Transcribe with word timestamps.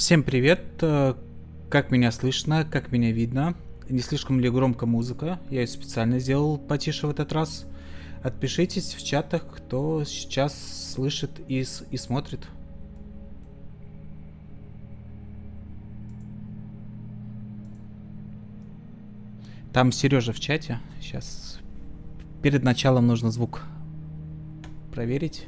Всем 0.00 0.22
привет! 0.22 0.62
Э, 0.80 1.12
как 1.68 1.90
меня 1.90 2.10
слышно, 2.10 2.64
как 2.64 2.90
меня 2.90 3.12
видно? 3.12 3.54
Не 3.86 3.98
слишком 3.98 4.40
ли 4.40 4.48
громко 4.48 4.86
музыка? 4.86 5.38
Я 5.50 5.60
ее 5.60 5.66
специально 5.66 6.18
сделал 6.18 6.56
потише 6.56 7.06
в 7.06 7.10
этот 7.10 7.34
раз. 7.34 7.66
Отпишитесь 8.22 8.94
в 8.94 9.04
чатах, 9.04 9.46
кто 9.46 10.02
сейчас 10.04 10.94
слышит 10.94 11.32
и, 11.48 11.66
и 11.90 11.96
смотрит. 11.98 12.40
Там 19.74 19.92
Сережа 19.92 20.32
в 20.32 20.40
чате. 20.40 20.80
Сейчас 20.98 21.60
перед 22.40 22.62
началом 22.62 23.06
нужно 23.06 23.30
звук 23.30 23.64
проверить. 24.94 25.44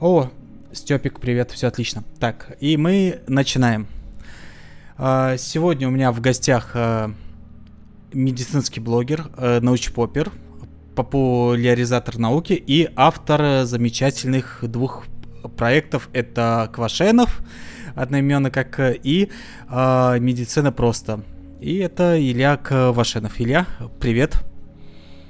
О, 0.00 0.30
Степик, 0.74 1.20
привет, 1.20 1.52
все 1.52 1.68
отлично. 1.68 2.02
Так, 2.18 2.56
и 2.58 2.76
мы 2.76 3.20
начинаем. 3.28 3.86
А, 4.98 5.36
сегодня 5.36 5.86
у 5.86 5.90
меня 5.92 6.10
в 6.10 6.20
гостях 6.20 6.72
а, 6.74 7.12
медицинский 8.12 8.80
блогер, 8.80 9.26
а, 9.36 9.60
научпопер, 9.60 10.32
популяризатор 10.96 12.18
науки 12.18 12.54
и 12.54 12.90
автор 12.96 13.64
замечательных 13.64 14.58
двух 14.62 15.04
проектов. 15.56 16.08
Это 16.12 16.68
Квашенов, 16.72 17.40
одноименно 17.94 18.50
как 18.50 18.80
и 18.80 19.30
Медицина 19.70 20.72
просто. 20.72 21.22
И 21.60 21.76
это 21.76 22.20
Илья 22.20 22.56
Квашенов. 22.56 23.40
Илья, 23.40 23.66
привет. 24.00 24.42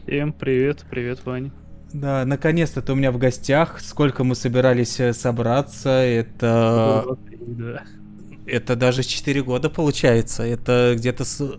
Всем 0.06 0.32
привет, 0.32 0.84
привет, 0.90 1.24
Вань. 1.26 1.52
Да, 1.94 2.24
наконец-то 2.24 2.82
ты 2.82 2.92
у 2.92 2.96
меня 2.96 3.12
в 3.12 3.18
гостях. 3.18 3.80
Сколько 3.80 4.24
мы 4.24 4.34
собирались 4.34 4.98
э, 4.98 5.12
собраться, 5.12 5.90
это... 5.90 7.16
Да. 7.40 7.82
Это 8.46 8.74
даже 8.74 9.04
4 9.04 9.42
года 9.44 9.70
получается. 9.70 10.42
Это 10.42 10.94
где-то 10.96 11.24
с, 11.24 11.56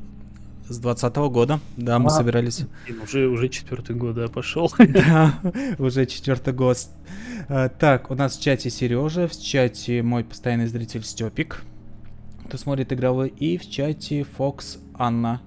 с 0.67 0.77
20 0.77 1.15
года, 1.15 1.61
да, 1.77 1.99
мы 1.99 2.07
а, 2.07 2.09
собирались. 2.09 2.65
Уже, 3.01 3.27
уже 3.27 3.47
четвертый 3.47 3.95
год, 3.95 4.15
да, 4.15 4.27
пошел. 4.27 4.69
Да, 4.77 5.39
уже 5.79 6.05
четвертый 6.05 6.53
год. 6.53 6.79
А, 7.47 7.69
так, 7.69 8.11
у 8.11 8.15
нас 8.15 8.37
в 8.37 8.41
чате 8.41 8.69
Сережа, 8.69 9.29
в 9.29 9.41
чате 9.41 10.03
мой 10.03 10.25
постоянный 10.25 10.67
зритель 10.67 11.05
Степик, 11.05 11.63
кто 12.45 12.57
смотрит 12.57 12.91
игровой, 12.91 13.29
и 13.29 13.57
в 13.57 13.69
чате 13.69 14.25
Фокс 14.35 14.79
Анна. 14.95 15.41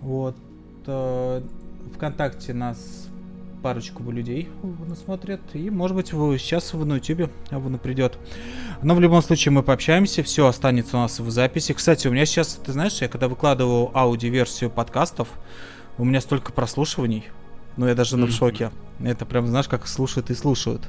Вот. 0.00 0.36
Э, 0.88 1.40
Вконтакте 1.94 2.52
нас 2.52 3.03
парочку 3.64 4.02
людей 4.10 4.50
смотрят. 5.02 5.40
И, 5.54 5.70
может 5.70 5.96
быть, 5.96 6.12
вы, 6.12 6.38
сейчас 6.38 6.74
в 6.74 6.84
на 6.84 6.96
YouTube 6.96 7.30
Вона 7.50 7.78
придет. 7.78 8.18
Но 8.82 8.94
в 8.94 9.00
любом 9.00 9.22
случае 9.22 9.52
мы 9.52 9.62
пообщаемся, 9.62 10.22
все 10.22 10.46
останется 10.46 10.98
у 10.98 11.00
нас 11.00 11.18
в 11.18 11.30
записи. 11.30 11.72
Кстати, 11.72 12.06
у 12.06 12.12
меня 12.12 12.26
сейчас, 12.26 12.60
ты 12.62 12.72
знаешь, 12.72 13.00
я 13.00 13.08
когда 13.08 13.26
выкладываю 13.26 13.90
аудиоверсию 13.96 14.68
подкастов, 14.68 15.28
у 15.96 16.04
меня 16.04 16.20
столько 16.20 16.52
прослушиваний. 16.52 17.24
Ну, 17.78 17.88
я 17.88 17.94
даже 17.94 18.16
mm-hmm. 18.16 18.26
в 18.26 18.32
шоке. 18.32 18.70
Это 19.02 19.24
прям, 19.24 19.46
знаешь, 19.46 19.66
как 19.66 19.86
слушают 19.86 20.28
и 20.28 20.34
слушают. 20.34 20.82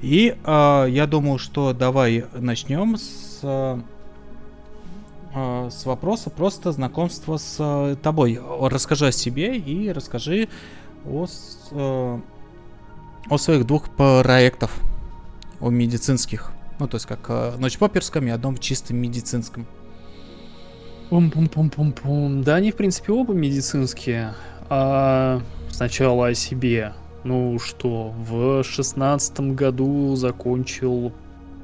И 0.00 0.36
э, 0.40 0.86
я 0.88 1.06
думаю, 1.08 1.38
что 1.38 1.72
давай 1.72 2.26
начнем 2.32 2.96
с, 2.96 3.40
э, 3.42 3.80
с 5.68 5.84
вопроса 5.84 6.30
просто 6.30 6.70
знакомства 6.70 7.38
с 7.38 7.56
э, 7.58 7.96
тобой. 8.00 8.38
Расскажи 8.60 9.08
о 9.08 9.12
себе 9.12 9.56
и 9.56 9.90
расскажи 9.90 10.48
о, 11.08 11.26
э, 11.72 12.20
о 13.30 13.38
своих 13.38 13.66
двух 13.66 13.90
проектах, 13.90 14.70
о 15.60 15.70
медицинских. 15.70 16.52
Ну, 16.78 16.86
то 16.86 16.96
есть 16.96 17.06
как 17.06 17.20
э, 17.28 17.56
Ночь 17.58 17.78
Поперском 17.78 18.26
и 18.26 18.30
одном 18.30 18.56
чисто 18.58 18.94
медицинском. 18.94 19.66
Пум-пум-пум-пум-пум. 21.10 22.42
Да, 22.42 22.56
они, 22.56 22.70
в 22.70 22.76
принципе, 22.76 23.12
оба 23.12 23.32
медицинские. 23.32 24.34
А 24.68 25.40
сначала 25.70 26.28
о 26.28 26.34
себе. 26.34 26.92
Ну 27.24 27.58
что, 27.58 28.10
в 28.10 28.62
шестнадцатом 28.62 29.54
году 29.54 30.14
закончил 30.16 31.12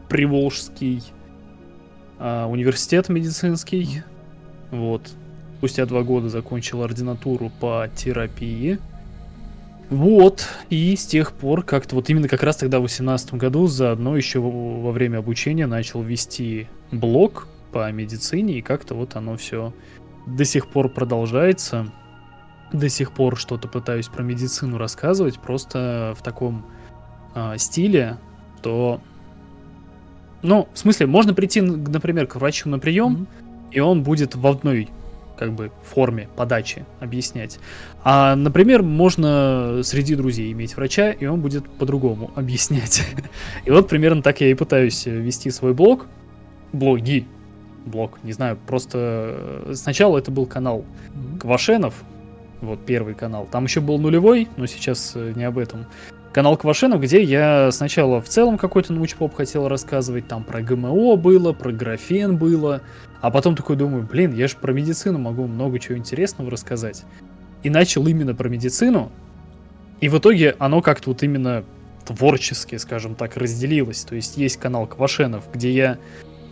Приволжский 0.09 1.03
а, 2.19 2.47
университет 2.47 3.09
медицинский. 3.09 4.03
Вот. 4.71 5.11
Спустя 5.59 5.87
два 5.87 6.03
года 6.03 6.29
закончил 6.29 6.83
ординатуру 6.83 7.51
по 7.61 7.89
терапии. 7.95 8.79
Вот, 9.95 10.49
и 10.71 10.97
с 10.97 11.07
тех 11.07 11.31
пор 11.31 11.63
как-то 11.63 11.95
вот 11.95 12.11
именно 12.11 12.27
как 12.27 12.43
раз 12.43 12.57
тогда 12.57 12.79
в 12.79 12.81
2018 12.81 13.35
году 13.35 13.69
заодно 13.69 14.17
еще 14.17 14.41
во 14.41 14.91
время 14.91 15.19
обучения 15.19 15.69
начал 15.69 16.03
вести 16.03 16.67
блог 16.91 17.47
по 17.71 17.93
медицине, 17.93 18.59
и 18.59 18.61
как-то 18.61 18.97
вот 18.97 19.15
оно 19.15 19.37
все 19.37 19.73
до 20.27 20.45
сих 20.45 20.67
пор 20.67 20.89
продолжается. 20.89 21.93
До 22.73 22.89
сих 22.89 23.13
пор 23.13 23.37
что-то 23.37 23.69
пытаюсь 23.69 24.09
про 24.09 24.25
медицину 24.25 24.79
рассказывать, 24.79 25.39
просто 25.39 26.17
в 26.19 26.25
таком 26.25 26.67
э, 27.37 27.55
стиле, 27.59 28.19
что... 28.59 29.01
Ну, 30.43 30.69
в 30.75 30.79
смысле, 30.81 31.07
можно 31.07 31.35
прийти, 31.35 31.61
например, 31.61 32.27
к 32.27 32.35
врачу 32.35 32.69
на 32.69 32.81
прием, 32.81 33.29
mm-hmm. 33.29 33.71
и 33.71 33.79
он 33.79 34.03
будет 34.03 34.35
в 34.35 34.45
одной 34.45 34.89
как 35.37 35.53
бы 35.53 35.71
форме 35.83 36.29
подачи 36.37 36.85
объяснять. 37.01 37.59
А, 38.03 38.37
например, 38.37 38.83
можно 38.83 39.81
среди 39.83 40.15
друзей 40.15 40.53
иметь 40.53 40.77
врача, 40.77 41.11
и 41.11 41.27
он 41.27 41.41
будет 41.41 41.69
по-другому 41.69 42.31
объяснять. 42.37 43.03
И 43.65 43.71
вот 43.71 43.89
примерно 43.89 44.23
так 44.23 44.41
я 44.41 44.51
и 44.51 44.55
пытаюсь 44.55 45.07
вести 45.07 45.51
свой 45.51 45.75
блог. 45.75 46.07
Блоги. 46.73 47.27
Блог, 47.87 48.19
не 48.23 48.33
знаю, 48.33 48.59
просто 48.67 49.63
сначала 49.75 50.17
это 50.17 50.31
был 50.31 50.47
канал 50.47 50.87
Квашенов, 51.39 51.95
вот 52.63 52.85
первый 52.85 53.15
канал. 53.15 53.47
Там 53.51 53.65
еще 53.65 53.81
был 53.81 53.99
нулевой, 53.99 54.49
но 54.57 54.67
сейчас 54.67 55.13
э, 55.15 55.35
не 55.37 55.45
об 55.45 55.59
этом. 55.59 55.87
Канал 56.33 56.57
Квашенов, 56.57 57.01
где 57.01 57.23
я 57.23 57.71
сначала 57.71 58.21
в 58.21 58.29
целом 58.29 58.59
какой-то 58.59 58.93
научпоп 58.93 59.37
хотел 59.37 59.69
рассказывать, 59.69 60.27
там 60.27 60.43
про 60.43 60.63
ГМО 60.63 61.15
было, 61.15 61.53
про 61.53 61.71
графен 61.71 62.37
было, 62.37 62.81
а 63.25 63.31
потом 63.31 63.57
такой 63.57 63.77
думаю, 63.77 64.03
блин, 64.03 64.35
я 64.35 64.49
же 64.49 64.57
про 64.57 64.71
медицину 64.75 65.19
могу 65.19 65.47
много 65.47 65.79
чего 65.79 65.97
интересного 65.97 66.51
рассказать. 66.51 67.05
И 67.63 67.71
начал 67.71 68.07
именно 68.07 68.35
про 68.35 68.51
медицину. 68.51 69.11
И 70.03 70.11
в 70.11 70.19
итоге 70.19 70.55
оно 70.59 70.83
как-то 70.83 71.09
вот 71.09 71.23
именно 71.23 71.65
творчески, 72.05 72.77
скажем 72.77 73.15
так, 73.15 73.39
разделилось. 73.39 74.03
То 74.05 74.15
есть 74.15 74.37
есть 74.37 74.59
канал 74.59 74.87
Квашенов, 74.87 75.45
где 75.51 75.71
я 75.71 75.99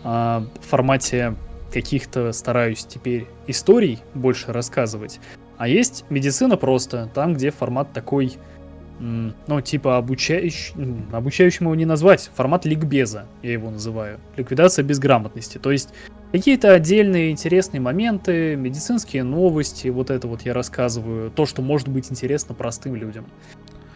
э, 0.03 0.07
в 0.07 0.67
формате 0.67 1.35
каких-то 1.71 2.33
стараюсь 2.33 2.87
теперь 2.87 3.27
историй 3.47 3.99
больше 4.15 4.51
рассказывать. 4.55 5.21
А 5.59 5.69
есть 5.69 6.07
медицина 6.09 6.57
просто, 6.57 7.11
там, 7.13 7.35
где 7.35 7.51
формат 7.51 7.93
такой, 7.93 8.39
ну, 8.99 9.61
типа 9.61 9.99
обучающий, 9.99 10.75
обучающим 11.13 11.67
его 11.67 11.75
не 11.75 11.85
назвать, 11.85 12.31
формат 12.35 12.65
ликбеза, 12.65 13.27
я 13.43 13.53
его 13.53 13.71
называю. 13.71 14.21
Ликвидация 14.39 14.87
безграмотности. 14.87 15.59
То 15.59 15.71
есть 15.71 15.91
Какие-то 16.33 16.73
отдельные 16.73 17.31
интересные 17.31 17.81
моменты, 17.81 18.57
медицинские 18.57 19.23
новости, 19.23 19.89
вот 19.89 20.09
это 20.09 20.27
вот 20.27 20.43
я 20.43 20.55
рассказываю, 20.55 21.31
то, 21.31 21.45
что 21.45 21.61
может 21.61 21.89
быть 21.89 22.11
интересно 22.11 22.55
простым 22.55 22.97
людям. 22.97 23.27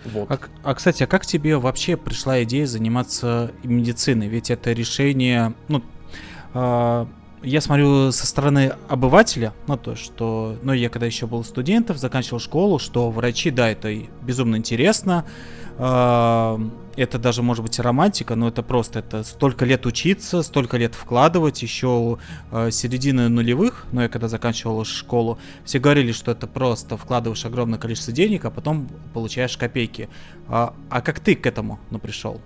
Вот. 0.05 0.31
А, 0.31 0.39
а 0.63 0.75
кстати, 0.75 1.03
а 1.03 1.07
как 1.07 1.25
тебе 1.25 1.57
вообще 1.57 1.97
пришла 1.97 2.43
идея 2.43 2.67
заниматься 2.67 3.53
медициной? 3.65 4.29
Ведь 4.29 4.51
это 4.51 4.73
решение, 4.73 5.55
ну, 5.69 5.83
э, 6.53 7.07
я 7.43 7.61
смотрю 7.63 8.13
со 8.13 8.27
стороны 8.27 8.75
обывателя, 8.89 9.55
ну 9.67 9.79
то, 9.79 9.97
что, 9.97 10.57
ну 10.63 10.75
я 10.75 10.91
когда 10.91 11.07
еще 11.07 11.27
был 11.27 11.43
студентом, 11.43 11.97
заканчивал 11.97 12.39
школу, 12.39 12.79
что 12.79 13.11
врачи, 13.11 13.51
да, 13.51 13.71
это 13.71 13.95
безумно 14.23 14.57
интересно, 14.57 15.25
это 15.79 17.19
даже 17.19 17.43
может 17.43 17.63
быть 17.63 17.79
романтика, 17.79 18.35
но 18.35 18.49
это 18.49 18.63
просто 18.63 19.01
это 19.01 19.23
столько 19.23 19.65
лет 19.65 19.85
учиться, 19.85 20.43
столько 20.43 20.79
лет 20.79 20.95
вкладывать, 20.95 21.63
еще 21.63 22.19
э, 22.51 22.71
середины 22.71 23.29
нулевых, 23.29 23.87
но 23.93 24.03
я 24.03 24.09
когда 24.09 24.29
заканчивал 24.29 24.85
школу, 24.85 25.39
все 25.65 25.79
говорили, 25.79 26.13
что 26.13 26.33
это 26.33 26.47
просто 26.47 26.97
вкладываешь 26.97 27.45
огромное 27.45 27.79
количество 27.79 28.13
денег, 28.13 28.47
а 28.47 28.51
потом 28.51 28.89
получаешь 29.13 29.57
копейки. 29.57 30.09
А, 30.49 30.75
а 30.89 31.03
как 31.03 31.21
ты 31.21 31.35
к 31.35 31.47
этому 31.47 31.79
ну, 31.91 31.99
пришел? 31.99 32.41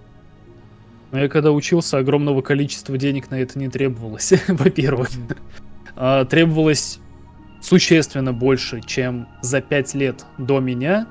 Ну, 1.12 1.18
я 1.18 1.28
когда 1.28 1.52
учился, 1.52 1.98
огромного 1.98 2.42
количества 2.42 2.96
денег 2.98 3.30
на 3.30 3.40
это 3.40 3.58
не 3.58 3.68
требовалось, 3.68 4.32
во-первых. 4.48 5.10
А, 5.94 6.24
требовалось 6.24 6.98
существенно 7.60 8.32
больше, 8.32 8.80
чем 8.80 9.28
за 9.42 9.60
пять 9.60 9.94
лет 9.94 10.24
до 10.38 10.60
меня, 10.60 11.06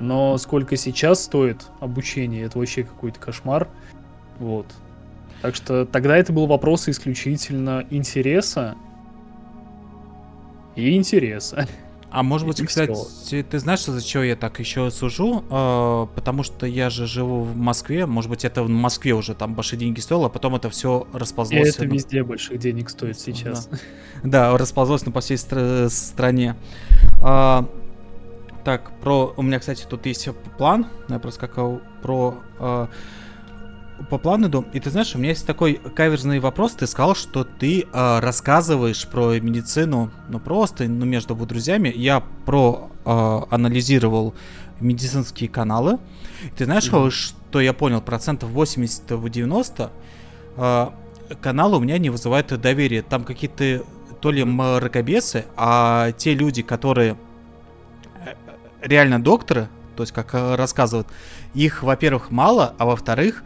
но 0.00 0.36
сколько 0.38 0.76
сейчас 0.76 1.22
стоит 1.24 1.66
обучение, 1.80 2.44
это 2.44 2.58
вообще 2.58 2.82
какой-то 2.84 3.18
кошмар. 3.20 3.68
Вот. 4.38 4.66
Так 5.42 5.54
что 5.54 5.84
тогда 5.84 6.16
это 6.16 6.32
был 6.32 6.46
вопрос 6.46 6.88
исключительно 6.88 7.84
интереса 7.90 8.74
и 10.76 10.96
интереса. 10.96 11.68
А 12.10 12.22
может 12.22 12.46
быть, 12.46 12.60
И 12.60 12.64
кстати, 12.64 13.44
ты 13.50 13.58
знаешь, 13.58 13.84
за 13.84 14.00
чего 14.00 14.22
я 14.22 14.36
так 14.36 14.60
еще 14.60 14.88
сужу? 14.92 15.44
А, 15.50 16.06
потому 16.14 16.44
что 16.44 16.64
я 16.64 16.88
же 16.88 17.08
живу 17.08 17.42
в 17.42 17.56
Москве. 17.56 18.06
Может 18.06 18.30
быть, 18.30 18.44
это 18.44 18.62
в 18.62 18.68
Москве 18.68 19.14
уже 19.14 19.34
там 19.34 19.54
большие 19.54 19.80
деньги 19.80 19.98
стоило, 19.98 20.26
а 20.26 20.28
потом 20.28 20.54
это 20.54 20.70
все 20.70 21.08
И 21.12 21.16
расползлось. 21.18 21.70
это 21.74 21.84
на- 21.86 21.92
везде 21.92 22.22
больших 22.22 22.58
денег 22.60 22.88
стоит 22.90 23.18
сейчас. 23.18 23.68
Да, 24.22 24.56
расползлось 24.56 25.04
на 25.04 25.10
по 25.12 25.20
всей 25.20 25.36
стра- 25.36 25.88
стране. 25.90 26.54
А, 27.20 27.68
так, 28.64 28.90
про... 29.00 29.34
У 29.36 29.42
меня, 29.42 29.58
кстати, 29.58 29.84
тут 29.88 30.06
есть 30.06 30.28
план. 30.58 30.86
Я 31.08 31.18
проскакал 31.18 31.80
про... 32.02 32.38
а, 32.58 32.88
по 34.10 34.18
плану 34.18 34.48
иду. 34.48 34.64
И 34.72 34.80
ты 34.80 34.90
знаешь, 34.90 35.14
у 35.14 35.18
меня 35.18 35.30
есть 35.30 35.46
такой 35.46 35.74
каверзный 35.74 36.40
вопрос. 36.40 36.72
Ты 36.72 36.86
сказал, 36.86 37.14
что 37.14 37.44
ты 37.44 37.86
а, 37.92 38.20
рассказываешь 38.20 39.06
про 39.06 39.38
медицину, 39.38 40.10
ну 40.28 40.40
просто, 40.40 40.84
ну 40.88 41.06
между 41.06 41.34
друзьями. 41.34 41.92
Я 41.94 42.22
про 42.44 42.90
а, 43.04 43.46
анализировал 43.50 44.34
медицинские 44.80 45.48
каналы. 45.48 45.98
И 46.44 46.50
ты 46.56 46.64
знаешь, 46.64 46.90
Мгм. 46.90 47.10
что 47.10 47.60
я 47.60 47.72
понял? 47.72 48.00
Процентов 48.00 48.50
80-90 48.50 49.90
а, 50.56 50.94
каналы 51.40 51.76
у 51.76 51.80
меня 51.80 51.98
не 51.98 52.10
вызывают 52.10 52.48
доверия. 52.60 53.02
Там 53.02 53.24
какие-то 53.24 53.84
то 54.20 54.30
ли 54.30 54.42
мракобесы, 54.44 55.44
а 55.56 56.12
те 56.12 56.34
люди, 56.34 56.62
которые 56.62 57.12
э, 57.12 57.16
реально 58.84 59.22
докторы, 59.22 59.68
то 59.96 60.02
есть 60.02 60.12
как 60.12 60.34
э, 60.34 60.54
рассказывают, 60.54 61.08
их, 61.54 61.82
во-первых, 61.82 62.30
мало, 62.30 62.74
а 62.78 62.86
во-вторых, 62.86 63.42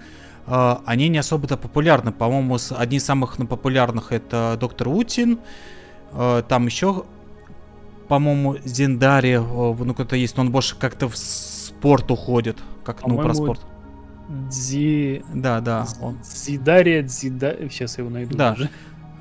э, 0.46 0.76
они 0.84 1.08
не 1.08 1.18
особо-то 1.18 1.56
популярны. 1.56 2.12
По-моему, 2.12 2.58
одни 2.76 2.98
из 2.98 3.04
самых 3.04 3.38
ну, 3.38 3.46
популярных 3.46 4.12
это 4.12 4.56
доктор 4.60 4.88
Утин, 4.88 5.38
э, 6.12 6.42
там 6.48 6.66
еще, 6.66 7.04
по-моему, 8.08 8.56
Зендари, 8.64 9.36
ну 9.36 9.94
кто-то 9.94 10.16
есть, 10.16 10.36
но 10.36 10.42
он 10.42 10.50
больше 10.50 10.76
как-то 10.76 11.08
в 11.08 11.16
спорт 11.16 12.10
уходит, 12.10 12.58
как 12.84 13.06
ну 13.06 13.16
про 13.16 13.34
спорт. 13.34 13.60
Дзи... 14.28 15.24
Да, 15.32 15.60
да, 15.60 15.86
он. 16.02 16.18
Зидария, 16.22 17.02
Дзида... 17.02 17.56
Сейчас 17.70 17.96
я 17.96 18.04
его 18.04 18.12
найду. 18.12 18.36
Да. 18.36 18.50
даже. 18.50 18.70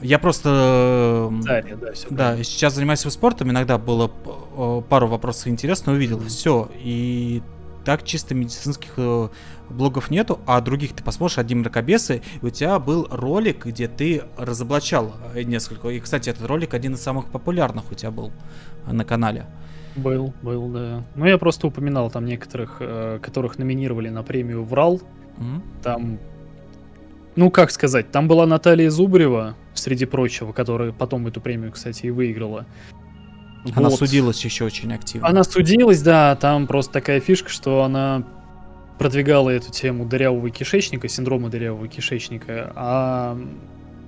Я 0.02 0.20
просто 0.20 1.30
э, 1.32 1.42
Заря, 1.42 1.76
да, 1.76 1.94
все. 1.94 2.08
Да, 2.10 2.44
сейчас 2.44 2.76
занимаюсь 2.76 3.00
спортом, 3.00 3.50
иногда 3.52 3.78
было 3.78 4.12
э, 4.56 4.82
пару 4.88 5.08
вопросов 5.08 5.48
интересно, 5.48 5.94
увидел 5.94 6.18
Мгм. 6.18 6.28
все. 6.28 6.70
И 6.76 7.42
так 7.84 8.04
чисто 8.04 8.36
медицинских 8.36 8.94
э, 8.98 9.30
блогов 9.70 10.12
нету, 10.12 10.40
а 10.46 10.62
других 10.62 10.94
ты 10.94 11.04
посмотришь, 11.04 11.38
один 11.40 11.60
мракобесы, 11.62 12.22
и 12.42 12.46
у 12.46 12.50
тебя 12.50 12.78
был 12.80 13.08
ролик, 13.10 13.66
где 13.66 13.88
ты 13.88 14.24
разоблачал 14.38 15.14
несколько. 15.36 15.90
И, 15.90 16.00
кстати, 16.00 16.30
этот 16.30 16.46
ролик 16.46 16.74
один 16.74 16.94
из 16.94 17.02
самых 17.02 17.28
популярных 17.28 17.92
у 17.92 17.96
тебя 17.96 18.12
был 18.12 18.32
на 18.86 19.04
канале. 19.04 19.46
Был, 19.96 20.32
был, 20.44 20.68
да. 20.68 21.04
Ну, 21.16 21.26
я 21.26 21.38
просто 21.40 21.66
упоминал 21.68 22.12
там 22.12 22.26
некоторых, 22.26 22.82
которых 23.22 23.58
номинировали 23.58 24.10
на 24.10 24.22
премию 24.22 24.64
«Врал». 24.64 25.02
М? 25.40 25.64
Там, 25.82 26.20
ну, 27.38 27.52
как 27.52 27.72
сказать, 27.72 28.12
там 28.12 28.28
была 28.28 28.46
Наталья 28.46 28.90
Зубарева, 28.90 29.56
среди 29.76 30.06
прочего, 30.06 30.52
которая 30.52 30.92
потом 30.92 31.28
эту 31.28 31.40
премию, 31.40 31.72
кстати, 31.72 32.08
и 32.08 32.10
выиграла. 32.10 32.66
Она 33.76 33.90
Вот. 33.90 34.00
судилась 34.00 34.44
еще 34.44 34.66
очень 34.66 34.92
активно. 34.92 35.28
Она 35.28 35.44
судилась, 35.44 36.02
да, 36.02 36.36
там 36.36 36.68
просто 36.68 36.94
такая 36.94 37.20
фишка, 37.20 37.50
что 37.50 37.84
она 37.84 38.24
продвигала 38.98 39.52
эту 39.52 39.72
тему 39.72 40.06
дырявого 40.06 40.50
кишечника, 40.50 41.08
синдрома 41.08 41.50
дырявого 41.50 41.88
кишечника, 41.88 42.72
а, 42.76 43.40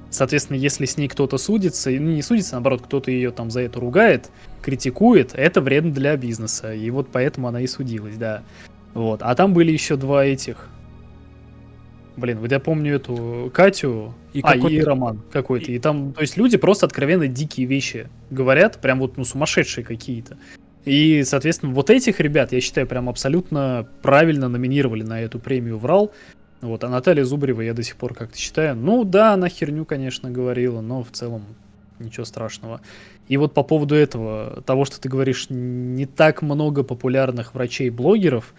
соответственно, 0.10 0.58
если 0.58 0.86
с 0.86 0.98
ней 0.98 1.08
кто-то 1.08 1.38
судится, 1.38 1.92
ну, 1.92 2.10
не 2.10 2.24
судится, 2.24 2.54
наоборот, 2.54 2.82
кто-то 2.84 3.12
ее 3.12 3.30
там 3.30 3.52
за 3.52 3.62
это 3.62 3.80
ругает, 3.80 4.32
критикует, 4.64 5.34
это 5.36 5.62
вредно 5.62 5.92
для 5.92 6.18
бизнеса, 6.18 6.74
и 6.74 6.90
вот 6.90 7.10
поэтому 7.12 7.48
она 7.48 7.62
и 7.62 7.68
судилась, 7.68 8.18
да. 8.18 8.42
Вот, 8.96 9.22
а 9.22 9.36
там 9.36 9.54
были 9.54 9.72
еще 9.72 9.96
два 9.98 10.26
этих... 10.26 10.68
Блин, 12.20 12.40
вот 12.40 12.52
я 12.52 12.60
помню 12.60 12.96
эту 12.96 13.52
Катю, 13.54 14.14
И 14.34 14.42
а, 14.44 14.56
и 14.56 14.82
Роман 14.82 15.22
какой-то. 15.32 15.72
И 15.72 15.80
там, 15.80 16.14
то 16.14 16.22
есть 16.22 16.38
люди 16.38 16.58
просто 16.58 16.86
откровенно 16.86 17.28
дикие 17.28 17.66
вещи 17.66 18.08
говорят, 18.30 18.80
прям 18.82 19.00
вот, 19.00 19.18
ну, 19.18 19.24
сумасшедшие 19.24 19.84
какие-то. 19.84 20.38
И, 20.86 21.24
соответственно, 21.24 21.74
вот 21.74 21.90
этих 21.90 22.20
ребят, 22.20 22.52
я 22.52 22.62
считаю, 22.62 22.88
прям 22.88 23.10
абсолютно 23.10 23.88
правильно 24.02 24.48
номинировали 24.48 25.04
на 25.04 25.22
эту 25.22 25.40
премию 25.40 25.78
«Врал». 25.78 26.12
Вот, 26.62 26.84
а 26.84 26.90
Наталья 26.90 27.24
Зубарева 27.24 27.62
я 27.62 27.74
до 27.74 27.84
сих 27.84 27.96
пор 27.96 28.14
как-то 28.14 28.38
считаю, 28.38 28.76
ну 28.76 29.06
да, 29.06 29.34
она 29.34 29.48
херню, 29.48 29.86
конечно, 29.86 30.30
говорила, 30.30 30.82
но 30.82 31.04
в 31.04 31.12
целом 31.12 31.44
ничего 32.00 32.26
страшного. 32.26 32.82
И 33.28 33.38
вот 33.38 33.54
по 33.54 33.64
поводу 33.64 33.96
этого, 33.96 34.62
того, 34.66 34.86
что 34.86 35.00
ты 35.00 35.08
говоришь, 35.08 35.48
не 35.50 36.06
так 36.06 36.42
много 36.42 36.84
популярных 36.84 37.54
врачей-блогеров, 37.54 38.54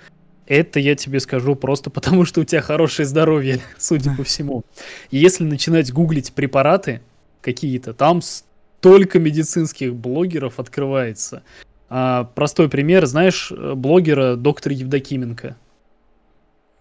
это 0.50 0.81
я 0.81 0.97
тебе 0.97 1.20
скажу 1.20 1.55
просто 1.55 1.91
потому, 1.91 2.25
что 2.25 2.41
у 2.41 2.44
тебя 2.44 2.61
хорошее 2.61 3.06
здоровье, 3.06 3.61
судя 3.79 4.14
по 4.14 4.25
всему. 4.25 4.64
И 5.11 5.19
если 5.19 5.44
начинать 5.44 5.93
гуглить 5.93 6.32
препараты 6.32 7.00
какие-то, 7.41 7.94
там 7.94 8.20
столько 8.20 9.19
медицинских 9.19 9.94
блогеров 9.94 10.58
открывается. 10.58 11.43
А, 11.88 12.25
простой 12.25 12.69
пример, 12.69 13.06
знаешь, 13.06 13.52
э, 13.52 13.75
блогера 13.75 14.37
доктора 14.37 14.75
Евдокименко. 14.75 15.56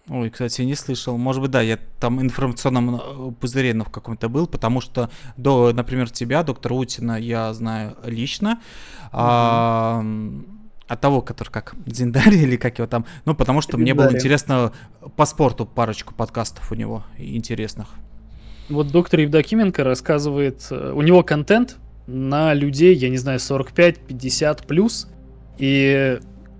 Ой, 0.08 0.30
кстати, 0.30 0.62
не 0.62 0.74
слышал. 0.74 1.16
Может 1.16 1.42
быть, 1.42 1.50
да, 1.50 1.60
я 1.60 1.78
там 2.00 2.20
информационном 2.20 2.96
э, 2.96 3.32
пузыре 3.40 3.74
в 3.74 3.90
каком-то 3.90 4.28
был, 4.28 4.46
потому 4.46 4.80
что, 4.80 5.10
до, 5.36 5.72
например, 5.72 6.10
тебя, 6.10 6.42
доктора 6.42 6.74
Утина, 6.74 7.18
я 7.18 7.52
знаю 7.54 7.96
лично. 8.04 8.60
А, 9.12 10.00
м, 10.00 10.59
от 10.90 11.00
того, 11.00 11.22
который 11.22 11.50
как 11.50 11.74
Зиндари 11.86 12.36
или 12.42 12.56
как 12.56 12.78
его 12.78 12.88
там. 12.88 13.06
Ну, 13.24 13.34
потому 13.36 13.60
что 13.60 13.78
мне 13.78 13.94
было 13.94 14.12
интересно 14.12 14.72
по 15.14 15.24
спорту 15.24 15.64
парочку 15.64 16.14
подкастов 16.14 16.72
у 16.72 16.74
него 16.74 17.04
интересных. 17.16 17.88
Вот 18.68 18.90
доктор 18.90 19.20
Евдокименко 19.20 19.84
рассказывает, 19.84 20.66
э, 20.70 20.92
у 20.92 21.02
него 21.02 21.22
контент 21.22 21.76
на 22.08 22.54
людей, 22.54 22.94
я 22.96 23.08
не 23.08 23.18
знаю, 23.18 23.38
45-50 23.38 24.66
плюс, 24.66 25.08
и 25.58 26.18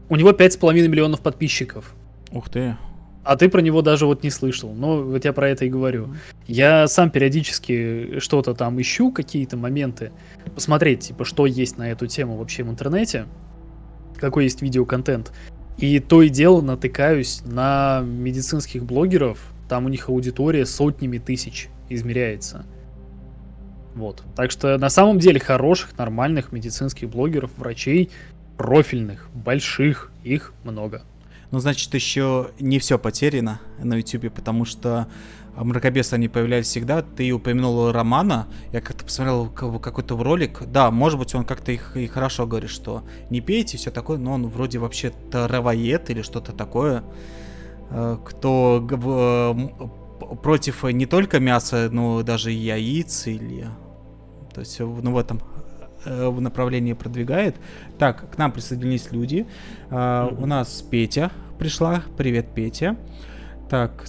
у 0.09 0.15
него 0.15 0.31
5,5 0.31 0.87
миллионов 0.87 1.21
подписчиков. 1.23 1.93
Ух 2.31 2.49
ты. 2.49 2.77
А 3.25 3.37
ты 3.37 3.49
про 3.49 3.61
него 3.61 3.83
даже 3.83 4.07
вот 4.07 4.23
не 4.23 4.31
слышал. 4.31 4.73
Ну, 4.73 5.03
вот 5.03 5.25
я 5.25 5.33
про 5.33 5.49
это 5.49 5.65
и 5.65 5.69
говорю. 5.69 6.15
Я 6.47 6.87
сам 6.87 7.11
периодически 7.11 8.21
что-то 8.21 8.55
там 8.55 8.81
ищу, 8.81 9.11
какие-то 9.11 9.57
моменты, 9.57 10.13
посмотреть, 10.55 11.01
типа, 11.01 11.25
что 11.25 11.47
есть 11.47 11.79
на 11.79 11.91
эту 11.91 12.07
тему 12.07 12.37
вообще 12.37 12.63
в 12.63 12.71
интернете, 12.71 13.27
какой 14.21 14.45
есть 14.45 14.63
видеоконтент. 14.63 15.33
И 15.79 15.99
то 15.99 16.23
и 16.23 16.29
дело 16.29 16.61
натыкаюсь 16.61 17.41
на 17.45 18.03
медицинских 18.05 18.85
блогеров, 18.85 19.39
там 19.69 19.87
у 19.87 19.89
них 19.89 20.09
аудитория 20.09 20.67
сотнями 20.67 21.19
тысяч 21.19 21.69
измеряется. 21.89 22.67
Вот. 23.95 24.23
Так 24.37 24.51
что 24.51 24.77
на 24.79 24.91
самом 24.91 25.19
деле 25.19 25.41
хороших, 25.41 25.97
нормальных 25.97 26.53
медицинских 26.53 27.09
блогеров, 27.09 27.51
врачей, 27.57 28.11
профильных, 28.57 29.29
больших, 29.33 30.13
их 30.23 30.53
много. 30.65 31.03
Ну, 31.51 31.59
значит, 31.59 31.93
еще 31.95 32.51
не 32.61 32.79
все 32.79 32.99
потеряно 32.99 33.61
на 33.83 33.97
Ютубе, 33.97 34.31
потому 34.31 34.65
что 34.65 35.09
мракобесы, 35.57 36.15
они 36.15 36.29
появлялись 36.29 36.67
всегда. 36.67 37.03
Ты 37.03 37.31
упомянул 37.33 37.93
Романа, 37.93 38.47
я 38.73 38.81
как-то 38.81 39.05
посмотрел 39.05 39.49
какой-то 39.49 40.17
ролик. 40.23 40.63
Да, 40.67 40.91
может 40.91 41.19
быть, 41.19 41.35
он 41.35 41.45
как-то 41.45 41.73
их 41.73 41.97
и 41.97 42.07
хорошо 42.07 42.47
говорит, 42.47 42.71
что 42.71 43.03
не 43.31 43.41
пейте, 43.41 43.77
все 43.77 43.91
такое, 43.91 44.19
но 44.19 44.33
он 44.33 44.49
вроде 44.49 44.79
вообще 44.79 45.13
травоед 45.31 46.11
или 46.11 46.23
что-то 46.23 46.53
такое, 46.53 47.03
э, 47.91 48.19
кто 48.25 48.81
против 50.43 50.85
не 50.85 51.07
только 51.07 51.41
мяса, 51.41 51.89
но 51.91 52.23
даже 52.23 52.53
и 52.53 52.57
яиц 52.57 53.27
или... 53.27 53.67
То 54.55 54.61
есть, 54.61 54.81
ну, 54.81 55.13
в 55.13 55.19
этом 55.19 55.41
э, 56.05 56.29
в 56.29 56.41
направлении 56.41 56.93
продвигает. 56.93 57.57
Так, 57.99 58.31
к 58.31 58.39
нам 58.39 58.53
присоединились 58.53 59.13
люди. 59.13 59.47
А, 59.91 60.27
Мгм. 60.27 60.43
У 60.43 60.47
нас 60.47 60.83
Петя 60.83 61.31
пришла. 61.59 62.03
Привет, 62.17 62.55
Петя. 62.55 62.97
Так, 63.69 64.05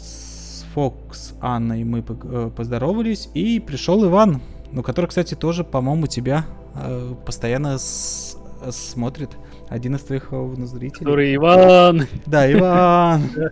с 0.72 0.74
Фокс 0.74 1.34
Анной 1.42 1.84
мы 1.84 2.04
э, 2.08 2.51
поздоровались. 2.56 3.30
И 3.34 3.60
пришел 3.60 4.06
Иван, 4.06 4.42
ну, 4.72 4.84
который, 4.84 5.08
кстати, 5.08 5.36
тоже, 5.36 5.63
по-моему, 5.63 6.08
тебя 6.08 6.46
э, 6.75 7.13
постоянно 7.25 7.78
с- 7.78 8.38
смотрит. 8.72 9.32
Один 9.70 9.96
из 9.96 10.01
твоих 10.01 10.30
э, 10.32 10.56
зрителей. 10.66 11.00
Который 11.00 11.36
Иван. 11.36 12.08
Да, 12.25 12.51
Иван. 12.51 13.24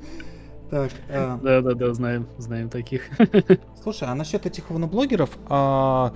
Так, 0.70 0.92
э, 1.08 1.38
Да-да-да, 1.42 1.96
знаем, 1.96 2.28
знаем 2.38 2.70
таких. 2.70 3.02
Слушай, 3.82 4.08
а 4.08 4.14
насчет 4.14 4.46
этих 4.46 4.70
вноблогеров, 4.70 5.32
а, 5.48 6.14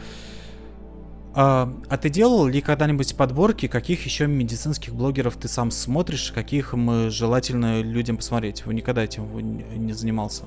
а, 1.34 1.74
а 1.90 1.98
ты 1.98 2.12
делал 2.12 2.46
ли 2.46 2.62
когда-нибудь 2.62 3.18
подборки, 3.18 3.68
каких 3.68 4.06
еще 4.06 4.28
медицинских 4.28 4.94
блогеров 4.94 5.38
ты 5.38 5.48
сам 5.48 5.72
смотришь, 5.72 6.32
каких 6.32 6.76
им 6.76 7.10
желательно 7.10 7.82
людям 7.82 8.18
посмотреть? 8.18 8.64
Вы 8.68 8.76
никогда 8.76 9.04
этим 9.04 9.26
не 9.40 9.64
не 9.76 9.94
занимался? 9.94 10.44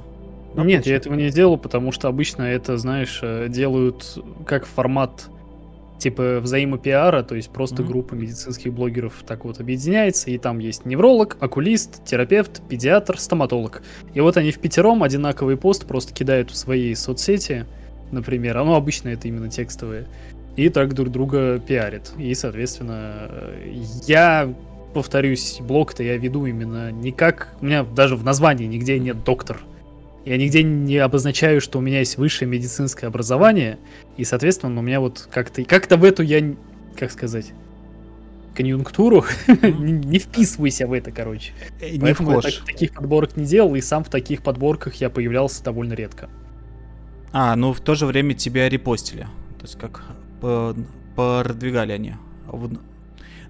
Да, 0.57 0.65
Нет, 0.65 0.87
я 0.87 0.97
этого 0.97 1.15
не 1.15 1.31
делал, 1.31 1.59
потому 1.59 1.93
что 1.93 2.09
обычно 2.09 2.43
это, 2.43 2.79
знаешь, 2.79 3.21
э, 3.23 3.49
делают 3.49 4.19
как 4.47 4.67
формат 4.67 5.29
типа 5.99 6.41
взаимопиара, 6.41 7.23
то 7.23 7.35
есть 7.35 7.51
просто 7.51 7.83
mm-hmm. 7.83 7.87
группа 7.87 8.15
медицинских 8.15 8.73
блогеров 8.73 9.23
так 9.27 9.45
вот 9.45 9.61
объединяется, 9.61 10.31
и 10.31 10.39
там 10.39 10.59
есть 10.59 10.85
невролог, 10.85 11.37
окулист, 11.41 12.05
терапевт, 12.05 12.63
педиатр, 12.69 13.19
стоматолог. 13.19 13.83
И 14.15 14.21
вот 14.21 14.37
они 14.37 14.51
в 14.51 14.59
пятером 14.59 15.03
одинаковый 15.03 15.57
пост 15.57 15.87
просто 15.87 16.13
кидают 16.13 16.51
в 16.51 16.57
свои 16.57 16.95
соцсети, 16.95 17.67
например, 18.13 18.59
оно 18.59 18.77
обычно 18.77 19.09
это 19.09 19.29
именно 19.29 19.49
текстовые, 19.49 20.07
и 20.57 20.69
так 20.69 20.95
друг 20.95 21.11
друга 21.11 21.59
пиарит. 21.59 22.13
И, 22.19 22.35
соответственно, 22.35 23.31
я 24.07 24.55
повторюсь, 24.95 25.59
блог-то 25.61 26.03
я 26.03 26.17
веду 26.17 26.47
именно 26.47 26.91
не 26.91 27.13
как... 27.13 27.49
У 27.61 27.67
меня 27.67 27.85
даже 27.85 28.17
в 28.17 28.25
названии 28.25 28.67
нигде 28.67 28.99
нет 28.99 29.25
доктор. 29.25 29.61
Я 30.27 30.37
нигде 30.39 30.65
не 30.65 30.99
обозначаю, 30.99 31.61
что 31.61 31.79
у 31.79 31.81
меня 31.81 32.01
есть 32.01 32.19
высшее 32.19 32.51
медицинское 32.51 33.07
образование, 33.07 33.79
и, 34.17 34.25
соответственно, 34.25 34.81
у 34.81 34.83
меня 34.83 34.99
вот 34.99 35.29
как-то 35.31 35.65
как-то 35.65 35.97
в 35.97 36.03
эту 36.03 36.25
я, 36.25 36.57
как 36.99 37.13
сказать, 37.13 37.53
конъюнктуру 38.53 39.25
не 39.63 40.19
вписывайся 40.19 40.89
в 40.89 40.93
это, 40.93 41.13
короче. 41.13 41.53
Э, 41.81 41.91
не 41.91 42.01
Поэтому 42.01 42.33
я 42.33 42.41
таких 42.67 42.93
подборок 42.93 43.37
не 43.37 43.47
делал, 43.47 43.77
и 43.77 43.81
сам 43.81 44.03
в 44.03 44.09
таких 44.09 44.43
подборках 44.43 44.97
я 44.97 45.11
появлялся 45.11 45.63
довольно 45.63 45.93
редко. 45.93 46.29
А, 47.33 47.55
ну 47.55 47.73
в 47.73 47.81
то 47.81 47.95
же 47.95 48.05
время 48.05 48.35
тебя 48.35 48.69
репостили. 48.69 49.29
То 49.59 49.63
есть 49.63 49.79
как 49.79 50.03
продвигали 51.15 51.93
они. 51.93 52.15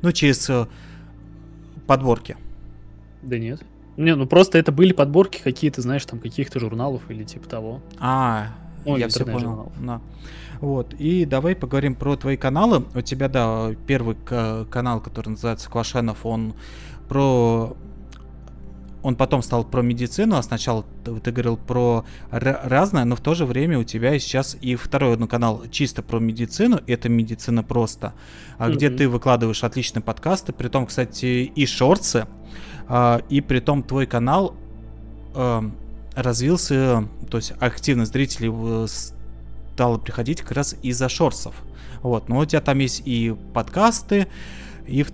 Ну, 0.02 0.12
через 0.12 0.48
э, 0.50 0.66
подборки. 1.86 2.36
Да 3.22 3.38
нет. 3.38 3.62
Не, 3.96 4.14
ну 4.14 4.26
просто 4.26 4.58
это 4.58 4.72
были 4.72 4.92
подборки 4.92 5.40
какие-то, 5.42 5.80
знаешь, 5.82 6.04
там 6.04 6.18
каких-то 6.18 6.60
журналов 6.60 7.02
или 7.08 7.24
типа 7.24 7.48
того. 7.48 7.80
А, 7.98 8.48
ну, 8.84 8.96
я 8.96 9.08
все 9.08 9.24
понял. 9.24 9.72
Да. 9.80 10.00
Вот, 10.60 10.94
и 10.94 11.24
давай 11.24 11.54
поговорим 11.54 11.94
про 11.94 12.16
твои 12.16 12.36
каналы. 12.36 12.84
У 12.94 13.00
тебя, 13.02 13.28
да, 13.28 13.72
первый 13.86 14.16
канал, 14.70 15.00
который 15.00 15.30
называется 15.30 15.70
Квашенов, 15.70 16.24
он 16.24 16.54
про 17.08 17.76
он 19.06 19.14
потом 19.14 19.40
стал 19.40 19.64
про 19.64 19.82
медицину, 19.82 20.34
а 20.34 20.42
сначала 20.42 20.84
ты, 21.22 21.30
говорил 21.30 21.56
про 21.56 22.04
разное, 22.32 23.04
но 23.04 23.14
в 23.14 23.20
то 23.20 23.34
же 23.34 23.46
время 23.46 23.78
у 23.78 23.84
тебя 23.84 24.18
сейчас 24.18 24.56
и 24.60 24.74
второй 24.74 25.16
ну, 25.16 25.28
канал 25.28 25.62
чисто 25.70 26.02
про 26.02 26.18
медицину, 26.18 26.80
это 26.88 27.08
медицина 27.08 27.62
просто, 27.62 28.14
mm-hmm. 28.58 28.74
где 28.74 28.90
ты 28.90 29.08
выкладываешь 29.08 29.62
отличные 29.62 30.02
подкасты, 30.02 30.52
при 30.52 30.66
том, 30.66 30.86
кстати, 30.86 31.52
и 31.54 31.66
шорцы, 31.66 32.26
а, 32.88 33.22
и 33.28 33.40
при 33.40 33.60
том 33.60 33.82
твой 33.82 34.06
канал 34.06 34.54
а, 35.34 35.70
развился, 36.14 37.06
то 37.30 37.36
есть 37.36 37.52
активность 37.60 38.12
зрителей 38.12 38.50
э, 38.52 38.86
стала 39.74 39.98
приходить 39.98 40.40
как 40.40 40.52
раз 40.52 40.74
из-за 40.82 41.08
шорсов. 41.08 41.54
Вот, 42.02 42.28
но 42.28 42.38
у 42.38 42.44
тебя 42.46 42.60
там 42.60 42.78
есть 42.78 43.02
и 43.04 43.36
подкасты, 43.52 44.28
и 44.86 45.02
в 45.02 45.10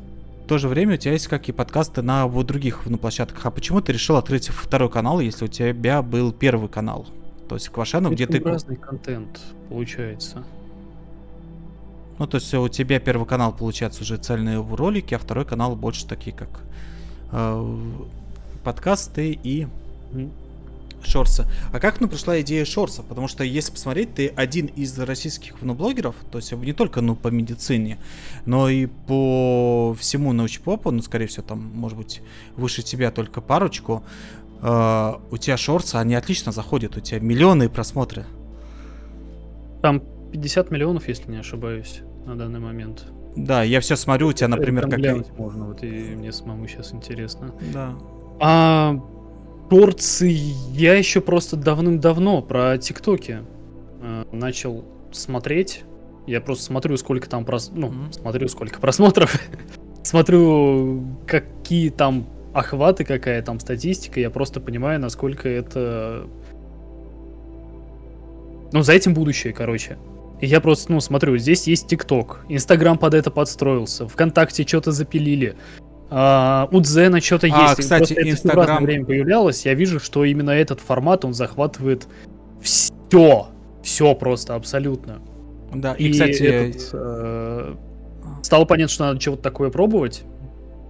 то 0.47 0.59
же 0.59 0.69
время 0.69 0.95
у 0.95 0.97
тебя 0.97 1.12
есть 1.12 1.26
как 1.26 1.49
и 1.49 1.52
подкасты 1.52 2.02
на 2.02 2.26
вот 2.26 2.47
других 2.47 2.83
ну, 2.87 2.99
площадках. 2.99 3.47
А 3.47 3.50
почему 3.50 3.81
ты 3.81 3.93
решил 3.93 4.17
открыть 4.17 4.49
второй 4.49 4.91
канал, 4.91 5.19
если 5.19 5.47
у 5.47 5.49
тебя 5.49 6.02
был 6.02 6.33
первый 6.33 6.69
канал? 6.69 7.07
То 7.49 7.57
есть 7.57 7.69
Квашену, 7.69 8.11
где 8.11 8.26
ты... 8.26 8.41
разный 8.41 8.76
контент 8.76 9.41
получается. 9.69 10.45
Ну, 12.19 12.26
то 12.26 12.37
есть 12.37 12.55
у 12.55 12.69
тебя 12.69 13.00
первый 13.00 13.26
канал, 13.26 13.52
получается, 13.52 14.02
уже 14.02 14.17
цельные 14.17 14.62
ролики, 14.62 15.14
а 15.14 15.19
второй 15.19 15.45
канал 15.45 15.75
больше 15.75 16.07
такие, 16.07 16.37
как 16.37 16.61
подкасты 18.65 19.39
и. 19.43 19.67
Шорса. 21.05 21.47
А 21.73 21.81
как 21.81 22.01
ну 22.01 22.09
пришла 22.09 22.41
идея 22.43 22.65
Шорса? 22.65 23.03
Потому 23.03 23.29
что 23.29 23.45
если 23.45 23.73
посмотреть, 23.73 24.15
ты 24.15 24.29
один 24.29 24.67
из 24.67 24.99
российских 24.99 25.61
ну, 25.61 25.75
блогеров, 25.75 26.15
то 26.31 26.39
есть 26.39 26.53
не 26.53 26.73
только 26.73 27.01
ну 27.01 27.17
по 27.17 27.29
медицине, 27.29 27.99
но 28.47 28.69
и 28.69 28.87
по 28.87 29.97
всему 29.99 30.33
научпопу, 30.33 30.91
ну 30.91 31.03
скорее 31.03 31.27
всего 31.27 31.43
там 31.43 31.59
может 31.75 31.99
быть 31.99 32.23
выше 32.57 32.83
тебя 32.83 33.11
только 33.11 33.41
парочку. 33.41 34.05
Uh, 34.61 35.21
у 35.33 35.39
тебя 35.39 35.57
шорсы, 35.57 35.97
они 35.97 36.15
отлично 36.15 36.53
заходят, 36.53 36.97
у 36.97 37.01
тебя 37.01 37.19
миллионы 37.19 37.69
просмотры. 37.69 38.27
Там 39.83 40.01
50 40.31 40.71
миллионов, 40.71 41.09
если 41.09 41.29
не 41.29 41.39
ошибаюсь, 41.39 42.03
на 42.27 42.37
данный 42.37 42.61
момент. 42.61 43.07
Да, 43.37 43.62
я 43.62 43.81
все 43.81 43.97
смотрю, 43.97 44.29
у 44.29 44.33
тебя, 44.33 44.49
например, 44.49 44.89
как... 44.89 45.39
можно, 45.39 45.67
вот 45.67 45.83
и 45.83 46.15
мне 46.15 46.33
самому 46.33 46.67
сейчас 46.67 46.93
интересно. 46.93 47.55
Да. 47.73 47.95
А 48.41 49.01
шорцы 49.71 50.29
я 50.29 50.95
еще 50.95 51.21
просто 51.21 51.57
давным-давно 51.57 52.43
про 52.43 52.77
ТикТоки 52.77 53.41
э, 54.03 54.25
начал 54.33 54.85
смотреть. 55.12 55.85
Я 56.27 56.41
просто 56.41 56.65
смотрю, 56.65 56.97
сколько 56.99 57.29
там 57.29 57.45
прос... 57.45 57.71
ну, 57.73 57.89
mm-hmm. 57.89 58.12
смотрю, 58.12 58.49
сколько 58.49 58.81
просмотров. 58.81 59.35
смотрю, 60.03 61.03
какие 61.27 61.89
там 61.89 62.27
охваты, 62.53 63.05
какая 63.05 63.43
там 63.43 63.61
статистика. 63.61 64.21
Я 64.21 64.31
просто 64.31 64.61
понимаю, 64.61 65.01
насколько 65.01 65.49
это... 65.49 66.27
Ну, 68.73 68.83
за 68.83 68.93
этим 68.93 69.15
будущее, 69.15 69.53
короче. 69.53 69.97
Я 70.43 70.61
просто, 70.61 70.91
ну, 70.91 71.01
смотрю, 71.01 71.39
здесь 71.39 71.69
есть 71.69 71.87
ТикТок. 71.87 72.45
Инстаграм 72.49 72.99
под 72.99 73.15
это 73.15 73.31
подстроился. 73.31 74.09
ВКонтакте 74.09 74.67
что-то 74.67 74.91
запилили. 74.91 75.55
Uh, 76.11 76.69
у 76.73 76.81
Дзена 76.81 77.21
что-то 77.21 77.47
а, 77.47 77.69
есть. 77.69 77.81
Кстати, 77.81 78.13
Просто 78.13 78.31
Инстаграм... 78.31 78.85
время 78.85 79.05
появлялось. 79.07 79.65
Я 79.65 79.75
вижу, 79.75 80.01
что 80.01 80.25
именно 80.25 80.51
этот 80.51 80.81
формат, 80.81 81.25
он 81.25 81.33
захватывает 81.33 82.09
все. 82.61 83.47
Все 83.85 84.15
просто, 84.17 84.57
абсолютно. 84.57 85.23
Да, 85.73 85.95
и, 85.95 86.09
и 86.09 86.13
кстати... 86.13 86.43
Этот, 86.43 86.91
э, 86.93 87.75
стало 88.43 88.65
понятно, 88.65 88.93
что 88.93 89.05
надо 89.05 89.21
чего-то 89.21 89.43
такое 89.43 89.71
пробовать. 89.71 90.25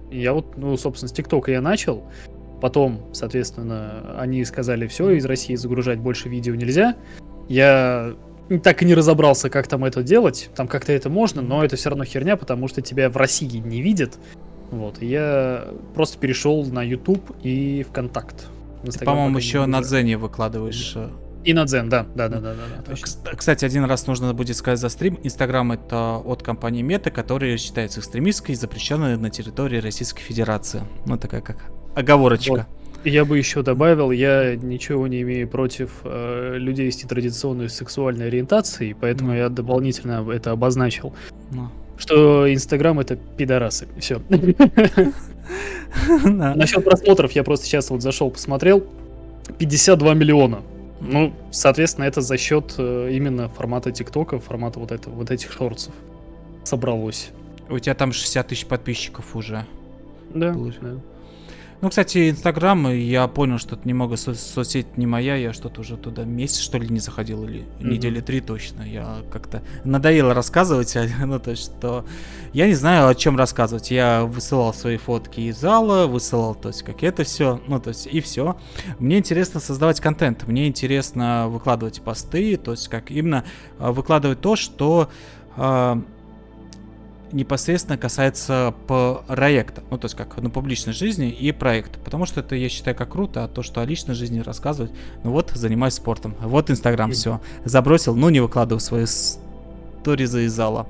И 0.09 0.19
я 0.19 0.33
вот, 0.33 0.57
ну, 0.57 0.75
собственно, 0.77 1.09
с 1.09 1.13
ТикТока 1.13 1.51
я 1.51 1.61
начал. 1.61 2.03
Потом, 2.59 3.01
соответственно, 3.13 4.15
они 4.17 4.43
сказали, 4.45 4.87
все, 4.87 5.11
из 5.11 5.25
России 5.25 5.53
загружать 5.55 5.99
больше 5.99 6.27
видео 6.27 6.55
нельзя. 6.55 6.95
Я 7.47 8.15
так 8.63 8.81
и 8.81 8.85
не 8.85 8.93
разобрался, 8.93 9.49
как 9.49 9.67
там 9.67 9.85
это 9.85 10.03
делать. 10.03 10.49
Там 10.55 10.67
как-то 10.67 10.91
это 10.91 11.09
можно, 11.09 11.41
но 11.41 11.63
это 11.63 11.75
все 11.75 11.89
равно 11.89 12.05
херня, 12.05 12.35
потому 12.37 12.67
что 12.67 12.81
тебя 12.81 13.09
в 13.09 13.17
России 13.17 13.57
не 13.57 13.81
видят. 13.81 14.17
Вот, 14.71 15.01
я 15.01 15.67
просто 15.93 16.17
перешел 16.17 16.65
на 16.65 16.81
YouTube 16.81 17.35
и 17.43 17.85
ВКонтакт. 17.89 18.47
Ты, 18.83 19.05
по-моему, 19.05 19.37
еще 19.37 19.65
на 19.65 19.81
Дзене 19.81 20.17
выкладываешь. 20.17 20.93
Э, 20.95 21.09
и 21.43 21.53
на 21.53 21.65
Дзен, 21.65 21.89
да, 21.89 22.05
да, 22.15 22.27
да, 22.29 22.39
да, 22.39 22.53
да, 22.53 22.95
да 22.95 23.35
Кстати, 23.35 23.65
один 23.65 23.83
раз 23.85 24.07
нужно 24.07 24.33
будет 24.33 24.55
сказать 24.55 24.79
за 24.79 24.89
стрим. 24.89 25.19
Инстаграм 25.23 25.71
это 25.71 26.17
от 26.17 26.41
компании 26.41 26.81
Мета, 26.81 27.11
которая 27.11 27.57
считается 27.57 27.99
экстремистской 27.99 28.55
и 28.55 28.57
запрещенной 28.57 29.17
на 29.17 29.29
территории 29.29 29.77
Российской 29.77 30.21
Федерации. 30.21 30.83
Ну, 31.05 31.17
такая 31.17 31.41
как 31.41 31.71
оговорочка. 31.95 32.51
Вот. 32.51 32.82
Я 33.03 33.25
бы 33.25 33.37
еще 33.37 33.63
добавил, 33.63 34.11
я 34.11 34.55
ничего 34.55 35.07
не 35.07 35.21
имею 35.23 35.47
против 35.47 35.91
э, 36.03 36.55
людей 36.57 36.91
с 36.91 37.03
нетрадиционной 37.03 37.69
сексуальной 37.69 38.27
ориентацией, 38.27 38.95
поэтому 38.99 39.33
mm. 39.33 39.37
я 39.37 39.49
дополнительно 39.49 40.25
это 40.31 40.51
обозначил. 40.51 41.13
Mm 41.51 41.67
что 41.97 42.51
Инстаграм 42.51 42.99
это 42.99 43.15
пидорасы. 43.15 43.87
Все. 43.97 44.21
Насчет 46.23 46.83
просмотров 46.83 47.31
я 47.33 47.43
просто 47.43 47.65
сейчас 47.65 47.89
вот 47.89 48.01
зашел, 48.01 48.29
посмотрел. 48.31 48.83
52 49.57 50.13
миллиона. 50.13 50.61
Ну, 51.01 51.33
соответственно, 51.51 52.05
это 52.05 52.21
за 52.21 52.37
счет 52.37 52.75
э, 52.77 53.09
именно 53.11 53.49
формата 53.49 53.91
ТикТока, 53.91 54.39
формата 54.39 54.79
вот, 54.79 54.91
этого, 54.91 55.13
вот 55.15 55.31
этих 55.31 55.51
шорцев 55.51 55.93
собралось. 56.63 57.31
У 57.69 57.77
тебя 57.79 57.93
там 57.93 58.13
60 58.13 58.47
тысяч 58.47 58.65
подписчиков 58.65 59.35
уже. 59.35 59.65
Да, 60.33 60.53
да. 60.81 60.95
Ну, 61.83 61.89
кстати, 61.89 62.29
Инстаграм, 62.29 62.89
я 62.93 63.27
понял, 63.27 63.57
что 63.57 63.75
это 63.75 63.85
немного 63.85 64.15
со- 64.15 64.35
соцсеть 64.35 64.95
не 64.95 65.05
моя, 65.05 65.35
я 65.35 65.51
что-то 65.51 65.81
уже 65.81 65.97
туда 65.97 66.23
месяц, 66.23 66.59
что 66.59 66.77
ли, 66.77 66.87
не 66.87 67.01
заходил, 67.01 67.43
или 67.43 67.59
mm-hmm. 67.59 67.89
недели 67.89 68.21
три 68.21 68.39
точно. 68.39 68.83
Я 68.83 69.17
как-то 69.29 69.61
надоело 69.83 70.33
рассказывать, 70.33 70.97
ну, 71.25 71.39
то, 71.39 71.53
что 71.57 72.05
я 72.53 72.67
не 72.67 72.73
знаю, 72.73 73.09
о 73.09 73.15
чем 73.15 73.35
рассказывать. 73.35 73.91
Я 73.91 74.23
высылал 74.23 74.73
свои 74.73 74.95
фотки 74.95 75.41
из 75.41 75.59
зала, 75.59 76.07
высылал, 76.07 76.55
то 76.55 76.69
есть, 76.69 76.83
как 76.83 77.03
это 77.03 77.25
все, 77.25 77.59
ну, 77.67 77.81
то 77.81 77.89
есть, 77.89 78.07
и 78.07 78.21
все. 78.21 78.55
Мне 78.97 79.17
интересно 79.17 79.59
создавать 79.59 79.99
контент, 79.99 80.47
мне 80.47 80.69
интересно 80.69 81.49
выкладывать 81.49 82.01
посты, 82.01 82.55
то 82.55 82.71
есть, 82.71 82.87
как 82.87 83.11
именно 83.11 83.43
а, 83.77 83.91
выкладывать 83.91 84.39
то, 84.39 84.55
что 84.55 85.09
а, 85.57 86.01
непосредственно 87.33 87.97
касается 87.97 88.73
проекта, 88.87 89.83
ну 89.89 89.97
то 89.97 90.05
есть 90.05 90.15
как 90.15 90.37
на 90.37 90.49
публичной 90.49 90.93
жизни 90.93 91.29
и 91.29 91.51
проект, 91.51 91.97
потому 92.03 92.25
что 92.25 92.39
это 92.39 92.55
я 92.55 92.69
считаю 92.69 92.95
как 92.95 93.11
круто, 93.11 93.43
а 93.43 93.47
то, 93.47 93.61
что 93.63 93.81
о 93.81 93.85
личной 93.85 94.15
жизни 94.15 94.39
рассказывать, 94.39 94.91
ну 95.23 95.31
вот 95.31 95.51
занимаюсь 95.51 95.95
спортом, 95.95 96.35
вот 96.39 96.69
Инстаграм 96.69 97.11
все, 97.11 97.41
забросил, 97.65 98.15
ну 98.15 98.29
не 98.29 98.39
выкладываю 98.39 98.79
свои 98.79 99.05
сторизы 99.05 100.45
из 100.45 100.53
зала. 100.53 100.87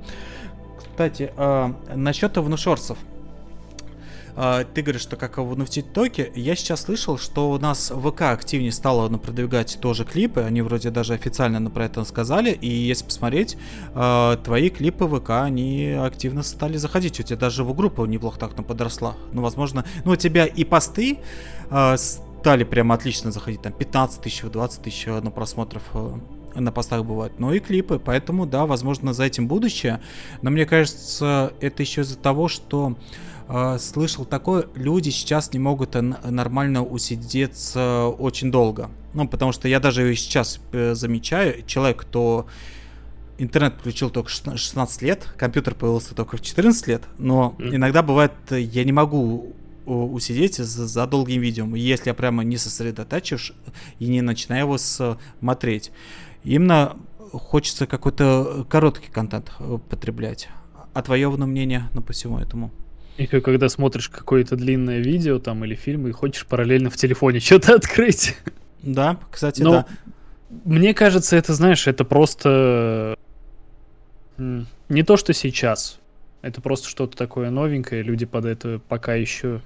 Кстати, 0.78 1.32
э, 1.36 1.72
насчет 1.94 2.36
внушорцев. 2.36 2.98
Ты 4.34 4.82
говоришь, 4.82 5.02
что 5.02 5.16
как 5.16 5.36
ну, 5.36 5.64
в 5.64 5.70
ТикТоке, 5.70 6.32
я 6.34 6.56
сейчас 6.56 6.82
слышал, 6.82 7.18
что 7.18 7.50
у 7.50 7.58
нас 7.58 7.92
ВК 7.94 8.22
активнее 8.22 8.72
стало 8.72 9.08
ну, 9.08 9.18
продвигать 9.18 9.78
тоже 9.80 10.04
клипы, 10.04 10.40
они 10.40 10.62
вроде 10.62 10.90
даже 10.90 11.14
официально 11.14 11.60
ну, 11.60 11.70
про 11.70 11.84
это 11.84 12.04
сказали, 12.04 12.50
и 12.50 12.68
если 12.68 13.04
посмотреть, 13.04 13.56
э, 13.94 14.36
твои 14.44 14.70
клипы 14.70 15.06
ВК, 15.06 15.30
они 15.30 15.92
активно 15.92 16.42
стали 16.42 16.76
заходить, 16.76 17.20
у 17.20 17.22
тебя 17.22 17.36
даже 17.38 17.64
в 17.64 17.74
группу 17.74 18.04
неплохо 18.06 18.38
так 18.38 18.56
ну, 18.56 18.64
подросла, 18.64 19.16
ну, 19.32 19.42
возможно, 19.42 19.84
ну, 20.04 20.12
у 20.12 20.16
тебя 20.16 20.46
и 20.46 20.64
посты 20.64 21.18
э, 21.70 21.96
стали 21.96 22.64
прям 22.64 22.92
отлично 22.92 23.30
заходить, 23.30 23.62
там 23.62 23.72
15 23.72 24.20
тысяч, 24.20 24.42
20 24.42 24.82
тысяч 24.82 25.06
на 25.06 25.30
просмотров 25.30 25.82
э, 25.94 26.18
на 26.56 26.72
постах 26.72 27.04
бывает, 27.04 27.38
но 27.38 27.52
и 27.52 27.60
клипы, 27.60 27.98
поэтому, 27.98 28.46
да, 28.46 28.66
возможно, 28.66 29.12
за 29.12 29.24
этим 29.24 29.48
будущее, 29.48 30.00
но 30.42 30.50
мне 30.50 30.66
кажется, 30.66 31.52
это 31.60 31.82
еще 31.82 32.02
из-за 32.02 32.18
того, 32.18 32.48
что 32.48 32.96
э, 33.48 33.78
слышал 33.78 34.24
такое, 34.24 34.66
люди 34.74 35.10
сейчас 35.10 35.52
не 35.52 35.58
могут 35.58 35.94
нормально 35.94 36.84
усидеться 36.84 38.06
очень 38.06 38.50
долго, 38.50 38.90
ну, 39.12 39.28
потому 39.28 39.52
что 39.52 39.68
я 39.68 39.80
даже 39.80 40.14
сейчас 40.14 40.60
э, 40.72 40.94
замечаю, 40.94 41.64
человек, 41.66 41.98
кто 41.98 42.46
интернет 43.38 43.74
включил 43.78 44.10
только 44.10 44.30
16 44.30 45.02
лет, 45.02 45.28
компьютер 45.36 45.74
появился 45.74 46.14
только 46.14 46.36
в 46.36 46.40
14 46.40 46.86
лет, 46.86 47.02
но 47.18 47.56
mm. 47.58 47.76
иногда 47.76 48.02
бывает, 48.02 48.32
я 48.50 48.84
не 48.84 48.92
могу 48.92 49.54
усидеть 49.86 50.56
за, 50.56 50.86
за 50.86 51.06
долгим 51.06 51.42
видео, 51.42 51.66
если 51.76 52.08
я 52.08 52.14
прямо 52.14 52.42
не 52.42 52.56
сосредотачиваюсь 52.56 53.52
и 53.98 54.06
не 54.06 54.22
начинаю 54.22 54.62
его 54.62 54.78
смотреть. 54.78 55.90
Именно 56.42 56.96
хочется 57.32 57.86
какой-то 57.86 58.66
короткий 58.68 59.10
контент 59.10 59.52
э, 59.58 59.78
потреблять. 59.88 60.48
А 60.92 61.02
твое 61.02 61.28
мнение 61.28 61.88
ну, 61.92 62.02
по 62.02 62.12
всему 62.12 62.38
этому? 62.38 62.70
И 63.16 63.26
когда 63.26 63.68
смотришь 63.68 64.08
какое-то 64.08 64.56
длинное 64.56 64.98
видео 64.98 65.38
там 65.38 65.64
или 65.64 65.74
фильм 65.74 66.08
и 66.08 66.12
хочешь 66.12 66.46
параллельно 66.46 66.90
в 66.90 66.96
телефоне 66.96 67.40
что-то 67.40 67.74
открыть. 67.74 68.36
Да, 68.82 69.18
кстати, 69.30 69.62
Но 69.62 69.70
да. 69.70 69.86
Мне 70.64 70.94
кажется, 70.94 71.36
это, 71.36 71.52
знаешь, 71.54 71.86
это 71.86 72.04
просто 72.04 73.16
не 74.36 75.02
то, 75.02 75.16
что 75.16 75.32
сейчас. 75.32 75.98
Это 76.42 76.60
просто 76.60 76.88
что-то 76.88 77.16
такое 77.16 77.50
новенькое. 77.50 78.02
Люди 78.02 78.26
под 78.26 78.44
это 78.44 78.80
пока 78.88 79.14
еще 79.14 79.62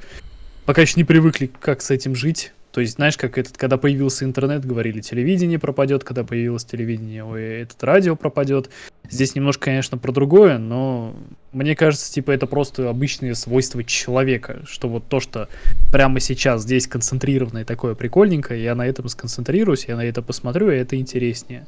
пока 0.65 0.83
еще 0.83 0.95
не 0.97 1.05
привыкли, 1.05 1.51
как 1.61 1.83
с 1.83 1.91
этим 1.91 2.15
жить. 2.15 2.53
То 2.79 2.83
есть, 2.83 2.95
знаешь, 2.95 3.17
как 3.17 3.39
этот, 3.39 3.57
когда 3.57 3.77
появился 3.77 4.25
интернет, 4.25 4.65
говорили, 4.65 5.01
телевидение 5.01 5.59
пропадет, 5.59 6.05
когда 6.05 6.23
появилось 6.23 6.65
телевидение, 6.65 7.25
ой, 7.25 7.63
этот 7.63 7.83
радио 7.83 8.15
пропадет. 8.15 8.71
Здесь 9.11 9.35
немножко, 9.35 9.65
конечно, 9.65 9.99
про 9.99 10.13
другое, 10.13 10.59
но 10.59 11.13
мне 11.51 11.75
кажется, 11.75 12.13
типа, 12.13 12.31
это 12.31 12.47
просто 12.47 12.89
обычные 12.89 13.35
свойства 13.35 13.83
человека, 13.83 14.63
что 14.65 14.89
вот 14.89 15.09
то, 15.09 15.19
что 15.19 15.49
прямо 15.91 16.21
сейчас 16.21 16.63
здесь 16.63 16.87
концентрированное 16.87 17.65
такое 17.65 17.97
прикольненькое, 17.97 18.63
я 18.63 18.77
на 18.77 18.87
этом 18.87 19.09
сконцентрируюсь, 19.09 19.87
я 19.87 19.97
на 19.97 20.05
это 20.05 20.23
посмотрю, 20.23 20.71
и 20.71 20.77
это 20.77 20.95
интереснее. 20.95 21.67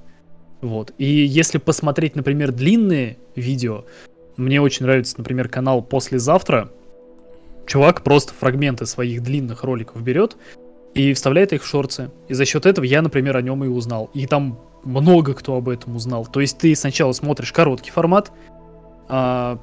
Вот. 0.60 0.92
И 0.96 1.06
если 1.06 1.58
посмотреть, 1.58 2.14
например, 2.14 2.52
длинные 2.52 3.16
видео, 3.34 3.84
мне 4.36 4.60
очень 4.60 4.86
нравится, 4.86 5.16
например, 5.18 5.48
канал 5.48 5.82
«Послезавтра», 5.82 6.70
чувак 7.66 8.02
просто 8.02 8.32
фрагменты 8.32 8.86
своих 8.86 9.24
длинных 9.24 9.64
роликов 9.64 10.02
берет, 10.02 10.36
и 10.94 11.12
вставляет 11.12 11.52
их 11.52 11.62
в 11.62 11.66
шорты. 11.66 12.10
И 12.28 12.34
за 12.34 12.44
счет 12.44 12.66
этого 12.66 12.84
я, 12.84 13.02
например, 13.02 13.36
о 13.36 13.42
нем 13.42 13.64
и 13.64 13.68
узнал. 13.68 14.10
И 14.14 14.26
там 14.26 14.58
много 14.84 15.34
кто 15.34 15.56
об 15.56 15.68
этом 15.68 15.96
узнал. 15.96 16.26
То 16.26 16.40
есть 16.40 16.58
ты 16.58 16.74
сначала 16.74 17.12
смотришь 17.12 17.52
короткий 17.52 17.90
формат, 17.90 18.32
а, 19.08 19.58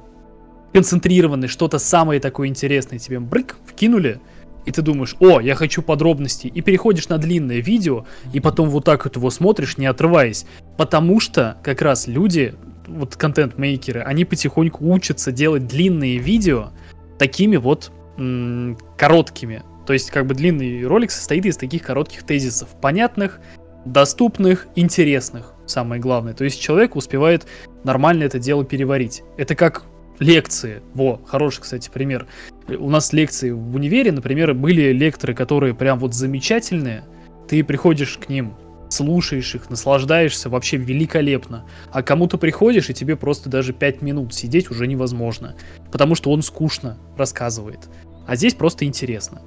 концентрированный, 0.72 1.48
что-то 1.48 1.78
самое 1.78 2.20
такое 2.20 2.48
интересное 2.48 2.98
тебе 2.98 3.20
брык 3.20 3.56
вкинули, 3.66 4.20
и 4.66 4.70
ты 4.70 4.82
думаешь, 4.82 5.16
о, 5.18 5.40
я 5.40 5.54
хочу 5.54 5.80
подробностей, 5.80 6.50
и 6.50 6.60
переходишь 6.60 7.08
на 7.08 7.16
длинное 7.18 7.60
видео, 7.60 8.04
и 8.32 8.40
потом 8.40 8.68
вот 8.68 8.84
так 8.84 9.04
вот 9.04 9.16
его 9.16 9.30
смотришь, 9.30 9.78
не 9.78 9.86
отрываясь. 9.86 10.44
Потому 10.76 11.20
что 11.20 11.56
как 11.62 11.80
раз 11.80 12.06
люди, 12.06 12.54
вот 12.86 13.16
контент-мейкеры, 13.16 14.00
они 14.00 14.24
потихоньку 14.24 14.86
учатся 14.92 15.32
делать 15.32 15.66
длинные 15.66 16.18
видео 16.18 16.70
такими 17.18 17.56
вот 17.56 17.90
м- 18.18 18.76
короткими. 18.98 19.62
То 19.88 19.94
есть, 19.94 20.10
как 20.10 20.26
бы 20.26 20.34
длинный 20.34 20.86
ролик 20.86 21.10
состоит 21.10 21.46
из 21.46 21.56
таких 21.56 21.82
коротких 21.82 22.22
тезисов, 22.22 22.68
понятных, 22.78 23.40
доступных, 23.86 24.66
интересных, 24.76 25.54
самое 25.64 25.98
главное. 25.98 26.34
То 26.34 26.44
есть 26.44 26.60
человек 26.60 26.94
успевает 26.94 27.46
нормально 27.84 28.24
это 28.24 28.38
дело 28.38 28.66
переварить. 28.66 29.22
Это 29.38 29.54
как 29.54 29.84
лекции. 30.18 30.82
Во, 30.92 31.22
хороший, 31.24 31.62
кстати, 31.62 31.88
пример. 31.88 32.26
У 32.68 32.90
нас 32.90 33.14
лекции 33.14 33.50
в 33.50 33.76
универе, 33.76 34.12
например, 34.12 34.52
были 34.52 34.92
лекторы, 34.92 35.32
которые 35.32 35.72
прям 35.74 35.98
вот 36.00 36.12
замечательные. 36.12 37.04
Ты 37.48 37.64
приходишь 37.64 38.18
к 38.18 38.28
ним, 38.28 38.56
слушаешь 38.90 39.54
их, 39.54 39.70
наслаждаешься 39.70 40.50
вообще 40.50 40.76
великолепно. 40.76 41.64
А 41.90 42.02
кому-то 42.02 42.36
приходишь, 42.36 42.90
и 42.90 42.94
тебе 42.94 43.16
просто 43.16 43.48
даже 43.48 43.72
5 43.72 44.02
минут 44.02 44.34
сидеть 44.34 44.70
уже 44.70 44.86
невозможно. 44.86 45.56
Потому 45.90 46.14
что 46.14 46.30
он 46.30 46.42
скучно 46.42 46.98
рассказывает. 47.16 47.88
А 48.26 48.36
здесь 48.36 48.52
просто 48.52 48.84
интересно. 48.84 49.40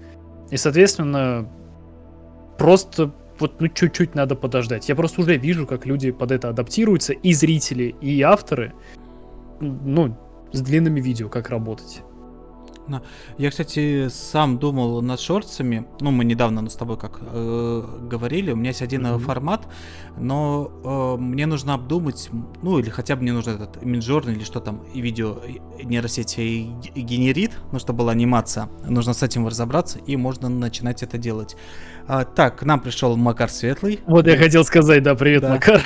И, 0.52 0.58
соответственно, 0.58 1.50
просто 2.58 3.12
вот 3.40 3.60
ну 3.60 3.68
чуть-чуть 3.68 4.14
надо 4.14 4.36
подождать. 4.36 4.88
Я 4.88 4.96
просто 4.96 5.22
уже 5.22 5.38
вижу, 5.38 5.66
как 5.66 5.86
люди 5.86 6.12
под 6.12 6.32
это 6.32 6.50
адаптируются, 6.50 7.14
и 7.14 7.34
зрители, 7.34 7.96
и 8.02 8.22
авторы, 8.22 8.74
ну, 9.60 10.16
с 10.52 10.62
длинными 10.62 11.02
видео, 11.02 11.28
как 11.30 11.50
работать. 11.50 12.04
Я, 13.38 13.50
кстати, 13.50 14.08
сам 14.10 14.58
думал 14.58 15.02
над 15.02 15.20
шортсами. 15.20 15.86
Ну, 16.00 16.12
мы 16.12 16.26
недавно 16.26 16.70
с 16.70 16.76
тобой 16.76 16.98
как 16.98 17.20
э, 17.22 17.84
говорили. 18.10 18.52
У 18.52 18.56
меня 18.56 18.70
есть 18.70 18.82
один 18.82 19.06
mm-hmm. 19.06 19.20
формат, 19.20 19.68
но 20.18 20.72
э, 20.84 21.22
мне 21.22 21.46
нужно 21.46 21.74
обдумать, 21.74 22.30
ну, 22.62 22.80
или 22.80 22.90
хотя 22.90 23.16
бы 23.16 23.24
мне 23.24 23.34
нужно 23.34 23.52
этот 23.52 23.78
Midjourney 23.78 24.34
или 24.34 24.44
что 24.44 24.60
там, 24.60 24.82
и 24.94 25.02
видео 25.02 25.38
нейросети 25.84 26.68
генерит, 26.96 27.52
ну, 27.72 27.80
чтобы 27.80 28.00
была 28.00 28.12
анимация. 28.12 28.70
Нужно 28.88 29.14
с 29.14 29.24
этим 29.24 29.48
разобраться, 29.48 30.00
и 30.00 30.18
можно 30.18 30.50
начинать 30.50 31.04
это 31.04 31.18
делать. 31.18 31.56
А, 32.08 32.26
так, 32.26 32.60
к 32.60 32.64
нам 32.64 32.80
пришел 32.80 33.16
Макар 33.16 33.50
Светлый. 33.50 34.00
Вот 34.06 34.28
я 34.28 34.38
хотел 34.38 34.64
сказать, 34.66 35.04
да, 35.04 35.16
привет, 35.16 35.42
да. 35.42 35.50
Макар. 35.52 35.82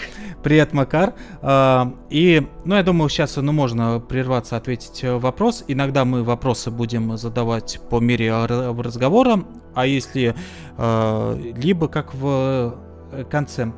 Привет, 0.46 0.74
Макар. 0.74 1.16
А, 1.42 1.92
и, 2.12 2.48
ну, 2.66 2.76
я 2.76 2.84
думаю, 2.84 3.10
сейчас, 3.10 3.36
ну, 3.36 3.52
можно 3.52 4.00
прерваться, 4.00 4.56
ответить 4.56 5.04
э, 5.04 5.18
вопрос. 5.18 5.64
Иногда 5.68 6.06
мы 6.06 6.24
вопросы 6.24 6.70
будем 6.70 6.95
задавать 7.18 7.80
по 7.90 8.00
мере 8.00 8.34
разговора, 8.34 9.44
а 9.74 9.86
если 9.86 10.36
а, 10.78 11.38
либо 11.38 11.88
как 11.88 12.14
в 12.14 12.76
э, 13.12 13.24
конце. 13.30 13.72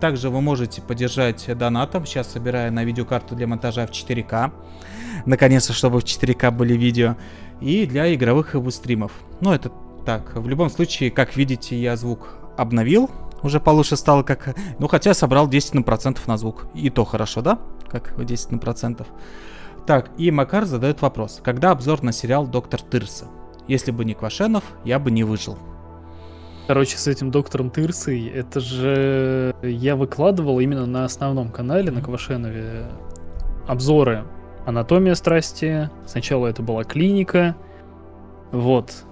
Также 0.00 0.30
вы 0.30 0.40
можете 0.40 0.82
поддержать 0.82 1.46
донатом. 1.56 2.06
Сейчас 2.06 2.32
собираю 2.32 2.72
на 2.72 2.84
видеокарту 2.84 3.34
для 3.34 3.46
монтажа 3.46 3.86
в 3.86 3.90
4К. 3.90 4.52
Наконец-то, 5.26 5.72
чтобы 5.72 6.00
в 6.00 6.04
4К 6.04 6.50
были 6.50 6.74
видео. 6.74 7.16
И 7.60 7.86
для 7.86 8.12
игровых 8.14 8.56
стримов. 8.70 9.12
Ну, 9.40 9.52
это 9.52 9.70
так, 10.04 10.34
в 10.34 10.48
любом 10.48 10.68
случае, 10.68 11.10
как 11.10 11.36
видите, 11.36 11.80
я 11.80 11.96
звук 11.96 12.36
обновил. 12.56 13.08
Уже 13.42 13.60
получше 13.60 13.96
стало 13.96 14.22
как... 14.22 14.54
Ну, 14.78 14.88
хотя 14.88 15.14
собрал 15.14 15.48
10 15.48 15.74
на 15.74 15.82
процентов 15.82 16.26
на 16.28 16.36
звук. 16.36 16.66
И 16.74 16.90
то 16.90 17.04
хорошо, 17.04 17.40
да? 17.40 17.58
Как 17.88 18.14
10 18.24 18.52
на 18.52 18.58
процентов. 18.58 19.06
Так, 19.86 20.10
и 20.16 20.30
Макар 20.30 20.64
задает 20.64 21.02
вопрос. 21.02 21.40
Когда 21.42 21.70
обзор 21.70 22.02
на 22.02 22.12
сериал 22.12 22.46
«Доктор 22.46 22.80
Тырса»? 22.80 23.26
Если 23.66 23.90
бы 23.90 24.04
не 24.04 24.14
Квашенов, 24.14 24.64
я 24.84 24.98
бы 24.98 25.10
не 25.10 25.24
выжил. 25.24 25.58
Короче, 26.68 26.96
с 26.96 27.08
этим 27.08 27.30
доктором 27.30 27.70
Тырсой, 27.70 28.26
это 28.28 28.60
же 28.60 29.54
я 29.62 29.96
выкладывал 29.96 30.60
именно 30.60 30.86
на 30.86 31.04
основном 31.04 31.50
канале, 31.50 31.90
на 31.90 32.00
Квашенове, 32.00 32.86
обзоры 33.66 34.24
«Анатомия 34.64 35.14
страсти». 35.16 35.90
Сначала 36.06 36.46
это 36.46 36.62
была 36.62 36.84
клиника. 36.84 37.56
Вот. 38.52 39.04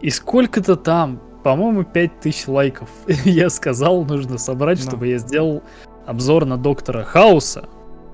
И 0.00 0.10
сколько-то 0.10 0.74
там, 0.74 1.20
по-моему, 1.44 1.84
5000 1.84 2.48
лайков. 2.48 2.88
я 3.06 3.48
сказал, 3.50 4.04
нужно 4.04 4.38
собрать, 4.38 4.78
no. 4.80 4.88
чтобы 4.88 5.06
я 5.06 5.18
сделал 5.18 5.62
обзор 6.06 6.44
на 6.46 6.56
доктора 6.56 7.04
Хауса. 7.04 7.68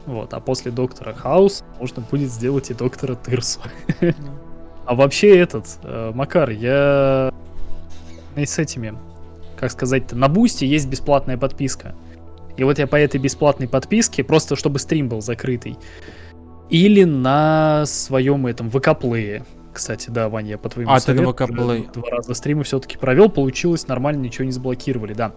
Вот, 0.09 0.33
а 0.33 0.41
после 0.41 0.73
доктора 0.73 1.13
Хауса 1.13 1.63
можно 1.79 2.03
будет 2.03 2.31
сделать 2.31 2.71
и 2.71 2.75
доктора 2.75 3.15
Тырсу. 3.15 3.61
А 4.87 4.95
вообще 4.95 5.39
этот, 5.39 5.67
э, 5.83 6.13
Макар, 6.15 6.49
я 6.49 7.31
и 8.37 8.47
с 8.47 8.59
этими, 8.59 8.97
как 9.55 9.71
сказать-то, 9.71 10.17
на 10.17 10.29
Boosty 10.29 10.65
есть 10.65 10.89
бесплатная 10.89 11.37
подписка. 11.37 11.95
И 12.57 12.65
вот 12.65 12.79
я 12.79 12.87
по 12.87 12.97
этой 12.97 13.21
бесплатной 13.21 13.69
подписке, 13.69 14.25
просто 14.25 14.57
чтобы 14.57 14.79
стрим 14.79 15.11
был 15.11 15.21
закрытый, 15.21 15.77
или 16.71 17.05
на 17.05 17.85
своем 17.85 18.47
этом 18.47 18.71
ВК 18.71 18.89
Play 18.89 19.26
е, 19.26 19.45
кстати, 19.75 20.09
да, 20.09 20.31
Ваня, 20.31 20.53
я 20.53 20.59
по 20.59 20.71
твоему 20.71 20.91
а, 20.91 21.01
совету 21.01 21.35
ты 21.35 21.47
два 21.93 22.09
раза 22.09 22.33
стримы 22.33 22.65
все-таки 22.65 22.97
провел, 22.97 23.29
получилось 23.29 23.87
нормально, 23.89 24.23
ничего 24.23 24.47
не 24.47 24.53
заблокировали, 24.53 25.13
да. 25.13 25.35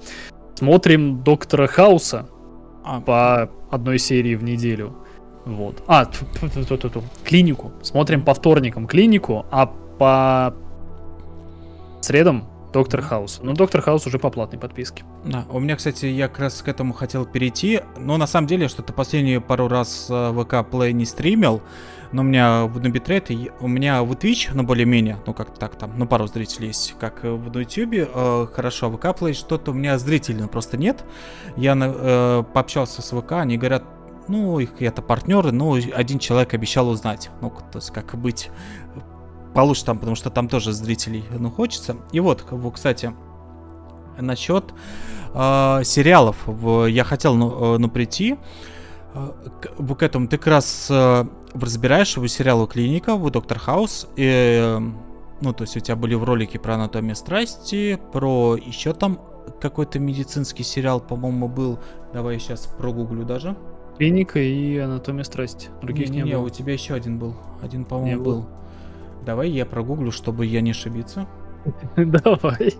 Смотрим 0.55 1.23
Доктора 1.23 1.67
Хауса 1.67 2.29
а. 2.83 3.01
по 3.01 3.49
одной 3.69 3.99
серии 3.99 4.35
в 4.35 4.43
неделю. 4.43 4.95
Вот. 5.45 5.83
А, 5.87 6.05
ту 6.05 6.25
-ту 6.41 6.89
-ту 6.89 7.03
клинику. 7.23 7.71
Смотрим 7.81 8.23
по 8.23 8.33
вторникам 8.33 8.87
клинику, 8.87 9.45
а 9.51 9.65
по 9.97 10.53
средам 12.01 12.47
Доктор 12.73 13.01
Хаус. 13.01 13.41
Но 13.43 13.53
Доктор 13.53 13.81
Хаус 13.81 14.07
уже 14.07 14.17
по 14.17 14.29
платной 14.29 14.59
подписке. 14.59 15.03
Да, 15.25 15.45
у 15.51 15.59
меня, 15.59 15.75
кстати, 15.75 16.05
я 16.05 16.27
как 16.27 16.39
раз 16.39 16.61
к 16.61 16.67
этому 16.67 16.93
хотел 16.93 17.25
перейти. 17.25 17.81
Но 17.97 18.17
на 18.17 18.27
самом 18.27 18.47
деле, 18.47 18.67
что-то 18.69 18.93
последнюю 18.93 19.41
пару 19.41 19.67
раз 19.67 20.07
э, 20.09 20.31
ВК 20.31 20.53
Play 20.71 20.93
не 20.93 21.05
стримил. 21.05 21.61
Но 22.11 22.21
у 22.21 22.25
меня 22.25 22.65
в 22.65 22.79
битрейт, 22.79 23.29
у 23.59 23.67
меня 23.67 24.03
в 24.03 24.11
Twitch, 24.11 24.49
ну, 24.53 24.63
более-менее, 24.63 25.17
ну, 25.25 25.33
как 25.33 25.57
так 25.57 25.75
там, 25.75 25.93
ну, 25.97 26.05
пару 26.05 26.27
зрителей 26.27 26.67
есть, 26.67 26.95
как 26.99 27.23
в 27.23 27.57
YouTube, 27.57 27.93
э, 27.93 28.47
хорошо, 28.53 28.89
в 28.89 28.97
ВК 28.97 29.05
Play 29.05 29.33
что-то 29.33 29.71
у 29.71 29.73
меня 29.73 29.97
зрителей 29.97 30.47
просто 30.47 30.77
нет. 30.77 31.05
Я 31.55 31.77
э, 31.79 32.43
пообщался 32.53 33.01
с 33.01 33.11
ВК, 33.17 33.33
они 33.33 33.57
говорят, 33.57 33.83
ну, 34.27 34.59
их 34.59 34.81
это 34.81 35.01
партнеры, 35.01 35.51
но 35.51 35.73
один 35.73 36.19
человек 36.19 36.53
обещал 36.53 36.89
узнать, 36.89 37.29
ну, 37.41 37.49
то 37.49 37.79
есть 37.79 37.91
как 37.91 38.15
быть 38.15 38.49
получше 39.53 39.85
там, 39.85 39.99
потому 39.99 40.15
что 40.15 40.29
там 40.29 40.49
тоже 40.49 40.73
зрителей, 40.73 41.23
ну, 41.37 41.49
хочется. 41.49 41.97
И 42.11 42.19
вот, 42.19 42.45
кстати, 42.73 43.13
насчет 44.17 44.73
э, 45.33 45.81
сериалов. 45.83 46.37
Я 46.89 47.03
хотел, 47.03 47.35
ну, 47.35 47.75
э, 47.75 47.77
ну 47.77 47.89
прийти 47.89 48.33
э, 48.33 48.37
к, 49.13 49.95
к 49.95 50.03
этому. 50.03 50.27
Ты 50.27 50.37
как 50.37 50.47
раз 50.47 50.87
э, 50.89 51.25
разбираешь 51.53 52.17
в 52.17 52.27
сериалу 52.27 52.67
«Клиника», 52.67 53.15
в 53.15 53.29
«Доктор 53.29 53.59
Хаус», 53.59 54.07
и, 54.15 54.25
э, 54.25 54.79
ну, 55.41 55.53
то 55.53 55.63
есть 55.63 55.75
у 55.77 55.79
тебя 55.79 55.95
были 55.95 56.15
в 56.15 56.23
ролике 56.23 56.59
про 56.59 56.75
анатомию 56.75 57.15
страсти, 57.15 57.99
про 58.13 58.55
еще 58.55 58.93
там 58.93 59.19
какой-то 59.59 59.99
медицинский 59.99 60.63
сериал, 60.63 60.99
по-моему, 60.99 61.47
был. 61.47 61.79
Давай 62.13 62.35
я 62.35 62.39
сейчас 62.39 62.67
прогуглю 62.67 63.25
даже. 63.25 63.55
Клиника 63.97 64.39
и 64.39 64.77
анатомия 64.77 65.23
страсти. 65.23 65.69
Других 65.81 66.09
не, 66.09 66.17
не, 66.17 66.23
не 66.23 66.33
было. 66.33 66.45
у 66.45 66.49
тебя 66.49 66.73
еще 66.73 66.93
один 66.93 67.19
был. 67.19 67.35
Один, 67.61 67.85
по-моему, 67.85 68.23
был. 68.23 68.45
Давай 69.25 69.49
я 69.49 69.65
прогуглю, 69.65 70.11
чтобы 70.11 70.45
я 70.45 70.61
не 70.61 70.71
ошибиться. 70.71 71.27
Давай. 71.95 72.75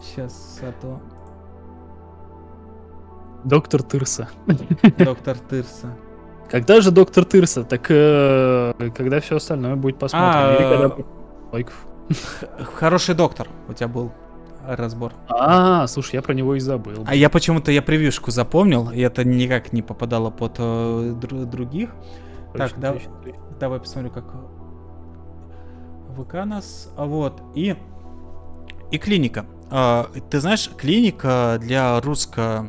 Сейчас, 0.00 0.60
а 0.62 0.72
то... 0.80 1.00
Доктор 3.44 3.82
Тырса. 3.82 4.28
Доктор 4.98 5.38
Тырса. 5.38 5.96
Когда 6.50 6.80
же 6.80 6.90
доктор 6.90 7.24
Тырса? 7.24 7.64
Так 7.64 7.86
э, 7.90 8.72
когда 8.94 9.20
все 9.20 9.36
остальное 9.36 9.76
будет 9.76 9.98
посмотрено. 9.98 10.86
А, 10.86 10.96
лайков. 11.52 11.86
Хороший 12.74 13.14
доктор 13.14 13.48
у 13.68 13.72
тебя 13.72 13.88
был 13.88 14.12
разбор. 14.66 15.12
А, 15.28 15.86
слушай, 15.86 16.16
я 16.16 16.22
про 16.22 16.34
него 16.34 16.54
и 16.56 16.60
забыл. 16.60 17.04
А 17.06 17.14
я 17.14 17.30
почему-то 17.30 17.70
я 17.70 17.82
превьюшку 17.82 18.30
запомнил, 18.30 18.90
и 18.90 19.00
это 19.00 19.24
никак 19.24 19.72
не 19.72 19.82
попадало 19.82 20.30
под 20.30 20.56
э, 20.58 21.14
других. 21.20 21.90
так, 22.54 22.72
давай 23.58 23.80
посмотрю, 23.80 24.10
как 24.10 24.24
ВК 26.16 26.34
нас, 26.44 26.92
вот, 26.96 27.40
и, 27.54 27.76
и 28.90 28.98
клиника. 28.98 29.46
А, 29.70 30.10
ты 30.30 30.40
знаешь, 30.40 30.68
клиника 30.76 31.58
для 31.60 32.00
русско 32.00 32.66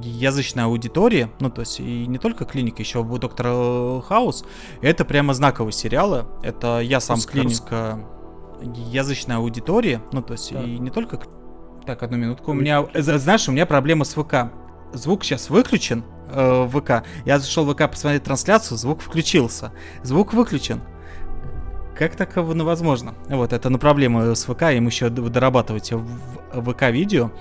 язычной 0.00 0.64
аудитории, 0.64 1.30
ну, 1.40 1.50
то 1.50 1.60
есть 1.60 1.80
и 1.80 2.06
не 2.06 2.18
только 2.18 2.44
клиника, 2.44 2.82
еще 2.82 3.00
у 3.00 3.18
доктора 3.18 4.00
Хаус, 4.02 4.44
это 4.80 5.04
прямо 5.04 5.34
знаковые 5.34 5.72
сериалы. 5.72 6.26
Это 6.42 6.80
я 6.80 7.00
сам 7.00 7.20
клиника 7.20 8.00
язычной 8.62 9.36
аудитории, 9.36 10.00
ну, 10.12 10.22
то 10.22 10.32
есть 10.32 10.52
да. 10.52 10.62
и 10.62 10.78
не 10.78 10.90
только... 10.90 11.20
Так, 11.86 12.02
одну 12.02 12.16
минутку. 12.16 12.52
У 12.52 12.54
меня, 12.54 12.86
знаешь, 12.94 13.48
у 13.48 13.52
меня 13.52 13.66
проблема 13.66 14.04
с 14.04 14.14
ВК. 14.14 14.52
Звук 14.92 15.24
сейчас 15.24 15.50
выключен 15.50 16.04
э, 16.30 16.62
в 16.64 16.80
ВК. 16.80 17.04
Я 17.24 17.38
зашел 17.38 17.64
в 17.64 17.74
ВК 17.74 17.90
посмотреть 17.90 18.22
трансляцию, 18.22 18.78
звук 18.78 19.00
включился. 19.00 19.72
Звук 20.02 20.32
выключен. 20.32 20.80
Как 21.98 22.14
так 22.14 22.36
ну, 22.36 22.64
возможно? 22.64 23.14
Вот, 23.28 23.52
это 23.52 23.68
на 23.68 23.78
проблемы 23.78 24.34
с 24.34 24.44
ВК, 24.44 24.62
им 24.72 24.86
еще 24.86 25.08
дорабатывать 25.08 25.92
в 25.92 26.72
ВК-видео. 26.72 27.32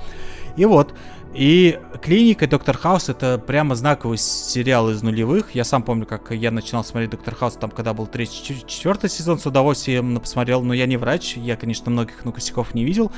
И 0.57 0.65
вот, 0.65 0.93
и 1.33 1.79
«Клиника» 2.01 2.45
и 2.45 2.47
«Доктор 2.47 2.77
Хаус»— 2.77 3.07
это 3.09 3.37
прямо 3.37 3.75
знаковый 3.75 4.17
сериал 4.17 4.89
из 4.89 5.01
нулевых. 5.01 5.55
Я 5.55 5.63
сам 5.63 5.81
помню, 5.81 6.05
как 6.05 6.31
я 6.31 6.51
начинал 6.51 6.83
смотреть 6.83 7.11
«Доктор 7.11 7.35
Хаус», 7.35 7.53
там, 7.53 7.71
когда 7.71 7.93
был 7.93 8.07
третий, 8.07 8.63
четвертый 8.67 9.09
сезон, 9.09 9.39
с 9.39 9.45
удовольствием 9.45 10.19
посмотрел, 10.19 10.61
но 10.61 10.73
я 10.73 10.85
не 10.87 10.97
врач, 10.97 11.37
я, 11.37 11.55
конечно, 11.55 11.89
многих 11.89 12.25
ну, 12.25 12.33
косяков 12.33 12.73
не 12.73 12.83
видел. 12.83 13.11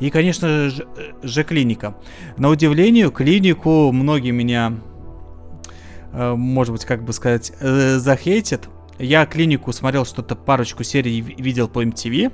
И, 0.00 0.08
конечно 0.10 0.70
же, 0.70 0.86
же 1.22 1.44
«Клиника». 1.44 1.94
На 2.38 2.48
удивление, 2.48 3.10
«Клинику» 3.10 3.92
многие 3.92 4.30
меня, 4.30 4.74
э, 6.12 6.34
может 6.34 6.72
быть, 6.72 6.86
как 6.86 7.04
бы 7.04 7.12
сказать, 7.12 7.52
э, 7.60 7.98
захейтят, 7.98 8.68
я 8.98 9.26
клинику 9.26 9.72
смотрел 9.72 10.04
что-то, 10.04 10.34
парочку 10.34 10.82
серий 10.82 11.20
видел 11.20 11.68
по 11.68 11.84
MTV. 11.84 12.32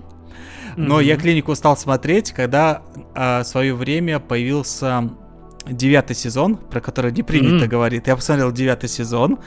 Но 0.76 1.00
mm-hmm. 1.00 1.04
я 1.04 1.16
клинику 1.16 1.54
стал 1.54 1.76
смотреть, 1.76 2.32
когда 2.32 2.82
э, 3.14 3.40
в 3.40 3.44
свое 3.44 3.74
время 3.74 4.18
появился 4.18 5.10
девятый 5.66 6.16
сезон, 6.16 6.56
про 6.56 6.80
который 6.80 7.12
не 7.12 7.22
принято 7.22 7.64
mm-hmm. 7.64 7.68
говорить. 7.68 8.06
Я 8.06 8.16
посмотрел 8.16 8.52
девятый 8.52 8.88
сезон. 8.88 9.38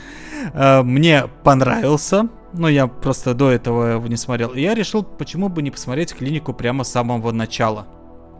Э, 0.54 0.82
мне 0.82 1.26
понравился. 1.44 2.30
Но 2.54 2.70
я 2.70 2.88
просто 2.88 3.34
до 3.34 3.52
этого 3.52 3.94
его 3.96 4.08
не 4.08 4.16
смотрел. 4.16 4.52
И 4.52 4.62
я 4.62 4.74
решил, 4.74 5.04
почему 5.04 5.50
бы 5.50 5.62
не 5.62 5.70
посмотреть 5.70 6.16
клинику 6.16 6.54
прямо 6.54 6.86
с 6.86 6.92
самого 6.92 7.32
начала. 7.32 7.86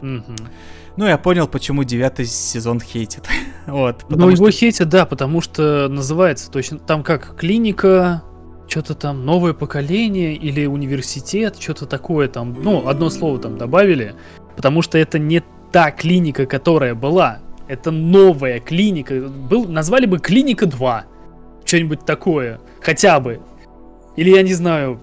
Mm-hmm. 0.00 0.48
Ну, 0.96 1.06
я 1.06 1.18
понял, 1.18 1.46
почему 1.46 1.84
девятый 1.84 2.24
сезон 2.24 2.80
хейтит. 2.80 3.28
вот, 3.66 4.06
ну, 4.08 4.30
его 4.30 4.50
что... 4.50 4.58
хейтят, 4.58 4.88
да, 4.88 5.06
потому 5.06 5.40
что 5.40 5.88
называется 5.88 6.50
точно 6.50 6.78
там 6.78 7.04
как 7.04 7.36
клиника, 7.36 8.22
что-то 8.66 8.94
там 8.94 9.24
новое 9.24 9.52
поколение 9.52 10.34
или 10.34 10.66
университет, 10.66 11.56
что-то 11.60 11.86
такое 11.86 12.28
там, 12.28 12.56
ну, 12.60 12.88
одно 12.88 13.10
слово 13.10 13.38
там 13.38 13.58
добавили, 13.58 14.14
потому 14.56 14.82
что 14.82 14.98
это 14.98 15.18
не 15.18 15.42
та 15.70 15.90
клиника, 15.90 16.46
которая 16.46 16.94
была, 16.94 17.38
это 17.68 17.90
новая 17.90 18.60
клиника, 18.60 19.14
был, 19.14 19.66
назвали 19.66 20.06
бы 20.06 20.18
клиника 20.18 20.66
2, 20.66 21.04
что-нибудь 21.64 22.04
такое, 22.04 22.60
хотя 22.80 23.20
бы, 23.20 23.40
или 24.16 24.30
я 24.30 24.42
не 24.42 24.54
знаю, 24.54 25.00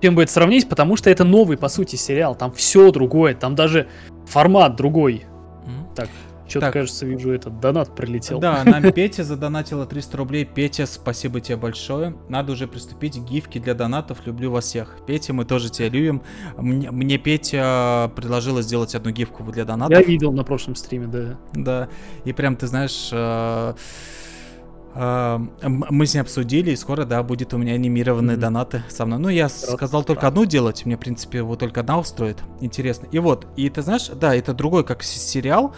чем 0.00 0.14
бы 0.14 0.22
это 0.22 0.32
сравнить, 0.32 0.68
потому 0.68 0.96
что 0.96 1.10
это 1.10 1.24
новый, 1.24 1.56
по 1.56 1.68
сути, 1.68 1.96
сериал, 1.96 2.34
там 2.34 2.52
все 2.52 2.90
другое, 2.90 3.34
там 3.34 3.54
даже 3.54 3.88
формат 4.26 4.76
другой. 4.76 5.24
Mm-hmm. 5.64 5.94
Так, 5.94 6.08
что-то, 6.48 6.72
кажется, 6.72 7.06
вижу, 7.06 7.30
этот 7.30 7.60
донат 7.60 7.94
прилетел. 7.94 8.38
Да, 8.38 8.62
нам 8.64 8.82
Петя 8.92 9.24
задонатила 9.24 9.86
300 9.86 10.16
рублей. 10.16 10.44
Петя, 10.44 10.86
спасибо 10.86 11.40
тебе 11.40 11.56
большое. 11.56 12.16
Надо 12.28 12.52
уже 12.52 12.66
приступить 12.66 13.18
к 13.18 13.24
гифке 13.24 13.60
для 13.60 13.74
донатов. 13.74 14.26
Люблю 14.26 14.50
вас 14.50 14.66
всех. 14.66 14.96
Петя, 15.06 15.32
мы 15.32 15.44
тоже 15.44 15.70
тебя 15.70 15.88
любим. 15.88 16.22
Мне, 16.56 16.90
мне 16.90 17.18
Петя 17.18 18.10
предложила 18.16 18.62
сделать 18.62 18.94
одну 18.94 19.10
гифку 19.10 19.42
для 19.44 19.64
донатов. 19.64 19.98
Я 19.98 20.04
видел 20.04 20.32
на 20.32 20.44
прошлом 20.44 20.74
стриме, 20.74 21.06
да. 21.06 21.38
Да, 21.54 21.88
и 22.24 22.32
прям, 22.32 22.56
ты 22.56 22.66
знаешь... 22.66 23.12
Э 24.98 25.38
мы 25.62 26.06
с 26.06 26.14
ней 26.14 26.20
обсудили, 26.20 26.72
и 26.72 26.76
скоро, 26.76 27.04
да, 27.04 27.22
будет 27.22 27.54
у 27.54 27.58
меня 27.58 27.74
анимированные 27.74 28.36
mm-hmm. 28.36 28.40
донаты 28.40 28.82
со 28.88 29.06
мной. 29.06 29.18
Ну, 29.18 29.28
я 29.28 29.48
сказал 29.48 30.02
только 30.02 30.26
одну 30.26 30.44
делать, 30.44 30.84
мне, 30.84 30.96
в 30.96 31.00
принципе, 31.00 31.42
вот 31.42 31.60
только 31.60 31.80
одна 31.80 31.98
устроит. 31.98 32.38
Интересно. 32.60 33.06
И 33.12 33.18
вот, 33.20 33.46
и 33.56 33.68
ты 33.70 33.82
знаешь, 33.82 34.08
да, 34.08 34.34
это 34.34 34.52
другой 34.54 34.84
как 34.84 35.04
сериал. 35.04 35.72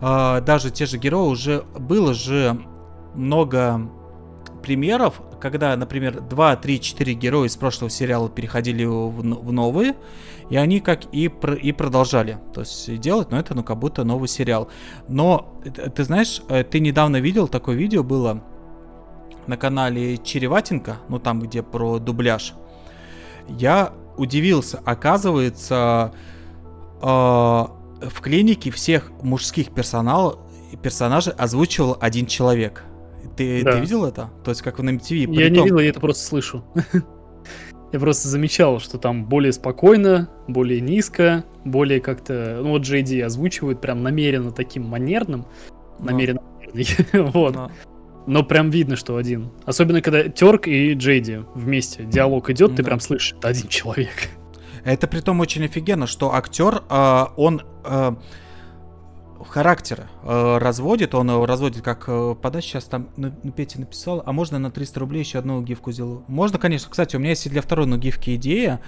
А, 0.00 0.40
даже 0.42 0.70
те 0.70 0.84
же 0.84 0.98
герои 0.98 1.30
уже 1.30 1.64
было 1.78 2.12
же 2.12 2.58
много 3.14 3.80
примеров, 4.62 5.22
когда, 5.40 5.74
например, 5.76 6.20
2, 6.20 6.56
3, 6.56 6.80
4 6.80 7.14
героя 7.14 7.46
из 7.46 7.56
прошлого 7.56 7.88
сериала 7.88 8.28
переходили 8.28 8.84
в, 8.84 9.10
в 9.10 9.52
новые, 9.52 9.94
и 10.50 10.56
они 10.56 10.80
как 10.80 11.02
и, 11.12 11.24
и 11.62 11.72
продолжали 11.72 12.38
то 12.52 12.60
есть 12.60 13.00
делать, 13.00 13.30
но 13.30 13.38
это 13.38 13.54
ну 13.54 13.64
как 13.64 13.78
будто 13.78 14.04
новый 14.04 14.28
сериал. 14.28 14.68
Но 15.08 15.60
ты 15.94 16.04
знаешь, 16.04 16.42
э, 16.48 16.62
ты 16.62 16.80
недавно 16.80 17.20
видел 17.20 17.48
такое 17.48 17.76
видео 17.76 18.02
было, 18.02 18.42
на 19.46 19.56
канале 19.56 20.18
Череватенко, 20.18 20.98
ну 21.08 21.18
там, 21.18 21.40
где 21.40 21.62
про 21.62 21.98
дубляж, 21.98 22.54
я 23.48 23.92
удивился. 24.16 24.80
Оказывается, 24.84 26.12
э, 27.00 27.06
в 27.06 28.20
клинике 28.20 28.70
всех 28.70 29.10
мужских 29.22 29.72
персонал, 29.72 30.46
персонажей 30.82 31.32
озвучивал 31.36 31.96
один 32.00 32.26
человек. 32.26 32.84
Ты, 33.36 33.62
да. 33.62 33.72
ты 33.72 33.80
видел 33.80 34.04
это? 34.04 34.30
То 34.44 34.50
есть 34.50 34.62
как 34.62 34.78
в 34.78 34.82
MTV? 34.82 35.34
Я 35.34 35.50
не 35.50 35.62
видел, 35.62 35.78
я 35.78 35.90
это 35.90 36.00
просто 36.00 36.24
слышу. 36.24 36.64
Я 37.92 38.00
просто 38.00 38.28
замечал, 38.28 38.80
что 38.80 38.98
там 38.98 39.24
более 39.26 39.52
спокойно, 39.52 40.28
более 40.48 40.80
низко, 40.80 41.44
более 41.64 42.00
как-то... 42.00 42.60
Ну 42.62 42.70
вот 42.70 42.82
JD 42.82 43.22
озвучивают 43.22 43.80
прям 43.80 44.02
намеренно 44.02 44.50
таким 44.50 44.84
манерным. 44.84 45.46
Намеренно. 46.00 46.42
Вот. 47.12 47.70
Но 48.26 48.42
прям 48.42 48.70
видно, 48.70 48.96
что 48.96 49.16
один. 49.16 49.50
Особенно, 49.64 50.02
когда 50.02 50.28
Терк 50.28 50.66
и 50.66 50.94
Джейди 50.94 51.44
вместе. 51.54 52.04
Диалог 52.04 52.50
идет, 52.50 52.76
ты 52.76 52.82
прям 52.82 53.00
слышишь, 53.00 53.34
это 53.38 53.48
один 53.48 53.68
человек. 53.68 54.28
Это 54.84 55.06
при 55.06 55.20
том 55.20 55.40
очень 55.40 55.64
офигенно, 55.64 56.06
что 56.06 56.34
актер, 56.34 56.82
э, 56.88 57.24
он... 57.36 57.62
Э, 57.84 58.14
характера 59.44 60.08
э, 60.22 60.58
разводит. 60.58 61.14
Он 61.14 61.30
э, 61.30 61.44
разводит 61.44 61.82
как 61.82 62.04
э, 62.08 62.34
подача. 62.40 62.68
Сейчас 62.68 62.84
там 62.84 63.08
ну, 63.16 63.32
ну, 63.42 63.52
Петя 63.52 63.80
написал. 63.80 64.22
А 64.24 64.32
можно 64.32 64.58
на 64.58 64.70
300 64.70 65.00
рублей 65.00 65.20
еще 65.20 65.38
одну 65.38 65.62
гифку 65.62 65.92
сделаю? 65.92 66.24
Можно, 66.28 66.58
конечно. 66.58 66.90
Кстати, 66.90 67.16
у 67.16 67.18
меня 67.18 67.30
есть 67.30 67.46
и 67.46 67.50
для 67.50 67.62
второй 67.62 67.86
ну, 67.86 67.96
гифки 67.96 68.34
идея. 68.36 68.80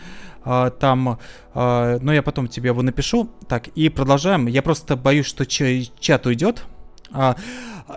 Э, 0.45 0.71
там, 0.79 1.19
э, 1.55 1.99
но 2.01 2.13
я 2.13 2.23
потом 2.23 2.49
тебе 2.49 2.69
его 2.69 2.83
напишу. 2.83 3.31
Так, 3.49 3.69
и 3.69 3.89
продолжаем. 3.89 4.47
Я 4.47 4.63
просто 4.63 4.97
боюсь, 4.97 5.27
что 5.27 5.47
чат 5.47 6.27
уйдет. 6.27 6.65
А, 7.11 7.37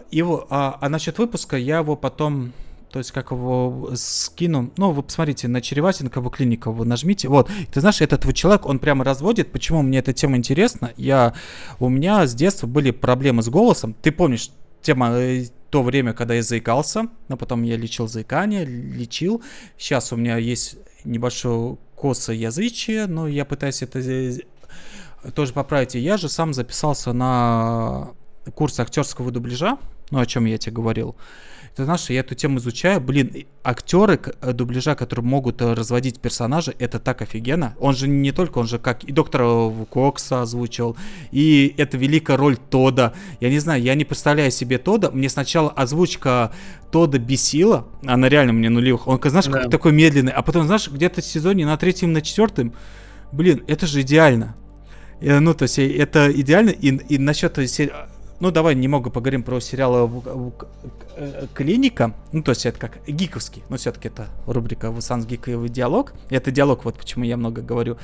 его, 0.10 0.47
а, 0.50 0.78
а 0.80 0.89
насчет 0.89 1.17
выпуска 1.17 1.58
я 1.58 1.80
его 1.80 1.95
потом 1.95 2.54
то 2.91 3.00
есть 3.00 3.12
как 3.12 3.32
его 3.32 3.91
скину. 3.95 4.71
Ну, 4.76 4.91
вы 4.91 5.02
посмотрите, 5.02 5.47
на 5.47 5.62
Череватенко, 5.62 6.21
клиника 6.30 6.71
вы 6.71 6.86
нажмите. 6.86 7.30
Вот, 7.30 7.50
ты 7.71 7.80
знаешь, 7.80 8.02
этот 8.02 8.26
вот 8.26 8.36
человек, 8.36 8.65
он 8.65 8.80
прямо 8.80 9.06
разводит. 9.06 9.52
Почему 9.54 9.82
мне 9.82 10.00
эта 10.00 10.12
тема 10.12 10.36
интересна? 10.36 10.91
Я, 10.97 11.34
у 11.80 11.88
меня 11.88 12.28
с 12.28 12.34
детства 12.34 12.67
были 12.67 12.91
проблемы 12.91 13.43
с 13.43 13.47
голосом. 13.47 13.95
Ты 14.02 14.12
помнишь, 14.12 14.52
тема 14.82 15.12
э, 15.12 15.45
то 15.69 15.84
время, 15.84 16.13
когда 16.13 16.34
я 16.34 16.43
заикался, 16.43 17.08
но 17.30 17.38
потом 17.38 17.63
я 17.63 17.78
лечил 17.78 18.08
заикание, 18.08 18.65
лечил. 18.65 19.41
Сейчас 19.78 20.12
у 20.12 20.17
меня 20.17 20.36
есть 20.38 20.76
небольшое 21.06 21.78
косоязычие, 21.95 23.08
но 23.08 23.28
я 23.28 23.45
пытаюсь 23.45 23.82
это 23.84 24.02
тоже 25.34 25.54
поправить. 25.54 25.95
И 25.95 26.00
я 26.00 26.17
же 26.17 26.28
сам 26.28 26.54
записался 26.54 27.13
на 27.13 28.10
курс 28.54 28.80
актерского 28.80 29.32
дубляжа, 29.32 29.77
ну, 30.10 30.19
о 30.19 30.25
чем 30.25 30.45
я 30.45 30.58
тебе 30.58 30.73
говорил. 30.73 31.15
Ты 31.75 31.86
знаешь, 31.86 32.10
я 32.10 32.19
эту 32.19 32.36
тему 32.36 32.58
изучаю, 32.58 32.99
блин, 32.99 33.45
актеры 33.63 34.19
э, 34.41 34.51
дубляжа, 34.51 34.93
которые 34.93 35.25
могут 35.25 35.62
э, 35.62 35.73
разводить 35.73 36.19
персонажа, 36.19 36.73
это 36.80 36.99
так 36.99 37.21
офигенно. 37.21 37.75
Он 37.80 37.95
же 37.95 38.10
не 38.10 38.34
только, 38.34 38.58
он 38.58 38.67
же 38.67 38.77
как 38.77 39.06
и 39.06 39.13
доктора 39.13 39.71
Кокса 39.89 40.41
озвучил, 40.41 40.97
и 41.32 41.73
это 41.77 41.97
великая 41.97 42.36
роль 42.36 42.58
Тода. 42.58 43.13
Я 43.39 43.49
не 43.49 43.60
знаю, 43.60 43.82
я 43.82 43.95
не 43.95 44.04
представляю 44.04 44.51
себе 44.51 44.80
Тода. 44.80 45.12
Мне 45.12 45.30
сначала 45.30 45.69
озвучка 45.69 46.51
Тода 46.91 47.19
бесила, 47.19 47.88
она 48.06 48.27
реально 48.27 48.51
мне 48.51 48.69
нулевых. 48.69 49.08
Он, 49.08 49.21
знаешь, 49.23 49.45
да. 49.45 49.62
как 49.62 49.71
такой 49.71 49.93
медленный, 49.93 50.34
а 50.34 50.41
потом, 50.41 50.65
знаешь, 50.65 50.89
где-то 50.89 51.21
в 51.21 51.25
сезоне 51.25 51.65
на 51.65 51.77
третьем, 51.77 52.12
на 52.12 52.21
четвертом, 52.21 52.73
блин, 53.32 53.63
это 53.67 53.88
же 53.88 54.01
идеально. 54.01 54.58
Э, 55.21 55.39
ну, 55.39 55.54
то 55.54 55.63
есть 55.63 55.80
это 55.80 56.30
идеально. 56.34 56.71
И, 56.71 56.89
и 56.89 57.17
насчет 57.17 57.58
ну, 58.41 58.49
давай 58.49 58.73
немного 58.73 59.12
поговорим 59.12 59.43
про 59.43 59.60
сериал 59.60 60.12
э, 61.15 61.45
«Клиника». 61.54 62.13
Ну, 62.32 62.41
то 62.41 62.49
есть 62.49 62.65
это 62.65 62.80
как 62.80 62.97
гиковский, 63.08 63.63
но 63.69 63.77
все-таки 63.77 64.08
это 64.08 64.30
рубрика 64.47 64.89
«Вусанс 64.89 65.27
гиковый 65.27 65.69
диалог». 65.69 66.13
Это 66.32 66.49
диалог, 66.49 66.84
вот 66.84 66.97
почему 66.97 67.23
я 67.23 67.38
много 67.38 67.62
говорю. 67.62 67.97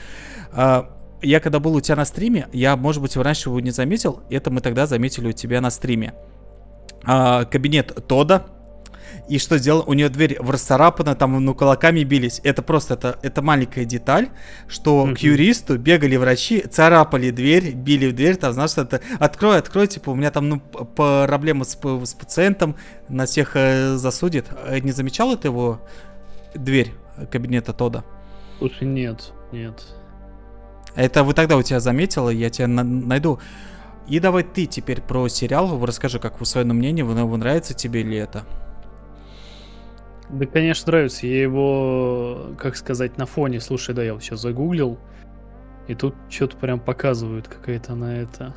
А, 0.51 0.95
я 1.23 1.39
когда 1.39 1.59
был 1.59 1.75
у 1.75 1.81
тебя 1.81 1.95
на 1.95 2.05
стриме, 2.05 2.47
я, 2.53 2.77
может 2.77 3.01
быть, 3.01 3.17
раньше 3.17 3.49
его 3.49 3.59
не 3.59 3.71
заметил, 3.71 4.21
это 4.29 4.51
мы 4.51 4.61
тогда 4.61 4.85
заметили 4.85 5.29
у 5.29 5.31
тебя 5.31 5.59
на 5.59 5.71
стриме. 5.71 6.13
А, 7.03 7.45
кабинет 7.45 8.07
Тода, 8.07 8.45
и 9.27 9.37
что 9.39 9.57
сделал? 9.57 9.83
У 9.87 9.93
нее 9.93 10.09
дверь 10.09 10.37
расцарапана, 10.39 11.15
там 11.15 11.43
ну 11.43 11.53
кулаками 11.53 12.03
бились. 12.03 12.41
Это 12.43 12.61
просто 12.61 12.95
это, 12.95 13.19
это 13.21 13.41
маленькая 13.41 13.85
деталь, 13.85 14.29
что 14.67 15.05
mm-hmm. 15.05 15.15
к 15.15 15.19
юристу 15.19 15.77
бегали 15.77 16.15
врачи, 16.15 16.61
царапали 16.61 17.31
дверь, 17.31 17.73
били 17.73 18.07
в 18.07 18.15
дверь, 18.15 18.37
там, 18.37 18.53
знаешь, 18.53 18.77
это 18.77 19.01
открой, 19.19 19.57
открой, 19.57 19.87
типа, 19.87 20.11
у 20.11 20.15
меня 20.15 20.31
там 20.31 20.49
ну 20.49 20.59
проблемы 20.59 21.65
с, 21.65 21.77
с 21.77 22.13
пациентом, 22.13 22.75
на 23.09 23.25
всех 23.25 23.55
э, 23.55 23.95
засудит. 23.95 24.45
Э, 24.65 24.79
не 24.79 24.91
замечал 24.91 25.33
это 25.33 25.47
его 25.47 25.81
дверь 26.55 26.93
кабинета 27.31 27.73
Тода? 27.73 28.03
Слушай, 28.59 28.87
нет, 28.87 29.31
нет. 29.51 29.85
Это 30.95 31.23
вы 31.23 31.33
тогда 31.33 31.57
у 31.57 31.61
тебя 31.61 31.79
заметила, 31.79 32.29
я 32.29 32.49
тебя 32.49 32.67
на- 32.67 32.83
найду. 32.83 33.39
И 34.07 34.19
давай 34.19 34.43
ты 34.43 34.65
теперь 34.65 35.01
про 35.01 35.27
сериал 35.27 35.85
расскажи, 35.85 36.19
как 36.19 36.43
свое 36.45 36.65
мнение, 36.65 37.05
нравится 37.05 37.73
тебе 37.73 38.03
ли 38.03 38.17
это? 38.17 38.45
Да, 40.29 40.45
конечно, 40.45 40.91
нравится. 40.91 41.25
Я 41.25 41.41
его, 41.41 42.53
как 42.57 42.75
сказать, 42.75 43.17
на 43.17 43.25
фоне. 43.25 43.59
Слушай, 43.59 43.95
да, 43.95 44.03
я 44.03 44.13
вот 44.13 44.23
сейчас 44.23 44.41
загуглил. 44.41 44.97
И 45.87 45.95
тут 45.95 46.15
что-то 46.29 46.57
прям 46.57 46.79
показывают, 46.79 47.47
какая-то 47.47 47.93
она 47.93 48.17
это... 48.17 48.53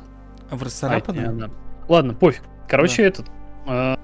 В 0.49 0.61
расцарапанная? 0.61 1.29
она... 1.29 1.49
Ладно, 1.87 2.13
пофиг. 2.13 2.43
Короче, 2.67 3.03
да. 3.03 3.07
этот... 3.07 3.25
А, 3.67 3.97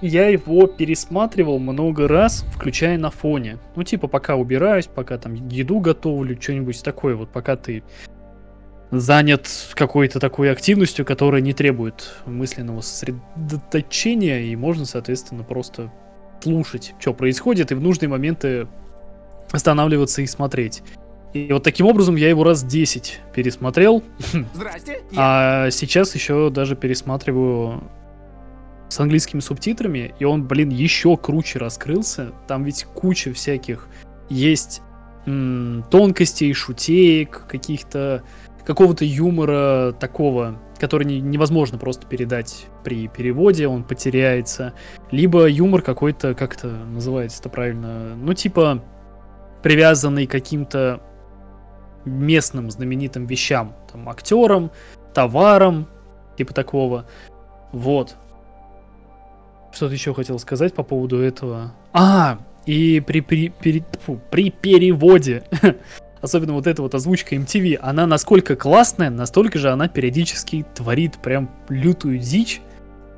я 0.00 0.28
его 0.28 0.66
пересматривал 0.66 1.60
много 1.60 2.08
раз, 2.08 2.44
включая 2.52 2.98
на 2.98 3.10
фоне. 3.10 3.58
Ну, 3.76 3.84
типа, 3.84 4.08
пока 4.08 4.34
убираюсь, 4.34 4.88
пока 4.88 5.16
там 5.16 5.34
еду 5.34 5.78
готовлю, 5.78 6.40
что-нибудь 6.40 6.82
такое, 6.82 7.14
вот 7.14 7.30
пока 7.30 7.56
ты 7.56 7.84
занят 8.90 9.48
какой-то 9.74 10.20
такой 10.20 10.50
активностью, 10.50 11.04
которая 11.04 11.40
не 11.40 11.52
требует 11.52 12.16
мысленного 12.26 12.80
сосредоточения, 12.80 14.40
и 14.40 14.56
можно, 14.56 14.84
соответственно, 14.84 15.44
просто 15.44 15.92
слушать, 16.44 16.94
что 16.98 17.14
происходит, 17.14 17.72
и 17.72 17.74
в 17.74 17.80
нужные 17.80 18.08
моменты 18.08 18.66
останавливаться 19.50 20.22
и 20.22 20.26
смотреть. 20.26 20.82
И 21.32 21.52
вот 21.52 21.62
таким 21.64 21.86
образом 21.86 22.16
я 22.16 22.28
его 22.28 22.44
раз 22.44 22.62
10 22.62 23.20
пересмотрел. 23.34 24.02
Здрасте. 24.54 25.00
А 25.16 25.70
сейчас 25.70 26.14
еще 26.14 26.50
даже 26.50 26.76
пересматриваю 26.76 27.82
с 28.88 29.00
английскими 29.00 29.40
субтитрами, 29.40 30.14
и 30.18 30.24
он, 30.24 30.46
блин, 30.46 30.68
еще 30.68 31.16
круче 31.16 31.58
раскрылся. 31.58 32.32
Там 32.46 32.62
ведь 32.62 32.84
куча 32.94 33.32
всяких 33.32 33.88
есть 34.28 34.82
м- 35.26 35.84
тонкостей, 35.90 36.52
шутеек, 36.52 37.46
каких-то 37.48 38.22
какого-то 38.64 39.04
юмора 39.04 39.92
такого 39.98 40.60
который 40.84 41.04
не, 41.04 41.20
невозможно 41.20 41.78
просто 41.78 42.06
передать 42.06 42.66
при 42.84 43.08
переводе, 43.08 43.66
он 43.66 43.84
потеряется. 43.84 44.74
Либо 45.10 45.46
юмор 45.46 45.80
какой-то, 45.80 46.34
как 46.34 46.56
это 46.56 46.68
называется 46.68 47.40
это 47.40 47.48
правильно, 47.48 48.14
ну 48.16 48.34
типа 48.34 48.82
привязанный 49.62 50.26
к 50.26 50.30
каким-то 50.30 51.00
местным 52.04 52.70
знаменитым 52.70 53.26
вещам, 53.26 53.74
там, 53.90 54.10
актерам, 54.10 54.70
товарам, 55.14 55.88
типа 56.36 56.52
такого. 56.52 57.06
Вот. 57.72 58.14
Что-то 59.72 59.94
еще 59.94 60.12
хотел 60.12 60.38
сказать 60.38 60.74
по 60.74 60.82
поводу 60.82 61.18
этого. 61.18 61.72
А, 61.94 62.38
и 62.66 63.00
при, 63.00 63.20
при, 63.20 63.48
при, 63.48 63.82
фу, 64.04 64.20
при 64.30 64.50
переводе 64.50 65.44
особенно 66.24 66.54
вот 66.54 66.66
эта 66.66 66.80
вот 66.80 66.94
озвучка 66.94 67.36
MTV, 67.36 67.76
она 67.76 68.06
насколько 68.06 68.56
классная, 68.56 69.10
настолько 69.10 69.58
же 69.58 69.70
она 69.70 69.88
периодически 69.88 70.64
творит 70.74 71.18
прям 71.18 71.50
лютую 71.68 72.18
дичь. 72.18 72.62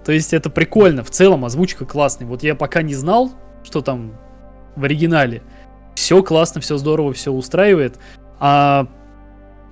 То 0.04 0.12
есть 0.12 0.34
это 0.34 0.50
прикольно, 0.50 1.04
в 1.04 1.10
целом 1.10 1.44
озвучка 1.44 1.84
классная. 1.84 2.26
Вот 2.26 2.42
я 2.42 2.54
пока 2.56 2.82
не 2.82 2.94
знал, 2.94 3.32
что 3.62 3.80
там 3.80 4.12
в 4.74 4.84
оригинале. 4.84 5.42
Все 5.94 6.22
классно, 6.22 6.60
все 6.60 6.76
здорово, 6.76 7.12
все 7.12 7.30
устраивает. 7.32 7.98
А 8.40 8.88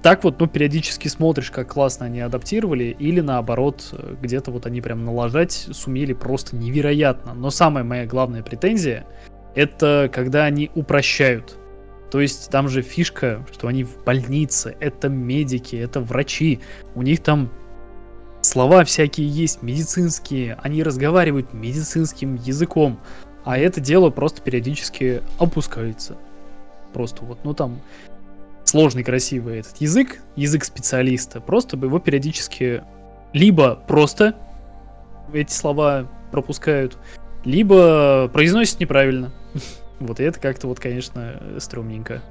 так 0.02 0.22
вот, 0.22 0.38
ну, 0.38 0.46
периодически 0.46 1.08
смотришь, 1.08 1.50
как 1.50 1.72
классно 1.72 2.06
они 2.06 2.20
адаптировали, 2.20 2.96
или 2.98 3.20
наоборот, 3.20 3.94
где-то 4.22 4.50
вот 4.50 4.66
они 4.66 4.80
прям 4.80 5.04
налажать 5.04 5.68
сумели 5.72 6.12
просто 6.12 6.56
невероятно. 6.56 7.34
Но 7.34 7.50
самая 7.50 7.84
моя 7.84 8.06
главная 8.06 8.42
претензия, 8.42 9.06
это 9.54 10.08
когда 10.12 10.44
они 10.44 10.70
упрощают. 10.74 11.58
То 12.14 12.20
есть 12.20 12.48
там 12.48 12.68
же 12.68 12.80
фишка, 12.82 13.44
что 13.52 13.66
они 13.66 13.82
в 13.82 14.04
больнице, 14.04 14.76
это 14.78 15.08
медики, 15.08 15.74
это 15.74 16.00
врачи, 16.00 16.60
у 16.94 17.02
них 17.02 17.20
там 17.24 17.50
слова 18.40 18.84
всякие 18.84 19.28
есть, 19.28 19.62
медицинские, 19.64 20.56
они 20.62 20.84
разговаривают 20.84 21.52
медицинским 21.52 22.36
языком, 22.36 23.00
а 23.44 23.58
это 23.58 23.80
дело 23.80 24.10
просто 24.10 24.42
периодически 24.42 25.22
опускается. 25.40 26.16
Просто 26.92 27.24
вот, 27.24 27.40
ну 27.42 27.52
там 27.52 27.80
сложный, 28.62 29.02
красивый 29.02 29.58
этот 29.58 29.78
язык, 29.78 30.20
язык 30.36 30.64
специалиста, 30.64 31.40
просто 31.40 31.76
бы 31.76 31.88
его 31.88 31.98
периодически 31.98 32.84
либо 33.32 33.74
просто 33.74 34.36
эти 35.32 35.50
слова 35.50 36.08
пропускают, 36.30 36.96
либо 37.44 38.30
произносят 38.32 38.78
неправильно. 38.78 39.32
Вот 40.00 40.20
и 40.20 40.24
это 40.24 40.40
как-то 40.40 40.66
вот, 40.66 40.80
конечно, 40.80 41.40
стрёмненько. 41.58 42.22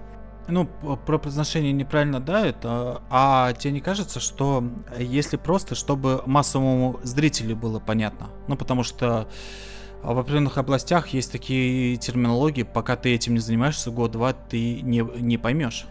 Ну, 0.47 0.67
про 1.06 1.17
произношение 1.17 1.71
неправильно, 1.71 2.19
да, 2.19 2.45
это. 2.45 3.02
А 3.10 3.54
тебе 3.54 3.71
не 3.73 3.80
кажется, 3.80 4.19
что 4.19 4.63
если 4.99 5.38
просто, 5.38 5.73
чтобы 5.73 6.21
массовому 6.26 6.99
зрителю 7.04 7.56
было 7.56 7.80
понятно? 7.80 8.30
Ну, 8.47 8.58
потому 8.58 8.84
что 8.84 9.28
в 10.02 10.19
определенных 10.19 10.58
областях 10.58 11.10
есть 11.10 11.32
такие 11.32 11.95
терминологии, 11.95 12.63
пока 12.63 12.97
ты 12.97 13.13
этим 13.13 13.36
не 13.36 13.39
занимаешься 13.39 13.89
год-два, 13.89 14.34
ты 14.34 14.82
не, 14.82 14.99
не 14.99 15.38
поймешь. 15.38 15.86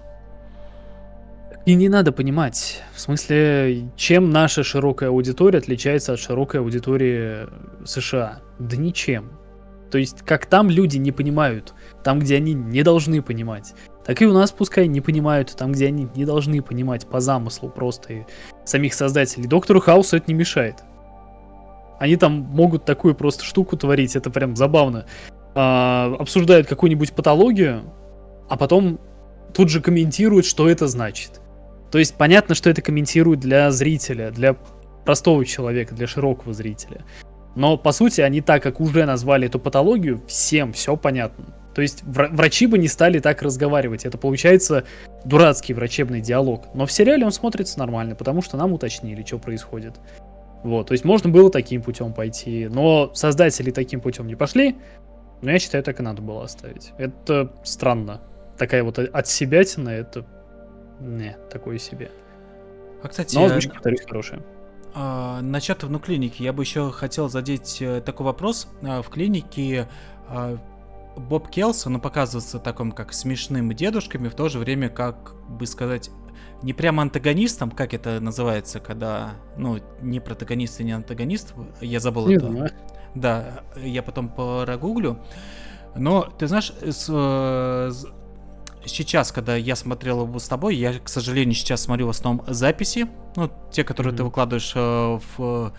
И 1.64 1.74
не 1.74 1.88
надо 1.88 2.12
понимать, 2.12 2.82
в 2.92 3.00
смысле, 3.00 3.88
чем 3.96 4.30
наша 4.30 4.64
широкая 4.64 5.10
аудитория 5.10 5.58
отличается 5.58 6.12
от 6.12 6.18
широкой 6.18 6.60
аудитории 6.60 7.46
США? 7.86 8.40
Да 8.58 8.76
ничем. 8.76 9.30
То 9.92 9.98
есть, 9.98 10.22
как 10.22 10.46
там 10.46 10.70
люди 10.70 10.96
не 10.96 11.12
понимают, 11.12 11.74
там, 12.02 12.18
где 12.18 12.36
они 12.36 12.54
не 12.54 12.82
должны 12.82 13.20
понимать, 13.20 13.74
так 14.06 14.22
и 14.22 14.26
у 14.26 14.32
нас 14.32 14.50
пускай 14.50 14.88
не 14.88 15.02
понимают 15.02 15.54
там, 15.54 15.72
где 15.72 15.88
они 15.88 16.08
не 16.16 16.24
должны 16.24 16.62
понимать 16.62 17.06
по 17.06 17.20
замыслу 17.20 17.68
просто 17.68 18.12
и 18.14 18.22
самих 18.64 18.94
создателей. 18.94 19.46
Доктору 19.46 19.80
Хаусу 19.80 20.16
это 20.16 20.24
не 20.28 20.34
мешает. 20.34 20.76
Они 22.00 22.16
там 22.16 22.32
могут 22.32 22.86
такую 22.86 23.14
просто 23.14 23.44
штуку 23.44 23.76
творить, 23.76 24.16
это 24.16 24.30
прям 24.30 24.56
забавно. 24.56 25.04
А, 25.54 26.16
обсуждают 26.18 26.66
какую-нибудь 26.66 27.12
патологию, 27.12 27.82
а 28.48 28.56
потом 28.56 28.98
тут 29.52 29.68
же 29.68 29.82
комментируют, 29.82 30.46
что 30.46 30.70
это 30.70 30.88
значит. 30.88 31.42
То 31.90 31.98
есть 31.98 32.14
понятно, 32.14 32.54
что 32.54 32.70
это 32.70 32.80
комментируют 32.80 33.40
для 33.40 33.70
зрителя, 33.70 34.30
для 34.30 34.56
простого 35.04 35.44
человека, 35.44 35.94
для 35.94 36.06
широкого 36.06 36.54
зрителя. 36.54 37.04
Но 37.54 37.76
по 37.76 37.92
сути 37.92 38.20
они 38.20 38.40
так 38.40 38.62
как 38.62 38.80
уже 38.80 39.04
назвали 39.04 39.46
эту 39.46 39.58
патологию, 39.58 40.22
всем 40.26 40.72
все 40.72 40.96
понятно. 40.96 41.44
То 41.74 41.82
есть 41.82 42.02
врачи 42.04 42.66
бы 42.66 42.78
не 42.78 42.88
стали 42.88 43.18
так 43.18 43.42
разговаривать. 43.42 44.04
Это 44.04 44.18
получается 44.18 44.84
дурацкий 45.24 45.72
врачебный 45.74 46.20
диалог. 46.20 46.66
Но 46.74 46.86
в 46.86 46.92
сериале 46.92 47.24
он 47.24 47.32
смотрится 47.32 47.78
нормально, 47.78 48.14
потому 48.14 48.42
что 48.42 48.56
нам 48.56 48.72
уточнили, 48.72 49.24
что 49.24 49.38
происходит. 49.38 49.94
Вот, 50.62 50.88
то 50.88 50.92
есть 50.92 51.04
можно 51.04 51.28
было 51.28 51.50
таким 51.50 51.82
путем 51.82 52.12
пойти, 52.12 52.68
но 52.68 53.12
создатели 53.14 53.72
таким 53.72 54.00
путем 54.00 54.28
не 54.28 54.36
пошли, 54.36 54.76
но 55.40 55.50
я 55.50 55.58
считаю, 55.58 55.82
так 55.82 55.98
и 55.98 56.02
надо 56.04 56.22
было 56.22 56.44
оставить. 56.44 56.92
Это 56.98 57.52
странно. 57.64 58.20
Такая 58.58 58.84
вот 58.84 58.98
от 58.98 59.26
себя 59.26 59.62
это 59.62 60.24
не, 61.00 61.36
такое 61.50 61.78
себе. 61.78 62.12
А, 63.02 63.08
кстати, 63.08 63.34
Но 63.34 63.46
озвучка, 63.46 63.74
повторюсь, 63.74 64.02
хорошая. 64.02 64.42
А, 64.94 65.40
насчет 65.40 65.82
ну, 65.82 65.98
клиники, 65.98 66.42
я 66.42 66.52
бы 66.52 66.62
еще 66.62 66.90
хотел 66.90 67.28
задеть 67.28 67.80
э, 67.80 68.00
такой 68.00 68.26
вопрос. 68.26 68.68
А, 68.82 69.02
в 69.02 69.08
клинике 69.08 69.88
а, 70.28 70.58
Боб 71.16 71.48
Келсон, 71.48 71.94
ну, 71.94 72.00
показывается 72.00 72.58
таким, 72.58 72.92
как 72.92 73.12
смешным 73.12 73.72
дедушками, 73.72 74.28
в 74.28 74.34
то 74.34 74.48
же 74.48 74.58
время, 74.58 74.88
как 74.88 75.34
бы 75.48 75.66
сказать, 75.66 76.10
не 76.62 76.72
прямо 76.72 77.02
антагонистом, 77.02 77.70
как 77.70 77.94
это 77.94 78.20
называется, 78.20 78.80
когда, 78.80 79.32
ну, 79.56 79.78
не 80.00 80.20
протагонист 80.20 80.80
и 80.80 80.84
не 80.84 80.92
антагонист, 80.92 81.54
я 81.80 82.00
забыл 82.00 82.28
не 82.28 82.36
это. 82.36 82.50
Знаю. 82.50 82.70
Да, 83.14 83.64
я 83.76 84.02
потом 84.02 84.28
прогуглю. 84.28 85.22
Но, 85.94 86.22
ты 86.22 86.46
знаешь, 86.46 86.72
с, 86.80 87.06
э, 87.10 87.90
с, 87.90 88.06
сейчас, 88.86 89.32
когда 89.32 89.56
я 89.56 89.76
смотрел 89.76 90.24
его 90.24 90.38
с 90.38 90.48
тобой, 90.48 90.76
я, 90.76 90.98
к 90.98 91.08
сожалению, 91.08 91.54
сейчас 91.54 91.82
смотрю 91.82 92.06
в 92.06 92.10
основном 92.10 92.44
записи, 92.46 93.08
ну, 93.36 93.50
те, 93.70 93.84
которые 93.84 94.12
mm-hmm. 94.12 94.16
ты 94.16 94.24
выкладываешь 94.24 94.72
э, 94.74 95.18
в, 95.36 95.72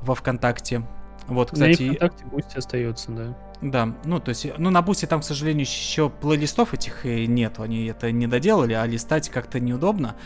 во 0.00 0.14
ВКонтакте. 0.14 0.82
Вот, 1.28 1.50
кстати... 1.52 1.82
На 1.82 1.94
ВКонтакте 1.94 2.24
пусть 2.30 2.56
остается, 2.56 3.12
да. 3.12 3.36
Да, 3.62 3.94
ну, 4.04 4.18
то 4.18 4.30
есть, 4.30 4.46
ну, 4.58 4.70
на 4.70 4.82
Бусте 4.82 5.06
там, 5.06 5.20
к 5.20 5.24
сожалению, 5.24 5.62
еще 5.62 6.10
плейлистов 6.10 6.74
этих 6.74 7.04
нет, 7.04 7.60
они 7.60 7.86
это 7.86 8.10
не 8.10 8.26
доделали, 8.26 8.72
а 8.72 8.84
листать 8.86 9.28
как-то 9.28 9.60
неудобно. 9.60 10.16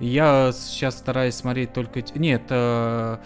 Я 0.00 0.52
сейчас 0.52 0.98
стараюсь 0.98 1.34
смотреть 1.34 1.72
только... 1.72 2.02
Нет, 2.14 2.42
э, 2.48 3.18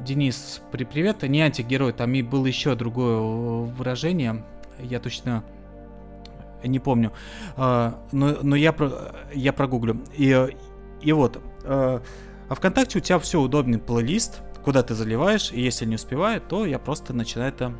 Денис, 0.00 0.60
при 0.70 0.84
привет, 0.84 1.22
не 1.22 1.40
антигерой, 1.40 1.92
там 1.92 2.12
и 2.14 2.22
было 2.22 2.46
еще 2.46 2.74
другое 2.74 3.18
выражение, 3.18 4.44
я 4.80 5.00
точно 5.00 5.44
не 6.64 6.78
помню. 6.78 7.12
А, 7.56 7.98
но, 8.12 8.38
но 8.42 8.56
я, 8.56 8.74
я 9.34 9.52
прогуглю. 9.52 10.02
И, 10.16 10.48
и 11.00 11.12
вот. 11.12 11.40
А, 11.64 12.02
а 12.48 12.54
ВКонтакте 12.54 12.98
у 12.98 13.00
тебя 13.00 13.18
все 13.18 13.40
удобный 13.40 13.78
плейлист, 13.78 14.42
куда 14.64 14.82
ты 14.82 14.94
заливаешь, 14.94 15.52
и 15.52 15.60
если 15.60 15.86
не 15.86 15.96
успеваю, 15.96 16.40
то 16.40 16.66
я 16.66 16.78
просто 16.78 17.12
начинаю 17.12 17.48
это 17.48 17.74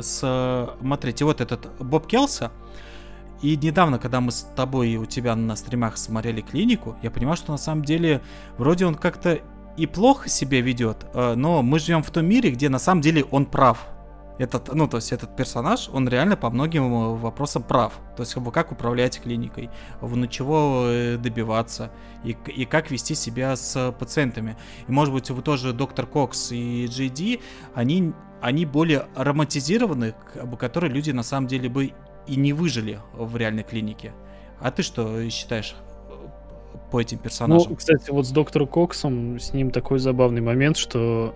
смотреть. 0.00 1.20
И 1.20 1.24
вот 1.24 1.40
этот 1.40 1.68
Боб 1.78 2.06
Келса, 2.06 2.50
и 3.42 3.56
недавно, 3.56 3.98
когда 3.98 4.20
мы 4.20 4.32
с 4.32 4.42
тобой 4.56 4.96
у 4.96 5.04
тебя 5.04 5.36
на 5.36 5.56
стримах 5.56 5.98
смотрели 5.98 6.40
клинику, 6.40 6.96
я 7.02 7.10
понимаю, 7.10 7.36
что 7.36 7.52
на 7.52 7.58
самом 7.58 7.84
деле 7.84 8.22
вроде 8.58 8.86
он 8.86 8.94
как-то 8.94 9.40
и 9.76 9.86
плохо 9.86 10.28
себя 10.28 10.60
ведет, 10.60 11.06
а, 11.12 11.34
но 11.34 11.62
мы 11.62 11.78
живем 11.78 12.02
в 12.02 12.10
том 12.10 12.26
мире, 12.26 12.50
где 12.50 12.68
на 12.68 12.78
самом 12.78 13.02
деле 13.02 13.24
он 13.24 13.46
прав 13.46 13.86
этот, 14.38 14.74
ну, 14.74 14.86
то 14.86 14.98
есть 14.98 15.12
этот 15.12 15.34
персонаж, 15.34 15.88
он 15.92 16.08
реально 16.08 16.36
по 16.36 16.50
многим 16.50 16.92
э, 16.92 17.16
вопросам 17.16 17.62
прав. 17.62 17.94
То 18.16 18.22
есть, 18.22 18.36
как 18.52 18.72
управлять 18.72 19.20
клиникой, 19.20 19.70
на 20.00 20.28
чего 20.28 20.84
э, 20.86 21.16
добиваться, 21.16 21.90
и, 22.22 22.36
и 22.54 22.64
как 22.66 22.90
вести 22.90 23.14
себя 23.14 23.56
с 23.56 23.92
пациентами. 23.98 24.56
И, 24.88 24.92
может 24.92 25.14
быть, 25.14 25.30
вы 25.30 25.42
тоже 25.42 25.72
доктор 25.72 26.06
Кокс 26.06 26.52
и 26.52 26.86
Джей 26.86 27.40
они, 27.74 28.12
они 28.42 28.66
более 28.66 29.06
романтизированы, 29.14 30.14
которые 30.58 30.92
люди 30.92 31.12
на 31.12 31.22
самом 31.22 31.46
деле 31.46 31.68
бы 31.68 31.92
и 32.26 32.36
не 32.36 32.52
выжили 32.52 33.00
в 33.14 33.36
реальной 33.36 33.62
клинике. 33.62 34.12
А 34.60 34.70
ты 34.70 34.82
что 34.82 35.28
считаешь 35.30 35.74
э, 36.10 36.12
по 36.90 37.00
этим 37.00 37.18
персонажам? 37.18 37.70
Ну, 37.70 37.76
кстати, 37.76 38.10
вот 38.10 38.26
с 38.26 38.30
доктором 38.30 38.68
Коксом, 38.68 39.38
с 39.38 39.54
ним 39.54 39.70
такой 39.70 39.98
забавный 39.98 40.42
момент, 40.42 40.76
что 40.76 41.34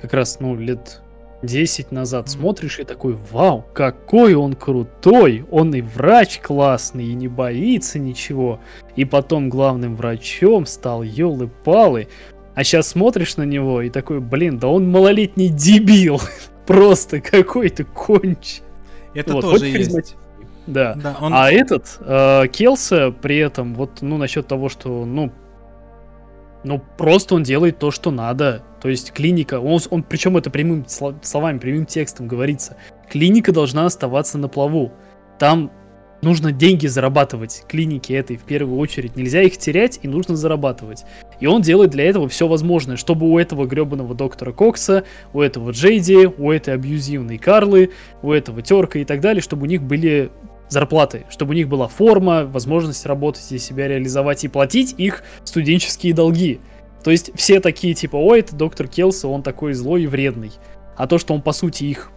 как 0.00 0.14
раз, 0.14 0.40
ну, 0.40 0.56
лет 0.56 1.02
10 1.42 1.92
назад 1.92 2.28
смотришь 2.28 2.78
и 2.78 2.84
такой, 2.84 3.18
вау, 3.30 3.64
какой 3.72 4.34
он 4.34 4.54
крутой, 4.54 5.44
он 5.50 5.74
и 5.74 5.80
врач 5.80 6.40
классный, 6.40 7.06
и 7.06 7.14
не 7.14 7.28
боится 7.28 7.98
ничего. 7.98 8.60
И 8.96 9.04
потом 9.04 9.48
главным 9.48 9.96
врачом 9.96 10.66
стал, 10.66 11.02
елы-палы. 11.02 12.08
А 12.54 12.64
сейчас 12.64 12.88
смотришь 12.88 13.36
на 13.36 13.44
него 13.44 13.82
и 13.82 13.90
такой, 13.90 14.20
блин, 14.20 14.58
да 14.58 14.68
он 14.68 14.90
малолетний 14.90 15.48
дебил. 15.48 16.20
Просто 16.66 17.20
какой-то 17.20 17.84
конч. 17.84 18.60
Это 19.14 19.34
вот, 19.34 19.42
тоже 19.42 19.66
есть. 19.66 20.16
Да. 20.66 20.94
да 20.94 21.16
он... 21.20 21.32
А 21.34 21.50
этот, 21.50 21.98
э, 22.00 22.46
Келса 22.52 23.10
при 23.10 23.38
этом, 23.38 23.74
вот, 23.74 24.00
ну, 24.00 24.16
насчет 24.16 24.46
того, 24.46 24.68
что, 24.68 25.04
ну, 25.04 25.32
ну, 26.64 26.80
просто 26.96 27.34
он 27.34 27.42
делает 27.42 27.78
то, 27.78 27.90
что 27.90 28.10
надо. 28.10 28.62
То 28.82 28.88
есть 28.88 29.12
клиника, 29.12 29.60
он, 29.60 29.78
он 29.90 30.02
причем 30.02 30.36
это 30.36 30.50
прямым 30.50 30.84
словами, 30.88 31.58
прямым 31.58 31.86
текстом 31.86 32.26
говорится. 32.26 32.76
Клиника 33.08 33.52
должна 33.52 33.86
оставаться 33.86 34.38
на 34.38 34.48
плаву. 34.48 34.92
Там 35.38 35.70
нужно 36.20 36.50
деньги 36.50 36.88
зарабатывать. 36.88 37.64
Клиники 37.68 38.12
этой 38.12 38.36
в 38.36 38.42
первую 38.42 38.80
очередь. 38.80 39.14
Нельзя 39.14 39.42
их 39.42 39.56
терять 39.56 40.00
и 40.02 40.08
нужно 40.08 40.34
зарабатывать. 40.34 41.04
И 41.38 41.46
он 41.46 41.62
делает 41.62 41.90
для 41.90 42.04
этого 42.04 42.28
все 42.28 42.48
возможное, 42.48 42.96
чтобы 42.96 43.30
у 43.30 43.38
этого 43.38 43.66
гребаного 43.66 44.16
доктора 44.16 44.50
Кокса, 44.50 45.04
у 45.32 45.40
этого 45.40 45.70
Джейди, 45.70 46.26
у 46.26 46.50
этой 46.50 46.74
абьюзивной 46.74 47.38
Карлы, 47.38 47.90
у 48.20 48.32
этого 48.32 48.62
Терка 48.62 48.98
и 48.98 49.04
так 49.04 49.20
далее, 49.20 49.42
чтобы 49.42 49.62
у 49.62 49.66
них 49.66 49.84
были 49.84 50.32
зарплаты, 50.68 51.24
чтобы 51.28 51.52
у 51.52 51.54
них 51.54 51.68
была 51.68 51.86
форма, 51.86 52.46
возможность 52.46 53.06
работать 53.06 53.52
и 53.52 53.58
себя 53.58 53.86
реализовать 53.86 54.42
и 54.42 54.48
платить 54.48 54.94
их 54.98 55.22
студенческие 55.44 56.14
долги. 56.14 56.60
То 57.02 57.10
есть 57.10 57.32
все 57.34 57.60
такие 57.60 57.94
типа, 57.94 58.16
ой, 58.16 58.40
это 58.40 58.54
доктор 58.54 58.86
Келса, 58.86 59.28
он 59.28 59.42
такой 59.42 59.72
злой 59.72 60.04
и 60.04 60.06
вредный. 60.06 60.52
А 60.96 61.06
то, 61.06 61.18
что 61.18 61.34
он 61.34 61.42
по 61.42 61.52
сути 61.52 61.84
их 61.84 62.10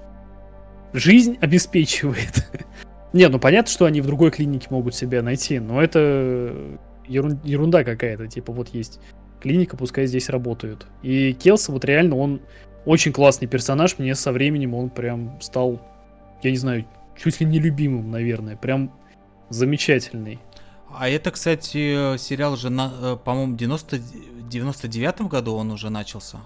жизнь 0.94 1.38
обеспечивает. 1.42 2.50
Не, 3.14 3.28
ну 3.30 3.40
понятно, 3.40 3.72
что 3.72 3.86
они 3.86 4.02
в 4.02 4.06
другой 4.06 4.32
клинике 4.32 4.68
могут 4.70 4.96
себя 4.96 5.22
найти, 5.22 5.60
но 5.60 5.82
это 5.82 6.78
ерунда 7.08 7.84
какая-то. 7.84 8.28
Типа 8.28 8.52
вот 8.52 8.70
есть 8.70 9.00
клиника, 9.42 9.78
пускай 9.78 10.06
здесь 10.06 10.30
работают. 10.30 10.86
И 11.02 11.34
Келса 11.34 11.72
вот 11.72 11.86
реально, 11.86 12.18
он 12.18 12.42
очень 12.86 13.12
классный 13.12 13.48
персонаж. 13.48 13.98
Мне 13.98 14.16
со 14.16 14.32
временем 14.32 14.74
он 14.74 14.90
прям 14.90 15.40
стал, 15.42 15.82
я 16.44 16.52
не 16.52 16.58
знаю, 16.58 16.86
чуть 17.18 17.40
ли 17.40 17.46
не 17.46 17.60
любимым, 17.60 18.12
наверное. 18.12 18.56
Прям 18.56 18.92
замечательный. 19.50 20.40
А 20.98 21.10
это, 21.10 21.32
кстати, 21.32 22.18
сериал 22.18 22.56
же, 22.56 22.70
на, 22.70 22.92
э, 23.02 23.18
по-моему, 23.24 23.56
в 24.46 24.50
90, 24.50 24.88
99 24.88 25.30
году 25.30 25.56
он 25.56 25.72
уже 25.72 25.90
начался. 25.90 26.40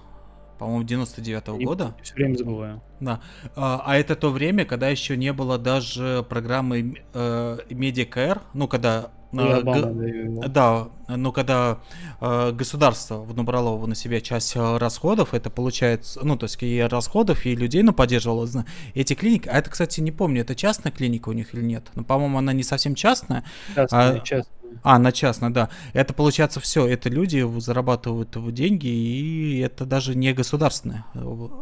По-моему, 0.58 0.84
99 0.84 1.48
-го 1.48 1.64
года. 1.64 1.96
Все 2.02 2.14
время 2.16 2.36
забываю. 2.36 2.82
Да. 3.00 3.22
А, 3.56 3.82
а 3.86 3.98
это 3.98 4.16
то 4.16 4.30
время, 4.30 4.66
когда 4.66 4.90
еще 4.90 5.16
не 5.16 5.32
было 5.32 5.58
даже 5.58 6.26
программы 6.28 7.02
э, 7.14 7.58
Medicare, 7.70 8.42
ну, 8.54 8.68
когда 8.68 9.12
а, 9.32 9.58
Обама, 9.58 10.48
да, 10.48 10.88
но 11.08 11.32
когда 11.32 11.78
э, 12.20 12.52
государство 12.52 13.24
набрало 13.26 13.86
на 13.86 13.94
себя 13.94 14.22
часть 14.22 14.56
э, 14.56 14.78
расходов, 14.78 15.36
это 15.36 15.52
получается, 15.52 16.20
ну, 16.24 16.36
то 16.36 16.46
есть 16.46 16.62
и 16.64 16.82
расходов, 16.82 17.46
и 17.46 17.56
людей, 17.56 17.84
ну, 17.84 17.94
поддерживало 17.94 18.48
эти 18.96 19.14
клиники. 19.14 19.48
А 19.48 19.60
это, 19.60 19.70
кстати, 19.70 20.02
не 20.02 20.12
помню, 20.12 20.42
это 20.42 20.56
частная 20.56 20.92
клиника 20.92 21.30
у 21.30 21.34
них 21.34 21.54
или 21.54 21.62
нет? 21.62 21.92
Ну, 21.94 22.04
по-моему, 22.04 22.40
она 22.40 22.54
не 22.54 22.64
совсем 22.64 22.96
частная. 22.96 23.44
Частная, 23.76 24.16
а, 24.16 24.20
частная. 24.20 24.59
А, 24.84 24.98
на 25.00 25.12
частно, 25.12 25.54
да. 25.54 25.70
Это 25.94 26.14
получается 26.14 26.60
все, 26.60 26.88
это 26.88 27.10
люди 27.10 27.46
зарабатывают 27.60 28.38
деньги, 28.54 28.88
и 28.88 29.60
это 29.60 29.86
даже 29.86 30.16
не 30.16 30.34
государственное. 30.34 31.06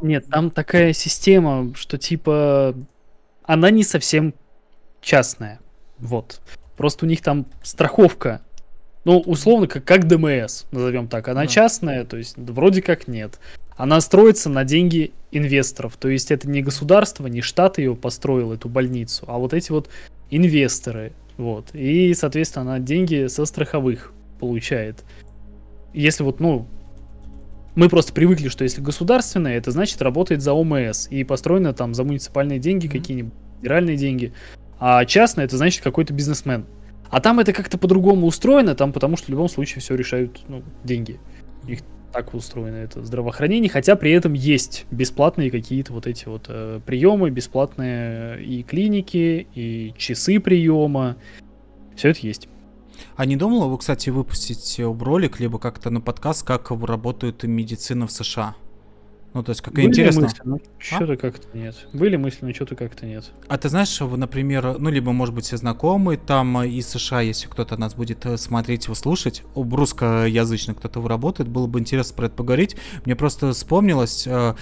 Нет, 0.01 0.27
там 0.29 0.51
такая 0.51 0.93
система, 0.93 1.73
что 1.75 1.97
типа 1.97 2.75
она 3.43 3.69
не 3.71 3.83
совсем 3.83 4.33
частная. 5.01 5.59
Вот. 5.99 6.41
Просто 6.75 7.05
у 7.05 7.09
них 7.09 7.21
там 7.21 7.47
страховка. 7.63 8.41
Ну, 9.05 9.19
условно, 9.19 9.67
как, 9.67 9.85
как 9.85 10.05
ДМС, 10.05 10.65
назовем 10.71 11.07
так. 11.07 11.29
Она 11.29 11.41
да. 11.41 11.47
частная, 11.47 12.03
то 12.03 12.17
есть 12.17 12.35
вроде 12.37 12.81
как 12.81 13.07
нет. 13.07 13.39
она 13.77 14.01
строится 14.01 14.49
на 14.49 14.65
деньги 14.65 15.13
инвесторов. 15.31 15.95
То 15.97 16.09
есть 16.09 16.29
это 16.29 16.49
не 16.49 16.61
государство, 16.61 17.27
не 17.27 17.41
штат 17.41 17.77
ее 17.77 17.95
построил, 17.95 18.51
эту 18.51 18.67
больницу, 18.67 19.23
а 19.27 19.37
вот 19.37 19.53
эти 19.53 19.71
вот 19.71 19.89
инвесторы. 20.29 21.13
Вот. 21.37 21.73
И, 21.73 22.13
соответственно, 22.13 22.71
она 22.71 22.79
деньги 22.79 23.27
со 23.27 23.45
страховых 23.45 24.13
получает. 24.39 25.03
Если 25.93 26.23
вот, 26.23 26.39
ну, 26.39 26.67
мы 27.75 27.89
просто 27.89 28.11
привыкли, 28.11 28.49
что 28.49 28.63
если 28.63 28.81
государственное, 28.81 29.57
это 29.57 29.71
значит 29.71 30.01
работает 30.01 30.41
за 30.41 30.53
ОМС 30.53 31.07
и 31.09 31.23
построено 31.23 31.73
там 31.73 31.93
за 31.93 32.03
муниципальные 32.03 32.59
деньги, 32.59 32.87
mm-hmm. 32.87 32.91
какие-нибудь 32.91 33.33
федеральные 33.57 33.97
деньги. 33.97 34.33
А 34.79 35.05
частное 35.05 35.45
это 35.45 35.57
значит 35.57 35.83
какой-то 35.83 36.13
бизнесмен. 36.13 36.65
А 37.09 37.21
там 37.21 37.39
это 37.39 37.53
как-то 37.53 37.77
по-другому 37.77 38.27
устроено, 38.27 38.75
там 38.75 38.91
потому 38.91 39.15
что 39.15 39.27
в 39.27 39.29
любом 39.29 39.47
случае 39.47 39.81
все 39.81 39.95
решают 39.95 40.41
ну, 40.47 40.63
деньги. 40.83 41.19
Их 41.67 41.79
так 42.11 42.33
устроено 42.33 42.75
это 42.75 43.03
здравоохранение, 43.03 43.69
хотя 43.69 43.95
при 43.95 44.11
этом 44.11 44.33
есть 44.33 44.85
бесплатные 44.91 45.51
какие-то 45.51 45.93
вот 45.93 46.07
эти 46.07 46.25
вот 46.25 46.45
э, 46.47 46.79
приемы, 46.85 47.29
бесплатные 47.29 48.43
и 48.43 48.63
клиники, 48.63 49.47
и 49.53 49.93
часы 49.97 50.39
приема. 50.39 51.17
Все 51.95 52.09
это 52.09 52.19
есть. 52.21 52.47
А 53.15 53.25
не 53.25 53.35
думала 53.35 53.65
вы, 53.65 53.77
кстати, 53.77 54.09
выпустить 54.09 54.79
ролик, 54.79 55.39
либо 55.39 55.59
как-то 55.59 55.89
на 55.89 56.01
подкаст, 56.01 56.45
как 56.45 56.71
работает 56.71 57.43
медицина 57.43 58.07
в 58.07 58.11
США? 58.11 58.55
Ну, 59.37 59.43
то 59.43 59.51
есть, 59.51 59.61
как 59.61 59.75
Были 59.75 59.85
интересно. 59.85 60.23
Мысли, 60.23 60.41
но 60.45 60.55
а? 60.55 60.59
что-то 60.79 61.15
как-то 61.15 61.55
нет. 61.55 61.75
Были 61.93 62.15
мысли, 62.15 62.39
но 62.43 62.53
что-то 62.55 62.75
как-то 62.75 63.05
нет. 63.05 63.31
А 63.47 63.59
ты 63.59 63.69
знаешь, 63.69 63.99
например, 63.99 64.79
ну, 64.79 64.89
либо, 64.89 65.11
может 65.11 65.35
быть, 65.35 65.45
все 65.45 65.57
знакомые 65.57 66.17
там 66.17 66.63
из 66.63 66.87
США, 66.87 67.21
если 67.21 67.47
кто-то 67.47 67.77
нас 67.77 67.93
будет 67.93 68.25
э, 68.25 68.35
смотреть, 68.37 68.89
слушать, 68.95 69.43
об 69.53 69.75
русскоязычный 69.75 70.73
кто-то 70.73 71.07
работает, 71.07 71.49
было 71.49 71.67
бы 71.67 71.79
интересно 71.79 72.15
про 72.15 72.25
это 72.25 72.35
поговорить. 72.35 72.77
Мне 73.05 73.15
просто 73.15 73.53
вспомнилось, 73.53 74.25
э, 74.25 74.55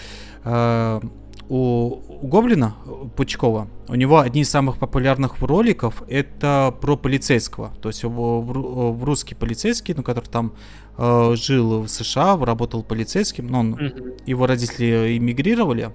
э, 0.44 1.02
у, 1.50 2.02
у 2.22 2.28
Гоблина 2.28 2.76
Пучкова, 3.16 3.68
у 3.88 3.96
него 3.96 4.20
одни 4.20 4.42
из 4.42 4.50
самых 4.50 4.78
популярных 4.78 5.40
роликов 5.42 6.04
это 6.08 6.74
про 6.82 6.98
полицейского. 6.98 7.72
То 7.82 7.90
есть 7.90 8.04
в, 8.04 8.10
в, 8.10 8.98
в 8.98 9.04
русский 9.04 9.36
полицейский, 9.36 9.94
ну, 9.96 10.04
который 10.04 10.30
там 10.30 10.54
э, 10.98 11.36
жил 11.36 11.82
в 11.82 11.88
США, 11.88 12.38
работал 12.38 12.84
полицейским, 12.84 13.48
но 13.48 13.60
он, 13.60 13.76
mm-hmm. 13.76 14.24
его 14.26 14.48
родители 14.48 15.18
эмигрировали 15.18 15.92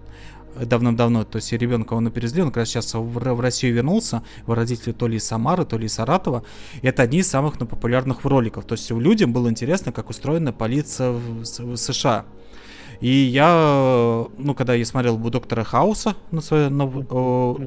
давным-давно, 0.57 1.25
то 1.25 1.37
есть 1.37 1.53
ребенка 1.53 1.95
он 1.95 2.09
оперезли, 2.09 2.41
он 2.41 2.49
как 2.49 2.59
раз 2.59 2.69
сейчас 2.71 2.95
в, 2.95 3.01
в 3.01 3.41
Россию 3.41 3.75
вернулся, 3.75 4.23
его 4.43 4.55
родители 4.55 4.93
то 4.93 5.07
ли 5.07 5.17
из 5.17 5.25
Самары, 5.25 5.65
то 5.65 5.79
ли 5.79 5.87
из 5.87 5.95
Саратова, 5.95 6.45
и 6.83 6.87
это 6.87 7.03
одни 7.03 7.19
из 7.19 7.29
самых 7.29 7.61
ну, 7.61 7.67
популярных 7.67 8.25
роликов, 8.25 8.65
то 8.65 8.75
есть 8.75 8.91
людям 8.91 9.33
было 9.33 9.49
интересно, 9.49 9.93
как 9.93 10.11
устроена 10.11 10.53
полиция 10.53 11.13
в, 11.13 11.43
в 11.43 11.77
США. 11.77 12.25
И 13.01 13.11
я, 13.11 14.27
ну, 14.37 14.55
когда 14.55 14.75
я 14.75 14.85
смотрел 14.85 15.15
у 15.15 15.31
доктора 15.31 15.65
Хауса 15.65 16.17
на 16.31 16.41
свое 16.41 16.69
на, 16.69 16.85
о, 16.85 17.59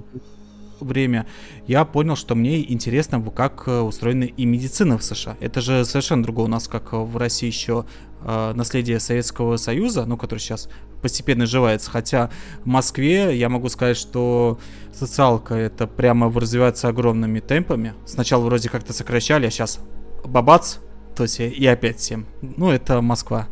время, 0.80 1.26
я 1.68 1.86
понял, 1.86 2.16
что 2.16 2.36
мне 2.36 2.72
интересно, 2.72 3.22
как 3.32 3.64
э, 3.68 3.80
устроена 3.80 4.26
и 4.26 4.46
медицина 4.46 4.98
в 4.98 5.04
США. 5.04 5.38
Это 5.40 5.62
же 5.62 5.86
совершенно 5.86 6.24
другое 6.24 6.46
у 6.46 6.50
нас, 6.50 6.68
как 6.68 6.94
в 6.94 7.18
России 7.18 7.48
еще 7.48 7.86
э, 8.22 8.54
наследие 8.54 9.00
Советского 9.00 9.58
Союза, 9.58 10.06
ну, 10.06 10.18
который 10.18 10.40
сейчас 10.40 10.70
постепенно 11.02 11.44
изживается. 11.44 11.90
Хотя 11.90 12.30
в 12.64 12.68
Москве 12.68 13.38
я 13.38 13.50
могу 13.50 13.70
сказать, 13.70 13.98
что 13.98 14.60
социалка 14.94 15.56
это 15.56 15.88
прямо 15.88 16.32
развивается 16.32 16.90
огромными 16.90 17.40
темпами. 17.40 17.94
Сначала 18.06 18.44
вроде 18.44 18.70
как-то 18.70 18.94
сокращали, 18.94 19.48
а 19.48 19.50
сейчас 19.50 19.80
бабац, 20.24 20.78
то 21.16 21.24
есть 21.24 21.40
и 21.40 21.66
опять 21.68 21.98
всем. 21.98 22.26
Ну, 22.42 22.72
это 22.72 23.02
Москва. 23.02 23.48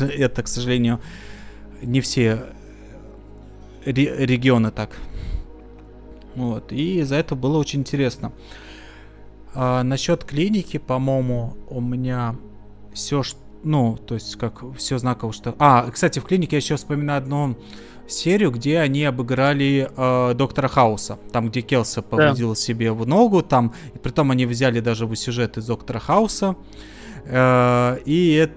Это, 0.00 0.42
к 0.42 0.48
сожалению, 0.48 1.00
не 1.82 2.00
все 2.00 2.46
регионы 3.84 4.70
так. 4.70 4.90
Вот. 6.34 6.72
И 6.72 7.02
за 7.02 7.16
это 7.16 7.34
было 7.34 7.58
очень 7.58 7.80
интересно. 7.80 8.32
А, 9.54 9.82
насчет 9.82 10.24
клиники, 10.24 10.76
по-моему, 10.76 11.56
у 11.68 11.80
меня 11.80 12.36
все, 12.92 13.22
ну, 13.64 13.96
то 13.96 14.14
есть, 14.14 14.36
как 14.36 14.62
все 14.76 14.98
знаково, 14.98 15.32
что... 15.32 15.54
А, 15.58 15.90
кстати, 15.90 16.18
в 16.18 16.24
клинике 16.24 16.56
я 16.56 16.58
еще 16.58 16.76
вспоминаю 16.76 17.22
одну 17.22 17.56
серию, 18.06 18.50
где 18.50 18.78
они 18.78 19.04
обыграли 19.04 19.90
э, 19.96 20.34
доктора 20.34 20.68
Хауса. 20.68 21.18
Там, 21.32 21.48
где 21.48 21.62
Келса 21.62 22.02
повредил 22.02 22.50
да. 22.50 22.54
себе 22.54 22.92
в 22.92 23.06
ногу, 23.06 23.42
там, 23.42 23.74
и 23.94 23.98
притом 23.98 24.30
они 24.30 24.46
взяли 24.46 24.80
даже 24.80 25.12
сюжет 25.16 25.56
из 25.56 25.66
доктора 25.66 25.98
Хауса. 25.98 26.54
Э, 26.54 26.95
и, 27.28 28.48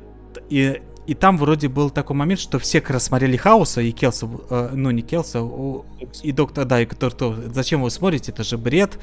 и, 0.50 0.82
и 1.10 1.16
там 1.16 1.40
вроде 1.40 1.70
был 1.70 1.90
такой 1.90 2.16
момент, 2.16 2.40
что 2.40 2.60
все 2.60 2.82
как 2.82 2.92
раз 2.92 3.06
смотрели 3.06 3.36
Хауса 3.36 3.82
и 3.82 3.92
Келса, 3.92 4.30
э, 4.52 4.70
ну 4.74 4.92
не 4.92 5.02
Келса, 5.02 5.44
и 6.22 6.32
доктор, 6.32 6.66
да, 6.66 6.82
и 6.82 6.86
который, 6.86 7.14
то, 7.16 7.36
зачем 7.52 7.82
вы 7.82 7.90
смотрите, 7.90 8.32
это 8.32 8.44
же 8.44 8.60
бред. 8.60 9.00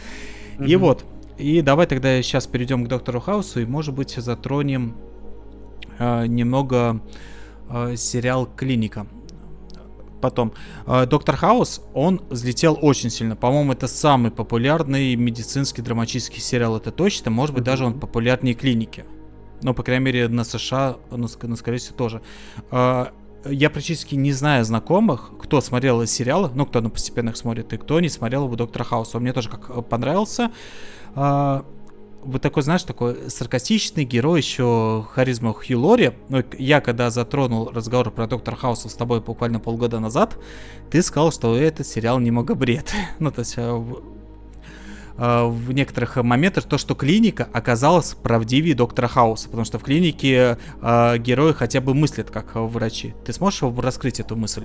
Mm-hmm. 0.58 0.68
И 0.68 0.76
вот, 0.76 1.04
и 1.36 1.62
давай 1.62 1.88
тогда 1.88 2.22
сейчас 2.22 2.46
перейдем 2.46 2.84
к 2.84 2.88
доктору 2.88 3.18
Хаусу 3.18 3.60
и, 3.60 3.66
может 3.66 3.92
быть, 3.92 4.14
затронем 4.16 4.96
э, 5.98 6.26
немного 6.28 7.00
э, 7.68 7.96
сериал 7.96 8.48
Клиника. 8.56 9.08
Потом, 10.20 10.52
э, 10.86 11.06
Доктор 11.06 11.34
Хаус, 11.34 11.82
он 11.92 12.22
взлетел 12.30 12.78
очень 12.80 13.10
сильно. 13.10 13.34
По-моему, 13.34 13.72
это 13.72 13.88
самый 13.88 14.30
популярный 14.30 15.16
медицинский 15.16 15.82
драматический 15.82 16.40
сериал, 16.40 16.76
это 16.76 16.92
точно. 16.92 17.32
Может 17.32 17.52
быть, 17.52 17.64
даже 17.64 17.84
он 17.84 17.98
популярнее 17.98 18.54
Клиники. 18.54 19.04
Ну, 19.62 19.74
по 19.74 19.82
крайней 19.82 20.04
мере, 20.04 20.28
на 20.28 20.44
США, 20.44 20.96
ну, 21.10 21.28
ну 21.42 21.56
скорее 21.56 21.78
всего, 21.78 21.96
тоже. 21.96 22.22
А, 22.70 23.12
я 23.44 23.70
практически 23.70 24.14
не 24.14 24.32
знаю 24.32 24.64
знакомых, 24.64 25.32
кто 25.40 25.60
смотрел 25.60 26.04
сериалы, 26.06 26.50
ну, 26.54 26.66
кто 26.66 26.80
на 26.80 26.90
постепенно 26.90 27.30
их 27.30 27.36
смотрит, 27.36 27.72
и 27.72 27.76
кто 27.76 28.00
не 28.00 28.08
смотрел 28.08 28.44
его 28.44 28.56
Доктора 28.56 28.84
Хауса. 28.84 29.18
Мне 29.18 29.32
тоже 29.32 29.48
как 29.48 29.70
э, 29.70 29.82
понравился. 29.82 30.50
А, 31.14 31.64
вот 32.22 32.42
такой, 32.42 32.62
знаешь, 32.64 32.82
такой 32.82 33.30
саркастичный 33.30 34.04
герой, 34.04 34.40
еще 34.40 35.06
харизма 35.12 35.52
Хью 35.52 35.80
Лори. 35.80 36.12
Ну, 36.28 36.42
я 36.58 36.80
когда 36.80 37.10
затронул 37.10 37.70
разговор 37.70 38.10
про 38.10 38.26
Доктора 38.26 38.56
Хауса 38.56 38.88
с 38.88 38.94
тобой 38.94 39.20
буквально 39.20 39.60
полгода 39.60 40.00
назад, 40.00 40.36
ты 40.90 41.02
сказал, 41.02 41.30
что 41.30 41.56
этот 41.56 41.86
сериал 41.86 42.18
немного 42.18 42.54
бред. 42.54 42.92
ну, 43.20 43.30
то 43.30 43.40
есть 43.40 43.54
Э, 43.56 43.84
в 45.16 45.72
некоторых 45.72 46.16
моментах 46.16 46.64
то, 46.64 46.78
что 46.78 46.94
клиника 46.94 47.48
оказалась 47.52 48.14
правдивее 48.14 48.74
доктора 48.74 49.06
Хауса, 49.08 49.46
потому 49.48 49.64
что 49.64 49.78
в 49.78 49.82
клинике 49.82 50.58
э, 50.82 51.18
герои 51.18 51.52
хотя 51.52 51.80
бы 51.80 51.94
мыслят 51.94 52.30
как 52.30 52.54
врачи. 52.54 53.14
Ты 53.24 53.32
сможешь 53.32 53.62
раскрыть 53.78 54.20
эту 54.20 54.36
мысль? 54.36 54.64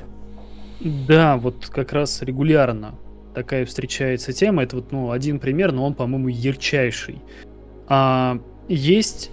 Да, 0.82 1.38
вот 1.38 1.68
как 1.68 1.94
раз 1.94 2.22
регулярно 2.22 2.96
такая 3.34 3.66
встречается 3.66 4.34
тема. 4.34 4.64
Это 4.64 4.78
вот 4.78 4.92
ну, 4.92 5.12
один 5.12 5.40
пример, 5.40 5.72
но 5.72 5.86
он, 5.86 5.94
по-моему, 5.94 6.28
ярчайший. 6.28 7.22
А, 7.88 8.40
есть 8.68 9.32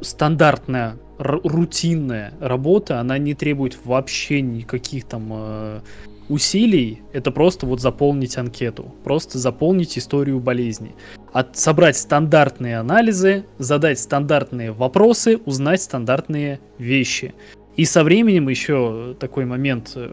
стандартная, 0.00 0.96
рутинная 1.18 2.34
работа, 2.40 3.00
она 3.00 3.18
не 3.18 3.34
требует 3.34 3.78
вообще 3.84 4.40
никаких 4.40 5.04
там 5.04 5.28
э, 5.30 5.80
усилий 6.28 7.02
это 7.12 7.30
просто 7.30 7.66
вот 7.66 7.80
заполнить 7.80 8.36
анкету, 8.36 8.94
просто 9.04 9.38
заполнить 9.38 9.98
историю 9.98 10.40
болезни. 10.40 10.94
От, 11.32 11.56
собрать 11.56 11.96
стандартные 11.96 12.78
анализы, 12.78 13.44
задать 13.58 13.98
стандартные 13.98 14.72
вопросы, 14.72 15.38
узнать 15.44 15.82
стандартные 15.82 16.60
вещи. 16.78 17.34
И 17.76 17.84
со 17.84 18.04
временем 18.04 18.48
еще 18.48 19.16
такой 19.18 19.44
момент, 19.44 19.92
э, 19.96 20.10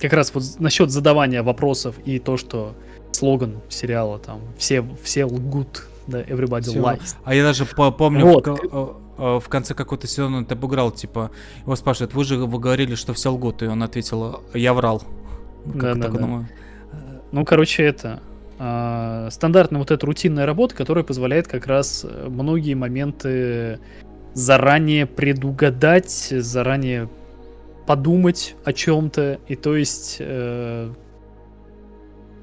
как 0.00 0.12
раз 0.14 0.34
вот 0.34 0.44
насчет 0.58 0.90
задавания 0.90 1.42
вопросов 1.42 1.96
и 2.06 2.18
то, 2.18 2.38
что 2.38 2.74
слоган 3.12 3.60
сериала 3.68 4.18
там 4.18 4.40
все, 4.56 4.82
все 5.02 5.26
лгут, 5.26 5.86
да, 6.06 6.22
everybody 6.22 6.62
все. 6.62 6.80
lies. 6.80 7.16
А 7.24 7.34
я 7.34 7.42
даже 7.42 7.66
помню 7.66 8.24
вот. 8.24 8.46
в, 8.46 8.54
э, 8.54 8.86
э, 9.18 9.40
в 9.40 9.48
конце 9.50 9.74
какого-то 9.74 10.06
сезона 10.06 10.38
он 10.38 10.46
обыграл, 10.48 10.90
типа, 10.90 11.30
его 11.62 11.76
спрашивают, 11.76 12.14
вы 12.14 12.24
же 12.24 12.38
вы 12.38 12.58
говорили, 12.58 12.94
что 12.94 13.12
все 13.12 13.30
лгут, 13.30 13.62
и 13.62 13.66
он 13.66 13.82
ответил, 13.82 14.40
я 14.54 14.72
врал. 14.72 15.02
Ну, 15.64 15.72
да, 15.74 15.94
да, 15.94 16.08
да. 16.08 16.46
Ну, 17.30 17.44
короче, 17.44 17.84
это 17.84 18.20
э, 18.58 19.28
стандартная 19.30 19.78
вот 19.78 19.90
эта 19.90 20.04
рутинная 20.04 20.46
работа, 20.46 20.74
которая 20.74 21.04
позволяет 21.04 21.48
как 21.48 21.66
раз 21.66 22.04
э, 22.08 22.28
многие 22.28 22.74
моменты 22.74 23.80
заранее 24.34 25.06
предугадать, 25.06 26.10
заранее 26.10 27.08
подумать 27.86 28.54
о 28.64 28.72
чем-то. 28.72 29.40
И 29.48 29.56
то 29.56 29.76
есть 29.76 30.16
э, 30.20 30.92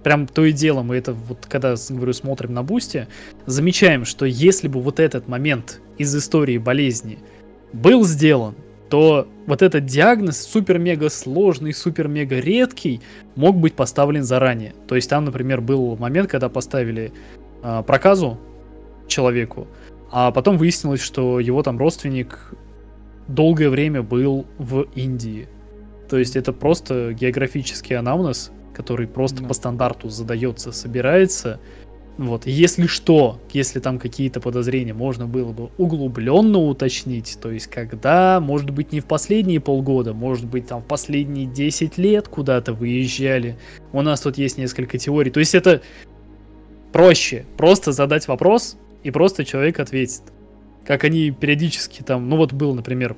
прям 0.04 0.28
то 0.28 0.46
и 0.46 0.52
дело 0.52 0.82
мы 0.82 0.98
это 0.98 1.14
вот 1.14 1.46
когда, 1.48 1.76
говорю, 1.90 2.14
смотрим 2.14 2.54
на 2.54 2.64
бусте, 2.64 3.08
замечаем, 3.46 4.06
что 4.06 4.26
если 4.26 4.68
бы 4.68 4.82
вот 4.82 5.00
этот 5.00 5.28
момент 5.28 5.82
из 5.98 6.16
истории 6.16 6.58
болезни 6.58 7.20
был 7.74 8.06
сделан, 8.06 8.56
то 8.90 9.28
вот 9.46 9.62
этот 9.62 9.86
диагноз 9.86 10.42
супер-мега 10.42 11.10
сложный, 11.10 11.74
супер-мега 11.74 12.40
редкий 12.40 13.02
мог 13.36 13.58
быть 13.58 13.76
поставлен 13.76 14.24
заранее. 14.24 14.74
То 14.88 14.96
есть 14.96 15.10
там, 15.10 15.26
например, 15.26 15.62
был 15.62 15.96
момент, 15.98 16.30
когда 16.30 16.50
поставили 16.50 17.12
э, 17.64 17.84
проказу 17.86 18.40
человеку, 19.08 19.68
а 20.12 20.32
потом 20.32 20.58
выяснилось, 20.58 21.02
что 21.02 21.40
его 21.40 21.62
там 21.64 21.78
родственник 21.78 22.54
долгое 23.28 23.70
время 23.70 24.02
был 24.02 24.46
в 24.58 24.88
Индии. 24.96 25.48
То 26.10 26.18
есть 26.18 26.36
это 26.36 26.52
просто 26.52 27.14
географический 27.14 27.96
анамнез, 27.96 28.52
который 28.74 29.08
просто 29.08 29.42
да. 29.42 29.48
по 29.48 29.54
стандарту 29.54 30.10
задается, 30.10 30.72
собирается. 30.72 31.60
Вот, 32.20 32.46
если 32.46 32.86
что, 32.86 33.40
если 33.54 33.80
там 33.80 33.98
какие-то 33.98 34.42
подозрения 34.42 34.94
можно 34.94 35.26
было 35.26 35.54
бы 35.54 35.70
углубленно 35.78 36.58
уточнить, 36.60 37.38
то 37.42 37.50
есть 37.50 37.68
когда, 37.68 38.42
может 38.42 38.72
быть, 38.72 38.92
не 38.92 39.00
в 39.00 39.06
последние 39.06 39.62
полгода, 39.62 40.14
может 40.14 40.46
быть, 40.46 40.68
там 40.68 40.82
в 40.82 40.86
последние 40.86 41.46
10 41.46 41.98
лет 41.98 42.28
куда-то 42.28 42.74
выезжали. 42.74 43.58
У 43.94 44.02
нас 44.02 44.20
тут 44.20 44.38
есть 44.38 44.58
несколько 44.58 44.98
теорий. 44.98 45.32
То 45.32 45.40
есть 45.40 45.56
это 45.56 45.82
проще. 46.92 47.46
Просто 47.56 47.94
задать 47.94 48.28
вопрос, 48.28 48.76
и 49.02 49.12
просто 49.12 49.46
человек 49.46 49.80
ответит. 49.80 50.24
Как 50.86 51.06
они 51.06 51.32
периодически 51.32 52.02
там, 52.02 52.28
ну 52.28 52.36
вот 52.36 52.52
был, 52.52 52.76
например, 52.76 53.16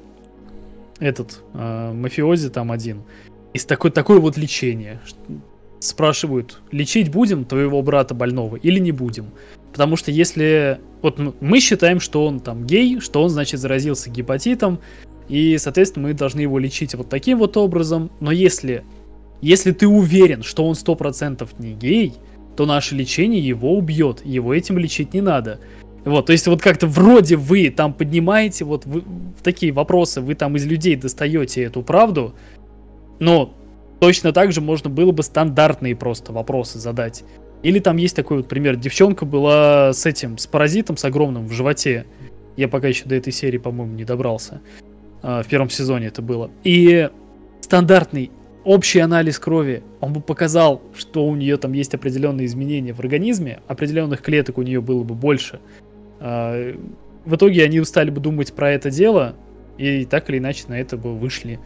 этот 0.99 1.41
э, 1.55 1.91
мафиози 1.91 2.51
там 2.51 2.71
один. 2.71 3.01
Из 3.55 3.65
такой, 3.65 3.89
такое 3.89 4.19
вот 4.19 4.37
лечение 4.37 4.99
спрашивают, 5.81 6.61
лечить 6.71 7.11
будем 7.11 7.43
твоего 7.45 7.81
брата 7.81 8.13
больного 8.13 8.55
или 8.55 8.79
не 8.79 8.91
будем? 8.91 9.27
Потому 9.71 9.95
что 9.95 10.11
если... 10.11 10.79
Вот 11.01 11.19
мы 11.41 11.59
считаем, 11.59 11.99
что 11.99 12.25
он 12.25 12.39
там 12.39 12.65
гей, 12.65 12.99
что 12.99 13.23
он, 13.23 13.29
значит, 13.29 13.59
заразился 13.59 14.09
гепатитом, 14.09 14.79
и, 15.27 15.57
соответственно, 15.57 16.09
мы 16.09 16.13
должны 16.13 16.41
его 16.41 16.59
лечить 16.59 16.93
вот 16.93 17.09
таким 17.09 17.39
вот 17.39 17.57
образом. 17.57 18.11
Но 18.19 18.31
если, 18.31 18.83
если 19.41 19.71
ты 19.71 19.87
уверен, 19.87 20.43
что 20.43 20.65
он 20.65 20.73
100% 20.73 21.47
не 21.57 21.73
гей, 21.73 22.13
то 22.55 22.65
наше 22.65 22.95
лечение 22.95 23.41
его 23.41 23.75
убьет, 23.75 24.25
его 24.25 24.53
этим 24.53 24.77
лечить 24.77 25.13
не 25.13 25.21
надо. 25.21 25.59
Вот, 26.03 26.25
то 26.25 26.31
есть 26.31 26.47
вот 26.47 26.61
как-то 26.61 26.87
вроде 26.87 27.35
вы 27.35 27.69
там 27.69 27.93
поднимаете 27.93 28.65
вот 28.65 28.85
вы, 28.85 29.03
такие 29.43 29.71
вопросы, 29.71 30.19
вы 30.19 30.35
там 30.35 30.55
из 30.55 30.65
людей 30.65 30.95
достаете 30.95 31.63
эту 31.63 31.83
правду, 31.83 32.33
но 33.19 33.53
Точно 34.01 34.33
так 34.33 34.51
же 34.51 34.61
можно 34.61 34.89
было 34.89 35.11
бы 35.11 35.21
стандартные 35.21 35.95
просто 35.95 36.33
вопросы 36.33 36.79
задать. 36.79 37.23
Или 37.61 37.77
там 37.77 37.97
есть 37.97 38.15
такой 38.15 38.37
вот 38.37 38.47
пример. 38.47 38.75
Девчонка 38.75 39.25
была 39.25 39.93
с 39.93 40.07
этим, 40.07 40.39
с 40.39 40.47
паразитом, 40.47 40.97
с 40.97 41.05
огромным 41.05 41.45
в 41.45 41.51
животе. 41.51 42.07
Я 42.57 42.67
пока 42.67 42.87
еще 42.87 43.05
до 43.05 43.13
этой 43.13 43.31
серии, 43.31 43.59
по-моему, 43.59 43.93
не 43.93 44.03
добрался. 44.03 44.59
А, 45.21 45.43
в 45.43 45.47
первом 45.47 45.69
сезоне 45.69 46.07
это 46.07 46.23
было. 46.23 46.49
И 46.63 47.11
стандартный 47.61 48.31
общий 48.63 48.97
анализ 48.97 49.37
крови, 49.37 49.83
он 49.99 50.13
бы 50.13 50.21
показал, 50.21 50.81
что 50.95 51.23
у 51.27 51.35
нее 51.35 51.57
там 51.57 51.73
есть 51.73 51.93
определенные 51.93 52.47
изменения 52.47 52.93
в 52.93 52.99
организме, 52.99 53.61
определенных 53.67 54.23
клеток 54.23 54.57
у 54.57 54.63
нее 54.63 54.81
было 54.81 55.03
бы 55.03 55.13
больше. 55.13 55.59
А, 56.19 56.73
в 57.23 57.35
итоге 57.35 57.63
они 57.63 57.83
стали 57.83 58.09
бы 58.09 58.19
думать 58.19 58.51
про 58.53 58.71
это 58.71 58.89
дело, 58.89 59.35
и 59.77 60.05
так 60.05 60.27
или 60.31 60.39
иначе 60.39 60.63
на 60.69 60.79
это 60.79 60.97
бы 60.97 61.15
вышли. 61.15 61.59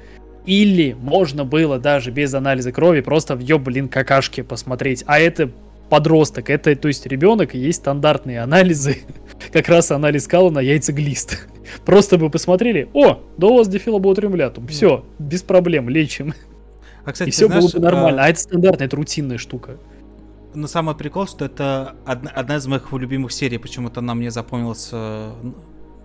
Или 0.45 0.93
можно 0.93 1.43
было 1.43 1.79
даже 1.79 2.11
без 2.11 2.33
анализа 2.33 2.71
крови 2.71 3.01
просто 3.01 3.35
в 3.35 3.39
ее, 3.39 3.57
блин, 3.57 3.87
какашки 3.87 4.41
посмотреть. 4.41 5.03
А 5.07 5.19
это 5.19 5.49
подросток, 5.89 6.49
это, 6.49 6.75
то 6.75 6.87
есть 6.87 7.05
ребенок, 7.05 7.55
и 7.55 7.59
есть 7.59 7.79
стандартные 7.79 8.41
анализы. 8.41 8.99
как 9.51 9.67
раз 9.69 9.91
анализ 9.91 10.27
кала 10.27 10.49
на 10.49 10.59
яйцеглист. 10.59 11.47
Просто 11.85 12.17
бы 12.17 12.29
посмотрели, 12.29 12.89
о, 12.93 13.19
да 13.37 13.47
у 13.47 13.57
вас 13.57 13.67
дефилоботриумлятум, 13.67 14.67
все, 14.67 15.05
без 15.19 15.41
проблем, 15.41 15.89
лечим. 15.89 16.33
А, 17.03 17.11
кстати, 17.11 17.29
и 17.29 17.31
все 17.31 17.47
знаешь, 17.47 17.63
было 17.63 17.71
бы 17.71 17.79
нормально. 17.79 18.21
А... 18.23 18.25
а 18.25 18.29
это 18.29 18.39
стандартная, 18.39 18.87
это 18.87 18.95
рутинная 18.95 19.37
штука. 19.37 19.77
Но 20.53 20.67
самый 20.67 20.95
прикол, 20.95 21.27
что 21.27 21.45
это 21.45 21.95
одна, 22.05 22.31
одна 22.31 22.55
из 22.57 22.65
моих 22.65 22.91
любимых 22.93 23.31
серий, 23.31 23.57
почему-то 23.57 23.99
она 23.99 24.15
мне 24.15 24.31
запомнилась 24.31 24.89
э, 24.91 25.31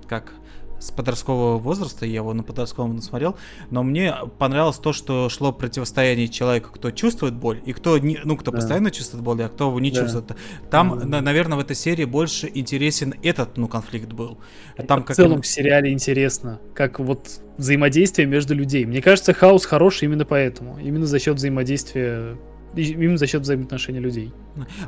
как 0.09 0.33
с 0.81 0.91
подросткового 0.91 1.59
возраста, 1.59 2.07
я 2.07 2.17
его 2.17 2.33
на 2.35 2.43
подростковом 2.43 2.97
насмотрел, 2.97 3.37
но 3.71 3.83
мне 3.83 4.15
понравилось 4.39 4.79
то, 4.79 4.93
что 4.93 5.29
шло 5.29 5.53
противостояние 5.53 6.29
человека, 6.29 6.71
кто 6.73 6.91
чувствует 6.91 7.35
боль, 7.35 7.61
и 7.65 7.73
кто, 7.73 7.99
не, 7.99 8.19
ну, 8.25 8.37
кто 8.37 8.51
да. 8.51 8.57
постоянно 8.57 8.91
чувствует 8.91 9.23
боль, 9.23 9.43
а 9.45 9.49
кто 9.49 9.69
его 9.69 9.79
не 9.79 9.91
да. 9.91 10.01
чувствует. 10.01 10.33
Там, 10.71 10.99
да. 10.99 11.07
на, 11.07 11.21
наверное, 11.21 11.57
в 11.59 11.61
этой 11.61 11.77
серии 11.77 12.05
больше 12.05 12.51
интересен 12.53 13.15
этот, 13.23 13.57
ну, 13.57 13.69
конфликт 13.69 14.13
был. 14.13 14.39
Там, 14.89 15.03
как 15.03 15.15
в 15.15 15.17
целом 15.17 15.43
в 15.43 15.47
сериале 15.47 15.93
интересно, 15.93 16.61
как 16.75 16.99
вот 16.99 17.29
взаимодействие 17.59 18.27
между 18.27 18.55
людей. 18.55 18.87
Мне 18.87 19.03
кажется, 19.03 19.35
хаос 19.35 19.67
хороший 19.67 20.07
именно 20.07 20.25
поэтому, 20.25 20.79
именно 20.79 21.07
за 21.07 21.19
счет 21.19 21.37
взаимодействия 21.37 22.37
Именно 22.75 23.19
за 23.19 23.27
счет 23.27 23.43
взаимоотношений 23.43 24.01
людей. 24.01 24.33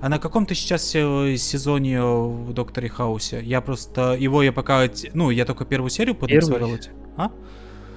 А 0.00 0.08
на 0.08 0.18
каком 0.18 0.46
ты 0.46 0.54
сейчас 0.54 0.84
сезоне 0.84 2.02
в 2.02 2.52
Докторе 2.52 2.88
Хаусе? 2.88 3.42
Я 3.42 3.60
просто... 3.60 4.14
Его 4.14 4.42
я 4.42 4.52
пока... 4.52 4.88
Ну, 5.14 5.30
я 5.30 5.44
только 5.44 5.64
первую 5.64 5.90
серию 5.90 6.14
подсмотрел. 6.14 6.78
А? 7.16 7.32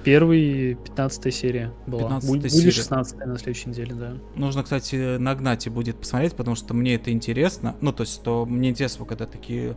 Первый, 0.06 0.74
15 0.74 1.34
серия 1.34 1.72
была. 1.86 2.02
15 2.02 2.30
будет, 2.30 2.52
серия. 2.52 2.64
будет 2.64 2.74
16 2.74 3.16
на 3.26 3.38
следующей 3.38 3.70
неделе, 3.70 3.94
да. 3.94 4.16
Нужно, 4.36 4.62
кстати, 4.62 5.16
нагнать 5.16 5.66
и 5.66 5.70
будет 5.70 5.98
посмотреть, 5.98 6.34
потому 6.34 6.54
что 6.54 6.74
мне 6.74 6.94
это 6.94 7.10
интересно. 7.10 7.74
Ну, 7.80 7.92
то 7.92 8.02
есть, 8.02 8.22
то 8.22 8.46
мне 8.46 8.70
интересно, 8.70 9.04
когда 9.04 9.26
такие 9.26 9.76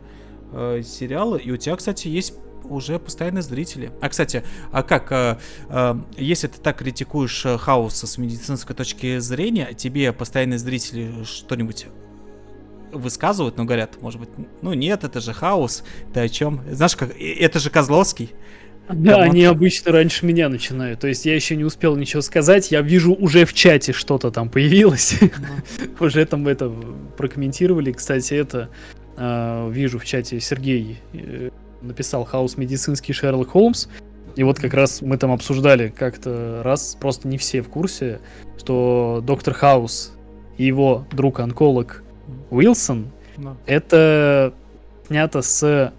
э, 0.52 0.82
сериалы. 0.84 1.40
И 1.40 1.50
у 1.50 1.56
тебя, 1.56 1.74
кстати, 1.74 2.06
есть 2.06 2.34
уже 2.70 2.98
постоянные 2.98 3.42
зрители. 3.42 3.90
А, 4.00 4.08
кстати, 4.08 4.44
а 4.72 4.82
как, 4.82 5.10
э, 5.12 5.38
э, 5.68 5.94
если 6.16 6.46
ты 6.46 6.60
так 6.60 6.78
критикуешь 6.78 7.44
э, 7.44 7.58
хаоса 7.58 8.06
с 8.06 8.16
медицинской 8.16 8.74
точки 8.74 9.18
зрения, 9.18 9.74
тебе 9.74 10.12
постоянные 10.12 10.58
зрители 10.58 11.24
что-нибудь 11.24 11.86
высказывают, 12.92 13.56
но 13.56 13.64
говорят, 13.64 14.00
может 14.00 14.20
быть, 14.20 14.30
ну 14.62 14.72
нет, 14.72 15.04
это 15.04 15.20
же 15.20 15.32
хаос, 15.32 15.84
ты 16.12 16.20
о 16.20 16.28
чем? 16.28 16.60
Знаешь, 16.70 16.96
как, 16.96 17.14
это 17.18 17.58
же 17.58 17.70
Козловский. 17.70 18.30
Да, 18.88 19.12
Кому 19.12 19.30
они 19.30 19.44
обычно 19.44 19.92
раньше 19.92 20.26
меня 20.26 20.48
начинают. 20.48 20.98
То 20.98 21.06
есть 21.06 21.24
я 21.24 21.36
еще 21.36 21.54
не 21.54 21.62
успел 21.62 21.94
ничего 21.94 22.22
сказать. 22.22 22.72
Я 22.72 22.80
вижу 22.80 23.14
уже 23.14 23.44
в 23.44 23.54
чате 23.54 23.92
что-то 23.92 24.32
там 24.32 24.48
появилось. 24.48 25.14
Уже 26.00 26.24
там 26.26 26.48
это 26.48 26.68
прокомментировали. 27.16 27.92
Кстати, 27.92 28.34
это 28.34 28.68
вижу 29.16 30.00
в 30.00 30.04
чате 30.04 30.40
Сергей 30.40 30.98
написал 31.82 32.24
хаос 32.24 32.56
медицинский 32.56 33.12
Шерлок 33.12 33.50
Холмс. 33.50 33.88
И 34.36 34.42
вот 34.42 34.58
как 34.58 34.74
раз 34.74 35.02
мы 35.02 35.16
там 35.18 35.32
обсуждали 35.32 35.88
как-то 35.88 36.62
раз, 36.64 36.96
просто 36.98 37.26
не 37.26 37.36
все 37.36 37.62
в 37.62 37.68
курсе, 37.68 38.20
что 38.58 39.22
доктор 39.24 39.54
Хаус 39.54 40.12
и 40.56 40.64
его 40.64 41.04
друг-онколог 41.10 42.04
Уилсон 42.50 43.10
no. 43.36 43.56
это 43.66 44.54
снято 45.06 45.42
с 45.42 45.92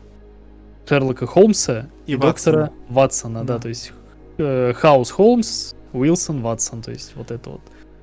Шерлока 0.88 1.28
Холмса 1.28 1.88
и, 2.06 2.14
и 2.14 2.16
доктора 2.16 2.72
Ватсона, 2.90 3.40
no. 3.40 3.44
да, 3.44 3.60
то 3.60 3.70
есть 3.70 3.92
э, 4.38 4.74
Хаус 4.74 5.12
Холмс, 5.12 5.74
Уилсон 5.94 6.42
Ватсон, 6.42 6.82
то 6.82 6.92
есть 6.92 7.14
вот 7.16 7.32
это 7.32 7.50
вот. 7.50 7.62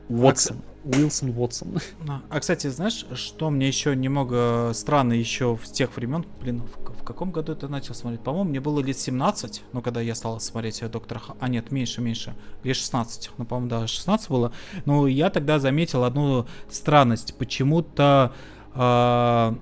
Ватсон. 0.08 0.58
Уилсон 0.84 1.30
Уотсон. 1.36 1.78
А, 2.30 2.40
кстати, 2.40 2.68
знаешь, 2.68 3.06
что 3.14 3.50
мне 3.50 3.68
еще 3.68 3.94
немного 3.96 4.72
странно 4.74 5.12
еще 5.12 5.56
в 5.56 5.64
тех 5.64 5.94
времен, 5.96 6.24
блин, 6.40 6.62
в, 6.62 7.00
в 7.00 7.04
каком 7.04 7.30
году 7.30 7.52
это 7.52 7.68
начал 7.68 7.94
смотреть? 7.94 8.22
По-моему, 8.22 8.50
мне 8.50 8.60
было 8.60 8.80
лет 8.80 8.98
17, 8.98 9.62
ну, 9.72 9.82
когда 9.82 10.00
я 10.00 10.14
стал 10.14 10.40
смотреть 10.40 10.82
Доктора 10.90 11.18
Х... 11.18 11.34
А, 11.40 11.48
нет, 11.48 11.70
меньше, 11.70 12.00
меньше, 12.00 12.34
лет 12.62 12.76
16, 12.76 13.30
ну, 13.38 13.44
по-моему, 13.44 13.70
да, 13.70 13.86
16 13.86 14.30
было. 14.30 14.52
Но 14.84 15.06
я 15.06 15.30
тогда 15.30 15.58
заметил 15.58 16.04
одну 16.04 16.46
странность. 16.70 17.36
Почему-то... 17.36 18.32
Э... 18.74 19.54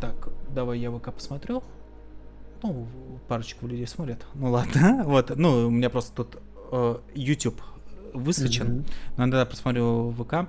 Так, 0.00 0.28
давай 0.50 0.78
я 0.78 0.90
ВК 0.90 1.12
посмотрел. 1.12 1.62
Ну, 2.62 2.86
парочку 3.28 3.66
людей 3.66 3.86
смотрят. 3.86 4.26
Ну, 4.34 4.50
ладно. 4.50 5.02
вот, 5.06 5.32
ну, 5.36 5.66
у 5.66 5.70
меня 5.70 5.90
просто 5.90 6.14
тут 6.14 6.38
э, 6.72 6.96
YouTube 7.14 7.60
высвечен. 8.14 8.66
Mm-hmm. 8.66 8.92
Но 9.16 9.24
иногда 9.24 9.44
посмотрю 9.44 10.14
ВК. 10.18 10.48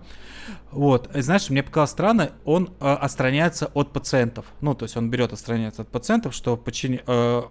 Вот. 0.71 1.09
Знаешь, 1.13 1.49
мне 1.49 1.63
показалось 1.63 1.91
странно, 1.91 2.31
он 2.45 2.71
э, 2.79 2.85
отстраняется 2.85 3.71
от 3.73 3.91
пациентов. 3.91 4.45
Ну, 4.61 4.73
то 4.75 4.83
есть 4.83 4.95
он 4.95 5.09
берет 5.09 5.33
отстраняется 5.33 5.81
от 5.81 5.89
пациентов, 5.89 6.33
что 6.33 6.55
почини... 6.55 7.01
Э, 7.07 7.43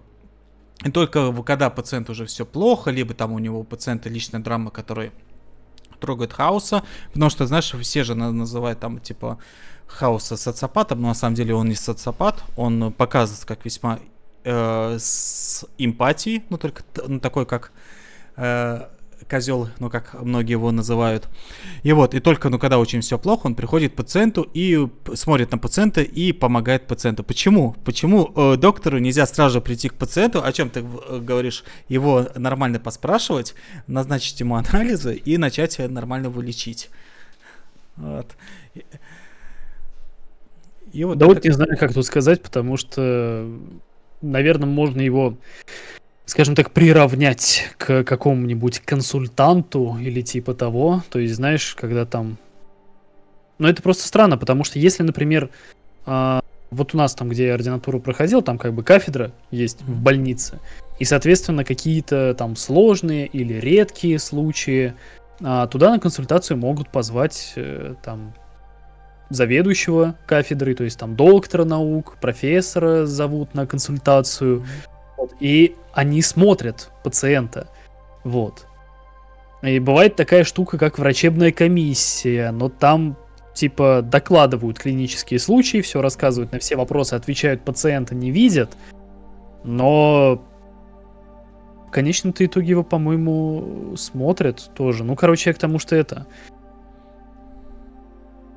и 0.84 0.90
только 0.90 1.32
когда 1.42 1.70
пациент 1.70 2.10
уже 2.10 2.26
все 2.26 2.44
плохо, 2.44 2.90
либо 2.90 3.14
там 3.14 3.32
у 3.32 3.38
него 3.38 3.60
у 3.60 3.64
пациента 3.64 4.08
личная 4.08 4.40
драма, 4.40 4.70
которая 4.70 5.12
трогает 6.00 6.32
хаоса, 6.32 6.82
потому 7.12 7.30
что, 7.30 7.46
знаешь, 7.46 7.72
все 7.80 8.04
же 8.04 8.14
называют 8.14 8.80
там, 8.80 9.00
типа, 9.00 9.38
хаоса 9.86 10.36
социопатом, 10.36 11.00
но 11.00 11.08
на 11.08 11.14
самом 11.14 11.34
деле 11.34 11.54
он 11.54 11.68
не 11.68 11.74
социопат, 11.74 12.42
он 12.56 12.92
показывается 12.92 13.46
как 13.46 13.64
весьма 13.64 14.00
э, 14.44 14.96
с 14.98 15.64
эмпатией, 15.78 16.44
ну, 16.50 16.58
только 16.58 16.82
ну, 17.06 17.20
такой, 17.20 17.46
как 17.46 17.72
э, 18.36 18.88
козел, 19.28 19.68
ну 19.78 19.90
как 19.90 20.14
многие 20.22 20.52
его 20.52 20.70
называют. 20.70 21.28
И 21.82 21.92
вот, 21.92 22.14
и 22.14 22.20
только, 22.20 22.48
ну 22.48 22.58
когда 22.58 22.78
очень 22.78 23.00
все 23.00 23.18
плохо, 23.18 23.46
он 23.46 23.54
приходит 23.54 23.92
к 23.92 23.96
пациенту 23.96 24.48
и 24.54 24.88
смотрит 25.14 25.52
на 25.52 25.58
пациента 25.58 26.02
и 26.02 26.32
помогает 26.32 26.86
пациенту. 26.86 27.24
Почему? 27.24 27.76
Почему 27.84 28.32
э, 28.34 28.56
доктору 28.56 28.98
нельзя 28.98 29.26
сразу 29.26 29.60
прийти 29.60 29.88
к 29.88 29.94
пациенту, 29.94 30.42
о 30.44 30.52
чем 30.52 30.70
ты 30.70 30.80
э, 30.80 31.18
говоришь, 31.20 31.64
его 31.88 32.28
нормально 32.34 32.78
поспрашивать, 32.78 33.54
назначить 33.86 34.40
ему 34.40 34.56
анализы 34.56 35.14
и 35.14 35.38
начать 35.38 35.78
нормально 35.78 36.30
вылечить. 36.30 36.90
Вот. 37.96 38.26
И 40.92 41.04
вот 41.04 41.18
да 41.18 41.26
это... 41.26 41.34
вот 41.34 41.44
не 41.44 41.50
знаю, 41.50 41.76
как 41.76 41.92
тут 41.92 42.06
сказать, 42.06 42.40
потому 42.42 42.76
что, 42.76 43.50
наверное, 44.22 44.68
можно 44.68 45.00
его 45.00 45.36
скажем 46.26 46.54
так, 46.54 46.70
приравнять 46.70 47.70
к 47.76 48.04
какому-нибудь 48.04 48.80
консультанту 48.80 49.96
или 50.00 50.22
типа 50.22 50.54
того. 50.54 51.02
То 51.10 51.18
есть, 51.18 51.34
знаешь, 51.34 51.74
когда 51.74 52.06
там... 52.06 52.38
Ну, 53.58 53.68
это 53.68 53.82
просто 53.82 54.06
странно, 54.06 54.36
потому 54.36 54.64
что 54.64 54.78
если, 54.78 55.02
например, 55.02 55.50
а, 56.06 56.40
вот 56.70 56.94
у 56.94 56.98
нас 56.98 57.14
там, 57.14 57.28
где 57.28 57.46
я 57.46 57.54
ординатуру 57.54 58.00
проходил, 58.00 58.42
там 58.42 58.58
как 58.58 58.74
бы 58.74 58.82
кафедра 58.82 59.32
есть 59.50 59.82
в 59.82 60.00
больнице, 60.00 60.58
и, 60.98 61.04
соответственно, 61.04 61.64
какие-то 61.64 62.34
там 62.34 62.56
сложные 62.56 63.26
или 63.26 63.54
редкие 63.54 64.18
случаи, 64.18 64.94
а, 65.40 65.66
туда 65.66 65.90
на 65.90 66.00
консультацию 66.00 66.56
могут 66.56 66.90
позвать 66.90 67.52
э, 67.56 67.94
там 68.02 68.34
заведующего 69.30 70.16
кафедры, 70.26 70.74
то 70.74 70.84
есть 70.84 70.98
там 70.98 71.16
доктора 71.16 71.64
наук, 71.64 72.16
профессора 72.20 73.06
зовут 73.06 73.54
на 73.54 73.66
консультацию, 73.66 74.64
вот, 75.16 75.34
и 75.40 75.76
они 75.92 76.22
смотрят 76.22 76.90
пациента, 77.02 77.68
вот. 78.24 78.66
И 79.62 79.78
бывает 79.78 80.16
такая 80.16 80.44
штука, 80.44 80.76
как 80.76 80.98
врачебная 80.98 81.52
комиссия, 81.52 82.50
но 82.50 82.68
там 82.68 83.16
типа 83.54 84.02
докладывают 84.02 84.78
клинические 84.78 85.38
случаи, 85.38 85.80
все 85.80 86.02
рассказывают 86.02 86.52
на 86.52 86.58
все 86.58 86.76
вопросы, 86.76 87.14
отвечают 87.14 87.62
пациента, 87.62 88.14
не 88.14 88.30
видят, 88.30 88.76
но 89.62 90.42
в 91.86 91.90
конечном-то 91.90 92.44
итоге 92.44 92.70
его, 92.70 92.82
по-моему, 92.82 93.94
смотрят 93.96 94.70
тоже. 94.74 95.04
Ну, 95.04 95.14
короче, 95.16 95.50
я 95.50 95.54
к 95.54 95.58
тому, 95.58 95.78
что 95.78 95.96
это... 95.96 96.26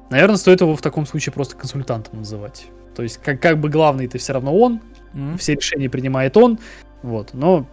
Наверное, 0.10 0.38
стоит 0.38 0.62
его 0.62 0.76
в 0.76 0.82
таком 0.82 1.06
случае 1.06 1.34
просто 1.34 1.56
консультантом 1.56 2.20
называть. 2.20 2.68
То 2.96 3.04
есть, 3.04 3.18
как, 3.18 3.42
как 3.42 3.60
бы 3.60 3.70
главный 3.70 4.06
это 4.06 4.18
все 4.18 4.34
равно 4.34 4.58
он, 4.58 4.82
mm-hmm. 5.14 5.38
все 5.38 5.56
решения 5.56 5.90
принимает 5.90 6.38
он, 6.38 6.60
вот, 7.04 7.34
но 7.34 7.68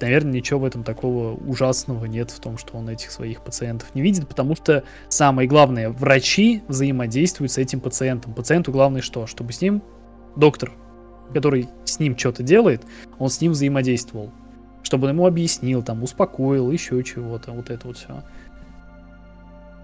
наверное, 0.00 0.32
ничего 0.32 0.60
в 0.60 0.64
этом 0.64 0.82
такого 0.82 1.34
ужасного 1.34 2.04
нет 2.06 2.30
в 2.30 2.40
том, 2.40 2.58
что 2.58 2.76
он 2.76 2.88
этих 2.88 3.10
своих 3.10 3.42
пациентов 3.42 3.94
не 3.94 4.02
видит, 4.02 4.28
потому 4.28 4.56
что 4.56 4.84
самое 5.08 5.48
главное, 5.48 5.90
врачи 5.90 6.62
взаимодействуют 6.68 7.52
с 7.52 7.58
этим 7.58 7.80
пациентом. 7.80 8.34
Пациенту 8.34 8.72
главное 8.72 9.02
что? 9.02 9.26
Чтобы 9.26 9.52
с 9.52 9.60
ним 9.60 9.82
доктор, 10.36 10.72
который 11.32 11.68
с 11.84 11.98
ним 12.00 12.18
что-то 12.18 12.42
делает, 12.42 12.82
он 13.18 13.30
с 13.30 13.40
ним 13.40 13.52
взаимодействовал. 13.52 14.30
Чтобы 14.82 15.06
он 15.06 15.14
ему 15.14 15.26
объяснил, 15.26 15.82
там, 15.82 16.02
успокоил, 16.02 16.70
еще 16.70 17.02
чего-то, 17.02 17.52
вот 17.52 17.70
это 17.70 17.86
вот 17.86 17.96
все. 17.96 18.22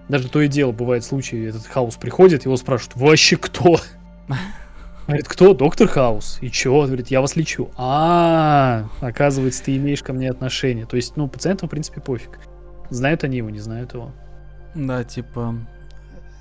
Даже 0.07 0.29
то 0.29 0.41
и 0.41 0.47
дело, 0.47 0.71
бывает 0.71 1.03
случаи, 1.03 1.47
этот 1.47 1.65
хаос 1.65 1.95
приходит, 1.95 2.45
его 2.45 2.57
спрашивают, 2.57 2.95
вообще 2.97 3.37
кто? 3.37 3.79
Говорит, 5.07 5.27
кто? 5.27 5.53
Доктор 5.53 5.87
Хаус. 5.87 6.37
И 6.41 6.49
чё? 6.49 6.85
Говорит, 6.85 7.07
я 7.07 7.21
вас 7.21 7.35
лечу. 7.35 7.71
А, 7.75 8.87
оказывается, 9.01 9.63
ты 9.63 9.75
имеешь 9.77 10.03
ко 10.03 10.13
мне 10.13 10.29
отношение. 10.29 10.85
То 10.85 10.95
есть, 10.95 11.17
ну, 11.17 11.27
пациентам, 11.27 11.67
в 11.67 11.71
принципе, 11.71 12.01
пофиг. 12.01 12.39
Знают 12.89 13.23
они 13.23 13.37
его, 13.37 13.49
не 13.49 13.59
знают 13.59 13.93
его. 13.93 14.11
Да, 14.75 15.03
типа... 15.03 15.55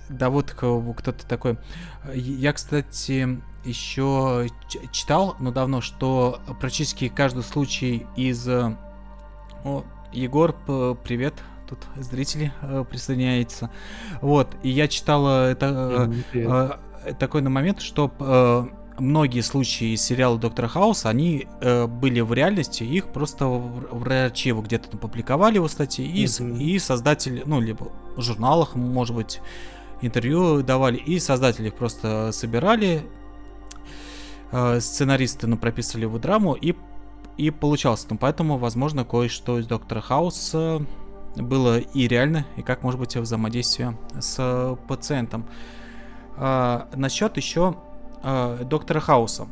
Да 0.09 0.29
вот 0.29 0.51
кто-то 0.51 1.27
такой. 1.27 1.57
Я, 2.13 2.53
кстати, 2.53 3.41
еще 3.65 4.49
читал, 4.91 5.37
но 5.39 5.53
давно, 5.53 5.81
что 5.81 6.41
практически 6.61 7.09
каждый 7.09 7.45
случай 7.45 8.07
из... 8.17 8.49
О, 8.49 9.85
Егор, 10.13 10.53
привет, 11.05 11.35
тут 11.69 11.79
зрители 11.95 12.53
э, 12.63 12.85
присоединяются. 12.91 13.71
Вот, 14.21 14.49
и 14.65 14.69
я 14.69 14.89
читал 14.89 15.29
это 15.29 16.13
такой 17.19 17.43
на 17.43 17.51
момент, 17.51 17.81
что 17.81 18.13
э, 18.19 18.67
многие 19.01 19.41
случаи 19.41 19.95
из 19.95 20.03
сериала 20.03 20.39
Доктора 20.39 20.69
Хауса, 20.69 21.09
они 21.09 21.47
э, 21.61 21.87
были 21.87 22.21
в 22.21 22.33
реальности, 22.33 22.85
их 22.85 23.07
просто 23.09 23.47
врачи 23.47 24.51
его 24.51 24.63
где-то 24.63 24.97
опубликовали 24.97 25.57
его 25.57 25.69
статьи, 25.69 26.07
и, 26.07 26.25
mm-hmm. 26.25 26.59
и 26.59 26.79
создатели, 26.79 27.43
ну, 27.45 27.61
либо 27.61 27.89
в 28.17 28.23
журналах, 28.23 28.75
может 28.75 29.17
быть, 29.17 29.41
интервью 30.03 30.63
давали, 30.63 30.97
и 30.97 31.19
создатели 31.19 31.69
их 31.69 31.75
просто 31.75 32.31
собирали, 32.33 33.03
э, 34.53 34.81
сценаристы, 34.81 35.47
ну, 35.47 35.57
прописывали 35.57 36.05
его 36.05 36.19
драму, 36.19 36.55
и, 36.55 36.75
и 37.37 37.51
получалось. 37.51 38.07
Ну, 38.09 38.17
поэтому, 38.19 38.59
возможно, 38.59 39.05
кое-что 39.05 39.59
из 39.59 39.67
Доктора 39.67 40.01
Хауса 40.01 40.85
было 41.37 41.79
и 41.79 42.09
реально, 42.09 42.47
и 42.57 42.63
как 42.63 42.83
может 42.83 42.99
быть 42.99 43.17
взаимодействие 43.17 43.97
с 44.19 44.77
пациентом. 44.89 45.47
А, 46.43 46.89
насчет 46.95 47.37
еще 47.37 47.77
а, 48.23 48.65
доктора 48.65 48.99
Хауса. 48.99 49.47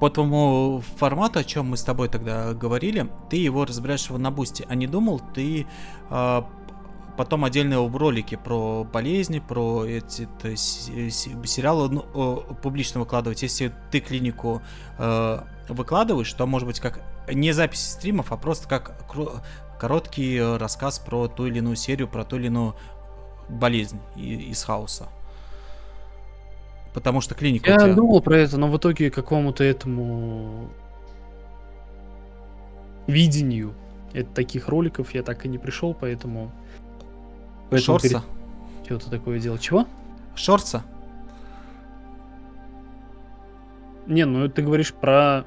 По 0.00 0.10
твоему 0.10 0.82
формату, 0.96 1.38
о 1.38 1.44
чем 1.44 1.70
мы 1.70 1.76
с 1.76 1.84
тобой 1.84 2.08
тогда 2.08 2.54
говорили, 2.54 3.08
ты 3.30 3.36
его 3.36 3.64
разбираешь 3.64 4.08
его 4.08 4.18
на 4.18 4.32
бусте, 4.32 4.66
а 4.68 4.74
не 4.74 4.88
думал 4.88 5.22
ты 5.32 5.64
а, 6.10 6.44
потом 7.16 7.44
отдельные 7.44 7.86
ролики 7.86 8.34
про 8.34 8.82
болезни, 8.82 9.38
про 9.38 9.84
эти 9.84 10.28
то, 10.40 10.56
сериалы 10.56 11.88
ну, 11.88 12.42
публично 12.60 12.98
выкладывать. 12.98 13.42
Если 13.42 13.72
ты 13.92 14.00
клинику 14.00 14.60
э, 14.98 15.40
выкладываешь, 15.68 16.32
то 16.32 16.46
может 16.46 16.66
быть 16.66 16.80
как 16.80 17.00
не 17.30 17.52
записи 17.52 17.90
стримов, 17.90 18.32
а 18.32 18.38
просто 18.38 18.66
как 18.66 18.94
короткий 19.78 20.40
рассказ 20.56 20.98
про 21.00 21.28
ту 21.28 21.46
или 21.46 21.58
иную 21.58 21.76
серию, 21.76 22.08
про 22.08 22.24
ту 22.24 22.36
или 22.36 22.46
иную 22.46 22.74
болезнь 23.50 24.00
из 24.16 24.64
хаоса. 24.64 25.06
Потому 26.92 27.20
что 27.20 27.34
клиника 27.34 27.70
Я 27.70 27.78
тебя... 27.78 27.94
думал 27.94 28.20
про 28.20 28.38
это, 28.38 28.58
но 28.58 28.68
в 28.68 28.76
итоге 28.76 29.10
какому-то 29.10 29.64
этому 29.64 30.68
видению 33.06 33.74
это 34.12 34.30
таких 34.30 34.68
роликов 34.68 35.14
я 35.14 35.22
так 35.22 35.44
и 35.46 35.48
не 35.48 35.58
пришел, 35.58 35.94
поэтому... 35.94 36.52
поэтому 37.70 37.98
Шорса? 37.98 38.22
Перед... 38.82 38.84
Что-то 38.84 39.10
такое 39.10 39.40
делал. 39.40 39.58
Чего? 39.58 39.86
Шорса? 40.34 40.82
Не, 44.06 44.26
ну 44.26 44.48
ты 44.48 44.62
говоришь 44.62 44.92
про 44.92 45.44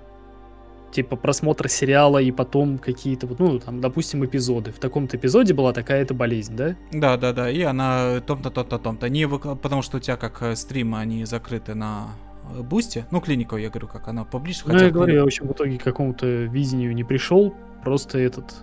типа 0.95 1.17
просмотр 1.17 1.67
сериала 1.67 2.19
и 2.19 2.31
потом 2.31 2.77
какие-то 2.77 3.27
вот, 3.27 3.39
ну, 3.39 3.59
там, 3.59 3.81
допустим, 3.81 4.23
эпизоды. 4.25 4.71
В 4.71 4.79
таком-то 4.79 5.17
эпизоде 5.17 5.53
была 5.53 5.73
такая-то 5.73 6.13
болезнь, 6.13 6.55
да? 6.55 6.75
Да, 6.91 7.17
да, 7.17 7.33
да. 7.33 7.49
И 7.51 7.61
она 7.61 8.21
том-то, 8.21 8.49
то-то, 8.49 8.79
том-то. 8.79 9.09
Не 9.09 9.25
выкла... 9.25 9.55
Потому 9.55 9.81
что 9.81 9.97
у 9.97 9.99
тебя 9.99 10.15
как 10.15 10.41
э, 10.41 10.55
стримы, 10.55 10.99
они 10.99 11.25
закрыты 11.25 11.75
на 11.75 12.11
э, 12.55 12.61
бусте. 12.61 13.05
Ну, 13.11 13.19
клинику, 13.19 13.57
я 13.57 13.69
говорю, 13.69 13.87
как 13.87 14.07
она 14.07 14.23
поближе. 14.23 14.61
Ну, 14.65 14.77
я 14.77 14.89
говорю, 14.89 15.15
я, 15.15 15.23
в 15.23 15.25
общем, 15.25 15.47
в 15.47 15.51
итоге 15.51 15.77
к 15.77 15.83
какому-то 15.83 16.25
видению 16.25 16.95
не 16.95 17.03
пришел. 17.03 17.53
Просто 17.83 18.17
этот... 18.17 18.55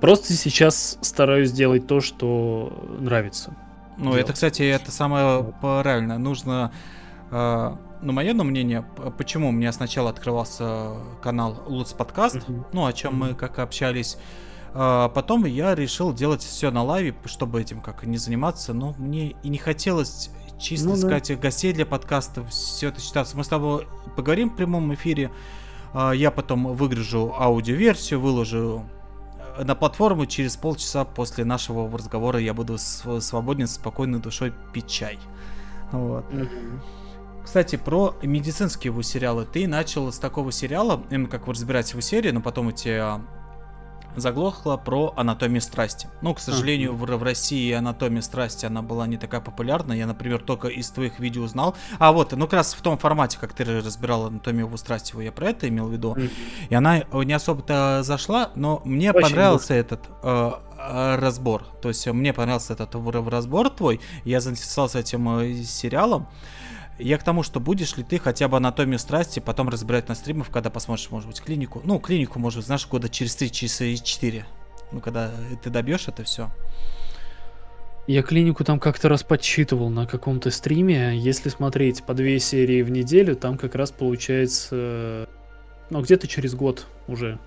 Просто 0.00 0.34
сейчас 0.34 0.98
стараюсь 1.00 1.48
сделать 1.48 1.86
то, 1.86 2.00
что 2.00 2.98
нравится. 3.00 3.56
Ну, 3.96 4.10
делать. 4.10 4.20
это, 4.20 4.32
кстати, 4.34 4.62
это 4.62 4.92
самое 4.92 5.52
правильное. 5.60 6.18
Нужно 6.18 6.72
э, 7.30 7.76
ну, 8.02 8.12
мое 8.12 8.32
мнение, 8.34 8.84
почему 9.18 9.48
у 9.48 9.52
меня 9.52 9.72
сначала 9.72 10.10
открывался 10.10 10.94
канал 11.22 11.62
Луц 11.66 11.92
Подкаст, 11.92 12.36
uh-huh. 12.36 12.64
ну, 12.72 12.86
о 12.86 12.92
чем 12.92 13.12
uh-huh. 13.12 13.28
мы 13.28 13.34
как 13.34 13.58
общались. 13.58 14.16
А, 14.72 15.08
потом 15.08 15.44
я 15.44 15.74
решил 15.74 16.12
делать 16.12 16.42
все 16.42 16.70
на 16.70 16.82
лайве, 16.82 17.14
чтобы 17.24 17.60
этим 17.60 17.80
как 17.80 18.04
не 18.04 18.16
заниматься. 18.16 18.72
Но 18.72 18.94
мне 18.98 19.36
и 19.42 19.48
не 19.48 19.58
хотелось 19.58 20.30
чисто 20.58 20.88
ну, 20.88 20.94
искать 20.94 21.28
да. 21.28 21.36
гостей 21.36 21.72
для 21.72 21.86
подкаста, 21.86 22.44
все 22.46 22.88
это 22.88 23.00
считаться. 23.00 23.36
Мы 23.36 23.44
с 23.44 23.48
тобой 23.48 23.86
поговорим 24.16 24.50
в 24.50 24.56
прямом 24.56 24.92
эфире. 24.94 25.30
А, 25.92 26.12
я 26.12 26.30
потом 26.30 26.74
выгружу 26.74 27.34
аудиоверсию, 27.36 28.20
выложу 28.20 28.84
э, 29.56 29.64
на 29.64 29.74
платформу 29.74 30.26
через 30.26 30.56
полчаса 30.56 31.04
после 31.04 31.44
нашего 31.44 31.90
разговора 31.90 32.38
я 32.38 32.54
буду 32.54 32.78
свободен, 32.78 33.66
спокойной 33.66 34.20
душой 34.20 34.52
пить 34.72 34.86
чай. 34.86 35.18
Вот. 35.92 36.24
Uh-huh. 36.30 36.80
Кстати, 37.50 37.74
про 37.74 38.14
медицинские 38.22 38.92
его 38.92 39.02
сериалы. 39.02 39.44
Ты 39.44 39.66
начал 39.66 40.12
с 40.12 40.20
такого 40.20 40.52
сериала, 40.52 41.02
именно 41.10 41.28
как 41.28 41.48
вы 41.48 41.52
разбираете 41.54 41.90
его 41.90 42.00
серию, 42.00 42.32
но 42.32 42.40
потом 42.40 42.68
у 42.68 42.70
тебя 42.70 43.22
заглохло 44.14 44.76
про 44.76 45.12
анатомию 45.16 45.60
страсти. 45.60 46.08
Ну, 46.22 46.32
к 46.32 46.38
сожалению, 46.38 46.94
в, 46.94 47.00
в 47.00 47.22
России 47.24 47.72
анатомия 47.72 48.22
страсти, 48.22 48.66
она 48.66 48.82
была 48.82 49.08
не 49.08 49.16
такая 49.16 49.40
популярна. 49.40 49.92
Я, 49.94 50.06
например, 50.06 50.38
только 50.38 50.68
из 50.68 50.90
твоих 50.90 51.18
видео 51.18 51.42
узнал. 51.42 51.74
А 51.98 52.12
вот, 52.12 52.30
ну, 52.30 52.44
как 52.44 52.52
раз 52.52 52.72
в 52.72 52.80
том 52.82 52.96
формате, 52.98 53.36
как 53.40 53.52
ты 53.52 53.64
разбирал 53.64 54.26
анатомию 54.26 54.68
в 54.68 54.76
страсти, 54.76 55.20
я 55.20 55.32
про 55.32 55.48
это 55.48 55.68
имел 55.68 55.88
в 55.88 55.92
виду. 55.92 56.16
И 56.68 56.72
она 56.72 57.02
не 57.12 57.32
особо-то 57.32 58.02
зашла, 58.04 58.52
но 58.54 58.80
мне 58.84 59.10
Очень 59.10 59.22
понравился 59.22 59.72
много. 59.72 59.86
этот 59.86 60.08
э, 60.22 60.52
э, 60.78 61.16
разбор. 61.16 61.64
То 61.82 61.88
есть 61.88 62.06
мне 62.06 62.32
понравился 62.32 62.74
этот 62.74 62.94
разбор 63.26 63.70
твой. 63.70 64.00
Я 64.24 64.40
заинтересовался 64.40 65.00
этим 65.00 65.28
э, 65.40 65.64
сериалом. 65.64 66.28
Я 67.00 67.18
к 67.18 67.22
тому, 67.22 67.42
что 67.42 67.60
будешь 67.60 67.96
ли 67.96 68.04
ты 68.04 68.18
хотя 68.18 68.48
бы 68.48 68.56
анатомию 68.56 68.98
страсти 68.98 69.40
потом 69.40 69.68
разбирать 69.68 70.08
на 70.08 70.14
стримах, 70.14 70.50
когда 70.50 70.70
посмотришь, 70.70 71.10
может 71.10 71.28
быть, 71.28 71.40
клинику. 71.40 71.80
Ну, 71.84 71.98
клинику, 71.98 72.38
может, 72.38 72.64
знаешь, 72.64 72.86
года 72.86 73.08
через 73.08 73.34
3, 73.36 73.50
через 73.50 74.00
4. 74.02 74.46
Ну, 74.92 75.00
когда 75.00 75.30
ты 75.62 75.70
добьешь 75.70 76.08
это 76.08 76.24
все. 76.24 76.50
Я 78.06 78.22
клинику 78.22 78.64
там 78.64 78.80
как-то 78.80 79.08
раз 79.08 79.22
подсчитывал 79.22 79.88
на 79.88 80.06
каком-то 80.06 80.50
стриме. 80.50 81.16
Если 81.16 81.48
смотреть 81.48 82.02
по 82.02 82.14
две 82.14 82.40
серии 82.40 82.82
в 82.82 82.90
неделю, 82.90 83.36
там 83.36 83.56
как 83.56 83.74
раз 83.74 83.90
получается 83.90 85.28
но 85.90 86.00
где-то 86.02 86.26
через 86.28 86.54
год 86.54 86.86
уже 87.08 87.38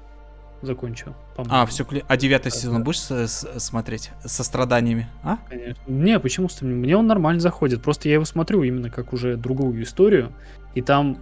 закончу. 0.66 1.16
А, 1.50 1.66
все, 1.66 1.86
а 2.08 2.18
девятый 2.18 2.52
да, 2.52 2.58
сезон 2.58 2.78
да. 2.78 2.84
будешь 2.84 3.00
с- 3.00 3.28
с- 3.28 3.60
смотреть 3.60 4.12
со 4.24 4.44
страданиями, 4.44 5.08
а? 5.24 5.38
Конечно. 5.50 5.82
Не, 5.88 6.20
почему? 6.20 6.48
Мне 6.62 6.98
он 6.98 7.08
нормально 7.08 7.40
заходит. 7.40 7.82
Просто 7.82 8.08
я 8.08 8.16
его 8.16 8.26
смотрю 8.26 8.64
именно 8.64 8.90
как 8.90 9.14
уже 9.14 9.38
другую 9.38 9.84
историю, 9.84 10.32
и 10.76 10.82
там 10.82 11.18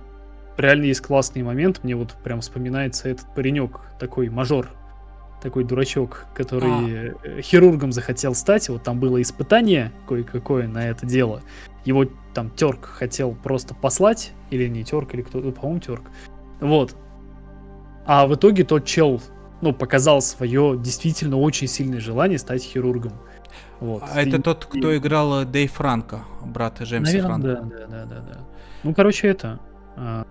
реально 0.58 0.86
есть 0.86 1.02
классный 1.02 1.44
момент. 1.44 1.84
Мне 1.84 1.96
вот 1.96 2.16
прям 2.24 2.42
вспоминается 2.42 3.10
этот 3.10 3.34
паренек, 3.34 3.80
такой 4.00 4.30
мажор, 4.30 4.70
такой 5.42 5.64
дурачок, 5.64 6.26
который 6.36 7.12
а. 7.12 7.42
хирургом 7.42 7.92
захотел 7.92 8.36
стать. 8.36 8.70
Вот 8.70 8.84
там 8.84 9.00
было 9.00 9.22
испытание 9.22 9.92
кое-какое 10.08 10.68
на 10.68 10.88
это 10.90 11.06
дело. 11.06 11.42
Его 11.84 12.06
там 12.34 12.50
Терк 12.52 12.86
хотел 12.86 13.34
просто 13.34 13.74
послать, 13.74 14.34
или 14.52 14.68
не 14.68 14.84
Терк, 14.84 15.14
или 15.14 15.22
кто-то, 15.22 15.52
по-моему, 15.52 15.80
Терк. 15.80 16.04
Вот. 16.60 16.96
А 18.06 18.26
в 18.28 18.36
итоге 18.36 18.64
тот 18.64 18.86
чел, 18.86 19.22
ну, 19.62 19.74
показал 19.74 20.22
свое 20.22 20.76
действительно 20.78 21.38
очень 21.38 21.68
сильное 21.68 22.00
желание 22.00 22.40
стать 22.40 22.64
хирургом. 22.64 23.14
Вот. 23.80 24.04
А 24.12 24.22
и... 24.22 24.28
это 24.28 24.42
тот, 24.42 24.66
кто 24.66 24.96
играл 24.96 25.44
Дэйв 25.46 25.72
Франко, 25.72 26.22
брат 26.46 26.82
Джеймса 26.82 27.12
Наверное, 27.12 27.28
Франко. 27.28 27.48
Да, 27.48 27.78
да, 27.78 27.88
да, 27.88 28.06
да, 28.06 28.22
да. 28.22 28.38
Ну, 28.84 28.94
короче, 28.94 29.28
это. 29.28 29.60
А, 29.96 30.26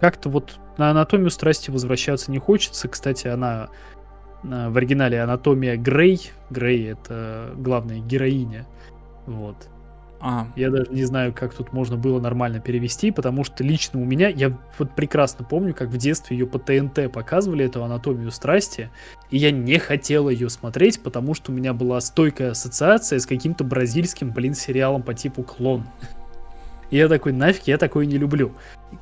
как-то 0.00 0.28
вот 0.28 0.58
на 0.76 0.90
анатомию 0.90 1.30
страсти 1.30 1.70
возвращаться 1.70 2.30
не 2.30 2.38
хочется. 2.38 2.88
Кстати, 2.88 3.26
она 3.28 3.68
а, 4.44 4.70
в 4.70 4.76
оригинале 4.76 5.20
анатомия 5.20 5.76
Грей. 5.76 6.30
Грей 6.50 6.92
это 6.92 7.52
главная 7.56 8.00
героиня. 8.00 8.66
Вот. 9.26 9.56
А. 10.20 10.48
Я 10.56 10.70
даже 10.70 10.90
не 10.90 11.04
знаю, 11.04 11.32
как 11.32 11.54
тут 11.54 11.72
можно 11.72 11.96
было 11.96 12.20
нормально 12.20 12.58
перевести, 12.58 13.10
потому 13.10 13.44
что 13.44 13.62
лично 13.62 14.00
у 14.00 14.04
меня, 14.04 14.28
я 14.28 14.56
вот 14.78 14.90
прекрасно 14.94 15.44
помню, 15.44 15.74
как 15.74 15.90
в 15.90 15.96
детстве 15.96 16.36
ее 16.36 16.46
по 16.46 16.58
ТНТ 16.58 17.12
показывали, 17.12 17.64
эту 17.64 17.84
анатомию 17.84 18.32
страсти, 18.32 18.90
и 19.30 19.38
я 19.38 19.52
не 19.52 19.78
хотел 19.78 20.28
ее 20.28 20.48
смотреть, 20.50 21.02
потому 21.02 21.34
что 21.34 21.52
у 21.52 21.54
меня 21.54 21.72
была 21.72 22.00
стойкая 22.00 22.50
ассоциация 22.50 23.20
с 23.20 23.26
каким-то 23.26 23.62
бразильским, 23.62 24.30
блин, 24.30 24.54
сериалом 24.54 25.02
по 25.02 25.14
типу 25.14 25.42
«Клон». 25.44 25.86
И 26.90 26.96
я 26.96 27.06
такой, 27.08 27.32
нафиг, 27.32 27.66
я 27.66 27.76
такое 27.76 28.06
не 28.06 28.16
люблю. 28.16 28.54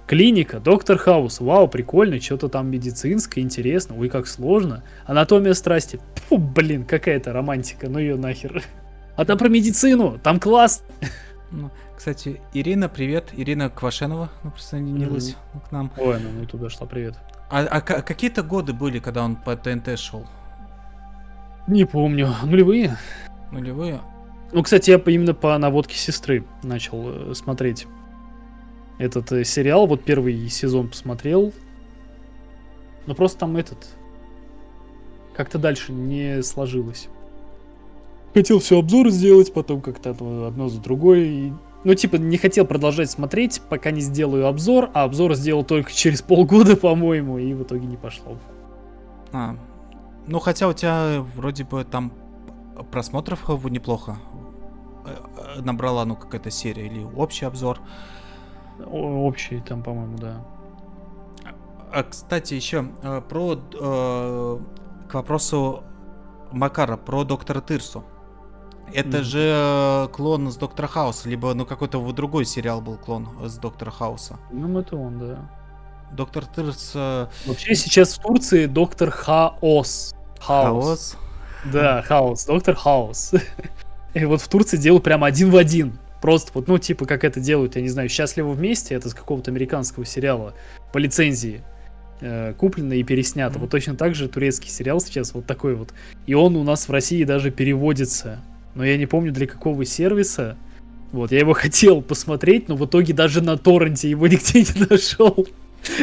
Клиника, 0.06 0.58
доктор 0.58 0.98
Хаус, 0.98 1.40
вау, 1.40 1.68
прикольно, 1.68 2.20
что-то 2.20 2.48
там 2.48 2.68
медицинское, 2.68 3.40
интересно, 3.40 3.96
ой, 3.96 4.08
как 4.08 4.26
сложно. 4.26 4.82
Анатомия 5.06 5.54
страсти, 5.54 6.00
Фу, 6.28 6.38
блин, 6.38 6.84
какая-то 6.84 7.32
романтика, 7.32 7.88
ну 7.88 8.00
ее 8.00 8.16
нахер. 8.16 8.64
А 9.16 9.24
там 9.24 9.38
про 9.38 9.48
медицину, 9.48 10.18
там 10.22 10.38
класс. 10.38 10.84
Ну, 11.50 11.70
кстати, 11.96 12.40
Ирина, 12.52 12.88
привет. 12.88 13.30
Ирина 13.32 13.70
Квашенова 13.70 14.30
ну, 14.42 14.50
присоединилась 14.50 15.30
mm-hmm. 15.30 15.68
к 15.68 15.72
нам. 15.72 15.92
Ой, 15.96 16.18
ну, 16.20 16.40
ну 16.40 16.46
туда 16.46 16.68
шла, 16.68 16.86
привет. 16.86 17.14
А, 17.48 17.60
а 17.60 17.80
какие-то 17.80 18.42
годы 18.42 18.72
были, 18.72 18.98
когда 18.98 19.24
он 19.24 19.36
по 19.36 19.56
ТНТ 19.56 19.98
шел? 19.98 20.26
Не 21.66 21.84
помню. 21.86 22.34
Нулевые? 22.42 22.98
Нулевые? 23.52 24.00
Ну, 24.52 24.62
кстати, 24.62 24.90
я 24.90 24.98
именно 24.98 25.34
по 25.34 25.56
наводке 25.56 25.96
сестры 25.96 26.44
начал 26.62 27.30
э, 27.30 27.34
смотреть 27.34 27.86
этот 28.98 29.32
э, 29.32 29.44
сериал. 29.44 29.86
Вот 29.86 30.04
первый 30.04 30.48
сезон 30.48 30.88
посмотрел. 30.88 31.52
Но 33.06 33.14
просто 33.14 33.38
там 33.38 33.56
этот... 33.56 33.86
Как-то 35.34 35.58
дальше 35.58 35.92
не 35.92 36.42
сложилось 36.42 37.08
хотел 38.36 38.58
все 38.58 38.78
обзор 38.78 39.08
сделать, 39.08 39.50
потом 39.54 39.80
как-то 39.80 40.10
одно 40.10 40.68
за 40.68 40.78
другой. 40.82 41.54
Ну, 41.84 41.94
типа, 41.94 42.16
не 42.16 42.36
хотел 42.36 42.66
продолжать 42.66 43.10
смотреть, 43.10 43.62
пока 43.70 43.90
не 43.90 44.02
сделаю 44.02 44.46
обзор, 44.46 44.90
а 44.92 45.04
обзор 45.04 45.34
сделал 45.36 45.64
только 45.64 45.90
через 45.94 46.20
полгода, 46.20 46.76
по-моему, 46.76 47.38
и 47.38 47.54
в 47.54 47.62
итоге 47.62 47.86
не 47.86 47.96
пошло. 47.96 48.36
А, 49.32 49.56
ну, 50.26 50.38
хотя 50.38 50.68
у 50.68 50.74
тебя 50.74 51.24
вроде 51.34 51.64
бы 51.64 51.82
там 51.84 52.12
просмотров 52.90 53.48
неплохо 53.70 54.18
э, 55.06 55.62
набрала, 55.62 56.04
ну, 56.04 56.14
какая-то 56.14 56.50
серия 56.50 56.86
или 56.86 57.06
общий 57.16 57.46
обзор. 57.46 57.80
Общий 58.84 59.60
там, 59.60 59.82
по-моему, 59.82 60.18
да. 60.18 60.44
А, 61.90 62.02
кстати, 62.02 62.52
еще 62.52 62.90
э, 63.02 63.22
про 63.26 63.54
э, 63.54 64.58
к 65.08 65.14
вопросу 65.14 65.82
Макара 66.52 66.98
про 66.98 67.24
доктора 67.24 67.62
Тырсу. 67.62 68.04
Это 68.92 69.22
же 69.22 69.40
э, 69.42 70.08
клон 70.12 70.50
с 70.50 70.56
Доктора 70.56 70.86
Хауса, 70.86 71.28
либо 71.28 71.52
ну 71.54 71.66
какой-то 71.66 72.00
другой 72.12 72.44
сериал 72.44 72.80
был 72.80 72.96
клон 72.96 73.28
с 73.44 73.56
Доктора 73.58 73.90
Хауса. 73.90 74.38
Ну, 74.50 74.78
это 74.78 74.96
он, 74.96 75.18
да. 75.18 75.50
Доктор 76.12 76.46
Тырс... 76.46 76.92
Э... 76.94 77.26
Вообще 77.46 77.74
сейчас 77.74 78.16
в 78.16 78.22
Турции 78.22 78.66
Доктор 78.66 79.10
Хаос. 79.10 80.14
Хаос? 80.40 80.84
Хаос? 80.84 81.16
Да, 81.72 82.02
Хаос, 82.02 82.46
Доктор 82.46 82.76
Хаус. 82.76 83.32
И 84.14 84.24
вот 84.24 84.40
в 84.40 84.48
Турции 84.48 84.76
делают 84.76 85.04
прям 85.04 85.24
один 85.24 85.50
в 85.50 85.56
один. 85.56 85.98
Просто 86.22 86.50
вот, 86.54 86.68
ну, 86.68 86.78
типа, 86.78 87.04
как 87.06 87.24
это 87.24 87.40
делают, 87.40 87.76
я 87.76 87.82
не 87.82 87.88
знаю, 87.88 88.08
«Счастливы 88.08 88.52
вместе», 88.52 88.94
это 88.94 89.10
с 89.10 89.14
какого-то 89.14 89.50
американского 89.50 90.06
сериала 90.06 90.54
по 90.92 90.98
лицензии 90.98 91.62
э, 92.20 92.54
куплено 92.54 92.94
и 92.94 93.02
переснято. 93.02 93.56
Mm-hmm. 93.56 93.60
Вот 93.60 93.70
точно 93.70 93.96
так 93.96 94.14
же 94.14 94.28
турецкий 94.28 94.70
сериал 94.70 95.00
сейчас 95.00 95.34
вот 95.34 95.46
такой 95.46 95.74
вот. 95.74 95.92
И 96.26 96.34
он 96.34 96.56
у 96.56 96.64
нас 96.64 96.88
в 96.88 96.92
России 96.92 97.24
даже 97.24 97.50
переводится 97.50 98.40
но 98.76 98.84
я 98.84 98.96
не 98.96 99.06
помню 99.06 99.32
для 99.32 99.46
какого 99.46 99.84
сервиса. 99.84 100.56
Вот, 101.10 101.32
я 101.32 101.40
его 101.40 101.52
хотел 101.54 102.02
посмотреть, 102.02 102.68
но 102.68 102.76
в 102.76 102.86
итоге 102.86 103.12
даже 103.12 103.40
на 103.42 103.56
торренте 103.56 104.08
его 104.08 104.26
нигде 104.28 104.60
не 104.60 104.86
нашел. 104.86 105.46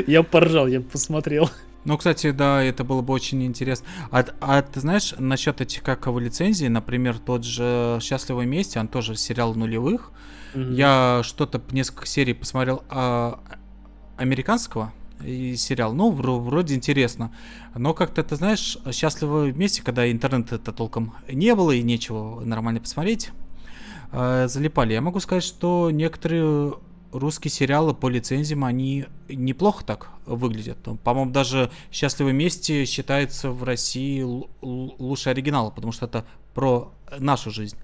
Я 0.08 0.24
поржал, 0.24 0.68
я 0.68 0.82
посмотрел. 0.82 1.50
Ну, 1.86 1.98
кстати, 1.98 2.32
да, 2.32 2.64
это 2.64 2.84
было 2.84 3.02
бы 3.02 3.14
очень 3.14 3.44
интересно. 3.44 3.86
А, 4.10 4.26
а 4.40 4.62
ты 4.62 4.80
знаешь, 4.80 5.14
насчет 5.18 5.60
этих 5.60 5.84
как 5.84 6.06
его 6.06 6.18
лицензий, 6.18 6.70
например, 6.70 7.20
тот 7.20 7.44
же 7.44 8.00
«Счастливое 8.02 8.46
месте», 8.46 8.80
он 8.80 8.88
тоже 8.88 9.16
сериал 9.16 9.54
нулевых. 9.54 10.12
Mm-hmm. 10.54 10.74
Я 10.76 11.22
что-то 11.24 11.62
несколько 11.72 12.08
серий 12.08 12.34
посмотрел 12.34 12.84
а, 12.90 13.42
американского, 14.16 14.94
и 15.24 15.56
сериал. 15.56 15.94
Ну, 15.94 16.12
вроде 16.12 16.76
интересно. 16.76 17.34
Но 17.76 17.94
как-то, 17.94 18.24
ты 18.24 18.36
знаешь, 18.36 18.78
счастливо 18.92 19.44
вместе, 19.46 19.82
когда 19.82 20.10
интернета-то 20.10 20.72
толком 20.72 21.14
не 21.32 21.56
было 21.56 21.72
и 21.72 21.82
нечего 21.82 22.42
нормально 22.42 22.82
посмотреть, 22.82 23.32
э, 24.12 24.48
залипали. 24.48 24.94
Я 24.94 25.02
могу 25.02 25.20
сказать, 25.20 25.44
что 25.44 25.90
некоторые 25.92 26.74
русские 27.14 27.52
сериалы 27.52 27.94
по 27.94 28.10
лицензиям, 28.10 28.66
они 28.66 29.06
неплохо 29.30 29.86
так 29.86 30.10
выглядят. 30.26 30.78
По-моему, 31.04 31.32
даже 31.32 31.72
«Счастливы 31.92 32.32
вместе» 32.32 32.86
считается 32.86 33.52
в 33.52 33.64
России 33.64 34.24
лучше 34.62 35.30
оригинала, 35.30 35.70
потому 35.70 35.92
что 35.92 36.08
это 36.08 36.26
про 36.54 36.92
нашу 37.20 37.52
жизнь. 37.52 37.78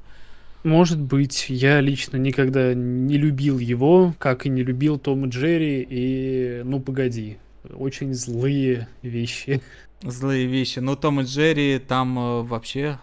Может 0.64 1.00
быть, 1.00 1.46
я 1.50 1.80
лично 1.80 2.18
никогда 2.18 2.74
не 2.74 3.18
любил 3.18 3.60
его, 3.60 4.14
как 4.20 4.46
и 4.46 4.50
не 4.50 4.62
любил 4.62 5.00
Том 5.00 5.26
и 5.26 5.30
Джерри 5.30 5.88
и 5.90 6.62
«Ну, 6.66 6.82
погоди». 6.82 7.38
Очень 7.74 8.14
злые 8.14 8.88
вещи. 9.02 9.62
Злые 10.02 10.48
вещи. 10.48 10.80
Но 10.80 10.96
Том 10.96 11.22
и 11.22 11.24
Джерри 11.24 11.80
там 11.80 12.18
э, 12.18 12.42
вообще 12.44 13.00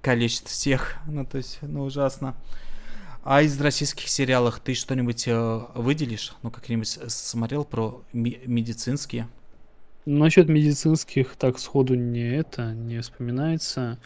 количество 0.00 0.48
всех. 0.48 0.96
Ну, 1.06 1.24
то 1.24 1.38
есть, 1.38 1.58
ну, 1.62 1.82
ужасно. 1.82 2.34
А 3.24 3.42
из 3.42 3.60
российских 3.60 4.08
сериалов 4.08 4.60
ты 4.60 4.74
что-нибудь 4.74 5.28
э, 5.28 5.60
выделишь? 5.74 6.34
Ну, 6.42 6.50
как-нибудь 6.50 6.88
смотрел 6.88 7.64
про 7.64 8.02
ми- 8.12 8.40
медицинские? 8.46 9.28
Насчет 10.06 10.48
медицинских 10.48 11.36
так 11.36 11.58
сходу 11.58 11.94
не 11.94 12.36
это, 12.36 12.72
не 12.72 13.00
вспоминается. 13.00 13.98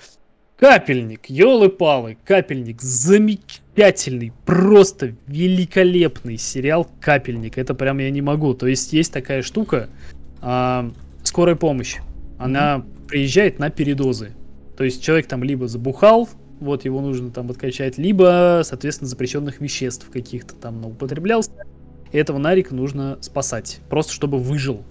Капельник, 0.62 1.26
елы-палы, 1.26 2.16
Капельник, 2.24 2.82
замечательный, 2.82 4.32
просто 4.46 5.16
великолепный 5.26 6.38
сериал 6.38 6.88
Капельник. 7.00 7.58
Это 7.58 7.74
прям 7.74 7.98
я 7.98 8.10
не 8.10 8.22
могу. 8.22 8.54
То 8.54 8.68
есть 8.68 8.92
есть 8.92 9.12
такая 9.12 9.42
штука, 9.42 9.88
а, 10.40 10.88
скорая 11.24 11.56
помощь. 11.56 11.96
Она 12.38 12.76
mm-hmm. 12.76 13.06
приезжает 13.08 13.58
на 13.58 13.70
передозы. 13.70 14.34
То 14.76 14.84
есть 14.84 15.02
человек 15.02 15.26
там 15.26 15.42
либо 15.42 15.66
забухал, 15.66 16.28
вот 16.60 16.84
его 16.84 17.00
нужно 17.00 17.32
там 17.32 17.50
откачать, 17.50 17.98
либо, 17.98 18.62
соответственно, 18.64 19.08
запрещенных 19.08 19.60
веществ 19.60 20.10
каких-то 20.12 20.54
там 20.54 20.86
употреблялся. 20.86 21.50
И 22.12 22.18
этого 22.18 22.38
Нарика 22.38 22.72
нужно 22.72 23.18
спасать, 23.20 23.80
просто 23.90 24.12
чтобы 24.12 24.38
выжил. 24.38 24.84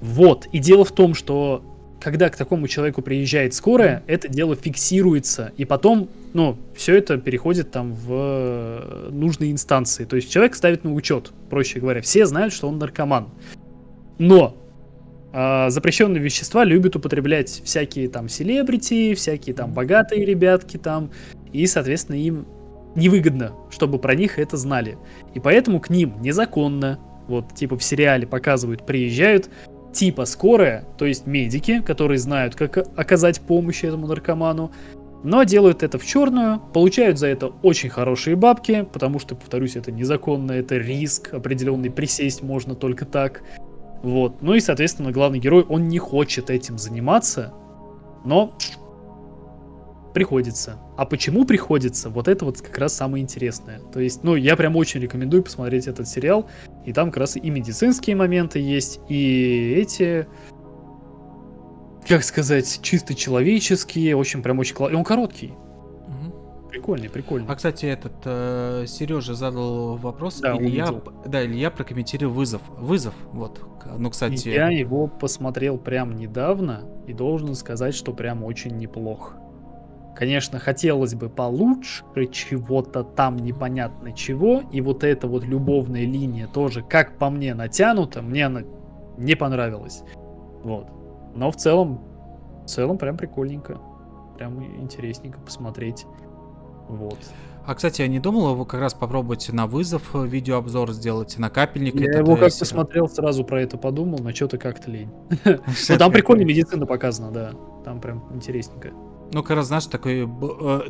Вот. 0.00 0.46
И 0.52 0.60
дело 0.60 0.84
в 0.84 0.92
том, 0.92 1.14
что 1.14 1.64
когда 2.00 2.28
к 2.28 2.36
такому 2.36 2.68
человеку 2.68 3.02
приезжает 3.02 3.54
скорая, 3.54 4.02
это 4.06 4.28
дело 4.28 4.54
фиксируется, 4.54 5.52
и 5.56 5.64
потом, 5.64 6.08
ну, 6.32 6.56
все 6.74 6.96
это 6.96 7.18
переходит 7.18 7.70
там 7.70 7.92
в 7.92 8.08
э, 8.10 9.08
нужные 9.10 9.52
инстанции. 9.52 10.04
То 10.04 10.16
есть 10.16 10.30
человек 10.30 10.54
ставит 10.54 10.84
на 10.84 10.94
учет, 10.94 11.32
проще 11.50 11.80
говоря. 11.80 12.00
Все 12.00 12.26
знают, 12.26 12.52
что 12.52 12.68
он 12.68 12.78
наркоман. 12.78 13.28
Но 14.18 14.56
э, 15.32 15.70
запрещенные 15.70 16.22
вещества 16.22 16.64
любят 16.64 16.94
употреблять 16.96 17.62
всякие 17.64 18.08
там 18.08 18.28
селебрити, 18.28 19.14
всякие 19.14 19.54
там 19.54 19.72
богатые 19.72 20.24
ребятки 20.24 20.76
там, 20.76 21.10
и, 21.52 21.66
соответственно, 21.66 22.16
им 22.16 22.46
невыгодно, 22.94 23.52
чтобы 23.70 23.98
про 23.98 24.14
них 24.14 24.38
это 24.38 24.56
знали. 24.56 24.98
И 25.34 25.40
поэтому 25.40 25.80
к 25.80 25.90
ним 25.90 26.20
незаконно 26.20 26.98
вот 27.28 27.54
типа 27.54 27.76
в 27.76 27.84
сериале 27.84 28.26
показывают, 28.26 28.86
приезжают 28.86 29.50
типа 29.98 30.26
скорая, 30.26 30.84
то 30.96 31.06
есть 31.06 31.26
медики, 31.26 31.82
которые 31.82 32.18
знают, 32.18 32.54
как 32.54 32.78
оказать 32.96 33.40
помощь 33.40 33.82
этому 33.82 34.06
наркоману, 34.06 34.70
но 35.24 35.42
делают 35.42 35.82
это 35.82 35.98
в 35.98 36.06
черную, 36.06 36.60
получают 36.72 37.18
за 37.18 37.26
это 37.26 37.48
очень 37.64 37.88
хорошие 37.88 38.36
бабки, 38.36 38.86
потому 38.92 39.18
что, 39.18 39.34
повторюсь, 39.34 39.74
это 39.74 39.90
незаконно, 39.90 40.52
это 40.52 40.76
риск, 40.76 41.34
определенный 41.34 41.90
присесть 41.90 42.44
можно 42.44 42.76
только 42.76 43.06
так. 43.06 43.42
Вот. 44.04 44.40
Ну 44.40 44.54
и, 44.54 44.60
соответственно, 44.60 45.10
главный 45.10 45.40
герой, 45.40 45.64
он 45.68 45.88
не 45.88 45.98
хочет 45.98 46.48
этим 46.48 46.78
заниматься, 46.78 47.52
но 48.24 48.56
приходится. 50.14 50.76
А 50.96 51.06
почему 51.06 51.44
приходится? 51.44 52.08
Вот 52.08 52.28
это 52.28 52.44
вот 52.44 52.60
как 52.60 52.78
раз 52.78 52.94
самое 52.94 53.20
интересное. 53.20 53.80
То 53.92 53.98
есть, 53.98 54.22
ну, 54.22 54.36
я 54.36 54.54
прям 54.54 54.76
очень 54.76 55.00
рекомендую 55.00 55.42
посмотреть 55.42 55.88
этот 55.88 56.06
сериал. 56.06 56.48
И 56.88 56.92
там 56.94 57.10
как 57.10 57.18
раз 57.18 57.36
и 57.36 57.50
медицинские 57.50 58.16
моменты 58.16 58.60
есть, 58.60 58.98
и 59.10 59.74
эти, 59.76 60.26
как 62.08 62.24
сказать, 62.24 62.80
чисто 62.80 63.14
человеческие. 63.14 64.16
В 64.16 64.20
общем, 64.20 64.42
прям 64.42 64.58
очень... 64.58 64.74
И 64.74 64.94
он 64.94 65.04
короткий. 65.04 65.52
Прикольный, 66.70 67.10
прикольный. 67.10 67.46
А, 67.46 67.54
кстати, 67.56 67.84
этот 67.84 68.14
э, 68.24 68.84
Сережа 68.86 69.34
задал 69.34 69.96
вопрос. 69.96 70.40
Да, 70.40 70.56
Илья, 70.56 70.94
да, 71.26 71.44
Илья 71.44 71.70
прокомментировал 71.70 72.32
вызов. 72.32 72.62
Вызов, 72.78 73.12
вот. 73.32 73.60
Ну, 73.98 74.08
кстати... 74.08 74.48
Я 74.48 74.70
его 74.70 75.08
посмотрел 75.08 75.76
прям 75.76 76.16
недавно 76.16 76.88
и 77.06 77.12
должен 77.12 77.54
сказать, 77.54 77.94
что 77.94 78.14
прям 78.14 78.44
очень 78.44 78.78
неплох. 78.78 79.34
Конечно, 80.18 80.58
хотелось 80.58 81.14
бы 81.14 81.28
получше 81.28 82.02
чего-то 82.32 83.04
там 83.04 83.36
непонятно 83.36 84.10
чего, 84.10 84.62
и 84.72 84.80
вот 84.80 85.04
эта 85.04 85.28
вот 85.28 85.44
любовная 85.44 86.04
линия 86.06 86.48
тоже, 86.48 86.82
как 86.82 87.18
по 87.18 87.30
мне, 87.30 87.54
натянута, 87.54 88.20
мне 88.20 88.46
она 88.46 88.62
не 89.16 89.36
понравилась. 89.36 90.02
Вот. 90.64 90.88
Но 91.36 91.52
в 91.52 91.56
целом, 91.56 92.00
в 92.64 92.66
целом 92.66 92.98
прям 92.98 93.16
прикольненько. 93.16 93.78
Прям 94.36 94.60
интересненько 94.82 95.38
посмотреть. 95.38 96.04
Вот. 96.88 97.18
А, 97.64 97.76
кстати, 97.76 98.02
я 98.02 98.08
не 98.08 98.18
думал 98.18 98.54
его 98.54 98.64
как 98.64 98.80
раз 98.80 98.94
попробовать 98.94 99.48
на 99.52 99.68
вызов 99.68 100.16
э, 100.16 100.26
видеообзор 100.26 100.90
сделать, 100.94 101.38
на 101.38 101.48
капельник. 101.48 101.94
Я 101.94 102.18
его 102.18 102.32
э, 102.32 102.40
как 102.40 102.50
сериал. 102.50 102.58
посмотрел, 102.58 103.08
сразу 103.08 103.44
про 103.44 103.62
это 103.62 103.78
подумал, 103.78 104.18
но 104.18 104.32
что-то 104.32 104.58
как-то 104.58 104.90
лень. 104.90 105.12
Ну 105.44 105.96
там 105.96 106.10
прикольно 106.10 106.42
медицина 106.42 106.86
показана, 106.86 107.30
да. 107.30 107.52
Там 107.84 108.00
прям 108.00 108.28
интересненько. 108.34 108.90
Ну, 109.32 109.42
как 109.42 109.56
раз, 109.56 109.66
знаешь, 109.66 109.86
такой... 109.86 110.22
э, 110.26 110.80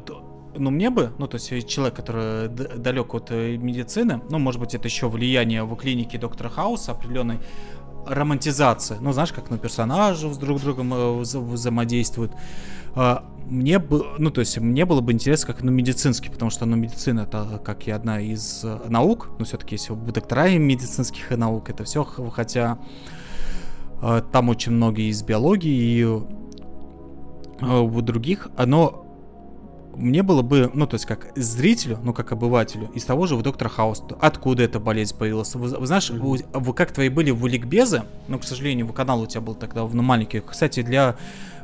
Ну, 0.56 0.70
мне 0.70 0.90
бы, 0.90 1.12
ну, 1.18 1.26
то 1.26 1.36
есть 1.36 1.52
э, 1.52 1.62
человек, 1.62 1.94
который 1.96 2.48
далек 2.48 3.14
от 3.14 3.30
э, 3.30 3.56
медицины, 3.56 4.20
ну, 4.30 4.38
может 4.38 4.60
быть, 4.60 4.74
это 4.74 4.88
еще 4.88 5.08
влияние 5.08 5.62
в 5.64 5.76
клинике 5.76 6.18
доктора 6.18 6.48
Хауса, 6.48 6.92
определенной 6.92 7.38
романтизация. 8.06 8.98
Ну, 9.00 9.12
знаешь, 9.12 9.32
как 9.32 9.50
ну, 9.50 9.58
персонажи 9.58 10.32
с 10.32 10.38
друг 10.38 10.60
другом 10.60 10.94
э, 10.94 10.96
вза- 10.96 11.40
взаимодействуют. 11.40 12.32
А, 12.94 13.22
Мне 13.50 13.78
бы, 13.78 14.04
ну, 14.18 14.30
то 14.30 14.40
есть, 14.40 14.58
мне 14.58 14.84
было 14.84 15.00
бы 15.00 15.12
интересно, 15.12 15.52
как, 15.54 15.62
ну, 15.62 15.70
медицинский, 15.72 16.30
потому 16.30 16.50
что, 16.50 16.66
ну, 16.66 16.76
медицина 16.76 17.20
это, 17.20 17.60
как 17.64 17.86
и 17.88 17.90
одна 17.90 18.20
из 18.20 18.64
наук, 18.88 19.28
но 19.38 19.44
все-таки, 19.44 19.76
вы 19.90 20.12
доктора 20.12 20.48
медицинских 20.58 21.30
наук, 21.30 21.70
это 21.70 21.84
все, 21.84 22.04
хотя 22.04 22.78
там 24.32 24.48
очень 24.48 24.72
многие 24.72 25.10
из 25.10 25.22
биологии 25.22 26.00
и 26.00 26.22
у 27.60 28.00
других, 28.02 28.48
оно 28.56 29.04
мне 29.98 30.22
было 30.22 30.42
бы, 30.42 30.70
ну, 30.72 30.86
то 30.86 30.94
есть, 30.94 31.06
как 31.06 31.32
зрителю, 31.36 31.98
ну, 32.02 32.14
как 32.14 32.30
обывателю, 32.32 32.88
из 32.94 33.04
того 33.04 33.26
же 33.26 33.34
у 33.34 33.42
доктора 33.42 33.68
Хауса, 33.68 34.04
откуда 34.20 34.62
эта 34.62 34.78
болезнь 34.78 35.16
появилась. 35.16 35.54
Вы, 35.54 35.68
вы 35.68 35.86
знаешь, 35.86 36.10
вы, 36.10 36.38
вы 36.52 36.74
как 36.74 36.92
твои 36.92 37.08
были 37.08 37.32
в 37.32 37.44
ликбезы, 37.46 38.04
но, 38.28 38.38
к 38.38 38.44
сожалению, 38.44 38.86
в 38.86 38.92
канал 38.92 39.22
у 39.22 39.26
тебя 39.26 39.40
был 39.40 39.54
тогда 39.54 39.86
ну, 39.86 40.02
маленький. 40.02 40.40
Кстати, 40.40 40.82
для 40.82 41.16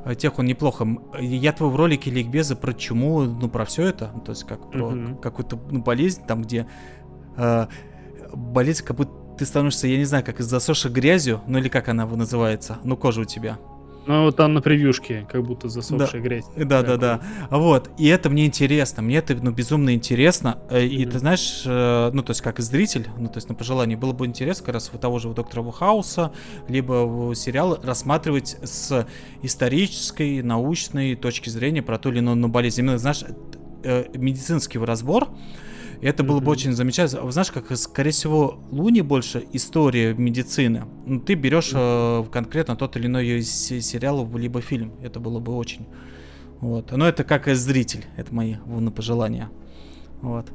э, 0.04 0.14
тех 0.16 0.36
он 0.38 0.46
неплохо. 0.46 0.86
Я 1.20 1.52
твой 1.52 1.70
в 1.70 1.76
ролике 1.76 2.10
ликбезы 2.10 2.56
про 2.56 2.74
чуму, 2.74 3.22
ну, 3.22 3.48
про 3.48 3.64
все 3.64 3.86
это, 3.86 4.10
ну, 4.12 4.20
то 4.20 4.30
есть, 4.30 4.44
как 4.44 4.70
про 4.70 4.90
Мгм. 4.90 5.16
какую-то 5.18 5.58
ну, 5.70 5.82
болезнь, 5.82 6.22
там, 6.26 6.42
где 6.42 6.66
э, 7.36 7.66
болезнь, 8.32 8.84
как 8.84 8.96
будто 8.96 9.12
ты 9.38 9.46
становишься, 9.46 9.86
я 9.86 9.96
не 9.96 10.04
знаю, 10.04 10.24
как 10.24 10.40
засохшей 10.40 10.90
грязью, 10.90 11.40
ну, 11.46 11.58
или 11.58 11.68
как 11.68 11.88
она 11.88 12.02
его 12.02 12.16
называется, 12.16 12.78
ну, 12.82 12.96
кожа 12.96 13.20
у 13.20 13.24
тебя. 13.24 13.58
Ну 14.06 14.24
вот 14.24 14.36
там 14.36 14.52
на 14.54 14.60
превьюшке, 14.60 15.26
как 15.30 15.44
будто 15.44 15.68
засохшая 15.68 16.20
грязь. 16.20 16.44
Да, 16.56 16.82
да, 16.82 16.96
да. 16.96 17.20
Вот. 17.50 17.90
И 17.98 18.06
это 18.08 18.28
мне 18.28 18.46
интересно. 18.46 19.02
Мне 19.02 19.18
это 19.18 19.34
ну, 19.34 19.50
безумно 19.50 19.94
интересно. 19.94 20.58
Э, 20.70 20.84
И 20.84 21.06
ты 21.06 21.18
знаешь, 21.18 21.62
э, 21.64 22.10
ну, 22.12 22.22
то 22.22 22.30
есть, 22.30 22.42
как 22.42 22.60
зритель, 22.60 23.08
ну, 23.18 23.28
то 23.28 23.38
есть, 23.38 23.48
на 23.48 23.54
пожелание, 23.54 23.96
было 23.96 24.12
бы 24.12 24.26
интересно 24.26 24.66
как 24.66 24.74
раз 24.74 24.90
у 24.92 24.98
того 24.98 25.18
же 25.18 25.28
у 25.28 25.34
доктора 25.34 25.62
Вухауса, 25.62 26.32
либо 26.68 27.06
в 27.06 27.34
сериалы 27.34 27.78
рассматривать 27.82 28.56
с 28.62 29.06
исторической, 29.42 30.42
научной 30.42 31.16
точки 31.16 31.48
зрения 31.48 31.82
про 31.82 31.98
ту 31.98 32.10
или 32.10 32.18
иную 32.18 32.36
ну, 32.36 32.48
болезнь. 32.48 32.80
Именно, 32.80 32.98
знаешь, 32.98 33.24
э, 33.84 34.06
медицинский 34.14 34.78
разбор. 34.78 35.28
И 35.28 35.30
это 36.00 36.22
было 36.22 36.40
бы 36.40 36.50
очень 36.50 36.72
замечательно. 36.72 37.30
Знаешь, 37.30 37.50
как, 37.50 37.76
скорее 37.76 38.10
всего, 38.10 38.58
Луни 38.70 39.00
больше 39.00 39.44
история 39.52 40.14
медицины. 40.14 40.84
Ну, 41.06 41.20
ты 41.20 41.34
берешь 41.34 41.72
э, 41.74 42.24
конкретно 42.30 42.76
тот 42.76 42.96
или 42.96 43.06
иной 43.06 43.42
сериал 43.42 44.28
либо 44.36 44.60
фильм. 44.60 44.92
Это 45.02 45.20
было 45.20 45.38
бы 45.38 45.54
очень. 45.56 45.86
Вот. 46.60 46.92
Но 46.92 47.06
это 47.06 47.24
как 47.24 47.48
и 47.48 47.54
зритель. 47.54 48.04
Это 48.16 48.34
мои 48.34 48.56
вон, 48.64 48.90
пожелания. 48.90 49.50
Вот. 50.22 50.46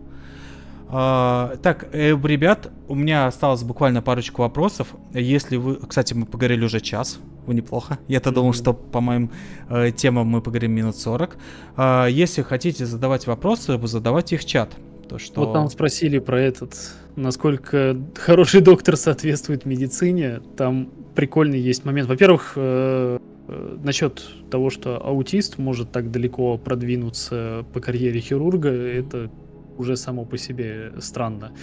А, 0.91 1.55
так, 1.61 1.89
э, 1.93 2.09
ребят, 2.23 2.71
у 2.87 2.95
меня 2.95 3.27
осталось 3.27 3.61
буквально 3.61 4.01
парочку 4.01 4.41
вопросов. 4.41 4.87
Если 5.13 5.57
вы... 5.57 5.75
Кстати, 5.75 6.15
мы 6.15 6.25
поговорили 6.25 6.65
уже 6.65 6.79
час. 6.79 7.19
Вы 7.45 7.53
неплохо. 7.53 7.99
Я-то 8.07 8.31
думал, 8.31 8.49
Мгм. 8.49 8.57
что 8.57 8.73
по 8.73 8.99
моим 8.99 9.29
э, 9.69 9.91
темам 9.91 10.27
мы 10.27 10.41
поговорим 10.41 10.71
минут 10.71 10.95
40. 10.95 11.37
А, 11.77 12.07
если 12.07 12.41
хотите 12.41 12.87
задавать 12.87 13.27
вопросы, 13.27 13.77
вы 13.77 13.87
задавайте 13.87 14.35
их 14.35 14.41
в 14.41 14.45
чат. 14.45 14.75
То, 15.09 15.17
что... 15.17 15.41
Вот 15.41 15.53
там 15.53 15.69
спросили 15.69 16.19
про 16.19 16.39
этот, 16.39 16.75
насколько 17.15 17.97
хороший 18.15 18.61
доктор 18.61 18.95
соответствует 18.95 19.65
медицине. 19.65 20.39
Там 20.55 20.91
прикольный 21.15 21.59
есть 21.59 21.83
момент. 21.83 22.07
Во-первых, 22.07 22.53
э, 22.55 23.17
э, 23.47 23.77
насчет 23.83 24.23
того, 24.51 24.69
что 24.69 25.03
аутист 25.03 25.57
может 25.57 25.91
так 25.91 26.11
далеко 26.11 26.59
продвинуться 26.59 27.65
по 27.73 27.79
карьере 27.79 28.19
хирурга, 28.19 28.69
это 28.69 29.31
уже 29.79 29.97
само 29.97 30.25
по 30.25 30.37
себе 30.37 30.93
странно. 30.99 31.53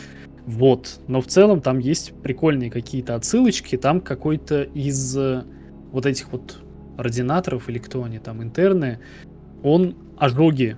Вот. 0.44 0.99
Но 1.07 1.20
в 1.20 1.28
целом 1.28 1.61
там 1.61 1.78
есть 1.78 2.14
прикольные 2.22 2.70
какие-то 2.70 3.14
отсылочки. 3.14 3.76
Там 3.76 4.01
какой-то 4.01 4.64
из 4.64 5.16
э, 5.16 5.44
вот 5.92 6.05
этих 6.05 6.32
вот 6.32 6.59
ординаторов 6.99 7.68
или 7.68 7.78
кто 7.78 8.03
они 8.03 8.18
там, 8.18 8.42
интерны, 8.42 8.99
он 9.62 9.94
ожоги 10.18 10.76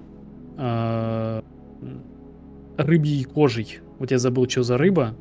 рыбьей 2.78 3.24
кожей. 3.24 3.80
Вот 3.98 4.10
я 4.10 4.18
забыл, 4.18 4.48
что 4.48 4.62
за 4.62 4.78
рыба. 4.78 5.14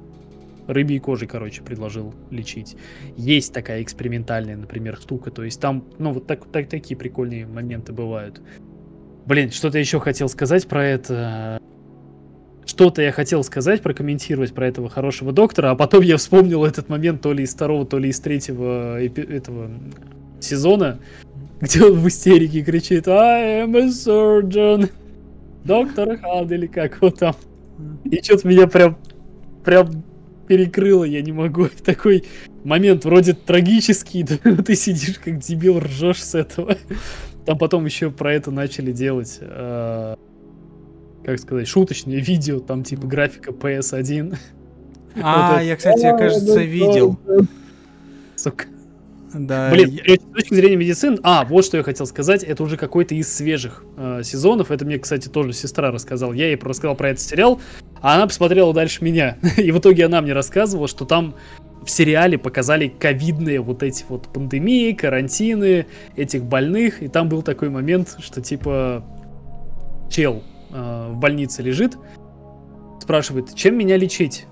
Рыбьей 0.67 0.99
кожей, 0.99 1.27
короче, 1.27 1.61
предложил 1.61 2.13
лечить. 2.29 2.75
Есть 3.15 3.53
такая 3.53 3.81
экспериментальная, 3.81 4.55
например, 4.55 4.97
штука. 4.97 5.31
То 5.31 5.43
есть 5.43 5.59
там, 5.59 5.83
ну, 5.97 6.11
вот 6.13 6.27
так, 6.27 6.45
так, 6.51 6.69
такие 6.69 6.95
прикольные 6.95 7.45
моменты 7.45 7.93
бывают. 7.93 8.41
Блин, 9.25 9.51
что-то 9.51 9.77
еще 9.77 9.99
хотел 9.99 10.29
сказать 10.29 10.67
про 10.67 10.85
это. 10.85 11.59
Что-то 12.65 13.01
я 13.01 13.11
хотел 13.11 13.43
сказать, 13.43 13.81
прокомментировать 13.81 14.53
про 14.53 14.67
этого 14.67 14.89
хорошего 14.89 15.31
доктора, 15.31 15.71
а 15.71 15.75
потом 15.75 16.01
я 16.01 16.17
вспомнил 16.17 16.65
этот 16.65 16.89
момент 16.89 17.21
то 17.21 17.31
ли 17.31 17.43
из 17.43 17.53
второго, 17.53 17.85
то 17.85 17.97
ли 17.97 18.09
из 18.09 18.19
третьего 18.19 19.01
этого 19.01 19.71
сезона, 20.41 20.99
где 21.61 21.83
он 21.85 21.93
в 21.93 22.07
истерике 22.07 22.61
кричит 22.61 23.07
I 23.07 23.63
am 23.63 23.77
a 23.77 23.87
surgeon. 23.87 24.91
Доктор 25.63 26.17
Хан 26.17 26.51
или 26.51 26.67
как 26.67 26.97
его 26.97 27.09
там. 27.09 27.35
И 28.05 28.23
что-то 28.23 28.47
меня 28.47 28.67
прям, 28.67 28.97
прям 29.63 30.03
перекрыло, 30.47 31.03
я 31.03 31.21
не 31.21 31.31
могу. 31.31 31.67
Такой 31.85 32.25
момент 32.63 33.05
вроде 33.05 33.33
трагический, 33.33 34.23
да, 34.43 34.55
ты 34.63 34.75
сидишь 34.75 35.19
как 35.19 35.39
дебил, 35.39 35.79
ржешь 35.79 36.23
с 36.23 36.35
этого. 36.35 36.77
Там 37.45 37.57
потом 37.57 37.85
еще 37.85 38.11
про 38.11 38.33
это 38.33 38.51
начали 38.51 38.91
делать, 38.91 39.37
э, 39.39 40.15
как 41.23 41.39
сказать, 41.39 41.67
шуточные 41.67 42.19
видео, 42.19 42.59
там 42.59 42.83
типа 42.83 43.07
графика 43.07 43.51
PS1. 43.51 44.37
А, 45.21 45.51
Вот 45.51 45.55
это. 45.55 45.63
я, 45.65 45.75
кстати, 45.75 46.01
я, 46.01 46.17
кажется, 46.17 46.61
видел. 46.61 47.17
Сука. 48.35 48.65
Да, 49.33 49.69
Блин, 49.71 49.99
я- 50.05 50.15
с 50.15 50.33
точки 50.33 50.53
зрения 50.53 50.77
медицины, 50.77 51.17
а, 51.23 51.43
вот 51.45 51.65
что 51.65 51.77
я 51.77 51.83
хотел 51.83 52.05
сказать, 52.05 52.43
это 52.43 52.63
уже 52.63 52.77
какой-то 52.77 53.13
из 53.13 53.33
свежих 53.33 53.83
э, 53.97 54.21
сезонов, 54.23 54.71
это 54.71 54.85
мне, 54.85 54.97
кстати, 54.99 55.27
тоже 55.27 55.53
сестра 55.53 55.91
рассказала, 55.91 56.33
я 56.33 56.47
ей 56.47 56.57
рассказал 56.57 56.95
про 56.95 57.09
этот 57.09 57.21
сериал, 57.21 57.59
а 58.01 58.15
она 58.15 58.27
посмотрела 58.27 58.73
дальше 58.73 59.03
меня, 59.03 59.37
и 59.57 59.71
в 59.71 59.79
итоге 59.79 60.05
она 60.05 60.21
мне 60.21 60.33
рассказывала, 60.33 60.87
что 60.87 61.05
там 61.05 61.35
в 61.83 61.89
сериале 61.89 62.37
показали 62.37 62.87
ковидные 62.87 63.59
вот 63.61 63.83
эти 63.83 64.05
вот 64.07 64.27
пандемии, 64.27 64.93
карантины 64.93 65.87
этих 66.15 66.43
больных, 66.43 67.01
и 67.03 67.07
там 67.07 67.29
был 67.29 67.41
такой 67.41 67.69
момент, 67.69 68.17
что 68.19 68.41
типа 68.41 69.03
чел 70.09 70.43
э, 70.71 71.09
в 71.11 71.17
больнице 71.17 71.61
лежит, 71.61 71.97
спрашивает, 73.01 73.53
чем 73.55 73.77
меня 73.77 73.97
лечить? 73.97 74.45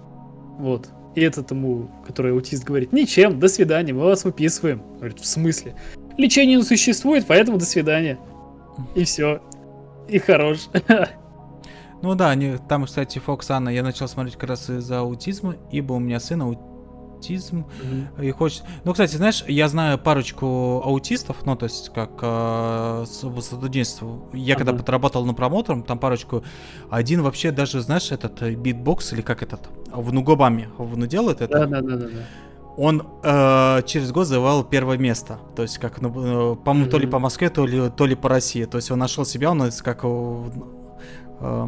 Вот. 0.58 0.90
И 1.16 1.22
этот 1.22 1.52
ему, 1.52 1.90
который 2.06 2.34
аутист, 2.34 2.66
говорит, 2.66 2.92
ничем, 2.92 3.40
до 3.40 3.48
свидания, 3.48 3.94
мы 3.94 4.04
вас 4.04 4.26
выписываем. 4.26 4.82
Говорит, 4.98 5.20
в 5.20 5.26
смысле? 5.26 5.76
Лечение 6.18 6.58
не 6.58 6.64
существует, 6.64 7.26
поэтому 7.26 7.58
до 7.58 7.66
свидания. 7.66 8.20
И 8.96 9.06
все. 9.06 9.42
И 10.10 10.20
хорош. 10.20 10.70
Ну 12.02 12.14
да, 12.14 12.30
они, 12.30 12.58
там, 12.70 12.86
кстати, 12.86 13.18
Фокс 13.18 13.50
Анна, 13.50 13.70
я 13.70 13.82
начал 13.82 14.08
смотреть 14.08 14.36
как 14.36 14.50
раз 14.50 14.70
из-за 14.70 15.00
аутизма, 15.00 15.56
ибо 15.72 15.94
у 15.94 16.00
меня 16.00 16.20
сын 16.20 16.42
аутизм 17.26 17.66
mm-hmm. 17.82 18.26
и 18.26 18.32
хочет. 18.32 18.64
Ну, 18.84 18.92
кстати, 18.92 19.16
знаешь, 19.16 19.44
я 19.48 19.68
знаю 19.68 19.98
парочку 19.98 20.82
аутистов, 20.84 21.46
ну, 21.46 21.56
то 21.56 21.66
есть 21.66 21.92
как 21.94 22.12
э, 22.22 23.06
студенчество. 23.08 24.22
Я 24.34 24.54
uh-huh. 24.54 24.58
когда 24.58 24.74
подработал 24.74 25.26
на 25.26 25.34
промотором, 25.34 25.84
там 25.84 26.00
парочку. 26.00 26.44
Один 26.90 27.22
вообще 27.22 27.52
даже, 27.52 27.82
знаешь, 27.82 28.12
этот 28.12 28.42
э, 28.42 28.54
битбокс 28.54 29.14
или 29.14 29.22
как 29.22 29.44
этот, 29.44 29.62
в 29.92 30.14
нугобами, 30.14 30.70
в 30.78 31.08
делает 31.08 31.42
это. 31.42 31.60
Да, 31.60 31.66
да, 31.66 31.82
да, 31.82 31.96
да. 31.96 32.08
Он 32.78 33.08
э, 33.24 33.82
через 33.86 34.12
год 34.12 34.28
завоевал 34.28 34.66
первое 34.66 34.98
место. 34.98 35.40
То 35.56 35.62
есть, 35.62 35.78
как, 35.78 36.02
ну, 36.02 36.10
э, 36.10 36.56
по-моему, 36.56 36.88
mm-hmm. 36.88 36.92
то 36.92 36.98
ли 36.98 37.08
по 37.08 37.20
Москве, 37.20 37.50
то 37.50 37.66
ли, 37.66 37.90
то 37.90 38.06
ли 38.06 38.16
по 38.16 38.30
России. 38.30 38.66
То 38.66 38.78
есть 38.78 38.92
он 38.92 39.00
нашел 39.00 39.26
себя, 39.26 39.52
он 39.52 39.72
как 39.82 40.04
э, 40.04 40.44
Э, 41.40 41.68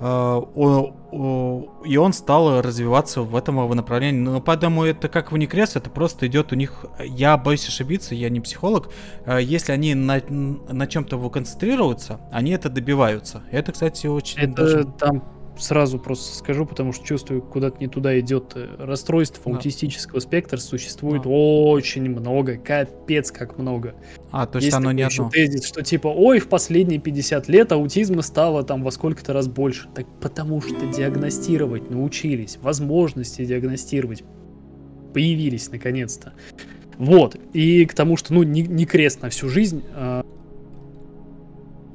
и 0.00 1.96
он 1.96 2.12
стал 2.14 2.62
развиваться 2.62 3.20
в 3.20 3.36
этом 3.36 3.56
направлении. 3.74 4.20
Но 4.20 4.40
поэтому 4.40 4.84
это 4.84 5.08
как 5.08 5.30
в 5.30 5.34
Уникрес, 5.34 5.76
это 5.76 5.90
просто 5.90 6.26
идет 6.26 6.52
у 6.52 6.56
них... 6.56 6.86
Я 7.04 7.36
боюсь 7.36 7.68
ошибиться, 7.68 8.14
я 8.14 8.30
не 8.30 8.40
психолог. 8.40 8.90
Э, 9.26 9.40
если 9.42 9.72
они 9.72 9.94
на, 9.94 10.22
на 10.28 10.86
чем-то 10.86 11.18
концентрируются, 11.28 12.20
они 12.32 12.52
это 12.52 12.70
добиваются. 12.70 13.42
Это, 13.50 13.72
кстати, 13.72 14.06
очень... 14.06 14.38
Это 14.38 14.54
даже... 14.54 14.84
там 14.98 15.22
сразу 15.62 15.98
просто 15.98 16.36
скажу, 16.36 16.66
потому 16.66 16.92
что 16.92 17.04
чувствую, 17.04 17.42
куда-то 17.42 17.78
не 17.78 17.88
туда 17.88 18.18
идет. 18.18 18.52
Э, 18.54 18.76
расстройств 18.78 19.40
да. 19.44 19.50
аутистического 19.50 20.20
спектра 20.20 20.58
существует 20.58 21.22
да. 21.22 21.28
очень 21.28 22.08
много, 22.10 22.56
капец 22.56 23.30
как 23.30 23.58
много. 23.58 23.94
А, 24.30 24.46
то 24.46 24.56
есть, 24.56 24.66
есть 24.66 24.76
оно 24.76 24.92
не 24.92 25.02
одно. 25.02 25.30
тезис, 25.30 25.64
что 25.64 25.82
типа, 25.82 26.08
ой, 26.08 26.38
в 26.38 26.48
последние 26.48 27.00
50 27.00 27.48
лет 27.48 27.72
аутизма 27.72 28.22
стало 28.22 28.62
там 28.62 28.82
во 28.82 28.90
сколько-то 28.90 29.32
раз 29.32 29.48
больше. 29.48 29.88
Так 29.94 30.06
потому 30.20 30.60
что 30.60 30.86
диагностировать 30.86 31.90
научились, 31.90 32.58
возможности 32.60 33.44
диагностировать 33.44 34.24
появились 35.12 35.70
наконец-то. 35.70 36.32
Вот, 36.98 37.36
и 37.54 37.86
к 37.86 37.94
тому, 37.94 38.18
что, 38.18 38.34
ну, 38.34 38.42
не, 38.42 38.60
не 38.60 38.84
крест 38.84 39.22
на 39.22 39.30
всю 39.30 39.48
жизнь, 39.48 39.82
а 39.94 40.24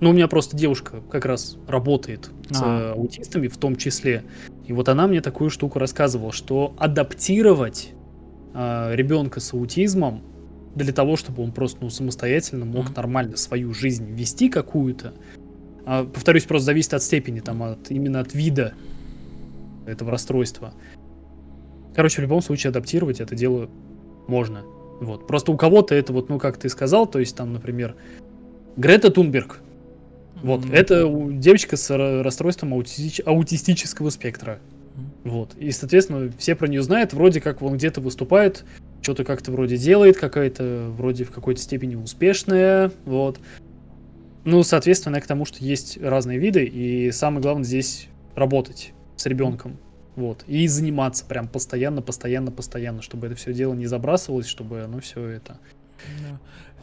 ну, 0.02 0.10
у 0.10 0.14
меня 0.14 0.28
просто 0.28 0.58
девушка 0.58 1.02
как 1.10 1.26
раз 1.26 1.58
работает 1.68 2.30
с 2.50 2.62
а. 2.62 2.94
аутистами 2.94 3.48
в 3.48 3.58
том 3.58 3.76
числе. 3.76 4.24
И 4.66 4.74
вот 4.74 4.90
она 4.90 5.08
мне 5.08 5.22
такую 5.22 5.50
штуку 5.50 5.80
рассказывала, 5.80 6.32
что 6.32 6.76
адаптировать 6.78 7.92
э, 8.54 8.92
ребенка 8.94 9.40
с 9.40 9.54
аутизмом 9.54 10.22
для 10.76 10.92
того, 10.92 11.16
чтобы 11.16 11.44
он 11.44 11.52
просто 11.52 11.80
ну, 11.82 11.90
самостоятельно 11.90 12.66
мог 12.66 12.90
mm. 12.90 12.96
нормально 12.96 13.38
свою 13.38 13.74
жизнь 13.74 14.12
вести 14.12 14.50
какую-то. 14.50 15.14
Э, 15.86 16.04
повторюсь, 16.04 16.44
просто 16.44 16.66
зависит 16.66 16.94
от 16.94 17.04
степени, 17.04 17.40
там, 17.40 17.64
от, 17.64 17.90
именно 17.90 18.20
от 18.20 18.34
вида 18.34 18.74
этого 19.86 20.12
расстройства. 20.12 20.74
Короче, 21.96 22.18
в 22.18 22.24
любом 22.24 22.42
случае 22.42 22.72
адаптировать 22.72 23.22
это 23.22 23.36
дело 23.36 23.70
можно. 24.28 24.64
Вот. 25.00 25.28
Просто 25.28 25.54
у 25.54 25.58
кого-то 25.58 25.96
это 25.96 26.12
вот, 26.12 26.28
ну, 26.28 26.40
как 26.40 26.58
ты 26.58 26.68
сказал, 26.68 27.08
то 27.08 27.20
есть 27.20 27.36
там, 27.36 27.54
например, 27.54 27.96
Грета 28.76 29.12
Тунберг, 29.12 29.62
вот, 30.46 30.64
mm-hmm. 30.64 30.76
это 30.76 31.32
девочка 31.40 31.76
с 31.76 31.98
расстройством 32.24 32.76
аутистич... 32.76 33.20
аутистического 33.26 34.12
спектра. 34.12 34.60
Mm-hmm. 34.60 35.30
Вот. 35.30 35.56
И, 35.58 35.72
соответственно, 35.72 36.32
все 36.38 36.54
про 36.54 36.68
нее 36.68 36.84
знают, 36.84 37.14
вроде 37.14 37.42
как 37.42 37.64
он 37.64 37.78
где-то 37.78 38.00
выступает, 38.00 38.64
что-то 39.02 39.24
как-то 39.24 39.52
вроде 39.52 39.78
делает, 39.78 40.18
какая-то 40.18 40.90
вроде 40.92 41.24
в 41.24 41.32
какой-то 41.32 41.60
степени 41.60 41.96
успешная. 41.96 42.92
Вот. 43.06 43.40
Ну, 44.44 44.62
соответственно, 44.62 45.20
к 45.20 45.26
тому, 45.26 45.46
что 45.46 45.66
есть 45.66 45.98
разные 46.00 46.38
виды, 46.38 46.64
и 46.64 47.10
самое 47.12 47.42
главное 47.42 47.66
здесь 47.66 48.08
работать 48.36 48.94
с 49.16 49.26
ребенком. 49.26 49.78
Вот. 50.16 50.44
И 50.46 50.68
заниматься 50.68 51.26
прям 51.26 51.48
постоянно, 51.48 52.04
постоянно, 52.04 52.52
постоянно, 52.52 53.02
чтобы 53.02 53.26
это 53.26 53.36
все 53.36 53.52
дело 53.52 53.74
не 53.74 53.88
забрасывалось, 53.88 54.46
чтобы 54.46 54.82
оно 54.84 55.00
все 55.00 55.26
это 55.28 55.58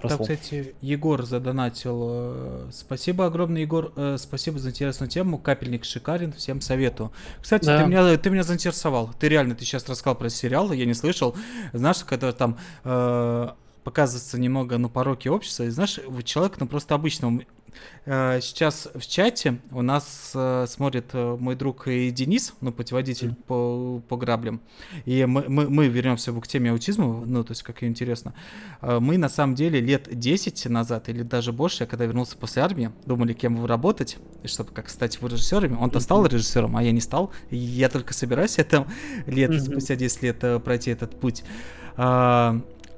так, 0.09 0.21
кстати, 0.21 0.75
Егор 0.81 1.25
задонатил. 1.25 2.09
Э, 2.11 2.69
спасибо 2.73 3.27
огромное, 3.27 3.63
Егор. 3.63 3.93
Э, 3.97 4.17
спасибо 4.19 4.59
за 4.59 4.71
интересную 4.71 5.09
тему. 5.09 5.39
Капельник 5.39 5.85
шикарен. 5.85 6.33
Всем 6.33 6.61
советую. 6.61 7.13
Кстати, 7.41 7.65
да. 7.65 7.83
ты, 7.83 7.89
меня, 7.89 8.17
ты 8.17 8.31
меня 8.31 8.43
заинтересовал. 8.43 9.11
Ты 9.19 9.29
реально, 9.29 9.55
ты 9.55 9.65
сейчас 9.65 9.89
рассказал 9.89 10.17
про 10.17 10.29
сериал, 10.29 10.73
я 10.73 10.87
не 10.87 10.95
слышал. 10.95 11.37
Знаешь, 11.73 12.05
когда 12.05 12.33
там 12.33 12.59
э, 12.85 13.49
показывается 13.85 14.39
немного, 14.39 14.79
ну, 14.79 14.89
пороки 14.89 15.29
общества. 15.29 15.65
И 15.65 15.71
знаешь, 15.71 15.99
человек, 16.25 16.61
ну, 16.61 16.67
просто 16.67 16.95
обычного 16.95 17.43
Э, 17.43 17.62
сейчас 18.05 18.89
в 18.95 19.07
чате 19.07 19.61
у 19.71 19.83
нас 19.83 20.33
э, 20.35 20.67
смотрит 20.69 21.11
э, 21.13 21.37
мой 21.39 21.55
друг 21.55 21.85
Денис, 21.87 22.55
ну, 22.61 22.73
путеводитель 22.73 23.29
mm. 23.29 23.43
по, 23.47 24.03
по 24.09 24.17
граблям. 24.17 24.61
И 25.05 25.25
мы, 25.25 25.45
мы, 25.49 25.69
мы 25.69 25.89
вернемся 25.89 26.33
к 26.33 26.49
теме 26.49 26.71
аутизма, 26.73 27.25
ну, 27.25 27.45
то 27.45 27.53
есть, 27.53 27.63
как 27.63 27.83
интересно. 27.85 28.35
Мы, 28.81 29.19
на 29.19 29.29
самом 29.29 29.55
деле, 29.55 29.81
лет 29.81 30.09
10 30.11 30.67
назад, 30.67 31.09
или 31.09 31.23
даже 31.23 31.53
больше, 31.53 31.85
я 31.85 31.87
когда 31.87 32.05
вернулся 32.05 32.37
после 32.37 32.63
армии, 32.63 32.91
думали, 33.07 33.33
кем 33.33 33.65
работать, 33.65 34.19
чтобы 34.45 34.73
как 34.73 34.89
стать 34.89 35.23
режиссерами. 35.23 35.77
Он-то 35.77 35.99
mm-hmm. 35.99 36.03
стал 36.03 36.27
режиссером, 36.27 36.77
а 36.77 36.83
я 36.83 36.93
не 36.93 37.01
стал. 37.01 37.31
Я 37.51 37.89
только 37.89 38.15
собираюсь 38.15 38.55
это 38.59 38.87
лет, 39.27 39.51
mm-hmm. 39.51 39.71
спустя 39.71 39.97
10 39.97 40.23
лет 40.23 40.45
пройти 40.65 40.91
этот 40.91 41.19
путь. 41.21 41.45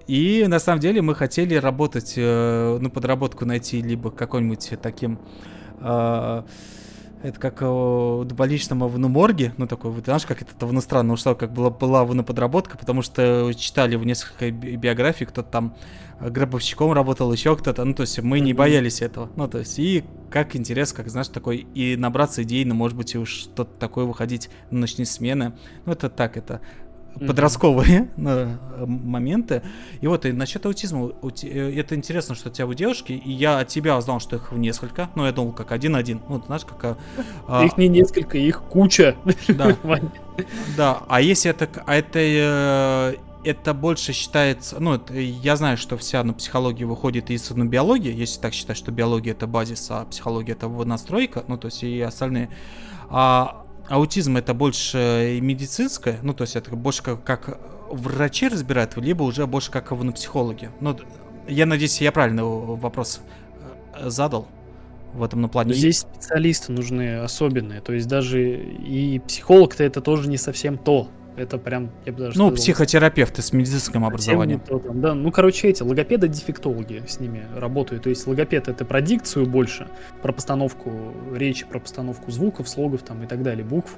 И 0.07 0.45
на 0.47 0.59
самом 0.59 0.81
деле 0.81 1.03
мы 1.03 1.15
хотели 1.15 1.55
работать, 1.55 2.15
э, 2.17 2.79
ну, 2.81 2.91
подработку 2.91 3.45
найти 3.45 3.81
либо 3.81 4.11
какой-нибудь 4.11 4.75
таким... 4.83 5.19
Э, 5.81 6.43
это 7.23 7.41
как 7.41 7.63
в 7.63 8.27
больничном 8.35 8.87
в 8.87 8.99
морге, 8.99 9.55
ну 9.57 9.67
такой, 9.67 9.91
вот, 9.91 10.05
знаешь, 10.05 10.27
как 10.27 10.43
это 10.43 10.67
в 10.67 10.73
иностранном 10.73 11.15
ушла, 11.15 11.35
как 11.35 11.55
была, 11.55 11.71
была 11.71 12.05
на 12.05 12.23
подработка, 12.23 12.77
потому 12.77 13.01
что 13.01 13.51
читали 13.57 13.97
в 13.97 14.05
несколько 14.05 14.51
биографий, 14.51 15.25
кто-то 15.25 15.49
там 15.49 15.75
гробовщиком 16.21 16.93
работал, 16.93 17.33
еще 17.33 17.57
кто-то, 17.57 17.83
ну 17.85 17.95
то 17.95 18.03
есть 18.03 18.21
мы 18.21 18.41
не 18.41 18.53
боялись 18.53 19.01
этого, 19.01 19.31
ну 19.37 19.49
то 19.49 19.59
есть 19.59 19.79
и 19.79 20.05
как 20.31 20.55
интерес, 20.55 20.93
как 20.93 21.09
знаешь, 21.09 21.29
такой, 21.29 21.67
и 21.75 21.97
набраться 21.97 22.43
идей, 22.43 22.65
ну 22.67 22.75
может 22.75 22.97
быть 22.97 23.15
и 23.15 23.19
уж 23.19 23.31
что-то 23.31 23.71
такое 23.79 24.05
выходить 24.05 24.51
на 24.71 24.81
ночные 24.81 25.07
смены, 25.07 25.55
ну 25.87 25.93
это 25.93 26.11
так, 26.11 26.37
это 26.37 26.61
подростковые 27.19 28.09
mm-hmm. 28.17 28.87
моменты. 28.87 29.63
И 30.01 30.07
вот 30.07 30.27
и 30.27 30.33
насчет 30.33 30.65
аутизма, 30.67 31.13
э, 31.43 31.73
это 31.77 31.95
интересно, 31.95 32.35
что 32.35 32.49
у 32.49 32.53
тебя 32.53 32.67
у 32.67 32.75
девушки, 32.75 33.13
и 33.13 33.31
я 33.31 33.59
от 33.59 33.69
тебя 33.69 33.97
узнал, 33.97 34.21
что 34.21 34.37
их 34.37 34.53
несколько, 34.53 35.11
но 35.15 35.27
я 35.27 35.33
думал, 35.33 35.53
как 35.53 35.73
один-один. 35.73 36.21
Ну, 36.29 36.43
знаешь, 36.45 36.65
как... 36.65 36.99
А... 37.49 37.65
Их 37.65 37.77
не 37.77 37.89
несколько, 37.89 38.39
их 38.39 38.63
куча. 38.63 39.17
Да. 39.49 39.77
да, 40.77 41.03
а 41.09 41.21
если 41.21 41.51
это... 41.51 41.69
А 41.87 41.95
это 41.95 42.19
э, 42.19 43.15
это 43.45 43.75
больше 43.75 44.13
считается, 44.13 44.81
ну, 44.81 44.95
это, 44.95 45.15
я 45.15 45.57
знаю, 45.57 45.77
что 45.77 45.97
вся 45.97 46.25
ну, 46.25 46.35
психология 46.35 46.87
выходит 46.87 47.31
из 47.31 47.51
ну, 47.51 47.65
биологии, 47.67 48.13
если 48.13 48.41
так 48.41 48.55
считать, 48.55 48.77
что 48.77 48.91
биология 48.91 49.33
это 49.33 49.47
базис, 49.47 49.87
а 49.91 50.07
психология 50.07 50.53
это 50.53 50.69
настройка, 50.69 51.45
ну, 51.47 51.59
то 51.59 51.67
есть 51.67 51.83
и 51.83 52.01
остальные. 52.01 52.49
А 53.11 53.64
аутизм 53.89 54.37
это 54.37 54.55
больше 54.55 55.39
медицинское, 55.41 56.19
ну, 56.23 56.35
то 56.35 56.43
есть 56.43 56.57
это 56.57 56.75
больше 56.75 57.03
как, 57.03 57.25
как 57.25 57.61
врачи 57.91 58.49
разбирают, 58.49 58.97
либо 58.97 59.23
уже 59.23 59.47
больше 59.47 59.71
как 59.71 59.91
на 59.91 60.13
психологи. 60.13 60.71
Ну, 60.81 60.97
я 61.49 61.67
надеюсь, 61.67 62.01
я 62.01 62.13
правильно 62.13 62.45
вопрос 62.45 63.21
э, 63.95 64.09
задал 64.09 64.49
в 65.13 65.23
этом 65.23 65.41
на 65.43 65.49
плане. 65.49 65.75
Здесь 65.75 66.01
специалисты 66.01 66.73
нужны 66.73 67.19
особенные, 67.19 67.81
то 67.81 67.93
есть 67.93 68.09
даже 68.09 68.43
и 68.43 69.19
психолог-то 69.21 69.85
это 69.85 70.01
тоже 70.01 70.29
не 70.29 70.37
совсем 70.37 70.79
то. 70.79 71.09
Это 71.37 71.59
прям, 71.59 71.91
я 72.05 72.13
бы 72.13 72.19
даже 72.19 72.39
Ну, 72.39 72.47
сказал, 72.47 72.57
психотерапевты 72.57 73.43
с 73.43 73.53
медицинским 73.53 74.05
образованием. 74.05 74.61
Там, 74.61 75.01
да. 75.01 75.15
Ну, 75.15 75.33
короче, 75.33 75.69
эти 75.69 75.83
логопеды-дефектологи 75.83 77.03
с 77.07 77.19
ними 77.19 77.47
работают. 77.57 78.05
То 78.05 78.11
есть 78.11 78.27
логопед 78.27 78.69
это 78.69 78.85
про 78.85 79.01
дикцию 79.01 79.47
больше, 79.47 79.89
про 80.23 80.33
постановку 80.33 81.13
речи, 81.35 81.67
про 81.67 81.81
постановку 81.81 82.31
звуков, 82.31 82.69
слогов 82.69 83.03
там 83.03 83.23
и 83.25 83.27
так 83.27 83.43
далее, 83.43 83.65
букв. 83.65 83.97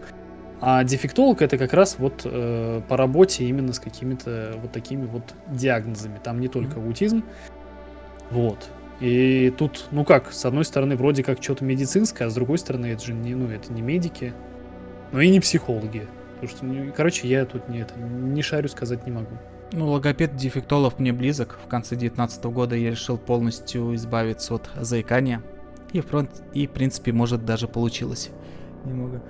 А 0.61 0.83
дефектолог 0.85 1.43
это 1.43 1.59
как 1.59 1.75
раз 1.75 1.97
вот 1.99 2.23
э, 2.25 2.81
по 2.89 2.97
работе 2.97 3.45
именно 3.45 3.75
с 3.75 3.79
какими-то 3.79 4.55
вот 4.63 4.73
такими 4.73 5.05
вот 5.05 5.35
диагнозами. 5.49 6.19
Там 6.23 6.41
не 6.41 6.49
только 6.49 6.81
аутизм. 6.81 7.23
Вот. 8.31 8.71
И 9.01 9.53
тут, 9.59 9.87
ну 9.91 10.05
как, 10.05 10.33
с 10.33 10.45
одной 10.47 10.65
стороны, 10.65 10.97
вроде 10.97 11.23
как 11.23 11.43
что-то 11.43 11.65
медицинское, 11.65 12.25
а 12.25 12.31
с 12.31 12.35
другой 12.35 12.57
стороны, 12.57 12.87
это 12.87 13.05
же 13.05 13.13
не, 13.13 13.35
ну, 13.35 13.51
это 13.51 13.71
не 13.71 13.83
медики, 13.83 14.33
но 15.13 15.21
и 15.21 15.29
не 15.29 15.41
психологи. 15.41 16.07
Потому 16.47 16.75
что, 16.75 16.85
ну, 16.85 16.93
короче, 16.97 17.29
я 17.29 17.45
тут 17.45 17.69
не, 17.69 17.81
это, 17.81 17.99
не 17.99 18.43
шарю, 18.43 18.69
сказать 18.69 19.05
не 19.07 19.13
могу. 19.13 19.37
Ну, 19.73 19.89
логопед 19.89 20.37
дефектолов 20.37 20.99
мне 20.99 21.13
близок. 21.13 21.59
В 21.65 21.69
конце 21.69 21.97
2019 21.97 22.45
года 22.45 22.77
я 22.77 22.91
решил 22.91 23.19
полностью 23.19 23.95
избавиться 23.97 24.55
от 24.55 24.71
заикания. 24.81 25.43
И, 25.93 26.01
в, 26.01 26.29
и, 26.53 26.67
в 26.67 26.71
принципе, 26.71 27.13
может, 27.13 27.45
даже 27.45 27.67
получилось 27.67 28.31
немного. 28.85 29.23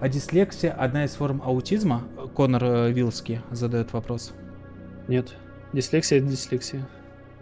А 0.00 0.08
дислексия 0.08 0.72
одна 0.72 1.04
из 1.04 1.14
форм 1.14 1.40
аутизма? 1.44 2.02
Конор 2.34 2.64
э, 2.64 2.92
Вилски 2.92 3.42
задает 3.50 3.92
вопрос. 3.92 4.32
Нет. 5.08 5.34
Дислексия 5.72 6.18
это 6.18 6.26
дислексия. 6.26 6.86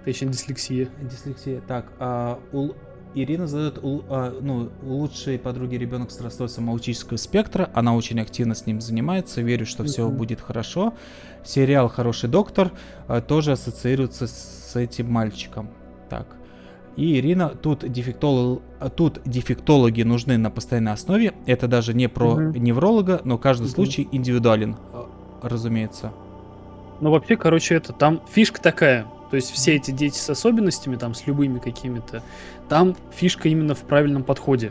Точнее, 0.04 0.28
дислексия. 0.28 0.88
Дислексия. 1.00 1.62
Так, 1.62 1.86
а, 1.98 2.38
у, 2.52 2.72
Ирина 3.14 3.46
задает, 3.46 3.78
а, 3.82 4.36
ну, 4.40 4.70
лучшей 4.82 5.38
подруги 5.38 5.76
ребенок 5.76 6.10
с 6.10 6.20
расстройством 6.20 6.70
аутического 6.70 7.16
спектра. 7.16 7.70
Она 7.72 7.94
очень 7.94 8.20
активно 8.20 8.54
с 8.54 8.66
ним 8.66 8.80
занимается. 8.80 9.40
Верю, 9.40 9.66
что 9.66 9.84
все 9.84 10.08
будет 10.08 10.40
хорошо. 10.40 10.94
Сериал 11.44 11.88
«Хороший 11.88 12.28
доктор» 12.28 12.72
а, 13.06 13.20
тоже 13.20 13.52
ассоциируется 13.52 14.26
с 14.26 14.74
этим 14.74 15.10
мальчиком. 15.10 15.70
Так. 16.10 16.26
И 16.96 17.18
Ирина, 17.18 17.48
тут, 17.48 17.90
дефектолог, 17.90 18.62
тут 18.96 19.20
дефектологи 19.24 20.02
нужны 20.02 20.36
на 20.38 20.50
постоянной 20.50 20.92
основе. 20.92 21.34
Это 21.46 21.68
даже 21.68 21.94
не 21.94 22.08
про 22.08 22.34
mm 22.34 22.58
невролога, 22.58 23.20
но 23.24 23.38
каждый 23.38 23.66
mm 23.66 23.74
случай 23.74 24.08
индивидуален, 24.10 24.76
а, 24.92 25.08
разумеется. 25.42 26.12
Ну, 27.00 27.10
вообще, 27.10 27.36
короче, 27.36 27.74
это 27.74 27.92
там 27.92 28.22
фишка 28.30 28.60
такая. 28.62 29.06
То 29.34 29.38
есть 29.38 29.50
все 29.50 29.74
эти 29.74 29.90
дети 29.90 30.16
с 30.16 30.30
особенностями, 30.30 30.94
там, 30.94 31.12
с 31.12 31.26
любыми 31.26 31.58
какими-то, 31.58 32.22
там 32.68 32.94
фишка 33.12 33.48
именно 33.48 33.74
в 33.74 33.80
правильном 33.80 34.22
подходе. 34.22 34.70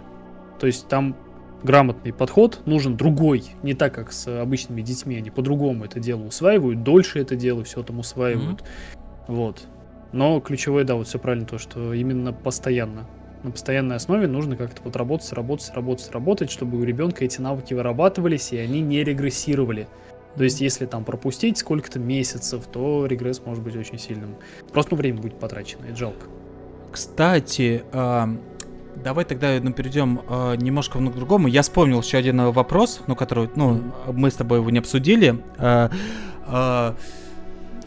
То 0.57 0.67
есть 0.67 0.87
там 0.87 1.17
грамотный 1.63 2.13
подход 2.13 2.61
нужен 2.65 2.95
другой, 2.95 3.43
не 3.61 3.73
так, 3.73 3.93
как 3.93 4.13
с 4.13 4.25
обычными 4.41 4.81
детьми, 4.81 5.17
они 5.17 5.31
по-другому 5.31 5.83
это 5.83 5.99
дело 5.99 6.23
усваивают, 6.23 6.81
дольше 6.81 7.19
это 7.19 7.35
дело 7.35 7.65
все 7.65 7.83
там 7.83 7.99
усваивают. 7.99 8.61
Mm-hmm. 8.61 9.35
Вот. 9.35 9.63
Но 10.13 10.39
ключевое, 10.39 10.85
да, 10.85 10.95
вот 10.95 11.09
все 11.09 11.19
правильно 11.19 11.45
то, 11.45 11.57
что 11.57 11.91
именно 11.93 12.31
постоянно. 12.31 13.05
На 13.43 13.51
постоянной 13.51 13.97
основе 13.97 14.27
нужно 14.27 14.55
как-то 14.55 14.81
вот 14.85 14.95
работать, 14.95 15.33
работать, 15.33 15.69
работать, 15.75 16.09
работать, 16.11 16.49
чтобы 16.49 16.79
у 16.79 16.85
ребенка 16.85 17.25
эти 17.25 17.41
навыки 17.41 17.73
вырабатывались, 17.73 18.53
и 18.53 18.57
они 18.59 18.79
не 18.79 19.03
регрессировали. 19.03 19.89
То 20.35 20.43
есть, 20.43 20.61
если 20.61 20.85
там 20.85 21.03
пропустить 21.03 21.57
сколько-то 21.57 21.99
месяцев, 21.99 22.65
то 22.71 23.05
регресс 23.05 23.41
может 23.45 23.63
быть 23.63 23.75
очень 23.75 23.99
сильным. 23.99 24.35
Просто 24.71 24.93
ну, 24.93 24.97
время 24.97 25.21
будет 25.21 25.39
потрачено, 25.39 25.85
это 25.85 25.95
жалко. 25.95 26.25
Кстати, 26.91 27.83
э, 27.91 28.27
давай 29.03 29.25
тогда 29.25 29.59
ну, 29.61 29.71
перейдем 29.73 30.21
э, 30.27 30.55
немножко 30.57 30.99
к 30.99 31.15
другому. 31.15 31.47
Я 31.47 31.61
вспомнил 31.61 32.01
еще 32.01 32.17
один 32.17 32.41
вопрос, 32.51 33.01
ну, 33.07 33.15
который, 33.15 33.49
ну, 33.55 33.81
мы 34.11 34.31
с 34.31 34.35
тобой 34.35 34.59
его 34.59 34.69
не 34.69 34.79
обсудили. 34.79 35.39
Э, 35.57 35.89
э, 36.47 36.93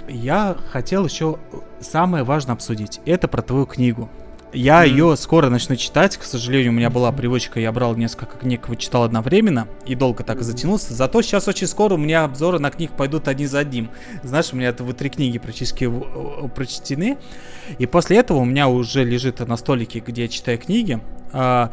я 0.09 0.57
хотел 0.71 1.05
еще 1.05 1.39
самое 1.81 2.25
важное 2.25 2.55
обсудить. 2.55 3.01
Это 3.07 3.29
про 3.29 3.43
твою 3.43 3.67
книгу. 3.67 4.09
Я 4.53 4.85
mm-hmm. 4.85 4.89
ее 4.89 5.17
скоро 5.17 5.51
начну 5.51 5.77
читать. 5.77 6.17
К 6.17 6.23
сожалению, 6.23 6.73
у 6.73 6.75
меня 6.75 6.89
была 6.89 7.13
привычка, 7.13 7.61
я 7.61 7.73
брал 7.73 7.95
несколько 7.97 8.39
книг, 8.39 8.69
читал 8.79 9.03
одновременно 9.03 9.69
и 9.85 9.95
долго 9.95 10.25
так 10.25 10.41
и 10.41 10.45
затянулся. 10.45 10.95
Зато 10.95 11.21
сейчас 11.23 11.49
очень 11.49 11.67
скоро 11.67 11.95
у 11.95 11.99
меня 11.99 12.25
обзоры 12.25 12.59
на 12.59 12.71
книг 12.71 12.93
пойдут 12.93 13.29
один 13.29 13.49
за 13.49 13.59
одним. 13.59 13.91
Знаешь, 14.23 14.53
у 14.53 14.57
меня 14.57 14.69
это 14.69 14.85
вот 14.85 14.97
три 14.97 15.11
книги 15.11 15.39
практически 15.39 15.91
прочтены. 16.55 17.19
И 17.79 17.87
после 17.87 18.19
этого 18.19 18.39
у 18.39 18.45
меня 18.45 18.69
уже 18.69 19.05
лежит 19.05 19.41
на 19.41 19.57
столике, 19.57 20.01
где 20.01 20.23
я 20.23 20.29
читаю 20.29 20.59
книги. 20.59 21.01
А, 21.33 21.73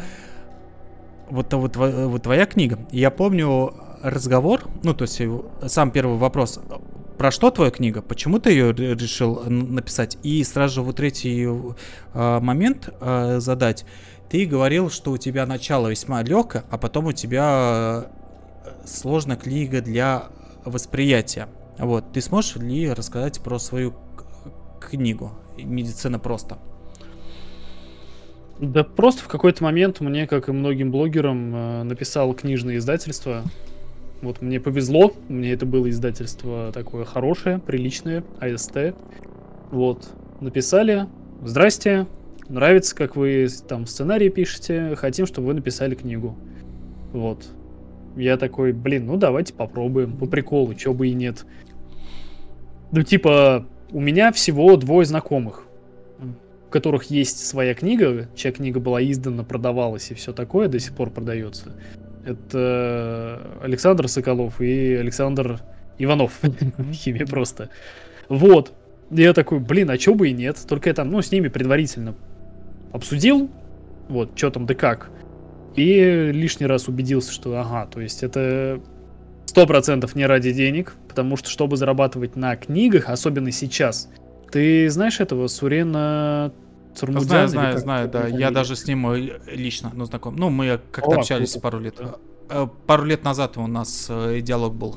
вот, 1.29 1.53
вот, 1.53 1.75
вот 1.75 2.23
твоя 2.23 2.45
книга. 2.45 2.79
Я 2.91 3.11
помню 3.11 3.73
разговор, 4.01 4.61
ну, 4.83 4.93
то 4.93 5.03
есть 5.03 5.21
сам 5.67 5.91
первый 5.91 6.17
вопрос 6.17 6.59
про 7.17 7.31
что 7.31 7.51
твоя 7.51 7.71
книга? 7.71 8.01
Почему 8.01 8.39
ты 8.39 8.51
ее 8.51 8.73
решил 8.73 9.43
написать? 9.49 10.17
И 10.23 10.43
сразу 10.43 10.75
же 10.75 10.81
вот 10.81 10.97
третий 10.97 11.45
э, 12.13 12.39
момент 12.39 12.89
э, 12.99 13.39
задать. 13.39 13.85
Ты 14.29 14.45
говорил, 14.45 14.89
что 14.89 15.11
у 15.11 15.17
тебя 15.17 15.45
начало 15.45 15.89
весьма 15.89 16.23
легкое, 16.23 16.63
а 16.69 16.77
потом 16.77 17.07
у 17.07 17.11
тебя 17.11 18.09
э, 18.65 18.85
сложная 18.85 19.37
книга 19.37 19.81
для 19.81 20.25
восприятия. 20.65 21.47
Вот, 21.77 22.11
ты 22.13 22.21
сможешь 22.21 22.55
ли 22.55 22.91
рассказать 22.91 23.39
про 23.41 23.59
свою 23.59 23.93
книгу 24.79 25.31
«Медицина 25.57 26.19
просто»? 26.19 26.57
Да 28.59 28.83
просто 28.83 29.23
в 29.23 29.27
какой-то 29.27 29.63
момент 29.63 29.99
мне, 29.99 30.27
как 30.27 30.47
и 30.47 30.51
многим 30.51 30.91
блогерам, 30.91 31.55
э, 31.55 31.83
написал 31.83 32.33
книжное 32.33 32.77
издательство, 32.77 33.43
вот 34.23 34.41
мне 34.41 34.59
повезло, 34.59 35.13
мне 35.27 35.51
это 35.51 35.65
было 35.65 35.89
издательство 35.89 36.71
такое 36.73 37.03
хорошее, 37.03 37.59
приличное, 37.59 38.23
АСТ. 38.39 38.95
Вот, 39.69 40.09
написали, 40.39 41.07
здрасте, 41.43 42.07
нравится, 42.47 42.95
как 42.95 43.15
вы 43.15 43.47
там 43.67 43.85
сценарий 43.85 44.29
пишете, 44.29 44.95
хотим, 44.95 45.25
чтобы 45.25 45.47
вы 45.47 45.53
написали 45.55 45.93
книгу. 45.93 46.37
Вот. 47.11 47.45
Я 48.15 48.37
такой, 48.37 48.71
блин, 48.71 49.07
ну 49.07 49.17
давайте 49.17 49.53
попробуем, 49.53 50.17
по 50.17 50.25
приколу, 50.25 50.73
чё 50.73 50.93
бы 50.93 51.09
и 51.09 51.13
нет. 51.13 51.45
Ну, 52.91 53.01
типа, 53.01 53.67
у 53.91 53.99
меня 53.99 54.31
всего 54.31 54.77
двое 54.77 55.05
знакомых, 55.05 55.65
у 56.19 56.71
которых 56.71 57.05
есть 57.05 57.45
своя 57.45 57.73
книга, 57.73 58.29
чья 58.35 58.51
книга 58.51 58.79
была 58.79 59.03
издана, 59.03 59.43
продавалась 59.43 60.11
и 60.11 60.13
все 60.13 60.31
такое, 60.31 60.67
до 60.67 60.79
сих 60.79 60.95
пор 60.95 61.09
продается. 61.09 61.73
Это 62.25 63.41
Александр 63.61 64.07
Соколов 64.07 64.61
и 64.61 64.93
Александр 64.93 65.59
Иванов. 65.97 66.39
Химия 66.93 67.25
просто. 67.29 67.69
Вот. 68.29 68.73
Я 69.11 69.33
такой, 69.33 69.59
блин, 69.59 69.89
а 69.89 69.97
чё 69.97 70.15
бы 70.15 70.29
и 70.29 70.33
нет. 70.33 70.57
Только 70.67 70.89
я 70.89 70.93
там, 70.93 71.11
ну, 71.11 71.21
с 71.21 71.31
ними 71.31 71.49
предварительно 71.49 72.15
обсудил, 72.91 73.49
вот, 74.07 74.37
что 74.37 74.51
там 74.51 74.65
да 74.65 74.73
как. 74.73 75.09
И 75.75 76.31
лишний 76.31 76.67
раз 76.67 76.87
убедился, 76.87 77.31
что, 77.31 77.59
ага, 77.59 77.87
то 77.87 77.99
есть 77.99 78.23
это 78.23 78.79
сто 79.45 79.65
процентов 79.65 80.15
не 80.15 80.25
ради 80.25 80.51
денег, 80.51 80.93
потому 81.07 81.35
что, 81.35 81.49
чтобы 81.49 81.77
зарабатывать 81.77 82.35
на 82.35 82.55
книгах, 82.55 83.09
особенно 83.09 83.51
сейчас, 83.51 84.09
ты 84.51 84.89
знаешь 84.89 85.19
этого 85.19 85.47
Сурена 85.47 86.53
Цурмудян? 86.95 87.27
Знаю, 87.27 87.47
знаю, 87.47 87.77
знаю, 87.79 88.09
да. 88.09 88.27
Я 88.27 88.51
даже 88.51 88.75
с 88.75 88.87
ним 88.87 89.07
э, 89.11 89.39
лично, 89.47 89.91
ну, 89.93 90.05
знаком. 90.05 90.35
Ну, 90.35 90.49
мы 90.49 90.79
как-то 90.91 91.15
общались 91.15 91.57
пару 91.57 91.79
лет. 91.79 91.95
Э, 92.49 92.67
пару 92.85 93.05
лет 93.05 93.23
назад 93.23 93.57
у 93.57 93.67
нас 93.67 94.07
э, 94.09 94.41
диалог 94.41 94.75
был. 94.75 94.95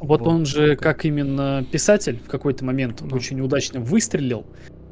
Вот, 0.00 0.22
он 0.22 0.46
же 0.46 0.76
как 0.76 1.04
именно 1.04 1.64
писатель 1.70 2.20
в 2.24 2.28
какой-то 2.28 2.64
момент 2.64 3.02
очень 3.12 3.40
удачно 3.40 3.80
выстрелил. 3.80 4.44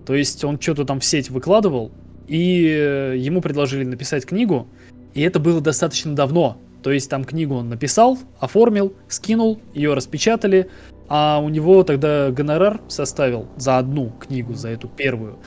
То 0.06 0.14
есть 0.14 0.44
он 0.44 0.60
что-то 0.60 0.84
там 0.84 1.00
в 1.00 1.04
сеть 1.04 1.30
выкладывал, 1.30 1.92
и 2.26 3.14
ему 3.16 3.40
предложили 3.40 3.84
написать 3.84 4.24
книгу, 4.24 4.68
и 5.14 5.22
это 5.22 5.40
было 5.40 5.60
достаточно 5.60 6.14
давно. 6.14 6.58
То 6.82 6.90
есть 6.90 7.10
там 7.10 7.24
книгу 7.24 7.54
он 7.54 7.68
написал, 7.68 8.18
оформил, 8.38 8.94
скинул, 9.08 9.60
ее 9.74 9.94
распечатали, 9.94 10.70
а 11.08 11.40
у 11.42 11.48
него 11.48 11.82
тогда 11.82 12.30
гонорар 12.30 12.80
составил 12.88 13.48
за 13.56 13.78
одну 13.78 14.10
книгу, 14.20 14.54
за 14.54 14.68
эту 14.68 14.88
первую 14.88 15.38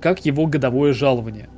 как 0.00 0.24
его 0.24 0.46
годовое 0.46 0.92
жалование. 0.92 1.48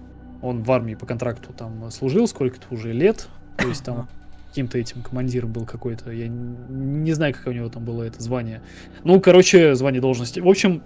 Он 0.42 0.62
в 0.62 0.72
армии 0.72 0.94
по 0.94 1.06
контракту 1.06 1.52
там 1.52 1.90
служил 1.90 2.26
сколько-то 2.26 2.66
уже 2.70 2.92
лет, 2.92 3.28
то 3.56 3.68
есть 3.68 3.84
там 3.84 4.08
каким-то 4.48 4.76
этим 4.76 5.02
командиром 5.02 5.52
был 5.52 5.64
какой-то, 5.64 6.10
я 6.10 6.28
не 6.28 7.12
знаю, 7.12 7.32
как 7.32 7.46
у 7.46 7.52
него 7.52 7.68
там 7.68 7.84
было 7.84 8.02
это 8.02 8.22
звание. 8.22 8.60
Ну, 9.02 9.20
короче, 9.20 9.74
звание 9.74 10.00
должности. 10.00 10.40
В 10.40 10.48
общем, 10.48 10.82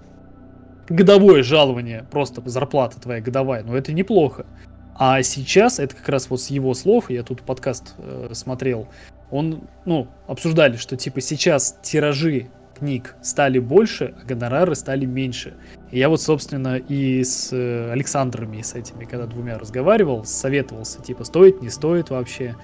годовое 0.89 1.43
жалование, 1.43 2.05
просто 2.11 2.43
зарплата 2.49 3.01
твоя 3.01 3.21
годовая, 3.21 3.65
но 3.65 3.77
это 3.77 3.93
неплохо. 3.93 4.47
А 4.95 5.23
сейчас, 5.23 5.79
это 5.79 5.97
как 5.97 6.09
раз 6.09 6.31
вот 6.31 6.41
с 6.41 6.49
его 6.49 6.75
слов, 6.75 7.11
я 7.11 7.23
тут 7.23 7.43
подкаст 7.43 7.95
э, 7.99 8.31
смотрел, 8.33 8.89
он, 9.31 9.63
ну, 9.85 10.09
обсуждали, 10.27 10.77
что 10.77 10.97
типа 10.97 11.21
сейчас 11.21 11.79
тиражи 11.83 12.49
книг 12.79 13.17
стали 13.23 13.59
больше, 13.59 14.15
а 14.23 14.27
гонорары 14.27 14.75
стали 14.75 15.07
меньше. 15.07 15.55
Я 15.93 16.09
вот, 16.09 16.21
собственно, 16.21 16.77
и 16.77 17.23
с 17.23 17.53
э, 17.53 17.93
Александрами, 17.93 18.61
с 18.61 18.75
этими, 18.75 19.05
когда 19.05 19.27
двумя 19.27 19.59
разговаривал, 19.59 20.25
советовался, 20.25 21.01
типа, 21.01 21.25
стоит, 21.25 21.63
не 21.63 21.71
стоит 21.71 22.11
вообще. 22.11 22.57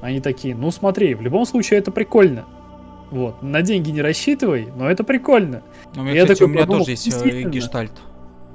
Они 0.00 0.20
такие, 0.20 0.54
ну 0.54 0.70
смотри, 0.70 1.14
в 1.14 1.22
любом 1.22 1.44
случае 1.44 1.80
это 1.80 1.90
прикольно. 1.90 2.44
Вот, 3.10 3.42
на 3.42 3.62
деньги 3.62 3.90
не 3.90 4.00
рассчитывай, 4.00 4.68
но 4.76 4.90
это 4.90 5.04
прикольно. 5.04 5.62
Ну, 5.94 6.06
я, 6.06 6.22
кстати, 6.22 6.38
такой, 6.38 6.46
у 6.46 6.54
меня 6.54 6.60
подумал, 6.62 6.80
тоже 6.80 6.92
есть 6.92 7.26
э, 7.26 7.42
гештальт. 7.42 7.92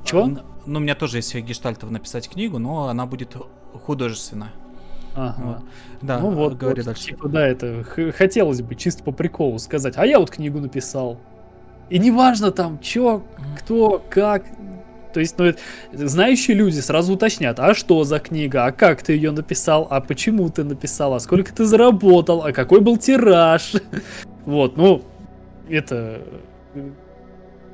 Чего? 0.04 0.26
Ну, 0.66 0.80
у 0.80 0.82
меня 0.82 0.96
тоже 0.96 1.18
есть 1.18 1.36
гештальтов 1.36 1.92
написать 1.92 2.30
книгу, 2.30 2.60
но 2.60 2.88
она 2.88 3.06
будет 3.06 3.36
художественная. 3.86 4.52
Ага. 5.16 5.42
Вот. 5.44 5.58
Да, 6.02 6.20
ну 6.20 6.32
вот, 6.32 6.56
говори 6.56 6.82
вот, 6.82 6.86
дальше. 6.86 7.06
Типа, 7.06 7.28
да, 7.28 7.48
это 7.48 7.84
хотелось 8.16 8.62
бы 8.62 8.76
чисто 8.76 9.04
по 9.04 9.12
приколу 9.12 9.60
сказать. 9.60 9.96
А 9.98 10.06
я 10.06 10.20
вот 10.20 10.30
книгу 10.30 10.60
написал. 10.60 11.20
И 11.90 12.00
неважно 12.00 12.52
там, 12.52 12.80
чё, 12.80 13.24
кто, 13.58 14.04
как. 14.10 14.44
То 15.14 15.20
есть, 15.20 15.38
ну, 15.38 15.46
это, 15.46 15.60
знающие 15.92 16.56
люди 16.56 16.80
сразу 16.80 17.14
уточнят, 17.14 17.60
а 17.60 17.74
что 17.74 18.04
за 18.04 18.20
книга, 18.20 18.66
а 18.66 18.72
как 18.72 19.02
ты 19.02 19.14
ее 19.14 19.32
написал, 19.32 19.88
а 19.90 20.02
почему 20.02 20.50
ты 20.50 20.64
написал, 20.64 21.14
а 21.14 21.20
сколько 21.20 21.54
ты 21.54 21.66
заработал, 21.66 22.44
а 22.44 22.52
какой 22.52 22.82
был 22.82 22.98
тираж. 22.98 23.74
Вот, 24.46 24.78
ну, 24.78 25.04
это 25.68 26.22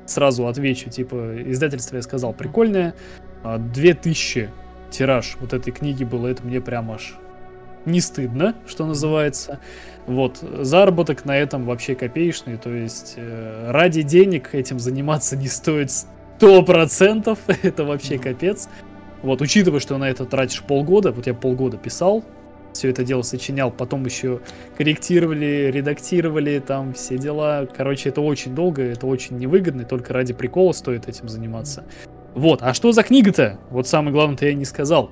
сразу 0.06 0.48
отвечу, 0.48 0.90
типа, 0.90 1.36
издательство 1.46 1.94
я 1.94 2.02
сказал 2.02 2.32
прикольное, 2.32 2.94
2000 3.44 4.50
а 4.50 4.90
тираж 4.90 5.36
вот 5.40 5.52
этой 5.52 5.72
книги 5.72 6.02
было, 6.02 6.26
это 6.26 6.44
мне 6.44 6.60
прям 6.60 6.90
аж 6.90 7.14
не 7.84 8.00
стыдно, 8.00 8.54
что 8.66 8.86
называется. 8.86 9.60
Вот, 10.06 10.38
заработок 10.38 11.24
на 11.24 11.36
этом 11.36 11.64
вообще 11.64 11.94
копеечный, 11.94 12.58
то 12.58 12.70
есть 12.70 13.14
э, 13.16 13.70
ради 13.70 14.02
денег 14.02 14.54
этим 14.54 14.78
заниматься 14.78 15.34
не 15.34 15.48
стоит 15.48 15.90
сто 15.90 16.62
процентов, 16.62 17.38
это 17.62 17.84
вообще 17.84 18.18
капец. 18.18 18.68
Вот, 19.22 19.40
учитывая, 19.40 19.80
что 19.80 19.96
на 19.96 20.10
это 20.10 20.26
тратишь 20.26 20.62
полгода, 20.62 21.10
вот 21.10 21.26
я 21.26 21.32
полгода 21.32 21.78
писал, 21.78 22.22
все 22.74 22.90
это 22.90 23.04
дело 23.04 23.22
сочинял, 23.22 23.70
потом 23.70 24.04
еще 24.04 24.40
корректировали, 24.76 25.70
редактировали, 25.72 26.58
там 26.58 26.92
все 26.92 27.16
дела. 27.16 27.66
Короче, 27.74 28.10
это 28.10 28.20
очень 28.20 28.54
долго, 28.54 28.82
это 28.82 29.06
очень 29.06 29.38
невыгодно, 29.38 29.82
и 29.82 29.84
только 29.84 30.12
ради 30.12 30.34
прикола 30.34 30.72
стоит 30.72 31.08
этим 31.08 31.28
заниматься. 31.28 31.84
Вот, 32.34 32.62
а 32.62 32.74
что 32.74 32.92
за 32.92 33.04
книга-то? 33.04 33.58
Вот 33.70 33.86
самое 33.86 34.12
главное-то 34.12 34.44
я 34.44 34.54
не 34.54 34.64
сказал. 34.64 35.10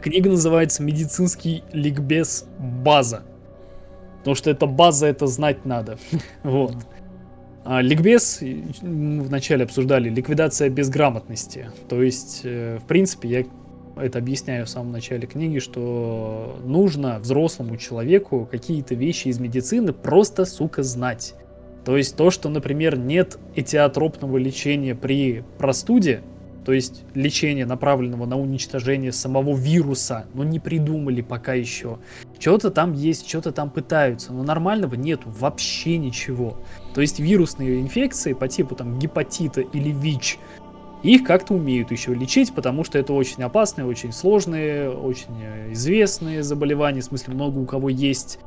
Книга 0.00 0.30
называется 0.30 0.82
«Медицинский 0.82 1.64
ликбез. 1.72 2.46
База». 2.58 3.24
Потому 4.26 4.34
что 4.34 4.50
это 4.50 4.66
база, 4.66 5.06
это 5.06 5.28
знать 5.28 5.64
надо. 5.64 5.98
вот. 6.42 6.74
А, 7.64 7.80
ликбез, 7.80 8.42
вначале 8.82 9.62
обсуждали, 9.62 10.08
ликвидация 10.08 10.68
безграмотности. 10.68 11.70
То 11.88 12.02
есть, 12.02 12.40
э, 12.42 12.80
в 12.82 12.88
принципе, 12.88 13.28
я 13.28 13.44
это 14.02 14.18
объясняю 14.18 14.66
в 14.66 14.68
самом 14.68 14.90
начале 14.90 15.28
книги, 15.28 15.60
что 15.60 16.58
нужно 16.64 17.20
взрослому 17.20 17.76
человеку 17.76 18.48
какие-то 18.50 18.96
вещи 18.96 19.28
из 19.28 19.38
медицины 19.38 19.92
просто, 19.92 20.44
сука, 20.44 20.82
знать. 20.82 21.36
То 21.84 21.96
есть 21.96 22.16
то, 22.16 22.32
что, 22.32 22.48
например, 22.48 22.98
нет 22.98 23.38
этиотропного 23.54 24.38
лечения 24.38 24.96
при 24.96 25.44
простуде, 25.56 26.22
то 26.66 26.72
есть 26.72 27.04
лечение, 27.14 27.64
направленного 27.64 28.26
на 28.26 28.36
уничтожение 28.36 29.12
самого 29.12 29.56
вируса, 29.56 30.26
но 30.34 30.42
не 30.42 30.58
придумали 30.58 31.20
пока 31.20 31.54
еще. 31.54 32.00
Что-то 32.40 32.72
там 32.72 32.92
есть, 32.92 33.28
что-то 33.28 33.52
там 33.52 33.70
пытаются, 33.70 34.32
но 34.32 34.42
нормального 34.42 34.96
нету 34.96 35.32
вообще 35.38 35.96
ничего. 35.96 36.58
То 36.92 37.02
есть 37.02 37.20
вирусные 37.20 37.80
инфекции 37.80 38.32
по 38.32 38.48
типу 38.48 38.74
там 38.74 38.98
гепатита 38.98 39.60
или 39.60 39.90
ВИЧ, 39.92 40.40
их 41.04 41.22
как-то 41.22 41.54
умеют 41.54 41.92
еще 41.92 42.12
лечить, 42.12 42.52
потому 42.52 42.82
что 42.82 42.98
это 42.98 43.12
очень 43.12 43.44
опасные, 43.44 43.86
очень 43.86 44.10
сложные, 44.10 44.90
очень 44.90 45.40
известные 45.70 46.42
заболевания, 46.42 47.00
в 47.00 47.04
смысле 47.04 47.34
много 47.34 47.58
у 47.58 47.64
кого 47.64 47.90
есть. 47.90 48.40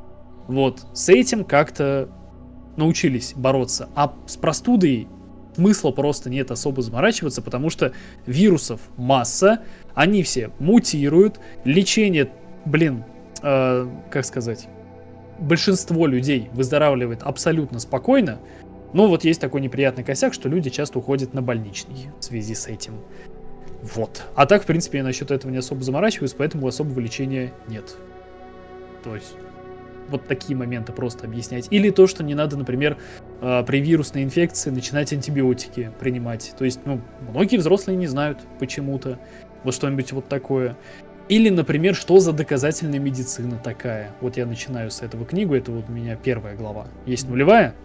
Вот, 0.49 0.85
с 0.93 1.07
этим 1.07 1.45
как-то 1.45 2.09
научились 2.75 3.31
бороться. 3.33 3.87
А 3.95 4.13
с 4.25 4.35
простудой 4.35 5.07
смысла 5.59 5.91
просто 5.91 6.29
нет 6.29 6.51
особо 6.51 6.81
заморачиваться, 6.81 7.41
потому 7.41 7.69
что 7.69 7.91
вирусов 8.25 8.79
масса, 8.95 9.59
они 9.93 10.23
все 10.23 10.51
мутируют, 10.59 11.39
лечение, 11.65 12.31
блин, 12.65 13.03
э, 13.43 13.87
как 14.09 14.23
сказать, 14.23 14.69
большинство 15.37 16.07
людей 16.07 16.49
выздоравливает 16.53 17.23
абсолютно 17.23 17.79
спокойно, 17.79 18.39
но 18.93 19.07
вот 19.07 19.25
есть 19.25 19.41
такой 19.41 19.59
неприятный 19.59 20.05
косяк, 20.05 20.33
что 20.33 20.47
люди 20.47 20.69
часто 20.69 20.99
уходят 20.99 21.33
на 21.33 21.41
больничный 21.41 22.07
в 22.19 22.23
связи 22.23 22.55
с 22.55 22.67
этим. 22.67 22.93
Вот. 23.81 24.23
А 24.35 24.45
так, 24.45 24.63
в 24.63 24.65
принципе, 24.65 24.99
я 24.99 25.03
насчет 25.03 25.29
этого 25.29 25.51
не 25.51 25.57
особо 25.57 25.83
заморачиваюсь, 25.83 26.33
поэтому 26.33 26.67
особого 26.67 26.99
лечения 27.01 27.51
нет. 27.67 27.97
То 29.03 29.13
есть 29.15 29.35
вот 30.09 30.25
такие 30.25 30.57
моменты 30.57 30.93
просто 30.93 31.25
объяснять. 31.25 31.67
Или 31.69 31.89
то, 31.89 32.07
что 32.07 32.23
не 32.23 32.33
надо, 32.33 32.57
например, 32.57 32.97
при 33.39 33.79
вирусной 33.79 34.23
инфекции 34.23 34.69
начинать 34.69 35.13
антибиотики 35.13 35.91
принимать. 35.99 36.53
То 36.57 36.65
есть, 36.65 36.81
ну, 36.85 37.01
многие 37.29 37.57
взрослые 37.57 37.95
не 37.97 38.07
знают 38.07 38.39
почему-то. 38.59 39.17
Вот 39.63 39.73
что-нибудь 39.73 40.11
вот 40.11 40.27
такое. 40.27 40.77
Или, 41.29 41.49
например, 41.49 41.95
что 41.95 42.19
за 42.19 42.33
доказательная 42.33 42.99
медицина 42.99 43.59
такая. 43.63 44.11
Вот 44.19 44.35
я 44.35 44.45
начинаю 44.45 44.89
с 44.89 45.01
этого 45.01 45.25
книгу, 45.25 45.53
это 45.53 45.71
вот 45.71 45.87
у 45.87 45.91
меня 45.91 46.15
первая 46.15 46.55
глава. 46.55 46.87
Есть 47.05 47.29
нулевая, 47.29 47.75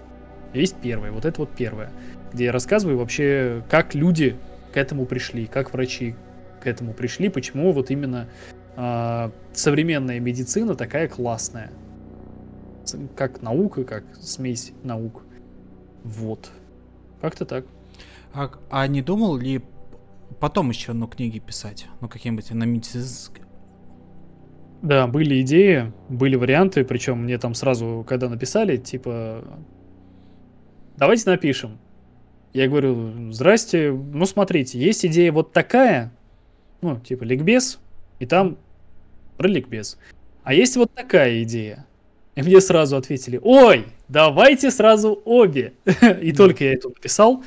есть 0.55 0.77
первая. 0.77 1.13
Вот 1.13 1.27
это 1.27 1.41
вот 1.43 1.51
первая. 1.51 1.91
Где 2.33 2.45
я 2.45 2.53
рассказываю 2.53 2.99
вообще, 2.99 3.63
как 3.69 3.95
люди 3.95 4.37
к 4.73 4.77
этому 4.77 5.05
пришли, 5.05 5.47
как 5.47 5.73
врачи 5.73 6.15
к 6.63 6.67
этому 6.67 6.95
пришли, 6.95 7.29
почему 7.29 7.73
вот 7.73 7.91
именно 7.91 8.29
э, 8.77 9.31
современная 9.53 10.21
медицина 10.21 10.75
такая 10.75 11.07
классная 11.07 11.71
как 13.17 13.43
наука, 13.43 13.85
как 13.85 14.05
смесь 14.21 14.73
наук. 14.83 15.24
Вот. 16.05 16.51
Как-то 17.21 17.45
так. 17.45 17.65
А, 18.33 18.51
а 18.71 18.87
не 18.87 19.03
думал 19.03 19.37
ли 19.37 19.63
потом 20.39 20.69
еще, 20.69 20.93
ну, 20.93 21.07
книги 21.07 21.39
писать? 21.39 21.87
Ну, 22.01 22.09
какие-нибудь 22.09 22.51
на 22.51 22.65
медицинские? 22.65 23.45
Да, 24.83 25.07
были 25.07 25.41
идеи, 25.41 25.93
были 26.11 26.37
варианты, 26.37 26.85
причем 26.85 27.23
мне 27.23 27.39
там 27.39 27.55
сразу, 27.55 28.05
когда 28.07 28.29
написали, 28.29 28.77
типа, 28.77 29.43
давайте 30.99 31.31
напишем. 31.31 31.79
Я 32.53 32.69
говорю, 32.69 33.33
здрасте, 33.33 33.91
ну 33.93 34.27
смотрите, 34.27 34.79
есть 34.79 35.07
идея 35.07 35.33
вот 35.33 35.53
такая, 35.53 36.13
ну, 36.83 37.01
типа 37.01 37.25
ликбез, 37.25 37.81
и 38.19 38.27
там 38.27 38.59
про 39.39 39.49
ликбез. 39.49 39.99
А 40.43 40.53
есть 40.53 40.77
вот 40.77 40.93
такая 40.93 41.43
идея. 41.45 41.87
И 42.35 42.43
мне 42.43 42.61
сразу 42.61 42.97
ответили, 42.97 43.39
ой, 43.43 43.87
давайте 44.09 44.71
сразу 44.71 45.21
обе. 45.25 45.73
И 46.21 46.33
только 46.33 46.65
я 46.65 46.75
это 46.75 46.89
написал, 46.89 47.45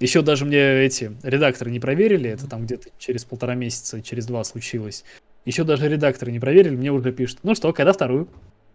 еще 0.00 0.22
даже 0.22 0.44
мне 0.44 0.84
эти 0.84 1.12
редакторы 1.22 1.70
не 1.70 1.80
проверили, 1.80 2.30
это 2.30 2.48
там 2.48 2.64
где-то 2.64 2.88
через 2.98 3.24
полтора 3.24 3.54
месяца, 3.54 4.02
через 4.02 4.26
два 4.26 4.42
случилось. 4.44 5.04
Еще 5.44 5.62
даже 5.62 5.88
редакторы 5.88 6.32
не 6.32 6.40
проверили, 6.40 6.74
мне 6.74 6.90
уже 6.90 7.12
пишут, 7.12 7.38
ну 7.42 7.54
что, 7.54 7.72
когда 7.72 7.92
вторую? 7.92 8.28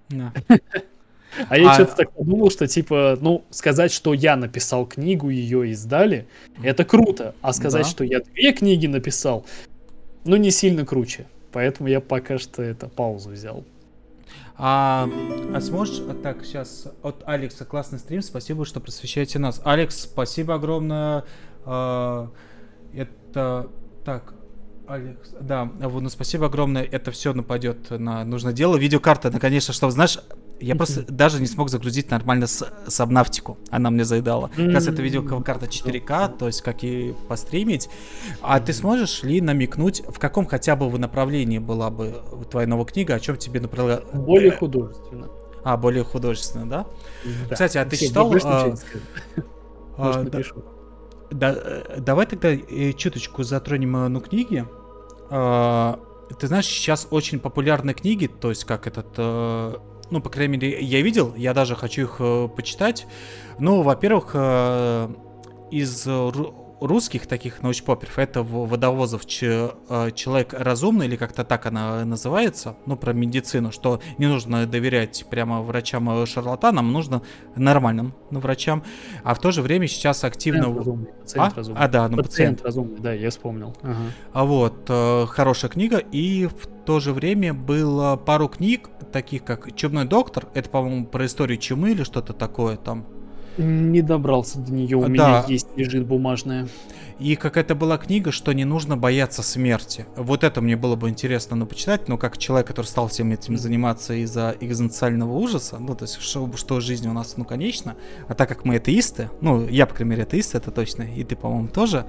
А 1.48 1.58
я 1.58 1.70
а... 1.70 1.74
что-то 1.76 1.96
так 1.96 2.12
подумал, 2.12 2.50
что 2.50 2.68
типа, 2.68 3.18
ну, 3.22 3.44
сказать, 3.52 3.92
что 3.92 4.16
я 4.16 4.36
написал 4.36 4.88
книгу, 4.88 5.30
ее 5.30 5.70
издали, 5.72 6.28
это 6.64 6.84
круто. 6.84 7.36
А 7.42 7.54
сказать, 7.54 7.84
да. 7.84 7.90
что 7.90 8.04
я 8.04 8.20
две 8.20 8.52
книги 8.52 8.88
написал, 8.88 9.46
ну, 10.26 10.36
не 10.38 10.50
сильно 10.50 10.86
круче. 10.88 11.28
Поэтому 11.52 11.88
я 11.88 12.02
пока 12.02 12.40
что 12.40 12.62
это 12.62 12.88
паузу 12.88 13.30
взял. 13.30 13.64
А, 14.58 15.10
а 15.54 15.62
сможешь... 15.62 16.02
А, 16.08 16.14
так, 16.14 16.44
сейчас 16.44 16.88
от 17.04 17.24
Алекса 17.26 17.66
классный 17.66 18.00
стрим. 18.00 18.22
Спасибо, 18.22 18.66
что 18.66 18.80
просвещаете 18.80 19.40
нас. 19.40 19.62
Алекс, 19.64 20.02
спасибо 20.02 20.56
огромное. 20.56 21.26
А, 21.66 22.30
это... 22.94 23.70
Так, 24.06 24.34
Алекс, 24.88 25.30
да, 25.40 25.66
ну 25.66 26.10
спасибо 26.10 26.48
огромное, 26.48 26.84
это 26.84 27.12
все 27.12 27.34
нападет 27.34 27.92
на 27.92 28.26
нужное 28.26 28.54
дело. 28.54 28.76
Видеокарта, 28.76 29.30
наконец-то, 29.30 29.72
что, 29.72 29.90
знаешь, 29.92 30.18
я 30.60 30.76
просто 30.76 31.04
даже 31.12 31.40
не 31.40 31.48
смог 31.48 31.70
загрузить 31.70 32.12
нормально 32.12 32.48
с, 32.48 32.68
Сабнавтику. 32.88 33.58
Она 33.70 33.90
мне 33.90 34.04
заедала. 34.04 34.50
Как 34.56 34.74
раз 34.74 34.88
это 34.88 35.02
видеокарта 35.02 35.66
4К, 35.66 36.38
то 36.38 36.48
есть 36.48 36.62
как 36.62 36.84
и 36.84 37.16
постримить. 37.28 37.90
А 38.42 38.60
ты 38.60 38.74
сможешь 38.74 39.24
ли 39.24 39.42
намекнуть, 39.42 40.04
в 40.08 40.20
каком 40.20 40.46
хотя 40.46 40.76
бы 40.76 40.98
направлении 40.98 41.60
была 41.60 41.90
бы 41.90 42.22
твоя 42.50 42.68
новая 42.68 42.86
книга, 42.86 43.16
о 43.16 43.20
чем 43.20 43.38
тебе 43.38 43.60
направила? 43.60 44.04
Более 44.14 44.52
художественно. 44.52 45.28
А, 45.64 45.78
более 45.78 46.04
художественно, 46.04 46.70
да? 46.70 46.86
да. 47.50 47.54
Кстати, 47.54 47.78
а 47.78 47.86
ты 47.86 47.96
Все, 47.96 48.08
читал... 48.08 48.34
А, 48.44 48.74
а, 49.98 50.26
да, 51.32 51.54
э, 51.56 52.00
давай 52.00 52.26
тогда 52.26 52.50
э, 52.50 52.94
чуточку 52.94 53.44
затронем 53.44 53.92
ну, 54.12 54.22
книги. 54.22 54.66
А, 55.30 56.00
ты 56.40 56.48
знаешь, 56.48 56.66
сейчас 56.66 57.08
очень 57.12 57.40
популярны 57.40 57.94
книги, 57.94 58.28
то 58.28 58.50
есть 58.50 58.64
как 58.66 58.88
этот 58.88 59.08
э, 59.18 59.76
ну, 60.12 60.22
по 60.22 60.30
крайней 60.30 60.58
мере, 60.58 60.82
я 60.82 61.02
видел, 61.02 61.34
я 61.36 61.54
даже 61.54 61.76
хочу 61.76 62.04
их 62.04 62.16
э, 62.20 62.48
почитать. 62.56 63.08
Ну, 63.60 63.82
во-первых, 63.82 64.32
э, 64.34 65.10
из 65.72 66.08
русских 66.82 67.28
таких 67.28 67.62
научпоперов, 67.62 68.18
это 68.18 68.44
Водовозов 68.44 69.26
ч, 69.26 69.72
э, 69.90 70.12
«Человек 70.14 70.54
разумный», 70.54 71.08
или 71.08 71.16
как-то 71.16 71.44
так 71.44 71.66
она 71.66 72.06
называется, 72.06 72.76
ну, 72.86 72.96
про 72.96 73.14
медицину, 73.14 73.72
что 73.72 74.02
не 74.18 74.28
нужно 74.28 74.66
доверять 74.66 75.26
прямо 75.30 75.62
врачам-шарлатанам, 75.62 76.92
нужно 76.92 77.22
нормальным 77.56 78.14
врачам, 78.30 78.84
а 79.24 79.34
в 79.34 79.40
то 79.40 79.52
же 79.52 79.62
время 79.62 79.88
сейчас 79.88 80.24
активно... 80.24 80.64
Пациент 80.64 80.78
разумный, 80.78 81.12
пациент 81.22 81.54
а? 81.54 81.58
разумный. 81.58 81.82
а, 81.82 81.88
да, 81.88 82.08
ну, 82.08 82.18
пациент. 82.18 82.30
Пациент 82.30 82.62
разумный, 82.64 83.00
да, 83.00 83.14
я 83.14 83.30
вспомнил. 83.30 83.76
Ага. 83.82 83.96
А 84.34 84.46
вот, 84.46 84.86
э, 84.88 85.26
хорошая 85.28 85.72
книга, 85.72 85.98
и 85.98 86.48
в 86.48 86.68
то 86.86 87.00
же 87.00 87.14
время 87.14 87.54
было 87.54 88.16
пару 88.16 88.48
книг, 88.48 88.90
таких 89.12 89.44
как 89.44 89.76
«Чумной 89.76 90.06
доктор», 90.06 90.48
это, 90.54 90.70
по-моему, 90.70 91.06
про 91.06 91.26
историю 91.26 91.58
чумы 91.58 91.92
или 91.92 92.04
что-то 92.04 92.34
такое 92.34 92.78
там, 92.78 93.06
не 93.60 94.02
добрался 94.02 94.60
до 94.60 94.74
нее, 94.74 94.98
у 94.98 95.02
да. 95.02 95.08
меня 95.08 95.46
есть, 95.48 95.68
лежит 95.76 96.06
бумажная. 96.06 96.68
И 97.20 97.36
какая-то 97.36 97.76
была 97.76 97.98
книга, 97.98 98.32
что 98.32 98.54
не 98.54 98.64
нужно 98.64 98.96
бояться 98.96 99.44
смерти. 99.44 100.06
Вот 100.16 100.46
это 100.46 100.62
мне 100.62 100.78
было 100.78 100.96
бы 100.96 101.10
интересно 101.10 101.58
ну, 101.58 101.66
почитать, 101.66 102.08
но 102.08 102.18
как 102.18 102.38
человек, 102.38 102.68
который 102.68 102.86
стал 102.86 103.10
всем 103.10 103.32
этим 103.34 103.58
заниматься 103.58 104.14
из-за 104.14 104.56
экзистенциального 104.62 105.34
ужаса, 105.34 105.78
ну, 105.80 105.96
то 105.96 106.06
есть, 106.06 106.22
что, 106.22 106.50
что 106.56 106.80
жизнь 106.80 107.10
у 107.10 107.14
нас, 107.14 107.36
ну, 107.36 107.44
конечна, 107.44 107.98
а 108.30 108.36
так 108.36 108.48
как 108.48 108.64
мы 108.64 108.78
атеисты, 108.78 109.30
ну, 109.42 109.68
я, 109.68 109.86
по 109.86 109.94
крайней 109.96 110.12
мере, 110.12 110.24
атеист, 110.24 110.56
это 110.56 110.72
точно, 110.72 111.04
и 111.04 111.26
ты, 111.26 111.36
по-моему, 111.36 111.68
тоже, 111.68 112.06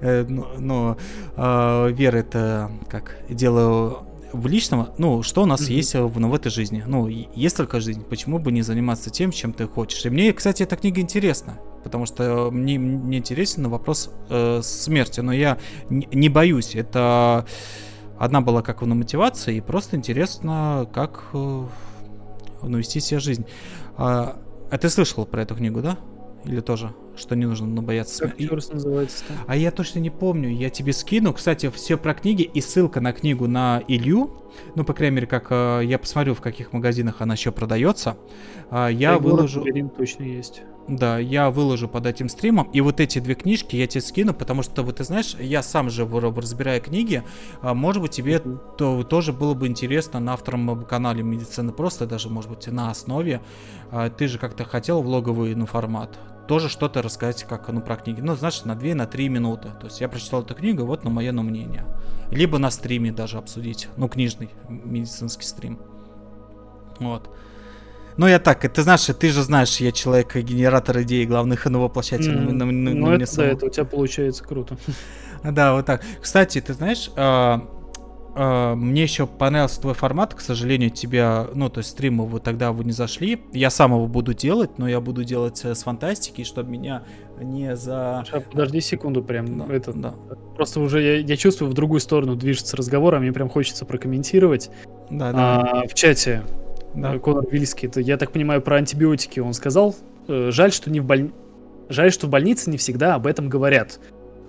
э, 0.00 0.24
но, 0.26 0.48
но 0.58 0.96
э, 1.36 1.92
вера 1.92 2.16
это 2.16 2.70
как 2.88 3.18
дело 3.28 4.06
в 4.32 4.46
личном, 4.46 4.90
ну, 4.98 5.22
что 5.22 5.42
у 5.42 5.46
нас 5.46 5.62
mm-hmm. 5.62 5.72
есть 5.72 5.94
в, 5.94 6.20
ну, 6.20 6.28
в 6.30 6.34
этой 6.34 6.50
жизни? 6.50 6.84
Ну, 6.86 7.06
есть 7.08 7.56
только 7.56 7.80
жизнь, 7.80 8.04
почему 8.04 8.38
бы 8.38 8.52
не 8.52 8.62
заниматься 8.62 9.10
тем, 9.10 9.30
чем 9.30 9.52
ты 9.52 9.66
хочешь? 9.66 10.04
И 10.06 10.10
мне, 10.10 10.32
кстати, 10.32 10.62
эта 10.62 10.76
книга 10.76 11.00
интересна, 11.00 11.58
потому 11.84 12.06
что 12.06 12.50
мне, 12.50 12.78
мне 12.78 13.18
интересен 13.18 13.68
вопрос 13.68 14.10
э, 14.28 14.60
смерти, 14.62 15.20
но 15.20 15.32
я 15.32 15.58
не, 15.88 16.08
не 16.12 16.28
боюсь. 16.28 16.74
Это 16.74 17.46
одна 18.18 18.40
была 18.40 18.62
как 18.62 18.82
на 18.82 18.94
мотивации, 18.94 19.56
и 19.56 19.60
просто 19.60 19.96
интересно, 19.96 20.88
как 20.92 21.24
э, 21.32 21.64
ну, 22.62 22.78
вести 22.78 23.00
себе 23.00 23.20
жизнь. 23.20 23.46
А, 23.96 24.38
а 24.70 24.78
ты 24.78 24.88
слышал 24.88 25.26
про 25.26 25.42
эту 25.42 25.56
книгу, 25.56 25.80
да? 25.80 25.98
Или 26.44 26.60
тоже? 26.60 26.92
Что 27.16 27.36
не 27.36 27.46
нужно 27.46 27.66
но 27.66 27.82
бояться 27.82 28.24
как. 28.24 28.36
Как 28.36 28.50
называется 28.50 29.24
-то? 29.24 29.32
А 29.46 29.56
я 29.56 29.70
точно 29.70 29.98
не 29.98 30.10
помню. 30.10 30.50
Я 30.50 30.70
тебе 30.70 30.92
скину. 30.92 31.32
Кстати, 31.32 31.70
все 31.70 31.96
про 31.98 32.14
книги 32.14 32.42
и 32.42 32.60
ссылка 32.60 33.00
на 33.00 33.12
книгу 33.12 33.46
на 33.46 33.82
Илью. 33.88 34.30
Ну, 34.74 34.84
по 34.84 34.92
крайней 34.92 35.16
мере, 35.16 35.26
как 35.26 35.48
э, 35.50 35.82
я 35.84 35.98
посмотрю, 35.98 36.34
в 36.34 36.40
каких 36.40 36.72
магазинах 36.72 37.16
она 37.20 37.34
еще 37.34 37.52
продается. 37.52 38.16
Э, 38.70 38.88
я 38.90 39.16
и 39.16 39.18
выложу. 39.18 39.64
точно 39.96 40.24
есть. 40.24 40.62
Да, 40.90 41.18
я 41.18 41.50
выложу 41.50 41.88
под 41.88 42.06
этим 42.06 42.28
стримом. 42.28 42.68
И 42.72 42.80
вот 42.80 42.98
эти 42.98 43.20
две 43.20 43.36
книжки 43.36 43.76
я 43.76 43.86
тебе 43.86 44.00
скину, 44.00 44.34
потому 44.34 44.62
что, 44.62 44.82
вот 44.82 44.96
ты 44.96 45.04
знаешь, 45.04 45.36
я 45.38 45.62
сам 45.62 45.88
же 45.88 46.04
разбираю 46.04 46.80
книги. 46.80 47.22
А, 47.62 47.74
может 47.74 48.02
быть, 48.02 48.10
тебе 48.10 48.36
mm-hmm. 48.36 48.76
то, 48.76 49.02
тоже 49.04 49.32
было 49.32 49.54
бы 49.54 49.68
интересно 49.68 50.18
на 50.18 50.32
автором 50.32 50.84
канале 50.84 51.22
Медицины 51.22 51.72
Просто, 51.72 52.06
даже, 52.06 52.28
может 52.28 52.50
быть, 52.50 52.66
на 52.66 52.90
основе. 52.90 53.40
А, 53.92 54.10
ты 54.10 54.26
же 54.26 54.38
как-то 54.38 54.64
хотел 54.64 55.02
влоговый 55.02 55.54
ну, 55.54 55.66
формат. 55.66 56.18
Тоже 56.46 56.68
что-то 56.68 57.02
рассказать, 57.02 57.44
как 57.44 57.68
ну, 57.68 57.80
про 57.80 57.96
книги. 57.96 58.20
Ну, 58.20 58.34
знаешь, 58.34 58.64
на 58.64 58.74
2 58.74 58.94
на 58.94 59.06
3 59.06 59.28
минуты. 59.28 59.68
То 59.80 59.86
есть 59.86 60.00
я 60.00 60.08
прочитал 60.08 60.42
эту 60.42 60.54
книгу, 60.54 60.84
вот 60.84 61.04
на 61.04 61.10
мое 61.10 61.32
мнение. 61.32 61.84
Либо 62.30 62.58
на 62.58 62.70
стриме 62.70 63.12
даже 63.12 63.38
обсудить. 63.38 63.88
Ну, 63.96 64.08
книжный 64.08 64.50
медицинский 64.68 65.44
стрим. 65.44 65.78
Вот. 66.98 67.30
Ну, 68.16 68.26
я 68.26 68.38
так, 68.38 68.60
ты 68.60 68.82
знаешь, 68.82 69.06
ты 69.06 69.30
же 69.30 69.42
знаешь, 69.42 69.76
я 69.78 69.92
человек, 69.92 70.36
генератор 70.36 71.00
идей, 71.02 71.24
главных 71.24 71.66
и 71.66 71.70
воплощатель. 71.70 72.32
Mm. 72.32 72.52
На, 72.52 72.64
на, 72.66 72.72
на, 72.72 72.94
ну, 72.94 73.12
это, 73.12 73.36
да, 73.36 73.46
это 73.46 73.66
у 73.66 73.70
тебя 73.70 73.84
получается 73.84 74.44
круто. 74.44 74.76
Да, 75.42 75.72
вот 75.72 75.86
так. 75.86 76.02
Кстати, 76.20 76.60
ты 76.60 76.74
знаешь, 76.74 77.10
а, 77.16 77.66
мне 78.34 79.02
еще 79.02 79.26
понравился 79.26 79.80
твой 79.80 79.94
формат, 79.94 80.34
к 80.34 80.40
сожалению, 80.40 80.90
тебя, 80.90 81.48
ну, 81.54 81.68
то 81.68 81.78
есть 81.78 81.90
стримы 81.90 82.26
вы 82.26 82.40
тогда 82.40 82.72
вы 82.72 82.84
не 82.84 82.92
зашли. 82.92 83.40
Я 83.52 83.70
сам 83.70 83.92
его 83.92 84.06
буду 84.06 84.34
делать, 84.34 84.78
но 84.78 84.88
я 84.88 85.00
буду 85.00 85.24
делать 85.24 85.64
э, 85.64 85.74
с 85.74 85.82
фантастики, 85.82 86.44
чтобы 86.44 86.70
меня 86.70 87.02
не 87.40 87.74
за... 87.76 88.22
Сейчас, 88.26 88.42
подожди 88.44 88.80
секунду, 88.80 89.22
прям 89.22 89.58
да, 89.58 89.74
это... 89.74 89.92
Да. 89.92 90.14
Просто 90.54 90.80
уже 90.80 91.02
я, 91.02 91.16
я 91.16 91.36
чувствую, 91.36 91.70
в 91.70 91.74
другую 91.74 92.00
сторону 92.00 92.36
движется 92.36 92.76
разговор, 92.76 93.14
а 93.14 93.20
мне 93.20 93.32
прям 93.32 93.48
хочется 93.48 93.84
прокомментировать. 93.84 94.70
Да, 95.10 95.32
да. 95.32 95.60
А, 95.60 95.88
в 95.88 95.94
чате 95.94 96.42
да. 96.94 97.14
Э, 97.14 97.18
Конор 97.18 97.48
Вильский, 97.50 97.88
это, 97.88 98.00
я 98.00 98.16
так 98.16 98.32
понимаю, 98.32 98.62
про 98.62 98.76
антибиотики 98.76 99.40
он 99.40 99.54
сказал. 99.54 99.96
Э, 100.28 100.50
жаль, 100.50 100.72
что 100.72 100.90
не 100.90 101.00
в 101.00 101.04
боль... 101.04 101.30
Жаль, 101.88 102.12
что 102.12 102.26
в 102.26 102.30
больнице 102.30 102.70
не 102.70 102.76
всегда 102.76 103.16
об 103.16 103.26
этом 103.26 103.48
говорят. 103.48 103.98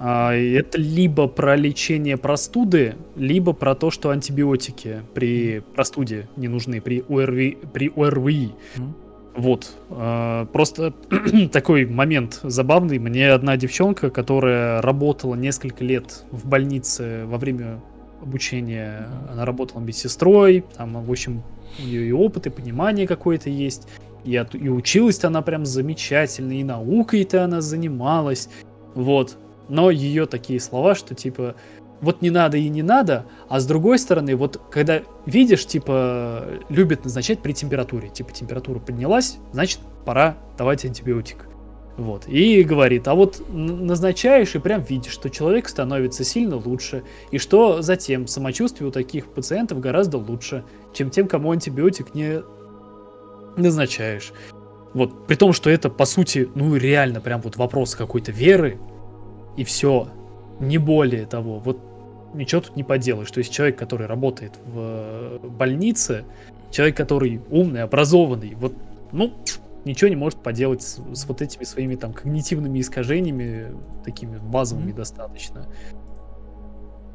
А, 0.04 0.34
это 0.34 0.80
либо 0.80 1.28
про 1.28 1.56
лечение 1.56 2.18
простуды, 2.18 2.96
либо 3.16 3.54
про 3.54 3.76
то, 3.76 3.92
что 3.92 4.10
антибиотики 4.10 5.04
при 5.14 5.62
простуде 5.76 6.28
не 6.36 6.48
нужны, 6.48 6.82
при 6.82 7.04
ОРВИ. 7.08 7.60
При 7.72 7.92
ОРВИ. 7.96 8.52
Mm. 8.78 8.94
Вот. 9.36 9.72
А, 9.92 10.48
просто 10.48 10.96
такой 11.52 11.86
момент 11.86 12.40
забавный. 12.42 12.98
Мне 12.98 13.30
одна 13.30 13.58
девчонка, 13.58 14.10
которая 14.10 14.82
работала 14.82 15.36
несколько 15.36 15.84
лет 15.84 16.24
в 16.32 16.48
больнице 16.48 17.26
во 17.28 17.38
время 17.38 17.80
обучения, 18.24 19.08
она 19.32 19.46
работала 19.46 19.82
медсестрой, 19.82 20.64
там, 20.78 21.04
в 21.04 21.12
общем, 21.12 21.44
у 21.78 21.84
нее 21.84 22.08
и 22.08 22.12
опыт, 22.12 22.48
и 22.48 22.50
понимание 22.50 23.06
какое-то 23.06 23.52
есть. 23.52 23.88
И, 24.24 24.36
от, 24.36 24.56
и 24.56 24.68
училась-то 24.68 25.28
она 25.28 25.44
прям 25.44 25.64
замечательно, 25.64 26.54
и 26.54 26.64
наукой-то 26.64 27.44
она 27.44 27.62
занималась. 27.62 28.50
Вот. 28.96 29.38
Но 29.70 29.90
ее 29.90 30.26
такие 30.26 30.60
слова, 30.60 30.96
что 30.96 31.16
типа 31.16 31.56
вот 32.02 32.22
не 32.22 32.32
надо 32.32 32.58
и 32.58 32.68
не 32.68 32.82
надо, 32.82 33.26
а 33.48 33.60
с 33.60 33.66
другой 33.66 34.00
стороны, 34.00 34.36
вот 34.36 34.60
когда 34.72 35.02
видишь, 35.26 35.66
типа, 35.68 36.46
любят 36.70 37.04
назначать 37.04 37.42
при 37.42 37.54
температуре, 37.54 38.10
типа 38.10 38.34
температура 38.34 38.80
поднялась, 38.80 39.38
значит 39.54 39.80
пора 40.04 40.36
давать 40.58 40.84
антибиотик. 40.84 41.46
Вот. 41.98 42.28
И 42.28 42.64
говорит, 42.64 43.08
а 43.08 43.14
вот 43.14 43.44
назначаешь 43.50 44.56
и 44.56 44.60
прям 44.60 44.82
видишь, 44.82 45.12
что 45.12 45.30
человек 45.30 45.70
становится 45.70 46.24
сильно 46.24 46.56
лучше, 46.56 47.04
и 47.30 47.38
что 47.38 47.84
затем 47.84 48.26
самочувствие 48.26 48.88
у 48.90 48.92
таких 48.92 49.28
пациентов 49.28 49.80
гораздо 49.80 50.18
лучше, 50.18 50.64
чем 50.94 51.12
тем, 51.12 51.28
кому 51.28 51.52
антибиотик 51.52 52.16
не 52.16 52.42
назначаешь. 53.58 54.34
Вот, 54.94 55.28
при 55.28 55.36
том, 55.36 55.54
что 55.54 55.70
это, 55.70 55.90
по 55.90 56.06
сути, 56.06 56.50
ну 56.56 56.76
реально 56.76 57.22
прям 57.22 57.42
вот 57.42 57.58
вопрос 57.58 57.96
какой-то 57.96 58.32
веры, 58.32 58.80
и 59.58 59.64
все, 59.64 60.08
не 60.60 60.78
более 60.78 61.26
того. 61.26 61.60
Вот 61.60 61.80
ничего 62.34 62.62
тут 62.62 62.76
не 62.76 62.84
поделаешь. 62.84 63.32
То 63.32 63.40
есть 63.40 63.52
человек, 63.52 63.78
который 63.78 64.08
работает 64.08 64.54
в 64.66 65.40
больнице, 65.44 66.26
человек, 66.70 66.98
который 66.98 67.42
умный, 67.50 67.84
образованный, 67.84 68.56
вот, 68.56 68.74
ну, 69.12 69.34
ничего 69.86 70.10
не 70.10 70.16
может 70.16 70.40
поделать 70.40 70.82
с, 70.82 71.00
с 71.14 71.26
вот 71.26 71.42
этими 71.42 71.64
своими 71.64 71.96
там 71.96 72.14
когнитивными 72.14 72.80
искажениями, 72.80 73.76
такими 74.04 74.38
базовыми 74.38 74.92
mm-hmm. 74.92 74.96
достаточно. 74.96 75.68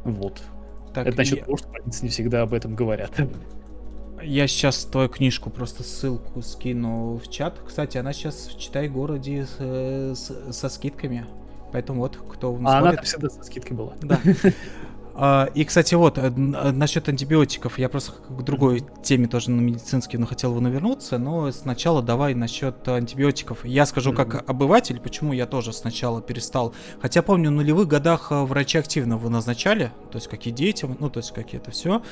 Вот. 0.04 0.42
Так, 0.94 1.06
Это 1.06 1.18
насчет 1.18 1.38
я... 1.38 1.44
того, 1.44 1.56
что 1.56 1.68
больницы 1.68 2.04
не 2.04 2.10
всегда 2.10 2.42
об 2.42 2.54
этом 2.54 2.74
говорят. 2.74 3.12
Я 4.22 4.46
сейчас 4.46 4.84
твою 4.84 5.08
книжку 5.08 5.50
просто 5.50 5.82
ссылку 5.82 6.40
скину 6.42 7.16
в 7.16 7.30
чат. 7.30 7.60
Кстати, 7.64 7.98
она 7.98 8.12
сейчас 8.12 8.48
в 8.48 8.58
Читай 8.58 8.88
городе 8.88 9.46
с, 9.46 9.58
с, 9.58 10.52
со 10.52 10.68
скидками. 10.68 11.26
Поэтому 11.72 12.01
вот, 12.01 12.16
кто 12.16 12.55
а 12.55 12.80
смотрит... 12.80 12.98
она 12.98 13.02
всегда 13.02 13.30
со 13.30 13.43
скидкой 13.43 13.76
была. 13.76 13.93
Да. 14.02 14.20
А, 15.18 15.48
и, 15.55 15.64
кстати, 15.64 15.94
вот, 15.94 16.18
э, 16.18 16.26
э, 16.26 16.30
насчет 16.30 17.09
антибиотиков, 17.09 17.78
я 17.78 17.88
просто 17.88 18.12
к 18.12 18.43
другой 18.43 18.84
теме 19.02 19.26
тоже 19.28 19.51
на 19.51 19.62
медицинский, 19.62 20.18
но 20.18 20.26
хотел 20.26 20.52
бы 20.52 20.60
навернуться, 20.60 21.16
но 21.16 21.51
сначала 21.52 22.02
давай 22.02 22.34
насчет 22.34 22.86
антибиотиков. 22.86 23.64
Я 23.64 23.86
скажу 23.86 24.12
как 24.12 24.44
обыватель, 24.47 25.01
почему 25.01 25.32
я 25.32 25.47
тоже 25.47 25.72
сначала 25.72 26.20
перестал. 26.20 26.74
Хотя 27.01 27.22
помню, 27.22 27.48
в 27.48 27.55
нулевых 27.55 27.88
годах 27.88 28.30
э, 28.30 28.43
врачи 28.43 28.76
активно 28.76 29.14
его 29.14 29.30
назначали, 29.30 29.90
то 30.10 30.18
есть 30.18 30.28
какие 30.28 30.52
дети, 30.52 30.86
ну, 30.98 31.09
то 31.09 31.20
есть 31.20 31.32
какие-то 31.32 31.70
все. 31.70 32.02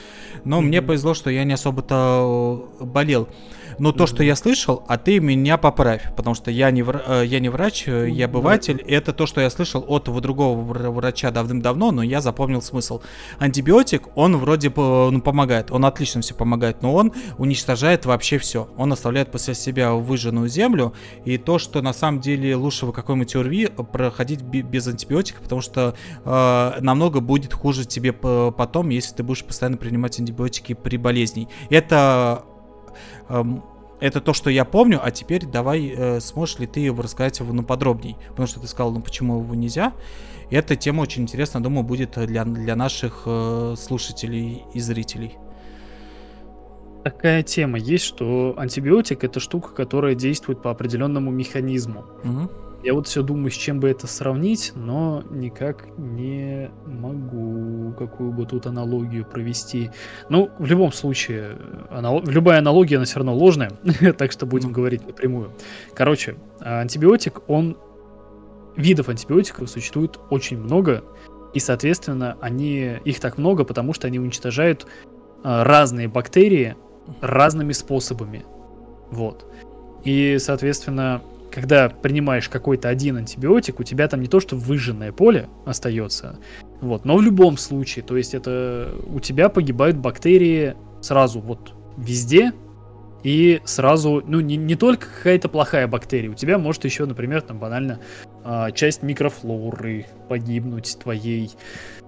Но 0.45 0.63
мне 0.63 0.81
повезло, 0.81 1.13
что 1.13 1.29
я 1.29 1.45
не 1.45 1.53
особо-то 1.53 2.71
болел. 2.81 3.29
Но 3.79 3.93
то, 3.93 4.07
что 4.07 4.23
я 4.23 4.37
слышал, 4.37 4.85
а 4.89 4.99
ты 4.99 5.21
меня 5.21 5.59
поправь, 5.59 6.15
потому 6.17 6.35
что 6.35 6.51
я 6.51 6.71
не, 6.71 6.83
вра- 6.83 7.25
я 7.25 7.41
не 7.41 7.49
врач, 7.49 7.87
я 7.87 8.27
обыватель. 8.27 8.83
Это 8.87 9.13
то, 9.13 9.27
что 9.27 9.41
я 9.41 9.51
слышал 9.51 9.85
от 9.87 10.05
другого 10.05 10.61
врача 10.61 11.31
давным-давно, 11.31 11.91
но 11.91 12.03
я 12.03 12.21
запомнил 12.21 12.63
смысл. 12.63 13.01
Антибиотик, 13.39 14.09
он 14.17 14.37
вроде 14.37 14.73
ну, 14.77 15.21
помогает, 15.21 15.71
он 15.71 15.85
отлично 15.85 16.21
все 16.21 16.35
помогает, 16.35 16.83
но 16.83 16.95
он 16.95 17.13
уничтожает 17.39 18.07
вообще 18.07 18.39
все. 18.39 18.69
Он 18.77 18.93
оставляет 18.93 19.31
после 19.31 19.55
себя 19.55 19.93
выжженную 19.93 20.49
землю, 20.49 20.95
и 21.25 21.39
то, 21.39 21.59
что 21.59 21.83
на 21.83 21.93
самом 21.93 22.21
деле 22.21 22.57
лучше 22.57 22.87
в 22.87 22.93
какой-нибудь 22.93 23.35
УРВИ 23.35 23.67
проходить 23.93 24.43
без 24.43 24.87
антибиотика, 24.87 25.43
потому 25.43 25.61
что 25.61 25.95
э, 26.25 26.73
намного 26.81 27.21
будет 27.21 27.53
хуже 27.53 27.85
тебе 27.85 28.13
потом, 28.13 28.89
если 28.91 29.15
ты 29.15 29.23
будешь 29.23 29.45
постоянно 29.45 29.77
принимать 29.77 30.19
антибиотики 30.19 30.75
при 30.75 30.97
болезни. 30.97 31.49
Это 31.71 32.45
э, 32.47 32.54
это 34.01 34.21
то, 34.21 34.33
что 34.33 34.51
я 34.51 34.65
помню, 34.65 35.01
а 35.03 35.11
теперь 35.11 35.47
давай, 35.47 35.89
э, 35.89 36.21
сможешь 36.21 36.59
ли 36.59 36.67
ты 36.67 36.81
его 36.81 37.03
рассказать 37.03 37.41
ну, 37.41 37.63
подробней, 37.63 38.17
потому 38.31 38.47
что 38.47 38.61
ты 38.61 38.67
сказал, 38.67 38.93
ну 38.93 39.01
почему 39.01 39.41
его 39.41 39.55
нельзя. 39.55 39.93
И 40.51 40.57
эта 40.57 40.77
тема 40.77 41.03
очень 41.03 41.23
интересна, 41.23 41.63
думаю, 41.63 41.85
будет 41.85 42.19
для, 42.27 42.45
для 42.45 42.77
наших 42.77 43.23
э, 43.27 43.75
слушателей 43.79 44.65
и 44.75 44.81
зрителей. 44.81 45.39
Такая 47.03 47.43
тема 47.43 47.79
есть, 47.79 48.05
что 48.05 48.55
антибиотик 48.57 49.25
это 49.25 49.39
штука, 49.41 49.75
которая 49.75 50.15
действует 50.15 50.63
по 50.63 50.71
определенному 50.71 51.31
механизму. 51.31 52.05
Угу. 52.25 52.51
Я 52.85 52.93
вот 52.93 53.09
все 53.09 53.23
думаю, 53.23 53.51
с 53.51 53.55
чем 53.55 53.81
бы 53.81 53.89
это 53.89 54.07
сравнить, 54.07 54.73
но 54.75 55.25
никак 55.31 55.87
не 55.97 56.71
могу 56.85 57.95
какую 57.95 58.31
бы 58.31 58.45
тут 58.45 58.67
аналогию 58.67 59.25
провести. 59.25 59.91
Ну, 60.29 60.51
в 60.59 60.67
любом 60.67 60.93
случае, 60.93 61.57
анал... 61.91 62.23
любая 62.27 62.59
аналогия, 62.59 62.97
она 62.97 63.07
все 63.07 63.17
равно 63.17 63.35
ложная, 63.35 63.71
так 64.19 64.33
что 64.33 64.45
будем 64.45 64.71
говорить 64.71 65.07
напрямую. 65.07 65.53
Короче, 65.95 66.37
антибиотик, 66.61 67.49
он 67.49 67.79
видов 68.77 69.09
антибиотиков 69.09 69.71
существует 69.71 70.21
очень 70.29 70.59
много, 70.59 71.05
и, 71.55 71.61
соответственно, 71.61 72.37
они, 72.43 72.99
их 73.07 73.19
так 73.19 73.39
много, 73.39 73.65
потому 73.65 73.95
что 73.95 74.09
они 74.09 74.19
уничтожают 74.19 74.85
э, 75.43 75.63
разные 75.63 76.09
бактерии 76.09 76.77
разными 77.23 77.73
способами. 77.73 78.45
Вот. 79.11 79.47
И, 80.05 80.37
соответственно, 80.39 81.23
когда 81.55 81.89
принимаешь 81.89 82.49
какой-то 82.49 82.89
один 82.89 83.17
антибиотик, 83.17 83.79
у 83.79 83.85
тебя 83.85 84.09
там 84.09 84.21
не 84.21 84.27
то, 84.27 84.41
что 84.41 84.57
выжженное 84.57 85.13
поле 85.13 85.49
остается, 85.65 86.41
Вот, 86.81 87.05
но 87.05 87.17
в 87.17 87.23
любом 87.23 87.57
случае, 87.59 88.05
то 88.05 88.17
есть 88.17 88.35
это 88.35 88.93
у 89.07 89.21
тебя 89.21 89.49
погибают 89.49 89.97
бактерии 89.97 90.75
сразу 91.01 91.41
вот 91.41 91.73
везде, 91.97 92.53
и 93.23 93.63
сразу, 93.65 94.23
ну, 94.27 94.41
не, 94.41 94.57
не 94.57 94.75
только 94.75 95.07
какая-то 95.07 95.49
плохая 95.49 95.87
бактерия, 95.87 96.31
у 96.31 96.35
тебя 96.35 96.59
может 96.59 96.85
еще, 96.85 97.07
например, 97.07 97.41
там 97.41 97.59
банально 97.59 98.01
а, 98.45 98.71
часть 98.73 99.03
микрофлоры 99.03 100.07
погибнуть 100.29 100.99
твоей. 101.03 101.51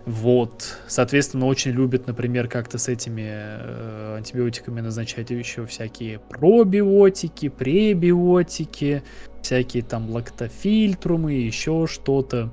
Вот. 0.04 0.78
Соответственно, 0.86 1.46
очень 1.46 1.72
любят, 1.72 2.06
например, 2.06 2.46
как-то 2.46 2.78
с 2.78 2.88
этими 2.88 3.26
э, 3.26 4.16
антибиотиками 4.18 4.80
назначать 4.80 5.30
еще 5.30 5.66
всякие 5.66 6.20
пробиотики, 6.20 7.48
пребиотики, 7.48 9.02
всякие 9.42 9.82
там 9.82 10.10
лактофильтрумы, 10.10 11.32
еще 11.32 11.86
что-то, 11.90 12.52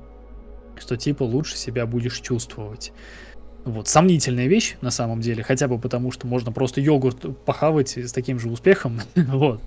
что 0.80 0.95
типа 0.95 1.23
лучше 1.23 1.57
себя 1.57 1.85
будешь 1.85 2.22
чувствовать. 2.22 2.93
Вот, 3.65 3.88
сомнительная 3.88 4.47
вещь 4.47 4.76
на 4.81 4.91
самом 4.91 5.22
деле, 5.22 5.43
хотя 5.43 5.68
бы 5.68 5.77
потому, 5.77 6.11
что 6.11 6.26
можно 6.26 6.51
просто 6.51 6.81
йогурт 6.81 7.38
похавать 7.45 7.97
с 7.97 8.11
таким 8.14 8.39
же 8.39 8.49
успехом, 8.49 8.99
вот. 9.15 9.61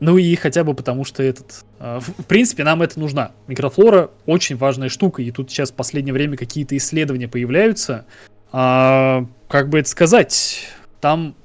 Ну 0.00 0.16
и 0.16 0.34
хотя 0.34 0.64
бы 0.64 0.74
потому, 0.74 1.04
что 1.04 1.22
этот... 1.22 1.64
Э, 1.78 2.00
в 2.00 2.24
принципе, 2.24 2.64
нам 2.64 2.80
это 2.82 2.98
нужна. 2.98 3.32
Микрофлора 3.46 4.10
очень 4.26 4.56
важная 4.56 4.88
штука, 4.88 5.22
и 5.22 5.30
тут 5.30 5.50
сейчас 5.50 5.70
в 5.70 5.74
последнее 5.74 6.14
время 6.14 6.38
какие-то 6.38 6.76
исследования 6.76 7.28
появляются. 7.28 8.06
А, 8.50 9.26
как 9.48 9.68
бы 9.68 9.78
это 9.78 9.88
сказать, 9.88 10.66
там 11.00 11.36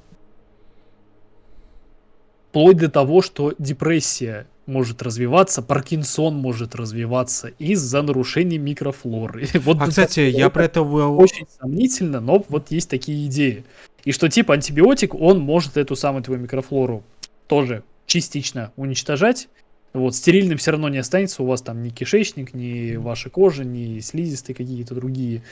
вплоть 2.48 2.78
до 2.78 2.90
того, 2.90 3.20
что 3.20 3.52
депрессия 3.58 4.46
может 4.64 5.02
развиваться, 5.02 5.62
Паркинсон 5.62 6.34
может 6.34 6.74
развиваться 6.74 7.48
из-за 7.58 8.00
нарушений 8.00 8.58
микрофлоры. 8.58 9.46
вот 9.54 9.76
а, 9.80 9.86
кстати, 9.86 10.20
я 10.20 10.48
про 10.48 10.64
это... 10.64 10.80
Очень 10.80 11.46
сомнительно, 11.60 12.20
но 12.20 12.44
вот 12.48 12.70
есть 12.70 12.88
такие 12.88 13.26
идеи. 13.26 13.64
И 14.04 14.12
что 14.12 14.28
типа 14.28 14.54
антибиотик, 14.54 15.14
он 15.14 15.40
может 15.40 15.76
эту 15.76 15.94
самую 15.94 16.22
твою 16.22 16.40
микрофлору 16.40 17.04
тоже 17.48 17.84
частично 18.06 18.72
уничтожать. 18.76 19.48
Вот, 19.92 20.14
стерильным 20.14 20.58
все 20.58 20.72
равно 20.72 20.88
не 20.88 20.98
останется 20.98 21.42
у 21.42 21.46
вас 21.46 21.62
там 21.62 21.82
ни 21.82 21.90
кишечник, 21.90 22.54
ни 22.54 22.96
ваша 22.96 23.30
кожа, 23.30 23.64
ни 23.64 24.00
слизистые 24.00 24.54
какие-то 24.54 24.94
другие. 24.94 25.42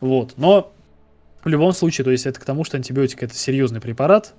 Вот, 0.00 0.34
но 0.36 0.72
в 1.42 1.48
любом 1.48 1.72
случае, 1.72 2.04
то 2.04 2.10
есть 2.10 2.26
это 2.26 2.38
к 2.40 2.44
тому, 2.44 2.64
что 2.64 2.76
антибиотик 2.76 3.22
это 3.22 3.34
серьезный 3.34 3.80
препарат, 3.80 4.34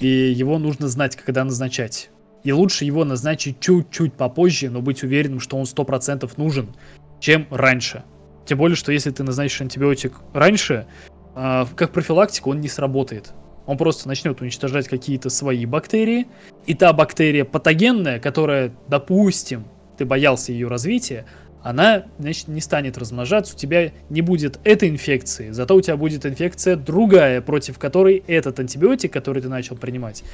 и 0.00 0.06
его 0.06 0.58
нужно 0.58 0.88
знать, 0.88 1.16
когда 1.16 1.44
назначать. 1.44 2.10
И 2.44 2.52
лучше 2.52 2.84
его 2.84 3.04
назначить 3.04 3.60
чуть-чуть 3.60 4.14
попозже, 4.14 4.70
но 4.70 4.80
быть 4.80 5.02
уверенным, 5.02 5.40
что 5.40 5.56
он 5.56 5.64
100% 5.64 6.30
нужен, 6.36 6.74
чем 7.20 7.46
раньше. 7.50 8.04
Тем 8.46 8.58
более, 8.58 8.76
что 8.76 8.92
если 8.92 9.10
ты 9.10 9.22
назначишь 9.24 9.60
антибиотик 9.60 10.14
раньше, 10.32 10.86
э, 11.34 11.66
как 11.74 11.92
профилактика 11.92 12.48
он 12.48 12.60
не 12.60 12.68
сработает. 12.68 13.32
Он 13.68 13.76
просто 13.76 14.08
начнет 14.08 14.40
уничтожать 14.40 14.88
какие-то 14.88 15.28
свои 15.28 15.66
бактерии. 15.66 16.26
И 16.64 16.72
та 16.72 16.94
бактерия 16.94 17.44
патогенная, 17.44 18.18
которая, 18.18 18.72
допустим, 18.88 19.64
ты 19.98 20.06
боялся 20.06 20.52
ее 20.52 20.68
развития, 20.68 21.26
она, 21.62 22.06
значит, 22.18 22.48
не 22.48 22.62
станет 22.62 22.96
размножаться, 22.96 23.54
у 23.54 23.58
тебя 23.58 23.92
не 24.08 24.22
будет 24.22 24.58
этой 24.64 24.88
инфекции, 24.88 25.50
зато 25.50 25.76
у 25.76 25.82
тебя 25.82 25.98
будет 25.98 26.24
инфекция 26.24 26.76
другая, 26.76 27.42
против 27.42 27.78
которой 27.78 28.24
этот 28.26 28.58
антибиотик, 28.58 29.12
который 29.12 29.42
ты 29.42 29.50
начал 29.50 29.76
принимать, 29.76 30.24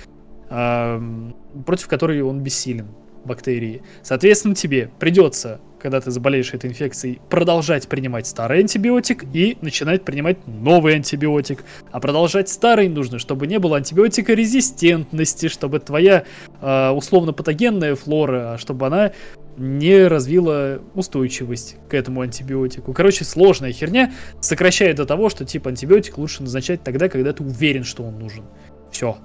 против 0.49 1.89
которой 1.89 2.23
он 2.23 2.41
бессилен, 2.41 2.87
бактерии. 3.25 3.83
Соответственно, 4.03 4.55
тебе 4.55 4.91
придется 5.01 5.61
когда 5.85 6.01
ты 6.01 6.11
заболеешь 6.11 6.55
этой 6.55 6.71
инфекцией, 6.71 7.21
продолжать 7.29 7.89
принимать 7.89 8.27
старый 8.27 8.61
антибиотик 8.61 9.23
и 9.35 9.59
начинать 9.61 10.03
принимать 10.03 10.39
новый 10.47 10.95
антибиотик. 10.95 11.63
А 11.93 12.01
продолжать 12.01 12.49
старый 12.49 12.89
нужно, 12.89 13.19
чтобы 13.19 13.47
не 13.47 13.59
было 13.59 13.77
антибиотикорезистентности, 13.77 15.49
чтобы 15.49 15.81
твоя 15.81 16.25
э, 16.63 16.89
условно-патогенная 16.89 17.97
флора, 17.97 18.57
чтобы 18.59 18.87
она 18.87 19.13
не 19.59 20.07
развила 20.07 20.79
устойчивость 20.95 21.77
к 21.91 21.93
этому 21.93 22.23
антибиотику. 22.23 22.95
Короче, 22.95 23.27
сложная 23.27 23.73
херня, 23.73 24.11
сокращает 24.41 24.97
до 24.97 25.05
того, 25.05 25.29
что 25.29 25.45
типа 25.45 25.69
антибиотик 25.69 26.17
лучше 26.17 26.43
назначать 26.45 26.83
тогда, 26.83 27.11
когда 27.11 27.35
ты 27.35 27.43
уверен, 27.43 27.85
что 27.85 28.05
он 28.05 28.19
нужен. 28.19 28.45
Все. 28.91 29.19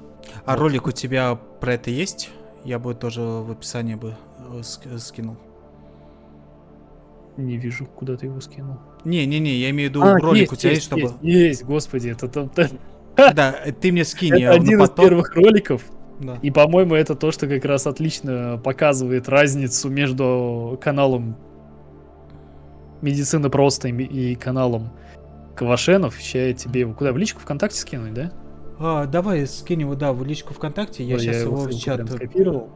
А 0.46 0.52
вот. 0.52 0.60
ролик 0.60 0.88
у 0.88 0.92
тебя 0.92 1.36
про 1.62 1.76
это 1.76 1.90
есть? 1.90 2.32
Я 2.66 2.80
бы 2.80 2.94
тоже 2.96 3.22
в 3.22 3.50
описании 3.50 3.96
бы 3.96 4.18
э, 4.50 4.98
скинул. 4.98 5.38
Не 7.40 7.58
вижу, 7.58 7.86
куда 7.86 8.18
ты 8.18 8.26
его 8.26 8.42
скинул. 8.42 8.78
Не-не-не, 9.06 9.56
я 9.56 9.70
имею 9.70 9.90
в 9.90 9.94
виду 9.94 10.04
а, 10.04 10.18
ролик 10.20 10.42
есть, 10.42 10.54
у 10.54 10.56
тебя 10.58 10.72
есть, 10.72 10.84
чтобы... 10.84 11.02
Есть, 11.02 11.16
есть, 11.22 11.64
господи, 11.64 12.10
это 12.10 12.28
там... 12.28 12.52
Да, 13.16 13.56
ты 13.82 13.92
мне 13.92 14.04
скинь. 14.04 14.34
Это 14.42 14.52
один 14.52 14.82
из 14.82 14.90
первых 14.90 15.36
роликов. 15.36 15.84
Да. 16.20 16.38
И, 16.42 16.52
по-моему, 16.52 16.96
это 16.96 17.16
то, 17.16 17.32
что 17.32 17.48
как 17.48 17.64
раз 17.64 17.88
отлично 17.88 18.60
показывает 18.62 19.30
разницу 19.30 19.90
между 19.90 20.78
каналом 20.82 21.38
Медицина 23.02 23.50
просто 23.50 23.88
и 23.88 24.36
каналом 24.36 24.92
Квашенов. 25.56 26.16
Сейчас 26.16 26.34
я 26.34 26.54
тебе 26.54 26.82
его 26.82 26.94
куда, 26.94 27.14
в 27.14 27.18
личку 27.18 27.40
ВКонтакте 27.40 27.80
скинуть, 27.80 28.14
да? 28.14 28.34
А, 28.78 29.06
давай 29.06 29.48
скинь 29.48 29.82
его, 29.82 29.96
да, 29.96 30.12
в 30.12 30.26
личку 30.26 30.54
ВКонтакте. 30.54 31.06
Я 31.06 31.18
сейчас 31.18 31.44
его 31.44 31.56
в 31.56 31.74
чат... 31.74 32.10
Скопировал. 32.10 32.72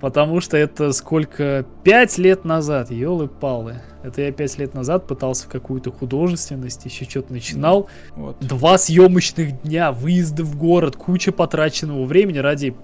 Потому 0.00 0.40
что 0.40 0.56
это 0.56 0.92
сколько? 0.92 1.64
Пять 1.84 2.18
лет 2.18 2.44
назад, 2.44 2.90
елы-палы. 2.90 3.80
Это 4.02 4.22
я 4.22 4.32
пять 4.32 4.58
лет 4.58 4.74
назад 4.74 5.06
пытался 5.06 5.46
в 5.46 5.48
какую-то 5.48 5.92
художественность, 5.92 6.84
еще 6.84 7.04
что-то 7.04 7.32
начинал. 7.32 7.88
Вот. 8.16 8.36
Два 8.40 8.78
съемочных 8.78 9.62
дня, 9.62 9.92
выезды 9.92 10.42
в 10.42 10.56
город, 10.56 10.96
куча 10.96 11.30
потраченного 11.32 12.04
времени 12.04 12.38
ради... 12.38 12.74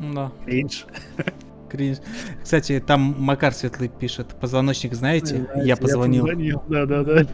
Да. 0.00 0.32
Кринж. 0.44 0.86
Кринж. 1.68 1.98
Кстати, 2.42 2.82
там 2.84 3.14
Макар 3.18 3.52
Светлый 3.52 3.88
пишет, 3.88 4.28
позвоночник 4.40 4.94
знаете? 4.94 5.48
я 5.62 5.76
позвонил. 5.76 6.26
Да-да-да. 6.68 7.26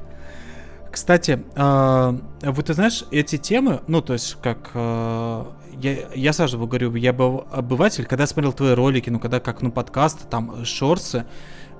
Кстати, 0.90 1.42
э, 1.56 2.18
вот 2.42 2.66
ты 2.66 2.74
знаешь, 2.74 3.04
эти 3.10 3.36
темы, 3.36 3.80
ну, 3.88 4.00
то 4.00 4.12
есть, 4.12 4.36
как 4.40 4.70
э, 4.74 5.44
я, 5.80 6.08
я 6.14 6.32
сразу 6.32 6.58
говорю, 6.58 6.94
я 6.94 7.12
был 7.12 7.46
обыватель, 7.50 8.04
когда 8.04 8.26
смотрел 8.26 8.52
твои 8.52 8.74
ролики, 8.74 9.10
ну, 9.10 9.18
когда 9.18 9.40
как, 9.40 9.62
ну, 9.62 9.70
подкасты, 9.70 10.24
там, 10.28 10.64
шорсы, 10.64 11.24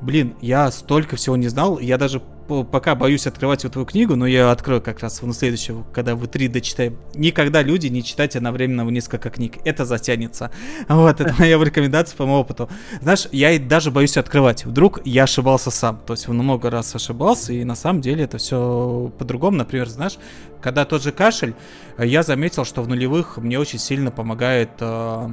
блин, 0.01 0.35
я 0.41 0.71
столько 0.71 1.16
всего 1.16 1.37
не 1.37 1.49
знал, 1.49 1.79
я 1.79 1.99
даже 1.99 2.21
пока 2.47 2.95
боюсь 2.95 3.27
открывать 3.27 3.65
вот 3.65 3.73
твою 3.73 3.87
книгу, 3.87 4.16
но 4.16 4.27
я 4.27 4.51
открою 4.51 4.83
как 4.83 5.01
раз 5.01 5.23
в 5.23 5.33
следующую, 5.33 5.87
когда 5.93 6.15
вы 6.15 6.27
три 6.27 6.49
дочитаем. 6.49 6.99
Никогда 7.15 7.62
люди 7.62 7.87
не 7.87 8.03
читайте 8.03 8.39
одновременно 8.39 8.83
несколько 8.91 9.31
книг. 9.31 9.59
Это 9.65 9.85
затянется. 9.85 10.51
Вот, 10.89 11.21
это 11.21 11.35
моя 11.39 11.59
рекомендация 11.62 12.16
по 12.16 12.25
моему 12.25 12.41
опыту. 12.41 12.69
Знаешь, 13.01 13.29
я 13.33 13.59
даже 13.59 13.91
боюсь 13.91 14.16
открывать. 14.16 14.65
Вдруг 14.65 15.01
я 15.05 15.25
ошибался 15.25 15.71
сам. 15.71 16.01
То 16.07 16.12
есть 16.12 16.29
много 16.29 16.71
раз 16.71 16.95
ошибался, 16.95 17.53
и 17.53 17.65
на 17.65 17.75
самом 17.75 18.01
деле 18.01 18.25
это 18.25 18.39
все 18.39 19.12
по-другому. 19.19 19.57
Например, 19.57 19.89
знаешь, 19.89 20.19
когда 20.61 20.85
тот 20.85 21.03
же 21.03 21.12
кашель, 21.12 21.55
я 21.99 22.23
заметил, 22.23 22.65
что 22.65 22.83
в 22.83 22.89
нулевых 22.89 23.39
мне 23.39 23.59
очень 23.59 23.79
сильно 23.79 24.11
помогает 24.11 24.71
э, 24.81 25.29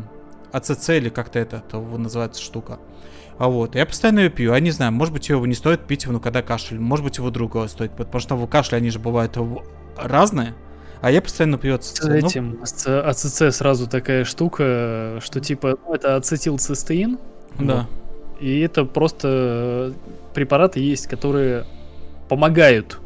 АЦЦ 0.51 0.89
или 0.89 1.09
как-то 1.09 1.39
это, 1.39 1.57
это 1.57 1.79
называется 1.79 2.41
штука. 2.41 2.79
А 3.37 3.47
вот, 3.47 3.75
я 3.75 3.85
постоянно 3.85 4.19
ее 4.19 4.29
пью. 4.29 4.53
Я 4.53 4.59
не 4.59 4.71
знаю, 4.71 4.91
может 4.91 5.13
быть, 5.13 5.29
его 5.29 5.45
не 5.45 5.53
стоит 5.53 5.81
пить, 5.87 6.05
ну, 6.07 6.19
когда 6.19 6.41
кашель. 6.41 6.79
Может 6.79 7.05
быть, 7.05 7.17
его 7.17 7.29
другого 7.29 7.67
стоит. 7.67 7.91
Потому 7.91 8.19
что 8.19 8.35
в 8.35 8.47
кашле 8.47 8.77
они 8.77 8.89
же 8.89 8.99
бывают 8.99 9.37
разные. 9.97 10.53
А 11.01 11.09
я 11.09 11.21
постоянно 11.21 11.57
пью 11.57 11.75
АЦЦ. 11.75 12.01
С 12.01 12.05
ну. 12.05 12.15
этим, 12.15 12.59
с 12.63 12.87
АЦЦ 12.87 13.55
сразу 13.55 13.87
такая 13.87 14.23
штука, 14.23 15.19
что 15.23 15.39
типа, 15.39 15.77
ну, 15.87 15.93
это 15.93 16.15
ацетилцистеин. 16.15 17.17
Да. 17.59 17.75
Вот. 17.75 17.85
И 18.41 18.59
это 18.61 18.85
просто 18.85 19.93
препараты 20.33 20.79
есть, 20.79 21.07
которые 21.07 21.65
помогают 22.29 22.99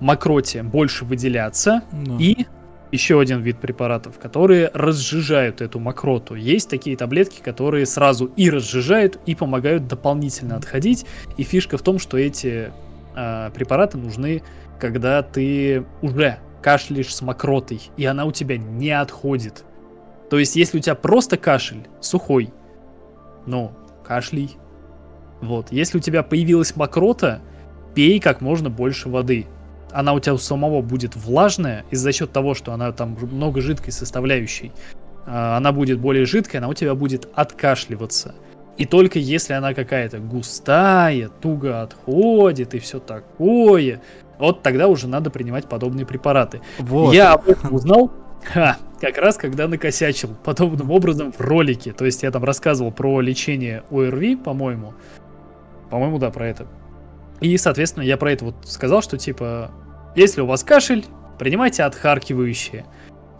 мокроте 0.00 0.62
больше 0.62 1.04
выделяться 1.04 1.82
да. 1.92 2.16
и 2.18 2.46
еще 2.92 3.18
один 3.18 3.40
вид 3.40 3.58
препаратов, 3.58 4.18
которые 4.18 4.70
разжижают 4.72 5.62
эту 5.62 5.80
мокроту. 5.80 6.34
Есть 6.34 6.68
такие 6.68 6.96
таблетки, 6.96 7.40
которые 7.40 7.86
сразу 7.86 8.26
и 8.36 8.50
разжижают, 8.50 9.18
и 9.24 9.34
помогают 9.34 9.88
дополнительно 9.88 10.56
отходить. 10.56 11.06
И 11.38 11.42
фишка 11.42 11.78
в 11.78 11.82
том, 11.82 11.98
что 11.98 12.18
эти 12.18 12.70
э, 13.16 13.50
препараты 13.54 13.96
нужны, 13.96 14.42
когда 14.78 15.22
ты 15.22 15.84
уже 16.02 16.38
кашляешь 16.60 17.14
с 17.14 17.22
мокротой, 17.22 17.80
и 17.96 18.04
она 18.04 18.26
у 18.26 18.32
тебя 18.32 18.58
не 18.58 18.90
отходит. 18.90 19.64
То 20.30 20.38
есть, 20.38 20.54
если 20.54 20.78
у 20.78 20.80
тебя 20.80 20.94
просто 20.94 21.36
кашель 21.36 21.86
сухой, 22.00 22.52
ну, 23.46 23.72
кашляй. 24.04 24.50
Вот. 25.40 25.72
Если 25.72 25.98
у 25.98 26.00
тебя 26.00 26.22
появилась 26.22 26.76
мокрота, 26.76 27.40
пей 27.94 28.20
как 28.20 28.40
можно 28.40 28.70
больше 28.70 29.08
воды 29.08 29.46
она 29.92 30.12
у 30.12 30.20
тебя 30.20 30.34
у 30.34 30.38
самого 30.38 30.82
будет 30.82 31.16
влажная, 31.16 31.84
и 31.90 31.96
за 31.96 32.12
счет 32.12 32.32
того, 32.32 32.54
что 32.54 32.72
она 32.72 32.92
там 32.92 33.16
много 33.20 33.60
жидкой 33.60 33.92
составляющей, 33.92 34.72
а, 35.26 35.56
она 35.56 35.72
будет 35.72 35.98
более 35.98 36.26
жидкая, 36.26 36.60
она 36.60 36.68
у 36.68 36.74
тебя 36.74 36.94
будет 36.94 37.28
откашливаться. 37.34 38.34
И 38.78 38.86
только 38.86 39.18
если 39.18 39.52
она 39.52 39.74
какая-то 39.74 40.18
густая, 40.18 41.28
туго 41.28 41.82
отходит 41.82 42.74
и 42.74 42.78
все 42.78 42.98
такое, 42.98 44.00
вот 44.38 44.62
тогда 44.62 44.88
уже 44.88 45.08
надо 45.08 45.30
принимать 45.30 45.68
подобные 45.68 46.06
препараты. 46.06 46.62
Вот. 46.78 47.14
Я 47.14 47.34
об 47.34 47.48
этом 47.48 47.74
узнал 47.74 48.10
Ха, 48.44 48.76
как 49.00 49.18
раз 49.18 49.36
когда 49.36 49.68
накосячил 49.68 50.30
подобным 50.44 50.90
образом 50.90 51.32
в 51.32 51.40
ролике. 51.40 51.92
То 51.92 52.04
есть 52.04 52.22
я 52.22 52.30
там 52.30 52.44
рассказывал 52.44 52.92
про 52.92 53.20
лечение 53.20 53.84
ОРВИ, 53.90 54.36
по-моему. 54.36 54.94
По-моему, 55.90 56.18
да, 56.18 56.30
про 56.30 56.48
это. 56.48 56.66
И, 57.40 57.56
соответственно, 57.56 58.04
я 58.04 58.16
про 58.16 58.32
это 58.32 58.46
вот 58.46 58.54
сказал, 58.64 59.02
что 59.02 59.18
типа, 59.18 59.70
если 60.14 60.40
у 60.40 60.46
вас 60.46 60.64
кашель, 60.64 61.04
принимайте 61.38 61.82
отхаркивающие. 61.84 62.84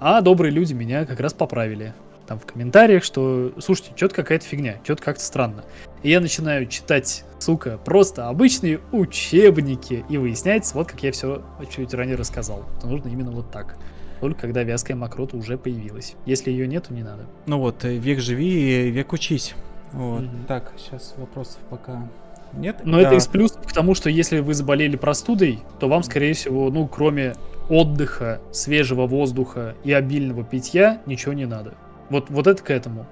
А 0.00 0.20
добрые 0.20 0.50
люди 0.50 0.72
меня 0.72 1.04
как 1.04 1.20
раз 1.20 1.32
поправили 1.32 1.94
там 2.26 2.38
в 2.38 2.46
комментариях, 2.46 3.04
что, 3.04 3.52
слушайте, 3.58 3.92
что-то 3.94 4.14
какая-то 4.14 4.44
фигня, 4.44 4.78
что-то 4.84 5.02
как-то 5.02 5.22
странно. 5.22 5.64
И 6.02 6.10
я 6.10 6.20
начинаю 6.20 6.66
читать, 6.66 7.24
сука, 7.38 7.78
просто 7.84 8.28
обычные 8.28 8.80
учебники, 8.90 10.04
и 10.08 10.16
выясняется, 10.16 10.74
вот 10.74 10.90
как 10.90 11.02
я 11.02 11.12
все 11.12 11.42
чуть 11.70 11.92
ранее 11.94 12.16
рассказал, 12.16 12.64
что 12.78 12.88
нужно 12.88 13.08
именно 13.08 13.30
вот 13.30 13.50
так. 13.50 13.76
Только 14.20 14.42
когда 14.42 14.62
вязкая 14.62 14.96
мокрота 14.96 15.36
уже 15.36 15.58
появилась. 15.58 16.14
Если 16.26 16.52
ее 16.52 16.68
нету, 16.68 16.94
не 16.94 17.02
надо. 17.02 17.26
Ну 17.46 17.58
вот, 17.58 17.84
э, 17.84 17.96
век 17.96 18.20
живи, 18.20 18.90
век 18.90 19.12
учись. 19.12 19.54
Вот. 19.92 20.22
Mm-hmm. 20.22 20.46
Так, 20.46 20.72
сейчас 20.78 21.14
вопросов 21.16 21.58
пока 21.68 22.08
нет. 22.54 22.80
Но 22.84 22.98
да. 22.98 23.08
это 23.08 23.14
из 23.16 23.26
плюсов 23.26 23.66
к 23.66 23.72
тому, 23.72 23.94
что 23.94 24.10
если 24.10 24.40
вы 24.40 24.54
заболели 24.54 24.96
простудой, 24.96 25.60
то 25.80 25.88
вам, 25.88 26.02
скорее 26.02 26.34
всего, 26.34 26.70
ну, 26.70 26.86
кроме 26.86 27.34
отдыха, 27.68 28.40
свежего 28.52 29.06
воздуха 29.06 29.74
и 29.84 29.92
обильного 29.92 30.44
питья, 30.44 31.00
ничего 31.06 31.32
не 31.32 31.46
надо. 31.46 31.74
Вот, 32.10 32.30
вот 32.30 32.46
это 32.46 32.62
к 32.62 32.70
этому. 32.70 33.06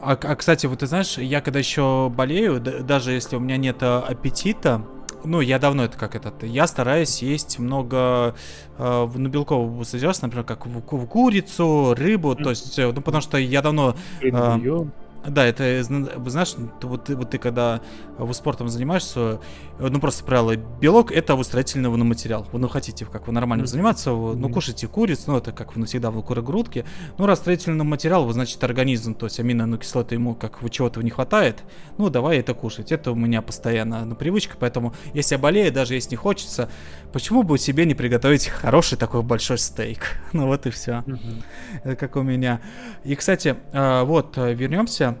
А, 0.00 0.12
а, 0.12 0.36
кстати, 0.36 0.66
вот 0.66 0.80
ты 0.80 0.86
знаешь, 0.86 1.18
я 1.18 1.40
когда 1.40 1.58
еще 1.58 2.12
болею, 2.14 2.60
даже 2.60 3.12
если 3.12 3.36
у 3.36 3.40
меня 3.40 3.56
нет 3.56 3.78
а, 3.80 4.00
аппетита, 4.00 4.82
ну, 5.24 5.40
я 5.40 5.58
давно 5.58 5.84
это 5.84 5.98
как 5.98 6.14
этот, 6.14 6.42
я 6.44 6.66
стараюсь 6.66 7.22
есть 7.22 7.58
много 7.58 8.34
э, 8.78 9.08
ну, 9.12 9.28
белкового 9.28 9.82
содержания, 9.82 10.18
например, 10.22 10.44
как 10.44 10.66
в, 10.66 10.80
в 10.80 11.06
курицу, 11.06 11.94
рыбу, 11.96 12.32
mm-hmm. 12.32 12.42
то 12.42 12.50
есть, 12.50 12.78
э, 12.78 12.92
ну, 12.92 13.00
потому 13.00 13.22
что 13.22 13.36
я 13.36 13.62
давно... 13.62 13.96
Э, 14.22 14.86
да, 15.26 15.44
это, 15.44 15.82
знаешь, 15.82 16.54
вот, 16.82 17.08
вот 17.08 17.30
ты 17.30 17.38
когда 17.38 17.80
вы 18.18 18.32
спортом 18.34 18.68
занимаешься, 18.68 19.40
ну 19.78 20.00
просто 20.00 20.24
правило, 20.24 20.56
белок 20.56 21.12
это 21.12 21.34
выстроительного 21.34 21.96
материал. 21.96 22.46
Вы 22.52 22.58
ну 22.58 22.68
хотите, 22.68 23.04
как 23.04 23.26
вы 23.26 23.32
нормально 23.32 23.64
mm-hmm. 23.64 23.66
заниматься, 23.66 24.12
вы, 24.12 24.36
ну 24.36 24.48
кушайте 24.48 24.86
куриц, 24.86 25.26
ну 25.26 25.36
это 25.36 25.52
как 25.52 25.74
вы 25.74 25.80
навсегда 25.80 26.10
вы 26.10 26.22
грудки. 26.42 26.84
Ну 27.18 27.26
раз 27.26 27.40
строительный 27.40 27.84
материал, 27.84 28.24
вы 28.24 28.32
значит 28.32 28.62
организм, 28.62 29.14
то 29.14 29.26
есть 29.26 29.40
аминокислоты 29.40 30.14
ему 30.14 30.34
как 30.34 30.62
вы 30.62 30.70
чего-то 30.70 31.02
не 31.02 31.10
хватает, 31.10 31.62
ну 31.98 32.08
давай 32.08 32.38
это 32.38 32.54
кушать. 32.54 32.92
Это 32.92 33.12
у 33.12 33.14
меня 33.14 33.42
постоянно 33.42 34.04
на 34.04 34.14
привычка, 34.14 34.56
поэтому 34.58 34.94
если 35.12 35.34
я 35.34 35.38
болею, 35.38 35.72
даже 35.72 35.94
если 35.94 36.10
не 36.10 36.16
хочется, 36.16 36.70
почему 37.12 37.42
бы 37.42 37.58
себе 37.58 37.84
не 37.84 37.94
приготовить 37.94 38.46
хороший 38.46 38.96
такой 38.96 39.22
большой 39.22 39.58
стейк? 39.58 40.20
Ну 40.32 40.48
вот 40.48 40.66
и 40.66 40.70
все, 40.70 41.02
mm-hmm. 41.06 41.96
как 41.96 42.16
у 42.16 42.22
меня. 42.22 42.60
И 43.04 43.14
кстати, 43.14 43.56
вот 43.72 44.36
вернемся 44.36 45.15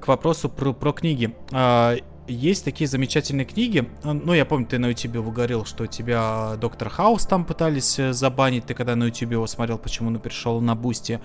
к 0.00 0.08
вопросу 0.08 0.48
про, 0.48 0.72
про 0.72 0.92
книги. 0.92 1.34
А, 1.52 1.96
есть 2.28 2.64
такие 2.64 2.86
замечательные 2.88 3.44
книги. 3.44 3.88
Ну, 4.04 4.32
я 4.32 4.44
помню, 4.44 4.66
ты 4.66 4.78
на 4.78 4.86
YouTube 4.86 5.32
говорил, 5.32 5.64
что 5.64 5.86
тебя 5.86 6.56
Доктор 6.60 6.88
Хаус 6.88 7.26
там 7.26 7.44
пытались 7.44 7.98
э, 7.98 8.12
забанить. 8.12 8.66
Ты 8.66 8.74
когда 8.74 8.94
на 8.94 9.04
YouTube 9.04 9.32
его 9.32 9.46
смотрел, 9.46 9.78
почему 9.78 10.08
он 10.08 10.18
перешел 10.18 10.60
на 10.60 10.74
Boosty. 10.74 11.20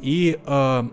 И 0.00 0.40
э, 0.44 0.88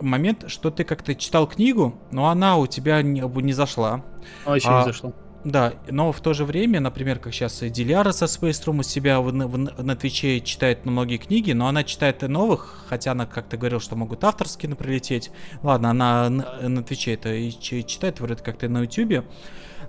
момент, 0.00 0.44
что 0.48 0.70
ты 0.70 0.84
как-то 0.84 1.14
читал 1.14 1.46
книгу, 1.46 1.94
но 2.10 2.28
она 2.28 2.56
у 2.58 2.66
тебя 2.66 3.02
не, 3.02 3.20
не 3.20 3.52
зашла. 3.52 4.04
А 4.44 4.56
еще 4.56 4.68
а, 4.68 4.80
не 4.80 4.84
зашла. 4.84 5.12
Да, 5.44 5.72
но 5.88 6.12
в 6.12 6.20
то 6.20 6.34
же 6.34 6.44
время, 6.44 6.80
например, 6.80 7.18
как 7.18 7.32
сейчас 7.32 7.60
Диляра 7.60 8.12
со 8.12 8.26
Room 8.26 8.80
у 8.80 8.82
себя 8.82 9.20
в, 9.20 9.30
в, 9.30 9.82
на 9.82 9.96
Твиче 9.96 10.40
читает 10.40 10.84
многие 10.84 11.16
книги, 11.16 11.52
но 11.52 11.66
она 11.66 11.82
читает 11.82 12.22
и 12.22 12.26
новых, 12.26 12.84
хотя 12.88 13.12
она 13.12 13.24
как-то 13.24 13.56
говорила, 13.56 13.80
что 13.80 13.96
могут 13.96 14.22
авторские 14.22 14.74
прилететь. 14.74 15.30
Ладно, 15.62 15.90
она 15.90 16.28
на, 16.28 16.68
на 16.68 16.82
Твиче 16.82 17.14
это 17.14 17.32
и 17.32 17.50
читает, 17.50 18.20
вроде 18.20 18.42
как-то 18.42 18.68
на 18.68 18.82
Ютубе. 18.82 19.24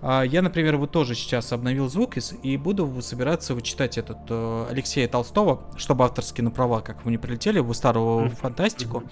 А 0.02 0.24
я, 0.24 0.42
например, 0.42 0.78
вот 0.78 0.92
тоже 0.92 1.16
сейчас 1.16 1.52
обновил 1.52 1.90
звук 1.90 2.18
и, 2.18 2.22
и 2.44 2.58
буду 2.58 3.02
собираться 3.02 3.54
вычитать 3.54 3.98
этот 3.98 4.18
э, 4.30 4.66
Алексея 4.70 5.08
Толстого, 5.08 5.64
чтобы 5.76 6.06
авторские 6.06 6.46
на 6.46 6.52
права, 6.52 6.80
как 6.82 7.06
вы 7.06 7.12
не 7.12 7.18
прилетели, 7.18 7.60
в 7.60 7.72
старую 7.74 8.28
mm-hmm. 8.28 8.36
фантастику. 8.38 8.98
Mm-hmm. 9.00 9.10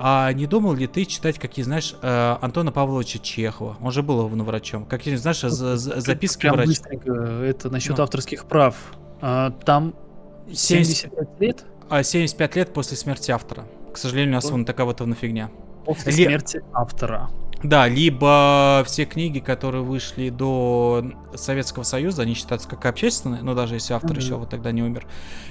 А 0.00 0.32
не 0.32 0.46
думал 0.46 0.74
ли 0.74 0.86
ты 0.86 1.04
читать, 1.04 1.38
какие, 1.40 1.64
знаешь, 1.64 1.96
э, 2.02 2.36
Антона 2.40 2.70
Павловича 2.70 3.18
Чехова? 3.18 3.76
Он 3.80 3.90
же 3.90 4.04
был 4.04 4.28
врачом. 4.28 4.84
Какие, 4.84 5.16
знаешь, 5.16 5.40
за, 5.40 5.76
за, 5.76 6.00
записки 6.00 6.42
Прям 6.42 6.54
врача. 6.54 6.82
Это 7.44 7.68
насчет 7.68 7.98
ну. 7.98 8.04
авторских 8.04 8.44
прав. 8.44 8.76
А, 9.20 9.50
там 9.50 9.94
75 10.52 11.40
лет? 11.40 11.64
А 11.90 12.04
75 12.04 12.56
лет 12.56 12.72
после 12.72 12.96
смерти 12.96 13.32
автора. 13.32 13.66
К 13.92 13.96
сожалению, 13.96 14.32
у 14.32 14.34
нас 14.36 14.48
вон 14.48 14.64
такая 14.64 14.86
вот 14.86 15.02
фигня. 15.20 15.50
После 15.84 16.12
Ли... 16.12 16.24
смерти 16.26 16.62
автора. 16.72 17.28
Да, 17.62 17.88
либо 17.88 18.84
все 18.86 19.04
книги, 19.04 19.40
которые 19.40 19.82
вышли 19.82 20.28
до 20.28 21.04
Советского 21.34 21.82
Союза, 21.82 22.22
они 22.22 22.34
считаются 22.34 22.68
как 22.68 22.86
общественные, 22.86 23.42
но 23.42 23.54
даже 23.54 23.74
если 23.74 23.94
автор 23.94 24.12
mm-hmm. 24.12 24.22
еще 24.22 24.34
вот 24.36 24.50
тогда 24.50 24.70
не 24.70 24.82
умер. 24.82 25.06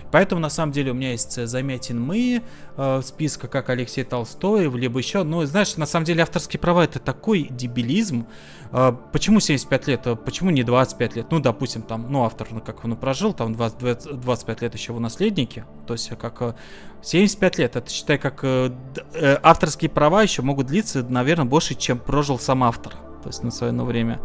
Поэтому 0.09 0.39
на 0.39 0.49
самом 0.49 0.71
деле 0.71 0.91
у 0.91 0.93
меня 0.93 1.11
есть 1.11 1.47
заметен 1.47 2.01
мы, 2.01 2.43
э, 2.77 3.01
списка 3.03 3.49
как 3.49 3.69
Алексей 3.69 4.05
Толстой, 4.05 4.69
либо 4.69 4.99
еще. 4.99 5.23
Но 5.23 5.45
знаешь, 5.45 5.75
на 5.75 5.85
самом 5.85 6.05
деле 6.05 6.23
авторские 6.23 6.61
права 6.61 6.85
это 6.85 6.99
такой 6.99 7.47
дебилизм. 7.49 8.25
Э, 8.72 8.94
почему 9.11 9.39
75 9.39 9.88
лет? 9.88 10.07
Э, 10.07 10.15
почему 10.15 10.49
не 10.49 10.64
25 10.64 11.15
лет? 11.15 11.27
Ну, 11.31 11.39
допустим, 11.39 11.81
там, 11.81 12.07
ну, 12.10 12.23
автор, 12.23 12.48
ну, 12.52 12.61
как 12.61 12.84
он 12.85 12.95
прожил, 12.95 13.34
там 13.34 13.53
20, 13.53 13.77
20, 13.80 14.19
25 14.19 14.61
лет 14.61 14.73
еще 14.73 14.91
его 14.91 14.99
наследники. 14.99 15.65
То 15.85 15.94
есть, 15.94 16.10
как 16.10 16.41
э, 16.41 16.53
75 17.02 17.57
лет, 17.60 17.76
это 17.76 17.89
считай, 17.89 18.18
как 18.18 18.39
э, 18.44 18.72
э, 19.14 19.38
авторские 19.41 19.89
права 19.89 20.23
еще 20.23 20.41
могут 20.41 20.68
длиться, 20.68 21.03
наверное, 21.03 21.45
больше, 21.45 21.76
чем 21.76 21.99
прожил 21.99 22.39
сам 22.39 22.64
автор. 22.64 22.94
То 23.23 23.30
есть 23.30 23.44
на 23.44 23.52
свое 23.52 23.73
время. 23.73 24.19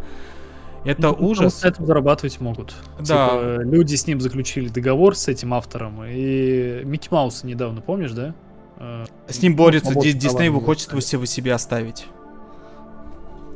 Это 0.85 1.01
ну, 1.01 1.27
ужас. 1.27 1.63
Этим 1.63 1.85
зарабатывать 1.85 2.41
могут. 2.41 2.75
Да. 2.99 3.29
Типа, 3.29 3.61
люди 3.63 3.95
с 3.95 4.05
ним 4.05 4.19
заключили 4.19 4.67
договор 4.67 5.15
с 5.15 5.27
этим 5.27 5.53
автором. 5.53 6.03
И 6.05 6.81
Микки 6.83 7.07
Маус 7.09 7.43
недавно, 7.43 7.81
помнишь, 7.81 8.11
да? 8.11 8.35
Э, 8.77 9.05
с 9.27 9.41
ним 9.41 9.55
борется, 9.55 9.93
Дисней 9.95 10.45
его 10.45 10.59
хочет 10.59 10.91
его 10.91 11.25
себе 11.25 11.53
оставить. 11.53 12.05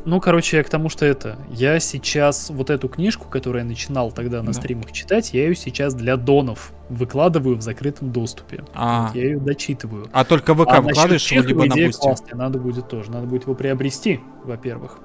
Ну, 0.07 0.21
короче, 0.21 0.55
я 0.55 0.63
к 0.63 0.69
тому, 0.69 0.87
что 0.87 1.05
это. 1.05 1.37
Я 1.49 1.81
сейчас 1.81 2.49
вот 2.49 2.69
эту 2.69 2.87
книжку, 2.87 3.27
которую 3.27 3.63
я 3.63 3.67
начинал 3.67 4.09
тогда 4.13 4.41
на 4.41 4.53
да. 4.53 4.53
стримах 4.53 4.93
читать, 4.93 5.33
я 5.33 5.43
ее 5.43 5.53
сейчас 5.53 5.93
для 5.93 6.15
донов 6.15 6.71
выкладываю 6.87 7.57
в 7.57 7.61
закрытом 7.61 8.13
доступе. 8.13 8.63
А. 8.73 9.11
Я 9.13 9.23
ее 9.23 9.37
дочитываю. 9.37 10.07
А 10.13 10.23
только 10.23 10.55
ВК 10.55 10.67
а 10.67 10.79
выкладываешь 10.79 11.29
его 11.29 11.45
либо 11.45 11.65
на 11.65 11.75
Boosty? 11.75 12.33
Надо 12.33 12.57
будет 12.57 12.87
тоже. 12.87 13.11
Надо 13.11 13.27
будет 13.27 13.43
его 13.43 13.53
приобрести, 13.53 14.21
во-первых. 14.45 14.99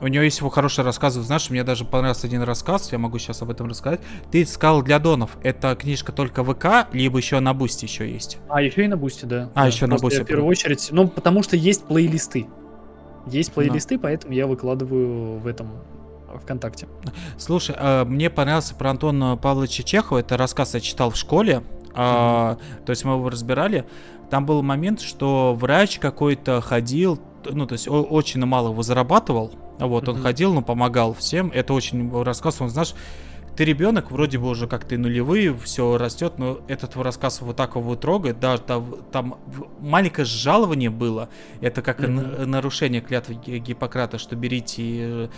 У 0.00 0.06
него 0.06 0.24
есть 0.24 0.38
его 0.38 0.48
хороший 0.48 0.84
рассказ. 0.84 1.12
Знаешь, 1.14 1.50
мне 1.50 1.62
даже 1.62 1.84
понравился 1.84 2.26
один 2.26 2.42
рассказ, 2.42 2.92
я 2.92 2.98
могу 2.98 3.18
сейчас 3.18 3.42
об 3.42 3.50
этом 3.50 3.68
рассказать. 3.68 4.00
Ты 4.30 4.46
сказал 4.46 4.82
для 4.82 4.98
донов. 4.98 5.36
Это 5.42 5.76
книжка 5.76 6.12
только 6.12 6.42
ВК, 6.42 6.88
либо 6.94 7.18
еще 7.18 7.40
на 7.40 7.52
Boosty 7.52 7.84
еще 7.84 8.10
есть? 8.10 8.38
А, 8.48 8.62
еще 8.62 8.84
и 8.84 8.88
на 8.88 8.96
Boosty, 8.96 9.26
да. 9.26 9.50
А, 9.54 9.62
да. 9.62 9.66
еще 9.66 9.86
на 9.86 9.96
Бусти. 9.96 10.22
В 10.22 10.24
первую 10.24 10.48
очередь, 10.48 10.88
ну, 10.92 11.08
потому 11.08 11.42
что 11.42 11.56
есть 11.56 11.84
плейлисты. 11.84 12.46
Есть 13.26 13.52
плейлисты, 13.52 13.96
да. 13.96 14.02
поэтому 14.04 14.32
я 14.32 14.46
выкладываю 14.46 15.38
в 15.38 15.46
этом 15.46 15.70
ВКонтакте. 16.42 16.86
Слушай, 17.38 17.76
а, 17.78 18.04
мне 18.04 18.30
понравился 18.30 18.74
про 18.74 18.90
Антона 18.90 19.36
Павловича 19.36 19.82
Чехова. 19.82 20.18
Это 20.18 20.36
рассказ 20.36 20.74
я 20.74 20.80
читал 20.80 21.10
в 21.10 21.16
школе. 21.16 21.62
Mm-hmm. 21.96 22.58
то 22.84 22.90
есть 22.90 23.04
мы 23.04 23.14
его 23.14 23.30
разбирали. 23.30 23.86
Там 24.28 24.44
был 24.44 24.62
момент, 24.62 25.00
что 25.00 25.56
врач 25.58 25.98
какой-то 25.98 26.60
ходил, 26.60 27.18
ну, 27.46 27.66
то 27.66 27.72
есть 27.72 27.88
очень 27.88 28.44
мало 28.44 28.70
его 28.70 28.82
зарабатывал. 28.82 29.52
Вот, 29.78 30.04
mm-hmm. 30.04 30.10
он 30.10 30.22
ходил, 30.22 30.52
но 30.52 30.60
помогал 30.60 31.14
всем. 31.14 31.50
Это 31.54 31.72
очень 31.72 32.12
рассказ, 32.22 32.60
он, 32.60 32.68
знаешь, 32.68 32.94
ты 33.56 33.64
ребенок, 33.64 34.10
вроде 34.10 34.38
бы 34.38 34.48
уже 34.48 34.66
как 34.66 34.84
ты 34.84 34.98
нулевые, 34.98 35.56
все 35.56 35.96
растет, 35.96 36.34
но 36.38 36.60
этот 36.68 36.92
твой 36.92 37.04
рассказ 37.04 37.40
вот 37.40 37.56
так 37.56 37.76
его 37.76 37.96
трогает, 37.96 38.38
да, 38.38 38.58
там, 38.58 38.96
там 39.10 39.38
маленькое 39.80 40.26
жалование 40.26 40.90
было, 40.90 41.28
это 41.60 41.80
как 41.80 42.00
mm-hmm. 42.00 42.44
нарушение 42.44 43.00
клятвы 43.00 43.34
Гиппократа, 43.34 44.18
что 44.18 44.36
берите 44.36 44.82
э, 44.84 45.28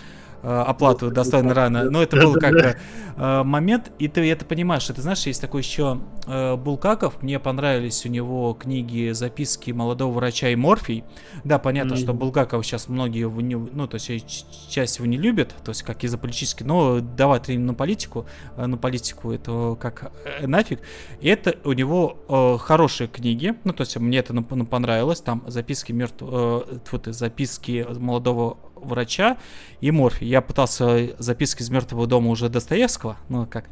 оплату 0.42 1.10
достойно 1.10 1.54
рано. 1.54 1.90
Но 1.90 2.02
это 2.02 2.16
был 2.16 2.34
как 2.34 2.78
э, 3.16 3.42
момент, 3.42 3.90
и 3.98 4.08
ты 4.08 4.30
это 4.30 4.44
понимаешь. 4.44 4.86
Ты 4.86 5.00
знаешь, 5.00 5.26
есть 5.26 5.40
такой 5.40 5.62
еще 5.62 6.00
э, 6.26 6.56
Булгаков. 6.56 7.22
Мне 7.22 7.38
понравились 7.38 8.04
у 8.06 8.08
него 8.08 8.54
книги 8.54 9.12
«Записки 9.12 9.70
молодого 9.72 10.12
врача» 10.12 10.48
и 10.48 10.56
«Морфий». 10.56 11.04
Да, 11.44 11.58
понятно, 11.58 11.96
что 11.96 12.12
Булгаков 12.12 12.64
сейчас 12.64 12.88
многие, 12.88 13.20
его 13.20 13.40
не, 13.40 13.56
ну, 13.56 13.86
то 13.86 13.96
есть 13.96 14.70
часть 14.70 14.98
его 14.98 15.06
не 15.06 15.18
любят, 15.18 15.54
то 15.64 15.70
есть 15.70 15.82
как 15.82 16.04
из-за 16.04 16.18
политически, 16.18 16.62
но 16.62 17.00
давать 17.00 17.48
на 17.48 17.74
политику, 17.74 18.26
на 18.56 18.76
политику 18.76 19.32
это 19.32 19.76
как 19.80 20.12
нафиг. 20.40 20.80
И 21.20 21.28
это 21.28 21.56
у 21.64 21.72
него 21.72 22.18
э, 22.28 22.58
хорошие 22.58 23.08
книги, 23.08 23.54
ну, 23.64 23.72
то 23.72 23.82
есть 23.82 23.96
мне 23.96 24.18
это 24.18 24.32
ну, 24.32 24.42
понравилось. 24.42 25.20
Там 25.20 25.42
записки 25.46 25.92
мертвого, 25.92 26.64
э, 26.68 26.78
вот, 26.90 27.06
записки 27.06 27.86
молодого 27.98 28.58
врача 28.82 29.36
и 29.80 29.90
Морфи. 29.90 30.24
Я 30.24 30.40
пытался 30.40 31.14
записки 31.18 31.62
из 31.62 31.70
мертвого 31.70 32.06
дома 32.06 32.30
уже 32.30 32.48
Достоевского, 32.48 33.16
ну 33.28 33.46
как. 33.46 33.66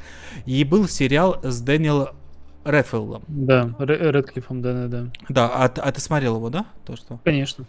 И 0.44 0.62
был 0.64 0.88
сериал 0.88 1.40
с 1.42 1.60
Дэниелом 1.60 2.16
Редфилдом. 2.64 3.22
Да, 3.28 3.74
Редклиффом, 3.78 4.60
да, 4.60 4.72
да, 4.72 4.88
да. 4.88 5.10
Да, 5.28 5.46
а, 5.48 5.64
а 5.64 5.92
ты 5.92 6.00
смотрел 6.00 6.36
его, 6.36 6.50
да? 6.50 6.66
То, 6.84 6.96
что... 6.96 7.20
Конечно. 7.24 7.64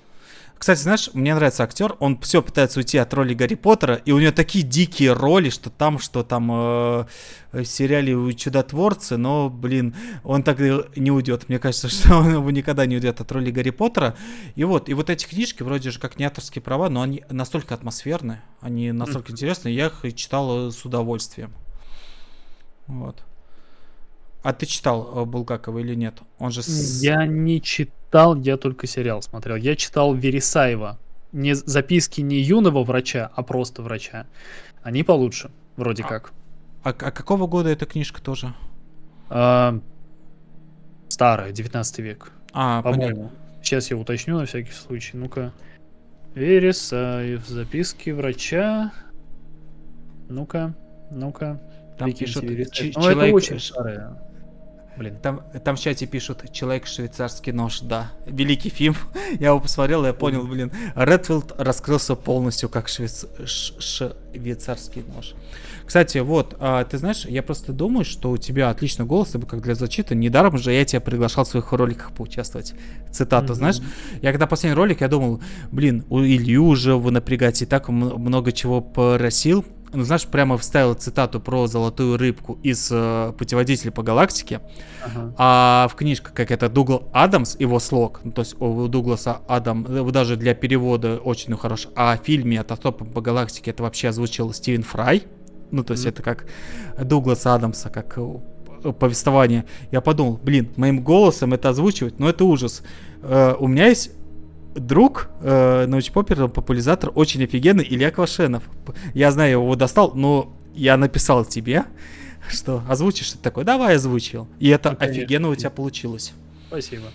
Кстати, 0.58 0.80
знаешь, 0.80 1.10
мне 1.14 1.36
нравится 1.36 1.64
актер, 1.64 1.96
он 2.00 2.20
все 2.20 2.42
пытается 2.42 2.80
уйти 2.80 2.98
от 2.98 3.14
роли 3.14 3.34
Гарри 3.34 3.56
Поттера, 3.56 3.96
и 3.96 4.12
у 4.12 4.20
него 4.20 4.32
такие 4.32 4.66
дикие 4.66 5.14
роли, 5.14 5.50
что 5.50 5.70
там, 5.70 6.00
что 6.00 6.24
там 6.24 6.52
э, 6.52 7.06
в 7.52 7.66
сериале 7.66 8.34
Чудотворцы, 8.34 9.18
но, 9.18 9.50
блин, 9.50 9.96
он 10.24 10.44
так 10.44 10.60
не 10.60 11.12
уйдет. 11.12 11.48
Мне 11.50 11.60
кажется, 11.60 11.90
что 11.90 12.18
он 12.18 12.48
никогда 12.54 12.86
не 12.86 12.96
уйдет 12.96 13.22
от 13.22 13.32
роли 13.32 13.52
Гарри 13.52 13.70
Поттера. 13.70 14.16
И 14.56 14.64
вот, 14.64 14.90
и 14.90 14.94
вот 14.94 15.10
эти 15.10 15.26
книжки, 15.26 15.64
вроде 15.64 15.92
же 15.92 16.00
как 16.00 16.18
не 16.18 16.26
авторские 16.26 16.62
права, 16.62 16.90
но 16.90 17.02
они 17.02 17.24
настолько 17.30 17.76
атмосферные, 17.76 18.42
они 18.62 18.92
настолько 18.92 19.32
интересные, 19.32 19.76
я 19.76 19.88
их 19.88 20.16
читал 20.16 20.72
с 20.72 20.84
удовольствием. 20.86 21.54
Вот. 22.88 23.24
А 24.44 24.54
ты 24.54 24.66
читал 24.66 25.12
э, 25.14 25.26
Булгакова 25.26 25.80
или 25.80 25.96
нет? 25.96 26.22
Он 26.40 26.52
же... 26.52 26.62
С... 26.62 27.02
Я 27.02 27.26
не 27.26 27.62
читал, 27.62 28.36
я 28.36 28.58
только 28.58 28.88
сериал 28.88 29.22
смотрел. 29.22 29.56
Я 29.56 29.76
читал 29.76 30.14
Вересаева. 30.14 30.98
Не 31.34 31.54
записки 31.56 32.22
не 32.22 32.38
юного 32.40 32.84
врача, 32.84 33.30
а 33.36 33.44
просто 33.44 33.82
врача. 33.82 34.28
Они 34.82 35.04
получше, 35.04 35.52
вроде 35.76 36.04
а, 36.04 36.08
как. 36.08 36.34
А, 36.84 36.90
а 36.90 37.12
какого 37.12 37.48
года 37.48 37.70
эта 37.70 37.86
книжка 37.86 38.22
тоже? 38.22 38.54
А, 39.30 39.80
старая, 41.10 41.52
19 41.52 42.00
век. 42.00 42.32
А, 42.54 42.82
понятно. 42.82 43.32
Сейчас 43.62 43.92
я 43.92 43.98
уточню 43.98 44.38
на 44.38 44.46
всякий 44.46 44.72
случай. 44.72 45.18
Ну-ка. 45.18 45.52
Вересаев, 46.36 47.46
записки 47.48 48.12
врача. 48.12 48.94
Ну-ка, 50.30 50.74
ну-ка. 51.12 51.62
Там 51.98 52.14
пишут, 52.14 52.44
ч- 52.72 52.92
ну, 52.96 53.02
человек... 53.02 53.24
это 53.24 53.34
очень 53.36 53.60
старая. 53.60 54.27
Блин. 54.98 55.16
Там, 55.22 55.42
там 55.64 55.76
в 55.76 55.80
чате 55.80 56.08
пишут 56.08 56.52
«Человек 56.52 56.88
швейцарский 56.88 57.52
нож», 57.52 57.82
да. 57.82 58.12
Великий 58.26 58.70
фильм. 58.70 58.96
я 59.40 59.50
его 59.50 59.60
посмотрел, 59.60 60.04
и 60.04 60.08
я 60.08 60.14
понял, 60.14 60.46
блин. 60.48 60.72
Редфилд 60.96 61.54
раскрылся 61.58 62.16
полностью 62.16 62.68
как 62.68 62.88
швейц... 62.88 63.26
швейцарский 63.46 65.04
нож. 65.14 65.36
Кстати, 65.86 66.18
вот, 66.18 66.58
а, 66.60 66.84
ты 66.84 66.98
знаешь, 66.98 67.26
я 67.26 67.44
просто 67.44 67.74
думаю, 67.74 68.06
что 68.06 68.32
у 68.32 68.38
тебя 68.38 68.70
отличный 68.70 69.06
голос, 69.06 69.36
как 69.48 69.62
для 69.62 69.76
зачита. 69.76 70.16
Недаром 70.16 70.58
же 70.58 70.74
я 70.74 70.84
тебя 70.84 71.00
приглашал 71.00 71.46
в 71.46 71.48
своих 71.48 71.72
роликах 71.72 72.12
поучаствовать. 72.12 72.74
Цитату, 73.12 73.54
mm-hmm. 73.54 73.56
знаешь. 73.56 73.78
Я 74.22 74.32
когда 74.32 74.48
последний 74.48 74.76
ролик, 74.76 75.02
я 75.02 75.08
думал, 75.08 75.42
блин, 75.72 76.06
у 76.10 76.22
Илью 76.22 76.66
уже 76.66 76.96
вы 76.96 77.12
напрягать 77.12 77.62
и 77.62 77.66
так 77.66 77.88
много 77.90 78.52
чего 78.52 78.82
просил 78.82 79.64
ну, 79.94 80.04
знаешь, 80.04 80.26
прямо 80.26 80.58
вставил 80.58 80.94
цитату 80.94 81.40
про 81.40 81.68
золотую 81.68 82.18
рыбку 82.18 82.58
из 82.64 82.90
э, 82.92 83.34
путеводителя 83.38 83.92
по 83.92 84.04
галактике. 84.04 84.62
Ага. 85.04 85.34
А 85.38 85.88
в 85.92 85.96
книжке, 85.96 86.30
как 86.34 86.52
это 86.52 86.70
Дугл 86.70 87.10
Адамс, 87.14 87.56
его 87.60 87.80
слог, 87.80 88.22
ну, 88.24 88.32
то 88.32 88.42
есть 88.42 88.60
у 88.60 88.88
Дугласа 88.88 89.42
Адам, 89.48 89.86
э, 89.88 90.12
даже 90.12 90.36
для 90.36 90.54
перевода 90.54 91.18
очень 91.18 91.56
хорош. 91.56 91.88
А 91.96 92.18
в 92.18 92.26
фильме 92.26 92.60
«Автостопом 92.60 93.10
по 93.10 93.22
галактике» 93.22 93.72
это 93.72 93.84
вообще 93.84 94.10
озвучил 94.10 94.54
Стивен 94.54 94.84
Фрай. 94.84 95.24
Ну, 95.72 95.84
то 95.84 95.94
есть 95.94 96.06
mm-hmm. 96.06 96.10
это 96.10 96.24
как 96.24 96.46
Дугласа 97.02 97.56
Адамса, 97.56 97.90
как 97.90 98.18
э, 98.18 98.94
повествование. 98.94 99.66
Я 99.92 100.02
подумал, 100.02 100.40
блин, 100.42 100.70
моим 100.76 101.02
голосом 101.02 101.54
это 101.54 101.70
озвучивать, 101.70 102.20
но 102.20 102.30
это 102.30 102.44
ужас. 102.44 102.84
Э, 103.22 103.56
у 103.58 103.68
меня 103.68 103.88
есть 103.88 104.12
друг, 104.78 105.30
э, 105.42 105.86
научпопер, 105.88 106.48
популяризатор, 106.48 107.12
очень 107.16 107.44
офигенный, 107.44 107.86
Илья 107.88 108.12
Квашенов. 108.12 108.64
Я 109.14 109.32
знаю, 109.32 109.52
его 109.52 109.76
достал, 109.76 110.14
но 110.14 110.54
я 110.74 110.98
написал 110.98 111.46
тебе, 111.46 111.86
что 112.50 112.84
озвучишь 112.88 113.32
ты 113.32 113.40
такой, 113.40 113.64
давай 113.64 113.96
озвучил. 113.96 114.48
И 114.60 114.70
это 114.70 114.92
ну, 114.92 114.98
офигенно 115.00 115.50
у 115.50 115.56
тебя 115.56 115.70
получилось. 115.70 116.34
Спасибо. 116.68 117.06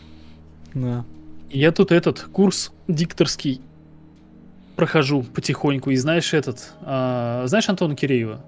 Да. 0.74 1.04
Я 1.50 1.70
тут 1.72 1.92
этот 1.92 2.20
курс 2.20 2.72
дикторский 2.88 3.60
прохожу 4.76 5.22
потихоньку. 5.22 5.90
И 5.90 5.96
знаешь 5.96 6.32
этот, 6.34 6.72
а, 6.80 7.44
знаешь 7.46 7.68
Антона 7.68 7.94
Киреева? 7.94 8.44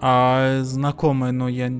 А, 0.00 0.62
знакомый, 0.62 1.32
но 1.32 1.48
я... 1.48 1.72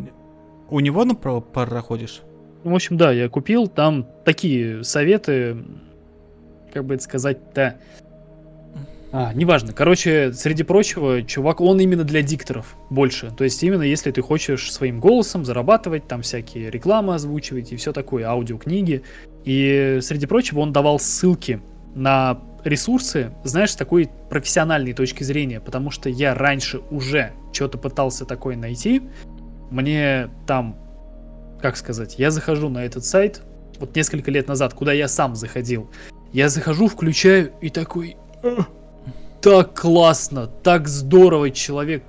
У 0.70 0.81
него 0.81 1.05
на 1.05 1.15
проходишь? 1.15 2.23
В 2.62 2.74
общем, 2.74 2.97
да, 2.97 3.12
я 3.12 3.28
купил. 3.28 3.66
Там 3.66 4.07
такие 4.24 4.82
советы 4.85 5.65
как 6.74 6.84
бы 6.84 6.94
это 6.94 7.05
сказать-то... 7.05 7.78
А, 9.12 9.32
неважно. 9.32 9.72
Короче, 9.72 10.32
среди 10.32 10.64
прочего, 10.64 11.22
чувак, 11.22 11.60
он 11.60 11.78
именно 11.78 12.02
для 12.02 12.20
дикторов 12.20 12.76
больше. 12.90 13.30
То 13.30 13.44
есть 13.44 13.62
именно 13.62 13.82
если 13.82 14.10
ты 14.10 14.20
хочешь 14.22 14.72
своим 14.72 14.98
голосом 14.98 15.44
зарабатывать, 15.44 16.09
там 16.09 16.22
всякие 16.22 16.68
рекламы 16.68 17.14
озвучивать 17.14 17.72
и 17.72 17.76
все 17.76 17.92
такое, 17.92 18.24
аудиокниги. 18.26 19.02
И 19.44 20.01
среди 20.02 20.26
прочего 20.26 20.60
он 20.60 20.72
давал 20.72 20.98
ссылки 20.98 21.62
на 21.94 22.40
ресурсы, 22.64 23.30
знаешь, 23.44 23.70
с 23.70 23.76
такой 23.76 24.10
профессиональной 24.30 24.94
точки 24.94 25.22
зрения, 25.22 25.60
потому 25.60 25.92
что 25.92 26.09
я 26.09 26.34
раньше 26.34 26.80
уже 26.90 27.32
что-то 27.52 27.78
пытался 27.78 28.24
такое 28.24 28.56
найти. 28.56 29.02
Мне 29.70 30.28
там, 30.48 30.76
как 31.62 31.76
сказать, 31.76 32.18
я 32.18 32.32
захожу 32.32 32.68
на 32.68 32.84
этот 32.84 33.05
сайт, 33.05 33.42
вот 33.78 33.94
несколько 33.94 34.30
лет 34.30 34.48
назад, 34.48 34.74
куда 34.74 34.92
я 34.92 35.09
сам 35.09 35.36
заходил, 35.36 35.90
я 36.35 36.48
захожу, 36.48 36.89
включаю 36.89 37.52
и 37.62 37.70
такой... 37.70 38.16
Так 39.40 39.78
классно, 39.78 40.47
так 40.47 40.89
здорово 40.89 41.51
человек 41.51 42.02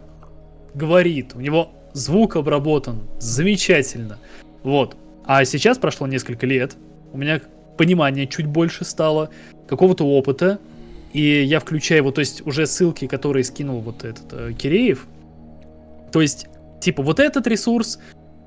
говорит. 0.73 1.35
У 1.35 1.41
него 1.41 1.69
звук 1.93 2.35
обработан 2.37 3.01
замечательно. 3.19 4.17
Вот. 4.63 4.95
А 5.25 5.43
сейчас 5.45 5.77
прошло 5.77 6.07
несколько 6.07 6.45
лет. 6.47 6.75
У 7.13 7.17
меня 7.17 7.41
понимание 7.77 8.25
чуть 8.25 8.47
больше 8.47 8.83
стало, 8.83 9.29
какого-то 9.67 10.05
опыта. 10.05 10.59
И 11.13 11.43
я 11.43 11.59
включаю 11.59 12.05
вот, 12.05 12.15
то 12.15 12.19
есть 12.19 12.45
уже 12.47 12.65
ссылки, 12.65 13.05
которые 13.05 13.43
скинул 13.43 13.81
вот 13.81 14.03
этот 14.05 14.25
э, 14.31 14.53
Киреев. 14.53 15.05
То 16.11 16.21
есть, 16.21 16.47
типа, 16.81 17.03
вот 17.03 17.19
этот 17.19 17.47
ресурс, 17.47 17.99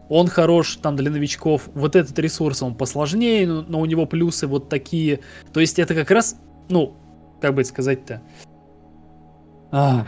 он 0.09 0.29
хорош 0.29 0.77
там 0.77 0.97
для 0.97 1.11
новичков, 1.11 1.69
вот 1.75 1.97
этот 1.97 2.19
ресурс, 2.19 2.63
он 2.63 2.75
посложнее, 2.75 3.47
но, 3.47 3.81
у 3.81 3.85
него 3.85 4.07
плюсы 4.07 4.47
вот 4.47 4.69
такие. 4.69 5.21
То 5.53 5.61
есть 5.61 5.79
это 5.79 5.95
как 5.95 6.11
раз, 6.11 6.37
ну, 6.69 6.95
как 7.41 7.55
бы 7.55 7.65
сказать-то, 7.65 8.23
а, 9.71 10.07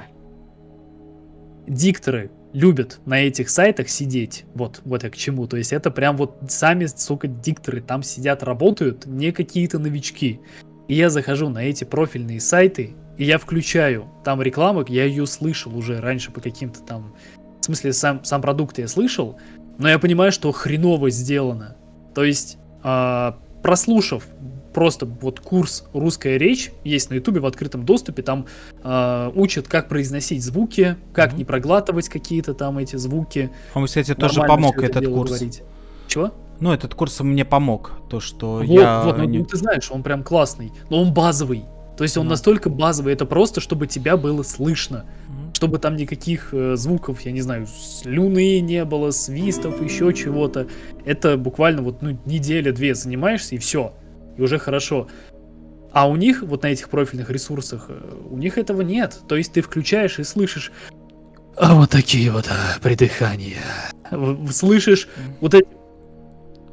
дикторы 1.66 2.30
любят 2.52 3.00
на 3.06 3.20
этих 3.20 3.50
сайтах 3.50 3.88
сидеть. 3.88 4.44
Вот, 4.54 4.80
вот 4.84 5.04
я 5.04 5.10
к 5.10 5.16
чему. 5.16 5.46
То 5.46 5.56
есть 5.56 5.72
это 5.72 5.90
прям 5.90 6.16
вот 6.16 6.38
сами, 6.48 6.86
сука, 6.86 7.28
дикторы 7.28 7.80
там 7.80 8.02
сидят, 8.02 8.42
работают, 8.42 9.06
не 9.06 9.32
какие-то 9.32 9.78
новички. 9.78 10.40
И 10.88 10.94
я 10.94 11.10
захожу 11.10 11.48
на 11.48 11.58
эти 11.58 11.84
профильные 11.84 12.40
сайты, 12.40 12.94
и 13.16 13.24
я 13.24 13.38
включаю 13.38 14.06
там 14.24 14.42
рекламу, 14.42 14.84
я 14.88 15.04
ее 15.04 15.26
слышал 15.26 15.76
уже 15.76 16.00
раньше 16.00 16.32
по 16.32 16.40
каким-то 16.40 16.80
там... 16.80 17.14
В 17.60 17.64
смысле, 17.66 17.92
сам, 17.92 18.24
сам 18.24 18.40
продукт 18.40 18.78
я 18.78 18.88
слышал, 18.88 19.38
но 19.80 19.88
я 19.88 19.98
понимаю, 19.98 20.30
что 20.30 20.52
хреново 20.52 21.10
сделано. 21.10 21.76
То 22.14 22.22
есть, 22.22 22.58
э, 22.84 23.32
прослушав 23.62 24.24
просто 24.74 25.06
вот 25.06 25.40
курс 25.40 25.84
«Русская 25.94 26.36
речь» 26.36 26.70
есть 26.84 27.10
на 27.10 27.14
ютубе 27.14 27.40
в 27.40 27.46
открытом 27.46 27.84
доступе, 27.84 28.22
там 28.22 28.46
э, 28.84 29.32
учат, 29.34 29.68
как 29.68 29.88
произносить 29.88 30.44
звуки, 30.44 30.96
как 31.12 31.32
mm-hmm. 31.32 31.38
не 31.38 31.44
проглатывать 31.44 32.08
какие-то 32.08 32.54
там 32.54 32.78
эти 32.78 32.96
звуки. 32.96 33.50
Он, 33.74 33.86
кстати, 33.86 34.14
тоже 34.14 34.42
помог 34.42 34.82
этот 34.82 35.06
курс. 35.08 35.30
Говорить. 35.30 35.62
Чего? 36.06 36.32
Ну, 36.60 36.72
этот 36.72 36.94
курс 36.94 37.18
мне 37.20 37.46
помог, 37.46 37.92
то, 38.10 38.20
что 38.20 38.56
вот, 38.56 38.64
я... 38.64 39.02
Вот, 39.02 39.16
ну, 39.16 39.24
не... 39.24 39.44
ты 39.44 39.56
знаешь, 39.56 39.90
он 39.90 40.02
прям 40.02 40.22
классный, 40.22 40.72
но 40.90 41.00
он 41.00 41.14
базовый. 41.14 41.64
То 41.96 42.04
есть 42.04 42.18
он 42.18 42.26
mm-hmm. 42.26 42.30
настолько 42.30 42.68
базовый, 42.68 43.14
это 43.14 43.24
просто, 43.24 43.60
чтобы 43.60 43.86
тебя 43.86 44.18
было 44.18 44.42
слышно. 44.42 45.06
Mm-hmm 45.06 45.39
чтобы 45.54 45.78
там 45.78 45.96
никаких 45.96 46.52
э, 46.52 46.76
звуков, 46.76 47.20
я 47.22 47.32
не 47.32 47.40
знаю, 47.40 47.66
слюны 47.66 48.60
не 48.60 48.84
было, 48.84 49.10
свистов, 49.10 49.82
еще 49.82 50.12
чего-то. 50.12 50.66
Это 51.04 51.36
буквально 51.36 51.82
вот 51.82 52.02
ну, 52.02 52.18
неделя-две 52.26 52.94
занимаешься 52.94 53.54
и 53.54 53.58
все, 53.58 53.92
и 54.36 54.42
уже 54.42 54.58
хорошо. 54.58 55.08
А 55.92 56.08
у 56.08 56.16
них, 56.16 56.42
вот 56.42 56.62
на 56.62 56.68
этих 56.68 56.88
профильных 56.88 57.30
ресурсах, 57.30 57.86
э, 57.88 58.14
у 58.30 58.36
них 58.36 58.58
этого 58.58 58.82
нет. 58.82 59.18
То 59.28 59.36
есть 59.36 59.52
ты 59.52 59.60
включаешь 59.60 60.18
и 60.18 60.24
слышишь 60.24 60.72
а 61.56 61.74
вот 61.74 61.90
такие 61.90 62.30
вот 62.30 62.48
а, 62.48 62.78
придыхания. 62.80 63.60
Слышишь 64.50 65.08
вот 65.40 65.52
эти... 65.52 65.68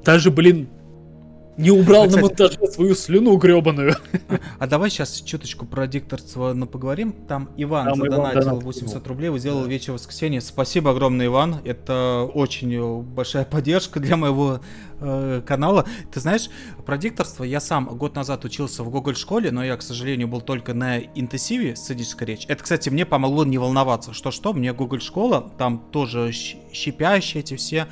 Даже, 0.06 0.32
блин, 0.32 0.70
не 1.58 1.72
убрал 1.72 2.06
Кстати, 2.06 2.22
на 2.22 2.28
монтаже 2.28 2.72
свою 2.72 2.96
слюну 2.96 3.36
гребаную. 3.38 3.96
А, 4.30 4.40
а 4.60 4.68
давай 4.68 4.90
сейчас 4.90 5.22
чуточку 5.22 5.66
про 5.66 5.88
дикторство 5.88 6.54
ну, 6.54 6.68
поговорим. 6.68 7.14
Там 7.28 7.50
Иван 7.58 7.88
Там 7.88 7.98
задонатил 7.98 8.42
Иван 8.42 8.60
800 8.60 9.08
рублей, 9.08 9.30
вы 9.30 9.40
сделал 9.40 9.64
да. 9.64 9.68
вечер 9.68 9.94
воскресенье. 9.94 10.40
Спасибо 10.42 10.92
огромное, 10.92 11.26
Иван. 11.26 11.58
Это 11.66 12.30
очень 12.34 13.02
большая 13.02 13.46
поддержка 13.52 14.00
для 14.00 14.18
моего 14.18 14.60
э, 15.00 15.42
канала. 15.46 15.86
Ты 16.12 16.20
знаешь, 16.20 16.50
про 16.86 16.98
дикторство 16.98 17.44
я 17.44 17.60
сам 17.60 17.86
год 17.86 18.16
назад 18.16 18.46
учился 18.46 18.84
в 18.84 18.90
Google 18.92 19.16
школе, 19.16 19.52
но 19.52 19.64
я, 19.64 19.78
к 19.78 19.82
сожалению, 19.82 20.28
был 20.28 20.42
только 20.42 20.76
на 20.76 21.00
интенсиве 21.00 21.76
сценической 21.76 22.28
речь. 22.28 22.46
Это, 22.48 22.64
кстати, 22.64 22.90
мне 22.90 23.06
помогло 23.06 23.44
не 23.46 23.58
волноваться. 23.58 24.14
Что-что, 24.14 24.54
мне 24.54 24.74
Google 24.74 25.00
школа, 25.00 25.52
там 25.58 25.80
тоже 25.92 26.32
щипящие 26.32 27.42
эти 27.42 27.56
все 27.56 27.88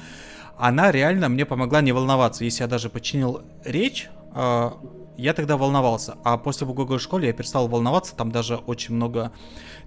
она 0.57 0.91
реально 0.91 1.29
мне 1.29 1.45
помогла 1.45 1.81
не 1.81 1.91
волноваться. 1.91 2.43
Если 2.43 2.63
я 2.63 2.67
даже 2.67 2.89
починил 2.89 3.41
речь, 3.63 4.09
э, 4.33 4.71
я 5.17 5.33
тогда 5.33 5.57
волновался. 5.57 6.15
А 6.23 6.37
после 6.37 6.67
Google 6.67 6.99
школе 6.99 7.27
я 7.27 7.33
перестал 7.33 7.67
волноваться. 7.67 8.15
Там 8.15 8.31
даже 8.31 8.55
очень 8.55 8.95
много... 8.95 9.31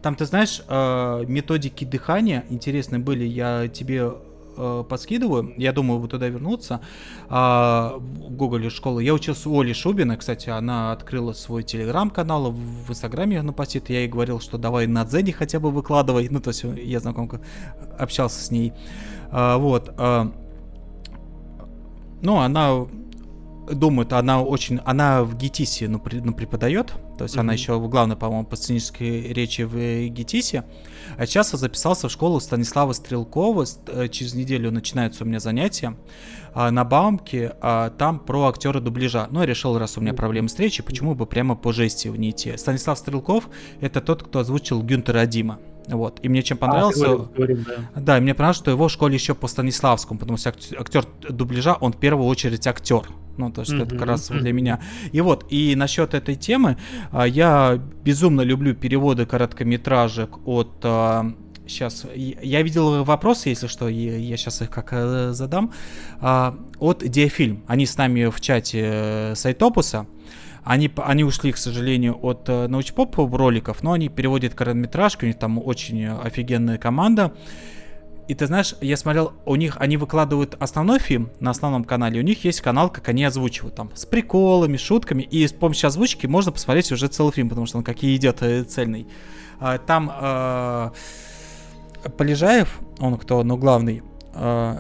Там, 0.03 0.15
ты 0.15 0.27
знаешь, 0.27 0.63
э, 0.69 1.25
методики 1.27 1.85
дыхания 1.85 2.45
интересные 2.51 2.99
были. 2.99 3.25
Я 3.25 3.69
тебе 3.69 4.13
э, 4.59 4.85
подскидываю. 4.87 5.55
Я 5.57 5.73
думаю, 5.73 6.01
вы 6.01 6.09
туда 6.09 6.29
вернуться. 6.29 6.81
В 7.29 8.01
Google 8.01 8.69
школы. 8.69 9.03
Я 9.03 9.15
учился 9.15 9.49
у 9.49 9.59
Оли 9.59 9.73
Шубина. 9.73 10.19
Кстати, 10.19 10.51
она 10.51 10.93
открыла 10.93 11.33
свой 11.33 11.63
телеграм-канал. 11.63 12.51
В 12.53 12.91
Инстаграме 12.91 13.41
она 13.41 13.53
постит. 13.53 13.89
Я 13.89 14.01
ей 14.01 14.09
говорил, 14.09 14.39
что 14.39 14.59
давай 14.59 14.87
на 14.87 15.05
Дзене 15.05 15.33
хотя 15.33 15.61
бы 15.61 15.71
выкладывай. 15.71 16.29
Ну, 16.31 16.41
то 16.41 16.49
есть 16.49 16.63
я 16.63 17.01
знакомка 17.01 17.41
общался 17.99 18.45
с 18.45 18.51
ней. 18.51 18.75
Вот. 19.31 19.95
Ну, 22.23 22.39
она 22.39 22.87
думает, 23.75 24.13
она 24.13 24.43
очень, 24.43 24.81
она 24.85 25.23
в 25.25 25.37
ГИТИСе 25.37 25.89
ну, 25.89 25.99
при, 25.99 26.21
ну, 26.21 26.33
преподает, 26.33 26.93
то 27.17 27.25
есть 27.25 27.37
mm-hmm. 27.37 27.41
она 27.41 27.53
еще 27.53 27.79
главная, 27.81 28.17
по-моему, 28.17 28.47
по 28.47 28.57
сценической 28.57 29.33
речи 29.33 29.63
в 29.63 30.09
ГИТИСе. 30.09 30.65
А 31.17 31.27
сейчас 31.27 31.53
я 31.53 31.59
записался 31.59 32.09
в 32.09 32.13
школу 32.13 32.41
Станислава 32.41 32.93
Стрелкова, 32.93 33.65
э, 33.87 34.09
через 34.09 34.35
неделю 34.35 34.71
начинаются 34.71 35.25
у 35.25 35.27
меня 35.27 35.41
занятия 35.41 35.97
а, 36.55 36.71
на 36.71 36.85
Баумке, 36.85 37.55
а, 37.61 37.91
там 37.91 38.19
про 38.21 38.49
актера 38.49 38.81
дубляжа. 38.81 39.29
Ну, 39.31 39.41
я 39.41 39.47
решил, 39.47 39.79
раз 39.79 39.99
у 39.99 40.01
меня 40.01 40.15
проблемы 40.15 40.49
с 40.49 40.59
речью, 40.59 40.85
почему 40.85 41.15
бы 41.15 41.27
прямо 41.27 41.57
по 41.57 41.73
жести 41.73 42.09
в 42.09 42.19
не 42.19 42.31
идти. 42.31 42.57
Станислав 42.57 42.99
Стрелков— 42.99 43.49
это 43.81 44.01
тот, 44.01 44.23
кто 44.23 44.41
озвучил 44.41 44.83
Гюнтера 44.83 45.27
Дима. 45.27 45.59
Вот. 45.89 46.21
И 46.23 46.29
мне 46.29 46.43
чем 46.43 46.59
понравился... 46.59 47.05
А, 47.05 47.17
говорим, 47.17 47.33
говорим, 47.35 47.67
да. 47.67 48.01
да, 48.01 48.19
и 48.19 48.21
мне 48.21 48.35
понравилось, 48.35 48.59
что 48.59 48.71
его 48.71 48.89
в 48.89 48.93
школе 48.93 49.15
еще 49.15 49.35
по 49.35 49.47
Станиславскому, 49.49 50.19
потому 50.19 50.37
что 50.37 50.51
актер 50.51 51.05
дубляжа, 51.29 51.75
он 51.75 51.93
в 51.93 51.97
первую 51.99 52.27
очередь 52.27 52.67
актер. 52.67 53.03
Ну, 53.37 53.53
то 53.53 53.61
есть 53.61 53.73
mm-hmm. 53.73 53.83
это 53.87 53.97
как 53.97 54.07
раз 54.07 54.29
для 54.29 54.53
меня. 54.53 54.81
И 55.13 55.21
вот, 55.21 55.47
и 55.51 55.75
насчет 55.77 56.15
этой 56.15 56.35
темы, 56.35 56.77
а, 57.13 57.27
я 57.27 57.81
безумно 58.05 58.43
люблю 58.43 58.75
переводы 58.75 59.27
короткометражек 59.27 60.47
от 60.47 60.85
сейчас 61.69 62.07
я 62.15 62.63
видел 62.63 63.05
вопросы, 63.05 63.51
если 63.51 63.67
что, 63.67 63.89
я 63.89 64.37
сейчас 64.37 64.63
их 64.63 64.71
как 64.71 64.89
э, 64.93 65.33
задам. 65.33 65.73
А, 66.21 66.57
от 66.79 67.09
Диафильм. 67.09 67.63
Они 67.67 67.87
с 67.87 67.97
нами 67.97 68.27
в 68.27 68.41
чате 68.41 68.83
э, 68.85 69.35
Сайтопуса. 69.35 70.07
Они, 70.65 70.91
они 70.97 71.25
ушли, 71.25 71.53
к 71.53 71.57
сожалению, 71.57 72.19
от 72.21 72.49
э, 72.49 72.67
научпоп 72.69 73.17
роликов, 73.17 73.83
но 73.83 73.93
они 73.93 74.09
переводят 74.09 74.55
короткометражки, 74.55 75.25
у 75.25 75.29
них 75.29 75.39
там 75.39 75.59
очень 75.59 76.07
офигенная 76.07 76.79
команда. 76.79 77.33
И 78.29 78.35
ты 78.35 78.47
знаешь, 78.47 78.75
я 78.83 78.99
смотрел, 78.99 79.33
у 79.47 79.57
них, 79.57 79.79
они 79.81 79.97
выкладывают 79.97 80.55
основной 80.61 80.99
фильм 80.99 81.31
на 81.41 81.51
основном 81.51 81.85
канале, 81.85 82.21
у 82.21 82.23
них 82.23 82.45
есть 82.45 82.61
канал, 82.61 82.91
как 82.91 83.09
они 83.09 83.25
озвучивают, 83.25 83.75
там, 83.75 83.91
с 83.95 84.05
приколами, 84.05 84.77
шутками, 84.77 85.23
и 85.23 85.47
с 85.47 85.53
помощью 85.53 85.87
озвучки 85.87 86.27
можно 86.27 86.53
посмотреть 86.53 86.93
уже 86.93 87.09
целый 87.09 87.33
фильм, 87.33 87.49
потому 87.49 87.67
что 87.67 87.79
он 87.79 87.85
как 87.85 88.03
и 88.03 88.15
идет 88.15 88.43
э, 88.43 88.65
цельный. 88.65 89.09
А, 89.61 89.79
там 89.79 90.13
э, 90.15 90.91
Полежаев, 92.19 92.79
он 92.99 93.17
кто, 93.17 93.43
ну, 93.43 93.57
главный, 93.57 94.03
э, 94.35 94.79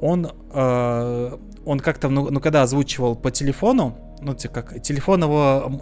он, 0.00 0.30
э, 0.52 1.38
он 1.64 1.80
как-то, 1.80 2.10
ну, 2.10 2.30
ну, 2.30 2.38
когда 2.38 2.62
озвучивал 2.62 3.16
по 3.16 3.30
телефону, 3.30 3.96
ну, 4.20 4.34
типа, 4.34 4.62
как 4.62 4.82
телефонного 4.82 5.80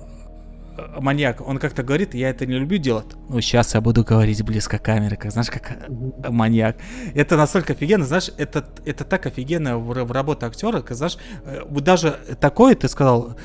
э, 0.77 1.01
маньяк, 1.01 1.47
он 1.47 1.59
как-то 1.59 1.83
говорит, 1.83 2.15
я 2.15 2.31
это 2.31 2.47
не 2.47 2.59
люблю 2.59 2.79
делать. 2.79 3.07
Ну, 3.29 3.41
сейчас 3.41 3.75
я 3.75 3.81
буду 3.81 4.05
говорить 4.05 4.43
близко 4.43 4.79
камеры, 4.79 5.17
как, 5.17 5.33
знаешь, 5.33 5.51
как 5.51 5.89
mm-hmm. 5.89 6.31
маньяк. 6.31 6.77
Это 7.15 7.37
настолько 7.37 7.73
офигенно, 7.73 8.05
знаешь, 8.05 8.31
это, 8.39 8.65
это 8.85 9.05
так 9.05 9.27
офигенно 9.27 9.79
в, 9.79 10.05
в 10.05 10.13
работе 10.13 10.47
актера, 10.47 10.81
как, 10.81 10.97
знаешь, 10.97 11.19
э, 11.45 11.65
даже 11.81 12.19
такое 12.41 12.75
ты 12.75 12.89
сказал, 12.89 13.37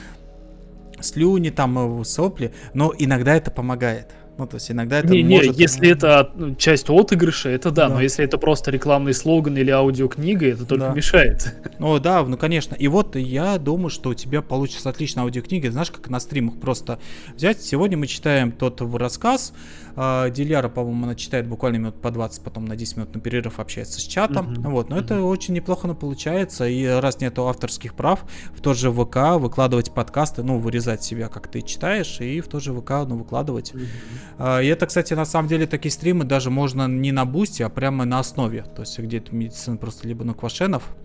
слюни, 0.99 1.49
там, 1.49 2.03
сопли, 2.05 2.53
но 2.73 2.93
иногда 2.97 3.35
это 3.35 3.51
помогает. 3.51 4.11
Ну, 4.37 4.47
то 4.47 4.55
есть 4.55 4.71
иногда 4.71 4.99
это 4.99 5.09
не, 5.09 5.23
может... 5.23 5.55
Не, 5.55 5.61
если 5.61 5.89
это 5.89 6.31
ну, 6.35 6.55
часть 6.55 6.89
отыгрыша, 6.89 7.49
это 7.49 7.69
да, 7.69 7.87
да, 7.87 7.95
но 7.95 8.01
если 8.01 8.25
это 8.25 8.39
просто 8.39 8.71
рекламный 8.71 9.13
слоган 9.13 9.55
или 9.57 9.69
аудиокнига, 9.69 10.47
это 10.47 10.65
только 10.65 10.87
да. 10.87 10.93
мешает. 10.93 11.55
Ну 11.77 11.99
да, 11.99 12.23
ну 12.23 12.37
конечно. 12.37 12.73
И 12.75 12.87
вот 12.87 13.15
я 13.15 13.57
думаю, 13.59 13.89
что 13.89 14.09
у 14.09 14.13
тебя 14.13 14.41
получится 14.41 14.89
отличная 14.89 15.23
аудиокнига. 15.23 15.69
Знаешь, 15.71 15.91
как 15.91 16.09
на 16.09 16.19
стримах 16.19 16.59
просто 16.59 16.99
взять. 17.35 17.61
Сегодня 17.61 17.97
мы 17.97 18.07
читаем 18.07 18.51
тот 18.51 18.81
рассказ, 18.81 19.53
Uh, 19.95 20.29
Диляра, 20.31 20.69
по-моему, 20.69 21.05
она 21.05 21.15
читает 21.15 21.47
буквально 21.47 21.77
минут 21.77 22.01
по 22.01 22.09
20, 22.09 22.43
потом 22.43 22.65
на 22.65 22.75
10 22.75 22.97
минут 22.97 23.15
на 23.15 23.21
перерыв 23.21 23.59
общается 23.59 23.99
с 23.99 24.03
чатом. 24.03 24.49
Mm-hmm. 24.49 24.69
Вот, 24.69 24.89
но 24.89 24.97
mm-hmm. 24.97 25.03
это 25.03 25.21
очень 25.21 25.53
неплохо 25.53 25.87
но 25.87 25.95
получается. 25.95 26.67
И 26.67 26.85
раз 26.85 27.21
нету 27.21 27.47
авторских 27.47 27.93
прав, 27.93 28.25
в 28.55 28.61
тот 28.61 28.77
же 28.77 28.91
ВК 28.91 29.37
выкладывать 29.37 29.93
подкасты, 29.93 30.43
ну, 30.43 30.57
вырезать 30.57 31.03
себя, 31.03 31.29
как 31.29 31.47
ты 31.47 31.61
читаешь, 31.61 32.19
и 32.21 32.41
в 32.41 32.47
тот 32.47 32.63
же 32.63 32.73
ВК, 32.73 32.91
ну, 33.07 33.17
выкладывать. 33.17 33.73
Mm-hmm. 33.73 34.39
Uh, 34.39 34.63
и 34.63 34.67
это, 34.67 34.87
кстати, 34.87 35.13
на 35.13 35.25
самом 35.25 35.47
деле 35.47 35.67
такие 35.67 35.91
стримы 35.91 36.25
даже 36.25 36.49
можно 36.49 36.87
не 36.87 37.11
на 37.11 37.25
бусте, 37.25 37.65
а 37.65 37.69
прямо 37.69 38.05
на 38.05 38.19
основе. 38.19 38.63
То 38.63 38.81
есть 38.81 38.97
где-то 38.97 39.35
медицина 39.35 39.77
просто 39.77 40.07
либо 40.07 40.23
на 40.23 40.33
Квашенов. 40.33 40.95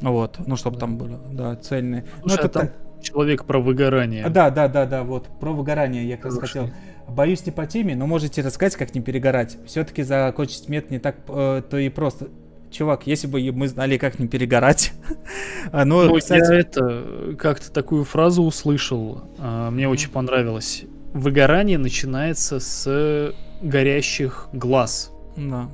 Вот, 0.00 0.38
ну, 0.46 0.56
чтобы 0.56 0.76
да. 0.76 0.80
там 0.80 0.96
были, 0.96 1.18
да, 1.32 1.56
цельные. 1.56 2.06
Слушай, 2.20 2.38
ну, 2.38 2.44
это 2.44 2.46
а 2.46 2.48
там 2.48 2.70
человек 3.02 3.44
про 3.44 3.60
выгорание. 3.60 4.28
Да, 4.28 4.50
да, 4.50 4.68
да, 4.68 4.86
да, 4.86 5.04
вот, 5.04 5.28
про 5.40 5.52
выгорание 5.52 6.08
я 6.08 6.16
как 6.16 6.26
раз 6.26 6.38
хотел 6.38 6.70
Боюсь 7.10 7.44
не 7.44 7.52
по 7.52 7.66
теме, 7.66 7.96
но 7.96 8.06
можете 8.06 8.40
рассказать, 8.40 8.76
как 8.76 8.94
не 8.94 9.00
перегорать. 9.00 9.58
Все-таки 9.66 10.02
закончить 10.02 10.68
мед 10.68 10.90
не 10.90 10.98
так 10.98 11.16
э, 11.28 11.62
то 11.68 11.76
и 11.76 11.88
просто. 11.88 12.28
Чувак, 12.70 13.06
если 13.06 13.26
бы 13.26 13.40
мы 13.52 13.66
знали, 13.66 13.98
как 13.98 14.20
не 14.20 14.28
перегорать. 14.28 14.92
Но, 15.72 16.04
ну, 16.04 16.16
кстати... 16.16 16.52
я 16.52 16.60
это 16.60 17.34
как-то 17.36 17.72
такую 17.72 18.04
фразу 18.04 18.44
услышал. 18.44 19.22
А, 19.38 19.70
мне 19.70 19.88
очень 19.88 20.10
понравилось. 20.10 20.84
Выгорание 21.12 21.78
начинается 21.78 22.60
с 22.60 23.34
горящих 23.60 24.48
глаз. 24.52 25.10
Да. 25.36 25.68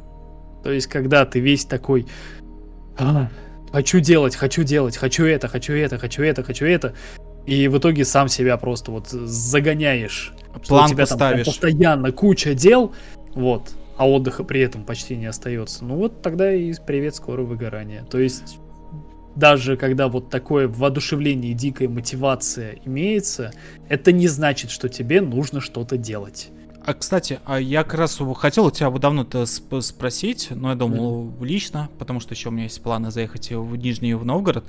То 0.65 0.73
есть, 0.73 0.87
когда 0.87 1.27
ты 1.27 1.39
весь 1.41 1.67
такой... 1.67 2.07
А, 2.99 3.29
хочу 3.73 4.01
делать, 4.01 4.35
хочу 4.35 4.63
делать, 4.63 4.97
хочу 4.97 5.27
это, 5.27 5.49
хочу 5.49 5.75
это, 5.75 5.99
хочу 5.99 6.23
это, 6.23 6.43
хочу 6.43 6.65
это. 6.65 6.95
И 7.47 7.69
в 7.69 7.79
итоге 7.79 8.05
сам 8.05 8.29
себя 8.29 8.57
просто 8.57 8.91
вот 8.91 9.09
загоняешь. 9.09 10.33
Планку 10.67 10.87
у 10.87 10.95
тебя 10.95 11.07
там 11.07 11.19
ставишь. 11.19 11.47
постоянно 11.47 12.11
куча 12.11 12.55
дел, 12.55 12.93
вот, 13.35 13.75
а 13.97 14.09
отдыха 14.09 14.43
при 14.43 14.61
этом 14.61 14.85
почти 14.85 15.17
не 15.17 15.27
остается. 15.27 15.85
Ну 15.85 15.97
вот 15.97 16.23
тогда 16.23 16.53
и 16.53 16.75
привет 16.87 17.15
скорого 17.15 17.49
выгорания. 17.49 18.05
То 18.11 18.19
есть 18.19 18.59
даже 19.37 19.77
когда 19.77 20.09
вот 20.09 20.31
такое 20.31 20.67
воодушевление 20.67 21.53
и 21.53 21.55
дикая 21.55 21.89
мотивация 21.89 22.79
имеется, 22.85 23.53
это 23.89 24.11
не 24.11 24.29
значит, 24.29 24.71
что 24.71 24.89
тебе 24.89 25.21
нужно 25.21 25.61
что-то 25.61 25.97
делать. 25.97 26.49
А, 26.85 26.95
кстати, 26.95 27.41
а 27.45 27.61
я 27.61 27.83
как 27.83 27.95
раз 27.95 28.19
хотел 28.37 28.67
у 28.67 28.71
тебя 28.71 28.91
давно-то 28.91 29.43
сп- 29.43 29.81
спросить, 29.83 30.49
но 30.51 30.71
я 30.71 30.77
думал 30.77 31.27
mm. 31.27 31.45
лично, 31.45 31.89
потому 31.99 32.21
что 32.21 32.33
еще 32.35 32.49
у 32.49 32.53
меня 32.53 32.65
есть 32.65 32.81
планы 32.81 33.11
заехать 33.11 33.51
в 33.51 33.77
Нижний 33.77 34.15
в 34.15 34.25
Новгород 34.25 34.65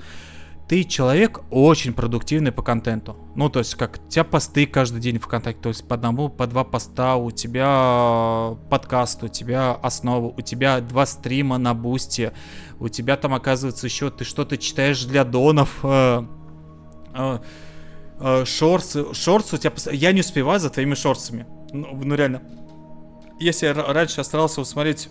ты 0.68 0.84
человек 0.84 1.40
очень 1.50 1.94
продуктивный 1.94 2.52
по 2.52 2.62
контенту. 2.62 3.16
Ну, 3.34 3.48
то 3.48 3.60
есть, 3.60 3.74
как 3.74 3.98
у 4.04 4.10
тебя 4.10 4.22
посты 4.22 4.66
каждый 4.66 5.00
день 5.00 5.18
ВКонтакте, 5.18 5.62
то 5.62 5.70
есть 5.70 5.88
по 5.88 5.94
одному, 5.94 6.28
по 6.28 6.46
два 6.46 6.62
поста, 6.62 7.16
у 7.16 7.30
тебя 7.30 8.54
подкаст, 8.68 9.22
у 9.22 9.28
тебя 9.28 9.72
основа, 9.72 10.26
у 10.26 10.40
тебя 10.42 10.80
два 10.80 11.06
стрима 11.06 11.56
на 11.56 11.72
бусте, 11.72 12.34
у 12.78 12.88
тебя 12.88 13.16
там, 13.16 13.32
оказывается, 13.32 13.86
еще 13.86 14.10
ты 14.10 14.24
что-то 14.24 14.58
читаешь 14.58 15.04
для 15.04 15.24
донов, 15.24 15.78
э, 15.82 16.22
э, 17.14 17.38
э, 18.20 18.44
шорсы, 18.44 19.14
шорсы 19.14 19.56
у 19.56 19.58
тебя... 19.58 19.72
Я 19.90 20.12
не 20.12 20.20
успеваю 20.20 20.60
за 20.60 20.68
твоими 20.68 20.94
шорсами. 20.94 21.46
Ну, 21.72 21.98
ну 22.04 22.14
реально. 22.14 22.42
Если 23.40 23.66
я 23.66 23.72
раньше 23.72 24.22
старался 24.22 24.60
усмотреть 24.60 25.08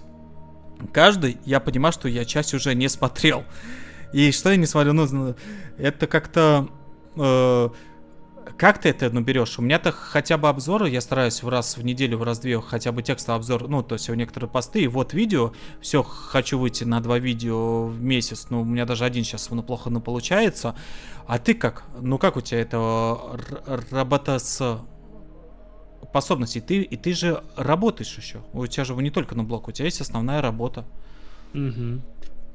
каждый, 0.93 1.37
я 1.45 1.59
понимаю, 1.59 1.93
что 1.93 2.07
я 2.07 2.25
часть 2.25 2.53
уже 2.53 2.75
не 2.75 2.89
смотрел. 2.89 3.43
И 4.13 4.31
что 4.31 4.51
я 4.51 4.55
не 4.55 4.65
смотрю, 4.65 4.93
ну, 4.93 5.35
это 5.77 6.07
как-то... 6.07 6.69
Э, 7.15 7.69
как 8.57 8.79
ты 8.79 8.89
это 8.89 9.09
ну, 9.09 9.21
берешь? 9.21 9.59
У 9.59 9.61
меня-то 9.61 9.91
хотя 9.91 10.37
бы 10.37 10.47
обзоры, 10.47 10.89
я 10.89 11.01
стараюсь 11.01 11.43
в 11.43 11.49
раз 11.49 11.77
в 11.77 11.83
неделю, 11.83 12.17
в 12.17 12.23
раз-две 12.23 12.61
хотя 12.61 12.91
бы 12.91 13.03
текстовый 13.03 13.37
обзор, 13.37 13.67
ну, 13.67 13.83
то 13.83 13.93
есть 13.93 14.09
у 14.09 14.13
некоторые 14.13 14.49
посты, 14.49 14.83
и 14.83 14.87
вот 14.87 15.13
видео, 15.13 15.53
все, 15.81 16.01
хочу 16.01 16.57
выйти 16.57 16.83
на 16.83 17.01
два 17.01 17.19
видео 17.19 17.85
в 17.85 18.01
месяц, 18.01 18.47
ну, 18.49 18.61
у 18.61 18.65
меня 18.65 18.85
даже 18.85 19.05
один 19.05 19.23
сейчас 19.23 19.49
ну, 19.49 19.61
плохо 19.63 19.89
ну, 19.89 19.99
получается. 19.99 20.75
А 21.27 21.39
ты 21.39 21.53
как? 21.53 21.83
Ну, 21.99 22.17
как 22.17 22.37
у 22.37 22.41
тебя 22.41 22.61
это 22.61 23.19
работа 23.91 24.39
с 24.39 24.79
способностей? 26.03 26.61
Ты, 26.61 26.81
и 26.81 26.95
ты 26.95 27.13
же 27.13 27.43
работаешь 27.55 28.17
еще. 28.17 28.41
У 28.53 28.65
тебя 28.67 28.85
же 28.85 28.95
не 28.95 29.11
только 29.11 29.35
на 29.35 29.43
блок, 29.43 29.67
у 29.67 29.71
тебя 29.71 29.85
есть 29.85 30.01
основная 30.01 30.41
работа. 30.41 30.85
Угу. 31.53 32.01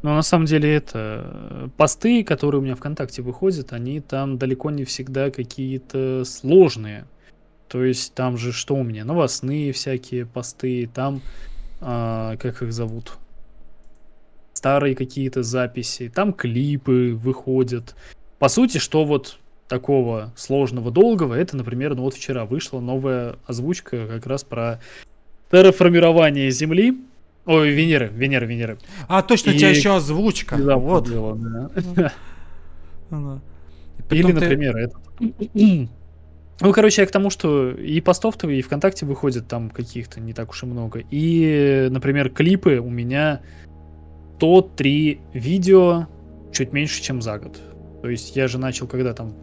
Но 0.02 0.14
на 0.14 0.22
самом 0.22 0.46
деле 0.46 0.74
это 0.74 1.70
посты, 1.76 2.24
которые 2.24 2.60
у 2.60 2.64
меня 2.64 2.74
ВКонтакте 2.74 3.22
выходят, 3.22 3.72
они 3.72 4.00
там 4.00 4.36
далеко 4.36 4.70
не 4.70 4.84
всегда 4.84 5.30
какие-то 5.30 6.24
сложные. 6.24 7.06
То 7.68 7.84
есть 7.84 8.14
там 8.14 8.36
же 8.36 8.52
что 8.52 8.74
у 8.74 8.82
меня? 8.82 9.04
Новостные 9.04 9.72
всякие 9.72 10.26
посты, 10.26 10.90
там, 10.92 11.22
а, 11.80 12.36
как 12.36 12.62
их 12.62 12.72
зовут? 12.72 13.12
Старые 14.52 14.94
какие-то 14.94 15.42
записи, 15.42 16.12
там 16.14 16.32
клипы 16.32 17.12
выходят. 17.14 17.94
По 18.38 18.48
сути, 18.48 18.78
что 18.78 19.04
вот 19.04 19.38
такого 19.68 20.32
сложного, 20.36 20.90
долгого, 20.90 21.34
это, 21.34 21.56
например, 21.56 21.94
ну 21.94 22.02
вот 22.02 22.14
вчера 22.14 22.44
вышла 22.44 22.80
новая 22.80 23.36
озвучка 23.46 24.06
как 24.06 24.26
раз 24.26 24.44
про 24.44 24.80
терраформирование 25.50 26.50
Земли. 26.50 26.98
Ой, 27.44 27.70
Венеры, 27.70 28.08
Венеры, 28.12 28.46
Венеры. 28.46 28.78
А, 29.08 29.22
точно, 29.22 29.50
и... 29.50 29.54
у 29.54 29.58
тебя 29.58 29.70
еще 29.70 29.96
озвучка. 29.96 30.56
Да, 30.56 30.76
вот. 30.76 31.08
Да. 31.10 32.12
Или, 34.10 34.32
например, 34.32 34.76
это... 34.76 34.96
Ну, 36.60 36.72
короче, 36.72 37.02
я 37.02 37.08
к 37.08 37.10
тому, 37.10 37.28
что 37.28 37.72
и 37.72 38.00
постов-то, 38.00 38.48
и 38.48 38.62
ВКонтакте 38.62 39.04
выходит 39.04 39.48
там 39.48 39.68
каких-то 39.68 40.20
не 40.20 40.32
так 40.32 40.50
уж 40.50 40.62
и 40.62 40.66
много. 40.66 41.02
И, 41.10 41.88
например, 41.90 42.30
клипы 42.30 42.78
у 42.78 42.88
меня 42.88 43.40
103 44.36 45.20
видео 45.34 46.06
чуть 46.52 46.72
меньше, 46.72 47.02
чем 47.02 47.20
за 47.20 47.38
год. 47.38 47.60
То 48.02 48.08
есть 48.08 48.36
я 48.36 48.46
же 48.46 48.58
начал 48.58 48.86
когда 48.86 49.12
там 49.12 49.34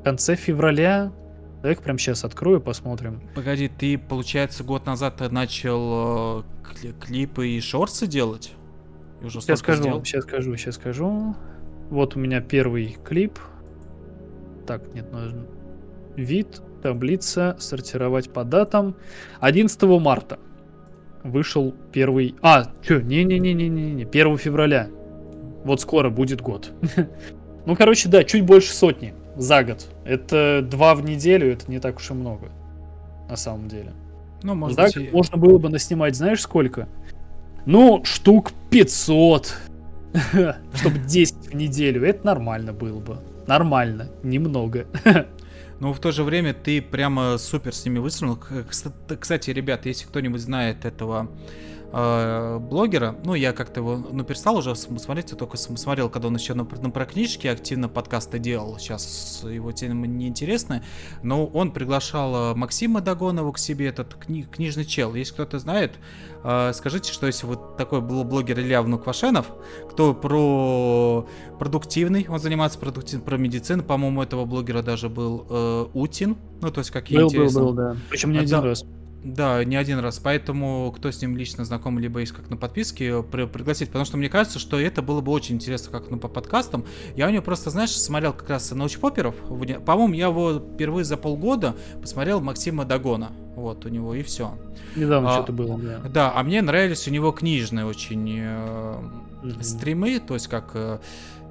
в 0.00 0.04
конце 0.04 0.36
февраля 0.36 1.12
Давай-ка 1.66 1.82
прямо 1.82 1.98
сейчас 1.98 2.24
открою, 2.24 2.60
посмотрим. 2.60 3.20
Погоди, 3.34 3.66
ты, 3.66 3.98
получается, 3.98 4.62
год 4.62 4.86
назад 4.86 5.18
начал 5.32 6.44
э, 6.84 6.92
клипы 7.00 7.48
и 7.48 7.60
шорты 7.60 8.06
делать? 8.06 8.52
И 9.20 9.24
уже 9.24 9.40
сейчас 9.40 9.58
скажу, 9.58 9.82
сделал? 9.82 10.04
сейчас 10.04 10.22
скажу, 10.22 10.56
сейчас 10.56 10.76
скажу. 10.76 11.34
Вот 11.90 12.14
у 12.14 12.20
меня 12.20 12.40
первый 12.40 12.96
клип. 13.04 13.40
Так, 14.64 14.94
нет, 14.94 15.10
нужно. 15.10 15.44
Вид, 16.14 16.62
таблица, 16.84 17.56
сортировать 17.58 18.32
по 18.32 18.44
датам. 18.44 18.94
11 19.40 19.82
марта 19.82 20.38
вышел 21.24 21.74
первый... 21.90 22.36
А, 22.42 22.70
что? 22.80 23.02
Не-не-не-не-не, 23.02 24.04
1 24.04 24.38
февраля. 24.38 24.88
Вот 25.64 25.80
скоро 25.80 26.10
будет 26.10 26.40
год. 26.40 26.70
ну, 27.66 27.74
короче, 27.74 28.08
да, 28.08 28.22
чуть 28.22 28.44
больше 28.44 28.72
сотни 28.72 29.14
за 29.36 29.64
год. 29.64 29.86
Это 30.04 30.62
два 30.62 30.94
в 30.94 31.04
неделю, 31.04 31.52
это 31.52 31.70
не 31.70 31.78
так 31.78 31.96
уж 31.96 32.10
и 32.10 32.14
много. 32.14 32.50
На 33.28 33.36
самом 33.36 33.68
деле. 33.68 33.92
Ну, 34.42 34.54
может 34.54 34.76
за 34.76 34.82
быть, 34.84 34.96
и... 34.96 35.10
можно 35.10 35.36
было 35.36 35.58
бы 35.58 35.68
наснимать, 35.68 36.14
знаешь, 36.14 36.40
сколько? 36.40 36.88
Ну, 37.64 38.02
штук 38.04 38.52
500. 38.70 39.54
Чтобы 40.74 40.98
10 40.98 41.48
в 41.48 41.54
неделю. 41.54 42.04
Это 42.04 42.24
нормально 42.24 42.72
было 42.72 43.00
бы. 43.00 43.18
Нормально. 43.46 44.08
Немного. 44.22 44.86
Но 45.80 45.92
в 45.92 45.98
то 45.98 46.10
же 46.12 46.22
время 46.22 46.54
ты 46.54 46.80
прямо 46.80 47.36
супер 47.38 47.74
с 47.74 47.84
ними 47.84 47.98
выстрелил. 47.98 48.40
Кстати, 49.20 49.50
ребят, 49.50 49.84
если 49.84 50.06
кто-нибудь 50.06 50.40
знает 50.40 50.84
этого 50.84 51.28
э, 51.92 52.58
блогера. 52.58 53.16
Ну, 53.24 53.34
я 53.34 53.52
как-то 53.52 53.80
его, 53.80 53.96
ну, 53.96 54.24
перестал 54.24 54.56
уже 54.56 54.74
смотреть, 54.74 55.30
я 55.30 55.36
только 55.36 55.56
смотрел, 55.56 56.08
когда 56.08 56.28
он 56.28 56.36
еще 56.36 56.54
на, 56.54 56.64
на 56.64 56.90
про 56.90 57.06
книжки 57.06 57.46
активно 57.46 57.88
подкасты 57.88 58.38
делал. 58.38 58.78
Сейчас 58.78 59.44
его 59.44 59.72
тема 59.72 60.06
неинтересная. 60.06 60.82
Но 61.22 61.46
он 61.46 61.72
приглашал 61.72 62.52
э, 62.52 62.54
Максима 62.54 63.00
Дагонова 63.00 63.52
к 63.52 63.58
себе, 63.58 63.86
этот 63.86 64.14
кни, 64.14 64.42
книжный 64.42 64.84
чел. 64.84 65.14
Если 65.14 65.34
кто-то 65.34 65.58
знает, 65.58 65.92
э, 66.44 66.72
скажите, 66.74 67.12
что 67.12 67.26
если 67.26 67.46
вот 67.46 67.76
такой 67.76 68.00
был 68.00 68.24
блогер 68.24 68.58
Илья 68.60 68.82
Внуквашенов, 68.82 69.46
кто 69.90 70.14
про 70.14 71.26
продуктивный, 71.58 72.26
он 72.28 72.38
занимается 72.38 72.78
продуктивным, 72.78 73.24
про 73.24 73.36
медицину, 73.36 73.82
по-моему, 73.82 74.22
этого 74.22 74.44
блогера 74.44 74.82
даже 74.82 75.08
был 75.08 75.46
э, 75.48 75.86
Утин, 75.94 76.36
ну, 76.60 76.70
то 76.70 76.80
есть 76.80 76.90
как 76.90 77.08
был, 77.08 77.26
интересно. 77.26 77.60
Был, 77.60 77.66
был, 77.68 77.74
да. 77.74 77.96
Причем 78.10 78.32
не 78.32 78.38
один 78.38 78.60
раз. 78.60 78.84
Да, 79.26 79.64
не 79.64 79.74
один 79.74 79.98
раз. 79.98 80.20
Поэтому, 80.20 80.92
кто 80.96 81.10
с 81.10 81.20
ним 81.20 81.36
лично 81.36 81.64
знаком, 81.64 81.98
либо 81.98 82.20
есть 82.20 82.30
как 82.30 82.48
на 82.48 82.56
подписке, 82.56 83.24
при, 83.24 83.46
пригласить. 83.46 83.88
Потому 83.88 84.04
что 84.04 84.16
мне 84.16 84.28
кажется, 84.28 84.60
что 84.60 84.78
это 84.78 85.02
было 85.02 85.20
бы 85.20 85.32
очень 85.32 85.56
интересно, 85.56 85.90
как 85.90 86.08
ну, 86.10 86.18
по 86.18 86.28
подкастам. 86.28 86.84
Я 87.16 87.26
у 87.26 87.30
него 87.30 87.42
просто, 87.42 87.70
знаешь, 87.70 87.90
смотрел 87.90 88.32
как 88.32 88.48
раз 88.50 88.70
научпоперов. 88.70 89.34
По-моему, 89.84 90.14
я 90.14 90.26
его 90.26 90.60
впервые 90.60 91.04
за 91.04 91.16
полгода 91.16 91.74
посмотрел 92.00 92.40
Максима 92.40 92.84
Дагона. 92.84 93.32
Вот 93.56 93.84
у 93.84 93.88
него 93.88 94.14
и 94.14 94.22
все. 94.22 94.56
Недавно 94.94 95.30
а, 95.30 95.32
что-то 95.32 95.52
было, 95.52 95.76
да. 95.76 96.00
Да, 96.08 96.32
а 96.32 96.44
мне 96.44 96.62
нравились 96.62 97.08
у 97.08 97.10
него 97.10 97.32
книжные 97.32 97.84
очень 97.84 98.38
э, 98.38 98.94
mm-hmm. 99.42 99.62
стримы, 99.62 100.20
то 100.20 100.34
есть 100.34 100.46
как 100.46 100.70
э, 100.74 100.98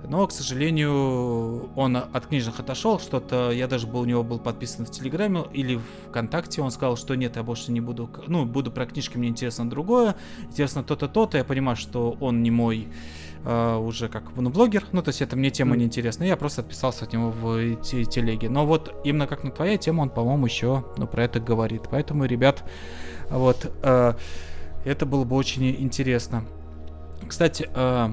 но, 0.07 0.25
к 0.27 0.31
сожалению, 0.31 1.69
он 1.75 1.97
от 1.97 2.27
книжных 2.27 2.59
отошел, 2.59 2.99
что-то, 2.99 3.51
я 3.51 3.67
даже 3.67 3.87
был, 3.87 4.01
у 4.01 4.05
него 4.05 4.23
был 4.23 4.39
подписан 4.39 4.85
в 4.85 4.91
Телеграме 4.91 5.43
или 5.53 5.79
ВКонтакте, 6.09 6.61
он 6.61 6.71
сказал, 6.71 6.97
что 6.97 7.15
нет, 7.15 7.35
я 7.35 7.43
больше 7.43 7.71
не 7.71 7.81
буду, 7.81 8.09
ну, 8.27 8.45
буду 8.45 8.71
про 8.71 8.85
книжки, 8.85 9.17
мне 9.17 9.29
интересно 9.29 9.69
другое, 9.69 10.15
интересно 10.43 10.83
то-то, 10.83 11.07
то-то, 11.07 11.37
я 11.37 11.43
понимаю, 11.43 11.75
что 11.75 12.17
он 12.19 12.43
не 12.43 12.51
мой 12.51 12.87
Uh, 13.45 13.77
уже 13.77 14.09
как 14.09 14.35
ну, 14.35 14.49
блогер, 14.49 14.85
ну 14.91 15.03
то 15.03 15.09
есть 15.09 15.21
это 15.21 15.35
мне 15.35 15.51
тема 15.51 15.75
mm. 15.75 15.77
неинтересна, 15.77 16.23
я 16.23 16.35
просто 16.35 16.61
отписался 16.61 17.05
от 17.05 17.13
него 17.13 17.29
в 17.29 17.75
телеге. 17.83 18.49
Но 18.49 18.65
вот 18.65 18.99
именно 19.03 19.27
как 19.27 19.43
на 19.43 19.51
твоя 19.51 19.77
тема 19.77 20.01
он, 20.01 20.09
по-моему, 20.09 20.47
еще 20.47 20.83
ну, 20.97 21.05
про 21.05 21.25
это 21.25 21.39
говорит. 21.39 21.83
Поэтому, 21.91 22.25
ребят, 22.25 22.63
вот 23.29 23.71
uh, 23.83 24.17
это 24.83 25.05
было 25.05 25.25
бы 25.25 25.35
очень 25.35 25.69
интересно. 25.79 26.43
Кстати, 27.27 27.69
uh, 27.71 28.11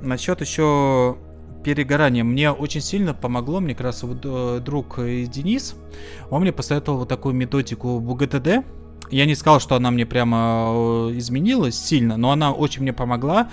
насчет 0.00 0.40
еще 0.40 1.16
перегорание. 1.62 2.24
Мне 2.24 2.50
очень 2.50 2.80
сильно 2.80 3.14
помогло, 3.14 3.60
мне 3.60 3.74
как 3.74 3.84
раз 3.84 4.02
вот, 4.02 4.18
э, 4.24 4.60
друг 4.64 4.96
Денис, 4.98 5.74
он 6.30 6.42
мне 6.42 6.52
посоветовал 6.52 7.00
вот 7.00 7.08
такую 7.08 7.34
методику 7.34 8.00
БГТД. 8.00 8.64
Я 9.10 9.26
не 9.26 9.34
сказал, 9.34 9.60
что 9.60 9.76
она 9.76 9.90
мне 9.90 10.06
прямо 10.06 10.70
э, 11.10 11.18
изменилась 11.18 11.78
сильно, 11.78 12.16
но 12.16 12.30
она 12.30 12.52
очень 12.52 12.82
мне 12.82 12.92
помогла. 12.92 13.50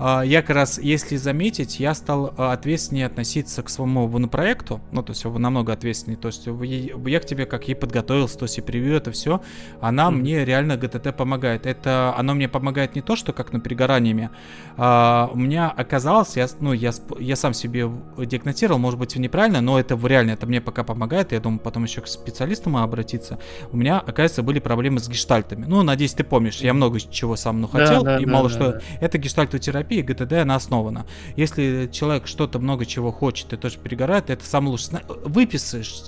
А, 0.00 0.22
я 0.22 0.40
как 0.40 0.56
раз, 0.56 0.78
если 0.78 1.16
заметить, 1.16 1.78
я 1.78 1.94
стал 1.94 2.32
а, 2.36 2.52
ответственнее 2.52 3.04
относиться 3.04 3.62
к 3.62 3.68
своему 3.68 4.08
проекту, 4.28 4.80
ну, 4.92 5.02
то 5.02 5.12
есть 5.12 5.24
намного 5.24 5.74
ответственнее, 5.74 6.18
то 6.18 6.28
есть 6.28 6.46
я 6.46 7.20
к 7.20 7.26
тебе 7.26 7.44
как 7.44 7.68
и 7.68 7.74
подготовился, 7.74 8.38
то 8.38 8.44
есть 8.44 8.56
и 8.56 8.62
превью 8.62 8.96
это 8.96 9.12
все, 9.12 9.42
она 9.80 10.08
mm-hmm. 10.08 10.10
мне 10.10 10.44
реально 10.44 10.76
ГТТ 10.78 11.14
помогает. 11.14 11.66
Это, 11.66 12.14
оно 12.16 12.34
мне 12.34 12.48
помогает 12.48 12.94
не 12.94 13.02
то, 13.02 13.14
что 13.14 13.34
как 13.34 13.52
на 13.52 13.60
перегораниями, 13.60 14.30
а, 14.78 15.30
у 15.32 15.36
меня 15.36 15.68
оказалось, 15.68 16.36
я, 16.36 16.46
ну, 16.60 16.72
я, 16.72 16.92
я 17.18 17.36
сам 17.36 17.52
себе 17.52 17.90
диагностировал, 18.16 18.78
может 18.78 18.98
быть, 18.98 19.14
неправильно, 19.16 19.60
но 19.60 19.78
это 19.78 19.98
реально, 20.02 20.30
это 20.30 20.46
мне 20.46 20.62
пока 20.62 20.82
помогает, 20.82 21.32
я 21.32 21.40
думаю, 21.40 21.60
потом 21.60 21.84
еще 21.84 22.00
к 22.00 22.06
специалистам 22.06 22.78
обратиться. 22.78 23.38
У 23.70 23.76
меня, 23.76 23.98
оказывается, 23.98 24.42
были 24.42 24.60
проблемы 24.60 25.00
с 25.00 25.08
гештальтами. 25.08 25.66
Ну, 25.66 25.82
надеюсь, 25.82 26.14
ты 26.14 26.24
помнишь, 26.24 26.56
я 26.62 26.72
много 26.72 26.98
чего 27.00 27.36
сам 27.36 27.60
ну, 27.60 27.68
хотел, 27.68 28.02
да, 28.02 28.16
да, 28.16 28.22
и 28.22 28.24
да, 28.24 28.32
мало 28.32 28.48
да, 28.48 28.54
что. 28.54 28.72
Да. 28.72 28.80
Это 29.00 29.18
гештальтотерапия, 29.18 29.89
терапии 29.90 30.02
ГТД 30.02 30.32
она 30.34 30.56
основана. 30.56 31.06
Если 31.36 31.88
человек 31.92 32.26
что-то 32.26 32.58
много 32.58 32.86
чего 32.86 33.12
хочет 33.12 33.52
и 33.52 33.56
тоже 33.56 33.78
перегорает, 33.78 34.30
это 34.30 34.44
самое 34.44 34.72
лучшее. 34.72 35.02
Выписываешь, 35.24 36.04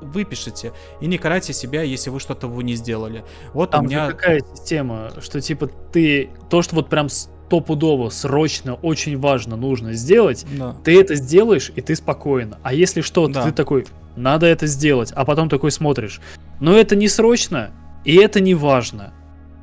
выпишите 0.00 0.72
и 1.00 1.06
не 1.06 1.18
карайте 1.18 1.52
себя, 1.52 1.82
если 1.82 2.10
вы 2.10 2.20
что-то 2.20 2.48
вы 2.48 2.64
не 2.64 2.74
сделали. 2.74 3.24
Вот 3.54 3.70
Там 3.70 3.84
у 3.84 3.88
меня 3.88 4.10
какая 4.10 4.40
система, 4.54 5.12
что 5.20 5.40
типа 5.40 5.70
ты 5.92 6.30
то, 6.50 6.62
что 6.62 6.76
вот 6.76 6.88
прям 6.88 7.08
стопудово, 7.08 8.10
срочно, 8.10 8.74
очень 8.74 9.18
важно, 9.18 9.56
нужно 9.56 9.92
сделать, 9.92 10.44
да. 10.58 10.74
ты 10.84 10.98
это 11.00 11.14
сделаешь, 11.14 11.70
и 11.76 11.80
ты 11.80 11.94
спокоен. 11.94 12.56
А 12.62 12.74
если 12.74 13.00
что-то, 13.02 13.34
да. 13.34 13.44
ты 13.44 13.52
такой, 13.52 13.86
надо 14.16 14.46
это 14.46 14.66
сделать, 14.66 15.12
а 15.14 15.24
потом 15.24 15.48
такой 15.48 15.70
смотришь, 15.70 16.20
но 16.60 16.76
это 16.76 16.96
не 16.96 17.08
срочно, 17.08 17.70
и 18.04 18.16
это 18.16 18.40
не 18.40 18.54
важно. 18.54 19.12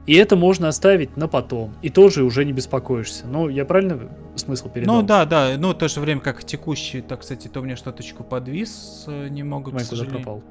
И 0.06 0.16
это 0.16 0.36
можно 0.36 0.68
оставить 0.68 1.18
на 1.18 1.28
потом. 1.28 1.76
И 1.82 1.90
тоже 1.90 2.24
уже 2.24 2.46
не 2.46 2.52
беспокоишься. 2.52 3.28
Ну, 3.28 3.48
я 3.50 3.66
правильно 3.66 4.10
смысл 4.36 4.70
передал? 4.70 4.96
Ну 4.96 5.02
да, 5.04 5.26
да. 5.26 5.52
Ну, 5.58 5.70
в 5.70 5.74
то 5.76 5.88
же 5.88 6.00
время, 6.00 6.22
как 6.22 6.44
текущий, 6.44 7.02
так, 7.02 7.22
кстати, 7.22 7.48
то 7.48 7.62
меня 7.62 7.76
что-то 7.76 8.04
подвис 8.24 9.04
э, 9.08 9.28
немного, 9.28 9.72
Май, 9.72 9.86
куда 9.88 10.06
пропал? 10.06 10.44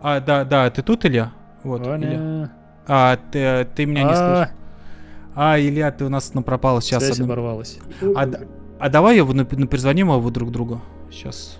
А, 0.00 0.20
да, 0.20 0.44
да, 0.44 0.70
ты 0.70 0.82
тут, 0.82 1.04
Илья? 1.06 1.32
Вот, 1.62 1.84
Ваня. 1.84 2.08
Илья. 2.08 2.52
А, 2.86 3.18
ты, 3.32 3.66
ты 3.74 3.86
меня 3.86 4.02
не 4.04 4.12
а. 4.12 4.16
слышишь? 4.16 4.54
А, 5.34 5.58
Илья, 5.58 5.90
ты 5.90 6.04
у 6.04 6.08
нас 6.08 6.32
ну, 6.34 6.42
пропал 6.42 6.80
сейчас. 6.80 7.02
Связь 7.02 7.18
одну... 7.18 7.32
оборвалась. 7.32 7.78
А, 8.14 8.28
а 8.78 8.88
давай 8.88 9.16
я 9.16 9.24
ну, 9.24 9.44
перезвоним 9.44 10.12
его 10.12 10.30
друг 10.30 10.52
другу. 10.52 10.80
Сейчас. 11.10 11.58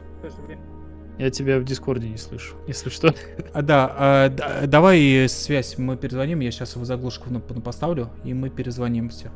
Я 1.18 1.30
тебя 1.30 1.60
в 1.60 1.64
Дискорде 1.64 2.08
не 2.08 2.16
слышу, 2.16 2.56
если 2.66 2.90
что. 2.90 3.14
А, 3.52 3.62
да, 3.62 3.94
а, 3.96 4.28
да, 4.30 4.66
давай 4.66 5.28
связь, 5.28 5.78
мы 5.78 5.96
перезвоним, 5.96 6.40
я 6.40 6.50
сейчас 6.50 6.74
его 6.74 6.84
заглушку 6.84 7.30
на, 7.30 7.40
поставлю, 7.40 8.10
и 8.24 8.34
мы 8.34 8.50
перезвонимся. 8.50 9.30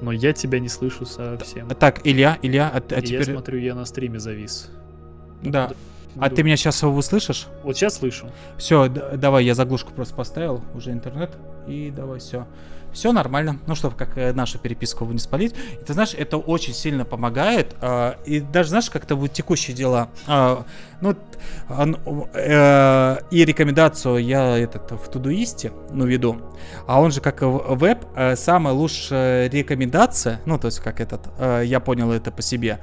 Но 0.00 0.12
я 0.12 0.32
тебя 0.32 0.60
не 0.60 0.68
слышу 0.68 1.04
совсем. 1.04 1.68
Так, 1.70 2.06
Илья, 2.06 2.38
Илья, 2.42 2.70
а, 2.72 2.76
а 2.76 3.02
теперь... 3.02 3.18
Я 3.18 3.24
смотрю, 3.24 3.58
я 3.58 3.74
на 3.74 3.84
стриме 3.84 4.20
завис. 4.20 4.70
Да. 5.42 5.72
А 6.20 6.30
ты 6.30 6.42
меня 6.42 6.56
сейчас 6.56 6.82
его 6.82 6.96
услышишь? 6.96 7.46
Вот 7.62 7.76
сейчас 7.76 7.96
слышу. 7.96 8.30
Все, 8.56 8.88
давай, 8.88 9.44
я 9.44 9.54
заглушку 9.54 9.92
просто 9.92 10.14
поставил, 10.14 10.62
уже 10.74 10.92
интернет, 10.92 11.36
и 11.66 11.92
давай, 11.94 12.20
все. 12.20 12.46
Все 12.98 13.12
нормально. 13.12 13.60
Ну, 13.68 13.76
чтобы 13.76 13.94
как 13.94 14.18
э, 14.18 14.32
нашу 14.32 14.58
переписку 14.58 15.04
не 15.04 15.20
спалить. 15.20 15.54
И 15.80 15.84
ты 15.84 15.92
знаешь, 15.92 16.14
это 16.18 16.36
очень 16.36 16.74
сильно 16.74 17.04
помогает. 17.04 17.76
Э, 17.80 18.14
и 18.26 18.40
даже, 18.40 18.70
знаешь, 18.70 18.90
как-то 18.90 19.14
вот 19.14 19.32
текущие 19.32 19.76
дела. 19.76 20.08
Э, 20.26 20.64
ну, 21.00 21.14
э, 22.34 23.16
и 23.30 23.44
рекомендацию 23.44 24.16
я 24.18 24.58
этот 24.58 24.90
в 24.90 25.08
Тудуисте, 25.12 25.70
ну, 25.92 26.06
веду. 26.06 26.38
А 26.88 27.00
он 27.00 27.12
же 27.12 27.20
как 27.20 27.40
веб, 27.40 28.04
э, 28.16 28.34
самая 28.34 28.74
лучшая 28.74 29.48
рекомендация, 29.48 30.40
ну, 30.44 30.58
то 30.58 30.66
есть 30.66 30.80
как 30.80 31.00
этот, 31.00 31.20
я 31.62 31.78
понял 31.78 32.10
это 32.10 32.32
по 32.32 32.42
себе, 32.42 32.80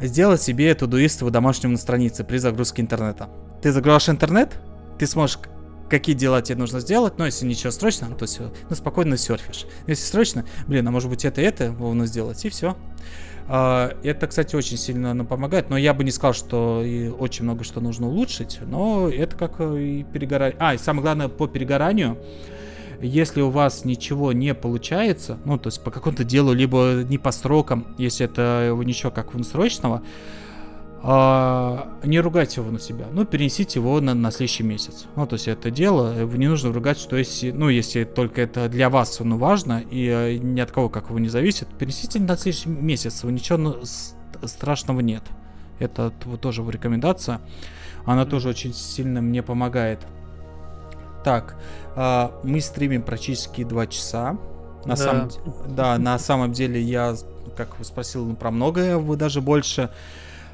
сделать 0.00 0.42
себе 0.42 0.76
Тудуист 0.76 1.22
в 1.22 1.30
домашнем 1.30 1.72
на 1.72 1.78
странице 1.78 2.22
при 2.22 2.38
загрузке 2.38 2.82
интернета. 2.82 3.28
Ты 3.62 3.72
загружаешь 3.72 4.10
интернет, 4.10 4.60
ты 5.00 5.08
сможешь 5.08 5.40
какие 5.88 6.14
дела 6.16 6.42
тебе 6.42 6.58
нужно 6.58 6.80
сделать, 6.80 7.18
но 7.18 7.26
если 7.26 7.46
ничего 7.46 7.70
срочно, 7.70 8.08
то 8.08 8.24
есть, 8.24 8.40
ну, 8.40 8.76
спокойно 8.76 9.16
серфишь. 9.16 9.66
Если 9.86 10.04
срочно, 10.04 10.44
блин, 10.66 10.86
а 10.88 10.90
может 10.90 11.08
быть 11.08 11.24
это 11.24 11.40
это 11.40 11.70
нужно 11.72 12.06
сделать, 12.06 12.44
и 12.44 12.48
все. 12.48 12.76
А, 13.48 13.96
это, 14.02 14.26
кстати, 14.26 14.56
очень 14.56 14.76
сильно 14.76 15.14
нам 15.14 15.26
помогает, 15.26 15.70
но 15.70 15.76
я 15.76 15.94
бы 15.94 16.02
не 16.02 16.10
сказал, 16.10 16.34
что 16.34 16.82
и 16.84 17.08
очень 17.08 17.44
много 17.44 17.64
что 17.64 17.80
нужно 17.80 18.08
улучшить, 18.08 18.58
но 18.66 19.08
это 19.08 19.36
как 19.36 19.60
и 19.60 20.04
перегорание. 20.12 20.56
А, 20.58 20.74
и 20.74 20.78
самое 20.78 21.02
главное, 21.02 21.28
по 21.28 21.46
перегоранию, 21.46 22.18
если 23.00 23.42
у 23.42 23.50
вас 23.50 23.84
ничего 23.84 24.32
не 24.32 24.54
получается, 24.54 25.38
ну, 25.44 25.58
то 25.58 25.68
есть 25.68 25.82
по 25.82 25.90
какому-то 25.90 26.24
делу, 26.24 26.52
либо 26.52 27.04
не 27.08 27.18
по 27.18 27.30
срокам, 27.30 27.94
если 27.98 28.26
это 28.26 28.74
ничего 28.84 29.12
как 29.12 29.32
срочного, 29.44 30.02
а, 31.02 31.98
не 32.02 32.20
ругайте 32.20 32.60
его 32.60 32.70
на 32.70 32.80
себя, 32.80 33.06
ну, 33.12 33.24
перенесите 33.24 33.78
его 33.78 34.00
на, 34.00 34.14
на 34.14 34.30
следующий 34.30 34.62
месяц. 34.62 35.06
Ну, 35.14 35.26
то 35.26 35.34
есть 35.34 35.46
это 35.46 35.70
дело, 35.70 36.24
не 36.24 36.48
нужно 36.48 36.72
ругать, 36.72 36.98
что 36.98 37.16
если, 37.16 37.50
ну, 37.50 37.68
если 37.68 38.04
только 38.04 38.42
это 38.42 38.68
для 38.68 38.90
вас 38.90 39.20
ну, 39.20 39.36
важно 39.36 39.82
и 39.90 40.08
э, 40.08 40.36
ни 40.38 40.60
от 40.60 40.72
кого 40.72 40.88
как 40.88 41.08
его 41.08 41.18
не 41.18 41.28
зависит, 41.28 41.68
перенесите 41.78 42.18
на 42.18 42.36
следующий 42.36 42.70
месяц, 42.70 43.22
ничего 43.24 43.76
страшного 44.44 45.00
нет. 45.00 45.22
Это 45.78 46.10
тоже 46.40 46.64
рекомендация, 46.68 47.40
она 48.04 48.24
тоже 48.24 48.48
очень 48.48 48.72
сильно 48.72 49.20
мне 49.20 49.42
помогает. 49.42 50.00
Так, 51.24 51.56
э, 51.94 52.28
мы 52.42 52.60
стримим 52.60 53.02
практически 53.02 53.64
два 53.64 53.86
часа. 53.86 54.38
На 54.84 54.94
да. 54.94 54.96
самом, 54.96 55.30
да, 55.68 55.98
на 55.98 56.18
самом 56.18 56.52
деле 56.52 56.80
я, 56.80 57.16
как 57.56 57.78
вы 57.78 57.84
спросил, 57.84 58.24
ну, 58.24 58.36
про 58.36 58.50
многое, 58.50 58.96
вы 58.96 59.16
даже 59.16 59.40
больше. 59.40 59.90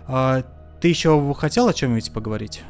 А, 0.06 0.42
ты 0.80 0.88
еще 0.88 1.34
хотел 1.34 1.68
о 1.68 1.72
чем-нибудь 1.72 2.12
поговорить? 2.12 2.62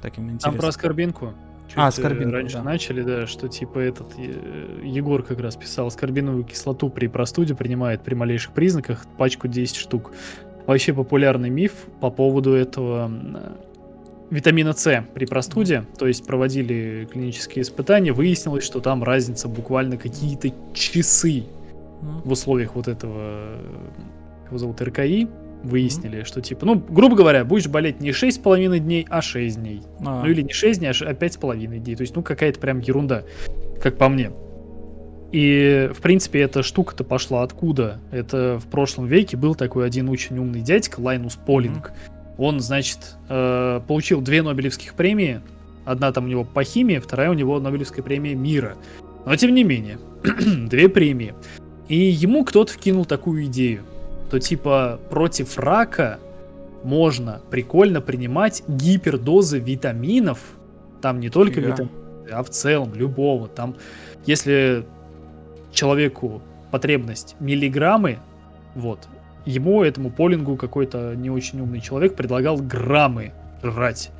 Таким 0.00 0.24
интересным. 0.24 0.52
Там 0.52 0.60
про 0.60 0.72
Скорбинку. 0.72 1.34
Чуть 1.68 1.76
а, 1.76 1.90
Скорбинку, 1.90 2.32
Раньше 2.32 2.56
да. 2.56 2.62
начали, 2.64 3.02
да, 3.02 3.26
что 3.26 3.48
типа 3.48 3.78
этот 3.78 4.18
Егор 4.82 5.22
как 5.22 5.38
раз 5.40 5.56
писал, 5.56 5.90
скорбиновую 5.90 6.44
кислоту 6.44 6.90
при 6.90 7.06
простуде 7.06 7.54
принимает 7.54 8.02
при 8.02 8.14
малейших 8.14 8.52
признаках, 8.52 9.06
пачку 9.16 9.46
10 9.46 9.76
штук. 9.76 10.10
Вообще 10.66 10.92
популярный 10.92 11.48
миф 11.48 11.72
по 12.00 12.10
поводу 12.10 12.52
этого 12.54 13.10
витамина 14.30 14.72
С 14.72 15.04
при 15.14 15.26
простуде, 15.26 15.84
то 15.98 16.06
есть 16.06 16.26
проводили 16.26 17.08
клинические 17.10 17.62
испытания, 17.62 18.12
выяснилось, 18.12 18.64
что 18.64 18.80
там 18.80 19.04
разница 19.04 19.48
буквально 19.48 19.96
какие-то 19.96 20.52
часы 20.72 21.44
в 22.00 22.32
условиях 22.32 22.74
вот 22.74 22.88
этого, 22.88 23.58
его 24.46 24.58
зовут 24.58 24.80
РКИ, 24.80 25.28
выяснили, 25.62 26.24
что 26.24 26.40
типа, 26.40 26.66
ну, 26.66 26.76
грубо 26.76 27.16
говоря, 27.16 27.44
будешь 27.44 27.68
болеть 27.68 28.00
не 28.00 28.10
6,5 28.10 28.78
дней, 28.78 29.06
а 29.08 29.22
6 29.22 29.60
дней. 29.60 29.82
А. 30.04 30.22
Ну 30.22 30.30
или 30.30 30.42
не 30.42 30.52
6 30.52 30.80
дней, 30.80 30.88
а 30.88 30.92
5,5 30.92 31.78
дней. 31.78 31.96
То 31.96 32.02
есть, 32.02 32.16
ну, 32.16 32.22
какая-то 32.22 32.58
прям 32.60 32.80
ерунда, 32.80 33.24
как 33.82 33.96
по 33.98 34.08
мне. 34.08 34.30
И, 35.32 35.90
в 35.94 36.00
принципе, 36.00 36.40
эта 36.40 36.62
штука-то 36.62 37.04
пошла 37.04 37.42
откуда? 37.42 38.00
Это 38.10 38.58
в 38.58 38.66
прошлом 38.66 39.06
веке 39.06 39.36
был 39.36 39.54
такой 39.54 39.86
один 39.86 40.08
очень 40.08 40.38
умный 40.38 40.60
дядька, 40.60 41.00
Лайнус 41.00 41.36
Полинг. 41.36 41.92
Он, 42.36 42.60
значит, 42.60 43.16
э, 43.28 43.80
получил 43.86 44.20
две 44.22 44.42
Нобелевских 44.42 44.94
премии. 44.94 45.40
Одна 45.84 46.10
там 46.12 46.24
у 46.24 46.28
него 46.28 46.44
по 46.44 46.64
химии, 46.64 46.98
вторая 46.98 47.30
у 47.30 47.34
него 47.34 47.60
Нобелевская 47.60 48.02
премия 48.02 48.34
мира. 48.34 48.76
Но, 49.24 49.36
тем 49.36 49.54
не 49.54 49.62
менее, 49.62 49.98
две 50.68 50.88
премии. 50.88 51.34
И 51.88 51.96
ему 51.96 52.44
кто-то 52.44 52.72
вкинул 52.72 53.04
такую 53.04 53.44
идею 53.46 53.82
то 54.30 54.38
типа 54.38 55.00
против 55.10 55.58
рака 55.58 56.18
можно 56.84 57.40
прикольно 57.50 58.00
принимать 58.00 58.62
гипердозы 58.68 59.58
витаминов, 59.58 60.38
там 61.02 61.20
не 61.20 61.28
только 61.28 61.60
yeah. 61.60 61.66
витамины, 61.66 61.92
а 62.30 62.42
в 62.42 62.50
целом 62.50 62.94
любого. 62.94 63.48
Там, 63.48 63.76
если 64.24 64.86
человеку 65.72 66.42
потребность 66.70 67.36
миллиграммы, 67.40 68.18
вот, 68.74 69.08
ему, 69.44 69.82
этому 69.82 70.10
Полингу, 70.10 70.56
какой-то 70.56 71.14
не 71.16 71.30
очень 71.30 71.60
умный 71.60 71.80
человек 71.80 72.14
предлагал 72.14 72.56
граммы 72.56 73.32
жрать. 73.62 74.10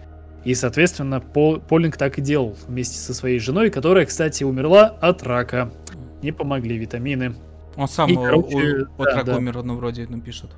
И, 0.44 0.54
соответственно, 0.54 1.20
Пол, 1.20 1.60
Полинг 1.60 1.96
так 1.96 2.18
и 2.18 2.22
делал 2.22 2.56
вместе 2.66 2.96
со 2.96 3.14
своей 3.14 3.38
женой, 3.38 3.70
которая, 3.70 4.06
кстати, 4.06 4.42
умерла 4.42 4.86
от 5.00 5.22
рака. 5.22 5.70
Не 6.22 6.32
помогли 6.32 6.76
витамины. 6.78 7.34
Он 7.80 7.88
сам 7.88 8.10
и, 8.10 8.14
короче, 8.14 8.86
от 8.98 9.24
да, 9.24 9.24
да. 9.24 9.62
ну, 9.62 9.76
вроде 9.76 10.06
напишет. 10.06 10.50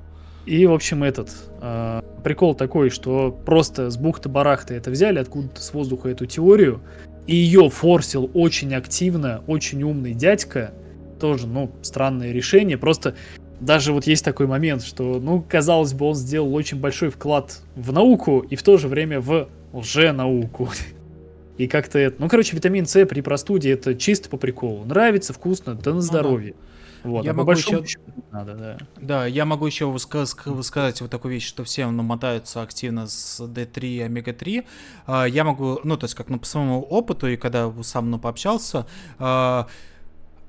И, 0.45 0.65
в 0.65 0.73
общем, 0.73 1.05
этот 1.05 1.29
э, 1.61 2.01
прикол 2.21 2.53
такой, 2.53 2.89
что 2.89 3.31
просто 3.31 3.89
с 3.89 3.97
бухты-барахты 3.97 4.73
это 4.73 4.91
взяли, 4.91 5.19
откуда-то 5.19 5.61
с 5.61 5.73
воздуха 5.73 6.09
эту 6.09 6.25
теорию, 6.25 6.81
и 7.25 7.33
ее 7.33 7.69
форсил 7.69 8.29
очень 8.33 8.75
активно, 8.75 9.41
очень 9.47 9.81
умный 9.83 10.13
дядька, 10.13 10.73
тоже, 11.17 11.47
ну, 11.47 11.71
странное 11.81 12.33
решение, 12.33 12.77
просто 12.77 13.15
даже 13.61 13.93
вот 13.93 14.05
есть 14.05 14.25
такой 14.25 14.47
момент, 14.47 14.83
что, 14.83 15.21
ну, 15.21 15.41
казалось 15.47 15.93
бы, 15.93 16.07
он 16.07 16.15
сделал 16.15 16.53
очень 16.53 16.81
большой 16.81 17.09
вклад 17.09 17.61
в 17.77 17.93
науку 17.93 18.39
и 18.41 18.57
в 18.57 18.63
то 18.63 18.77
же 18.77 18.89
время 18.89 19.21
в 19.21 19.47
лже-науку. 19.71 20.69
И 21.57 21.67
как-то 21.67 21.99
это... 21.99 22.15
Ну, 22.19 22.27
короче, 22.29 22.55
витамин 22.55 22.87
С 22.87 23.05
при 23.05 23.21
простуде 23.21 23.71
это 23.71 23.93
чисто 23.93 24.27
по 24.27 24.37
приколу. 24.37 24.85
Нравится, 24.85 25.33
вкусно, 25.33 25.75
да 25.75 25.93
на 25.93 26.01
здоровье. 26.01 26.55
Ну, 26.55 26.59
да. 26.59 26.72
Вот, 27.03 27.25
я 27.25 27.31
а 27.31 27.33
могу 27.33 27.51
еще... 27.51 27.83
надо, 28.31 28.55
да. 28.55 28.77
Да, 29.01 29.25
я 29.25 29.45
могу 29.45 29.65
еще 29.65 29.85
высказать 29.85 31.01
вот 31.01 31.11
такую 31.11 31.33
вещь, 31.33 31.45
что 31.45 31.63
все 31.63 31.89
намотаются 31.89 32.61
активно 32.61 33.07
с 33.07 33.41
D3 33.41 33.87
и 33.87 33.99
омега-3. 34.01 34.65
А, 35.07 35.25
я 35.25 35.43
могу, 35.43 35.79
ну, 35.83 35.97
то 35.97 36.05
есть 36.05 36.15
как 36.15 36.29
ну, 36.29 36.39
по 36.39 36.45
своему 36.45 36.81
опыту, 36.81 37.27
и 37.27 37.35
когда 37.35 37.71
сам 37.83 38.09
ну, 38.09 38.19
пообщался, 38.19 38.87
а, 39.19 39.67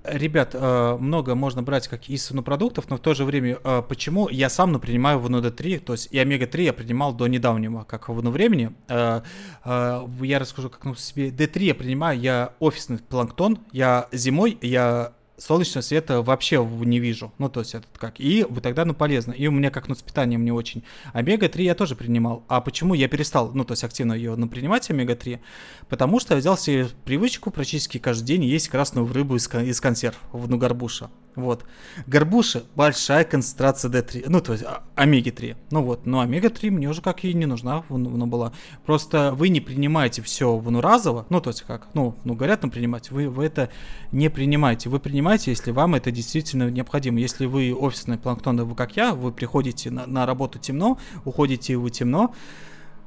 Ребят, 0.05 0.51
а, 0.53 0.99
много 0.99 1.35
можно 1.35 1.63
брать 1.63 1.89
как 1.89 2.11
из 2.11 2.27
продуктов, 2.45 2.91
но 2.91 2.99
в 2.99 3.01
то 3.01 3.15
же 3.15 3.25
время, 3.25 3.57
почему 3.89 4.29
я 4.29 4.51
сам 4.51 4.71
ну, 4.71 4.79
принимаю 4.79 5.19
в 5.19 5.27
D3, 5.27 5.79
то 5.79 5.95
есть 5.95 6.09
и 6.13 6.19
омега-3 6.19 6.63
я 6.63 6.73
принимал 6.75 7.15
до 7.15 7.27
недавнего, 7.27 7.85
как 7.85 8.11
в 8.11 8.21
времени. 8.31 8.75
Я 8.89 10.39
расскажу, 10.39 10.69
как 10.69 10.85
ну, 10.85 10.95
себе 10.95 11.31
D3 11.31 11.63
я 11.63 11.75
принимаю, 11.75 12.21
я 12.21 12.53
офисный 12.61 12.99
планктон, 12.99 13.61
я 13.73 14.09
зимой, 14.13 14.59
я 14.61 15.15
солнечного 15.37 15.83
света 15.83 16.23
вообще 16.23 16.65
не 16.65 17.01
вижу. 17.01 17.33
Ну, 17.39 17.49
то 17.49 17.61
есть, 17.61 17.75
это 17.75 17.87
как. 17.99 18.21
И 18.21 18.47
тогда, 18.63 18.85
ну, 18.85 18.95
полезно. 18.95 19.33
И 19.33 19.47
у 19.47 19.51
меня 19.51 19.71
как, 19.71 19.89
ну, 19.89 19.95
с 19.95 20.03
питанием 20.03 20.45
не 20.45 20.53
очень. 20.53 20.85
Омега-3 21.13 21.63
я 21.63 21.75
тоже 21.75 21.97
принимал. 21.97 22.45
А 22.49 22.61
почему 22.61 22.95
я 22.95 23.09
перестал, 23.09 23.51
ну, 23.53 23.65
то 23.65 23.73
есть, 23.73 23.85
активно 23.85 24.13
ее, 24.13 24.37
ну, 24.37 24.49
принимать, 24.49 24.91
омега-3? 24.91 25.41
Потому 25.89 26.21
что 26.21 26.35
я 26.35 26.41
взял 26.41 26.57
себе 26.57 26.89
привычку 27.05 27.51
практически 27.51 27.99
каждый 27.99 28.27
день 28.27 28.45
есть 28.45 28.69
красную 28.69 29.11
рыбу 29.13 29.37
из, 29.37 29.53
из 29.53 29.81
консерв, 29.81 30.19
ну, 30.33 30.57
горбуша. 30.57 31.11
Вот. 31.37 31.65
Горбуша 32.07 32.63
большая 32.77 33.25
концентрация 33.25 33.91
D3, 33.91 34.27
ну, 34.29 34.41
то 34.41 34.53
есть 34.53 34.65
а, 34.65 34.85
омеги-3. 34.95 35.57
Ну 35.71 35.83
вот, 35.83 36.07
но 36.07 36.21
омега-3 36.21 36.71
мне 36.71 36.89
уже 36.89 37.03
как 37.03 37.25
и 37.25 37.35
не 37.35 37.47
нужна 37.47 37.85
ну, 37.89 38.27
была. 38.27 38.53
Просто 38.87 39.33
вы 39.33 39.49
не 39.49 39.61
принимаете 39.61 40.23
все 40.23 40.61
ну, 40.61 40.81
разово, 40.81 41.27
ну, 41.31 41.41
то 41.41 41.51
есть 41.51 41.63
как, 41.63 41.89
ну, 41.95 42.17
ну 42.25 42.35
говорят 42.35 42.63
нам 42.63 42.71
принимать, 42.71 43.11
вы, 43.11 43.29
вы 43.29 43.47
это 43.47 43.71
не 44.13 44.29
принимаете. 44.29 44.89
Вы 44.89 45.01
принимаете, 45.01 45.51
если 45.51 45.73
вам 45.73 45.95
это 45.95 46.11
действительно 46.11 46.71
необходимо. 46.71 47.19
Если 47.19 47.47
вы 47.47 47.75
офисный 47.75 48.19
планктон, 48.19 48.65
вы 48.65 48.75
как 48.77 48.97
я, 48.97 49.15
вы 49.15 49.33
приходите 49.33 49.91
на, 49.91 50.07
на 50.07 50.27
работу 50.27 50.59
темно, 50.59 50.99
уходите 51.25 51.77
вы 51.77 51.91
темно, 51.91 52.35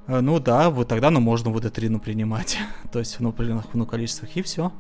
э, 0.08 0.20
ну 0.20 0.40
да, 0.40 0.70
вот 0.70 0.90
тогда, 0.90 1.12
ну, 1.12 1.22
можно 1.22 1.50
вот 1.50 1.64
D3, 1.64 1.90
ну, 1.90 2.00
принимать. 2.00 2.58
то 2.92 3.00
есть, 3.00 3.20
ну, 3.20 3.30
определенных 3.30 3.66
ну, 3.74 3.86
количествах, 3.86 4.36
и 4.36 4.42
все. 4.42 4.72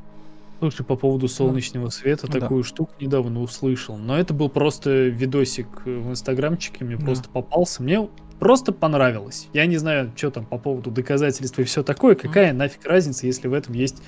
Слушай, 0.60 0.84
по 0.86 0.96
поводу 0.96 1.28
солнечного 1.28 1.90
света, 1.90 2.28
Ну 2.28 2.40
такую 2.40 2.64
штуку 2.64 2.92
недавно 3.00 3.42
услышал. 3.42 3.96
Но 3.98 4.18
это 4.18 4.34
был 4.34 4.50
просто 4.50 5.08
видосик 5.08 5.86
в 5.86 6.10
инстаграмчике, 6.10 6.84
мне 6.84 6.96
Да. 6.98 7.06
просто 7.06 7.30
попался. 7.30 7.84
Мне 7.84 8.10
просто 8.40 8.72
понравилось. 8.72 9.48
Я 9.54 9.66
не 9.68 9.78
знаю, 9.78 10.12
что 10.16 10.32
там 10.32 10.46
по 10.46 10.58
поводу 10.58 10.90
доказательств 10.90 11.60
и 11.60 11.64
все 11.64 11.84
такое. 11.84 12.16
Какая 12.16 12.54
нафиг 12.54 12.86
разница, 12.86 13.28
если 13.28 13.48
в 13.48 13.54
этом 13.54 13.74
есть 13.76 14.02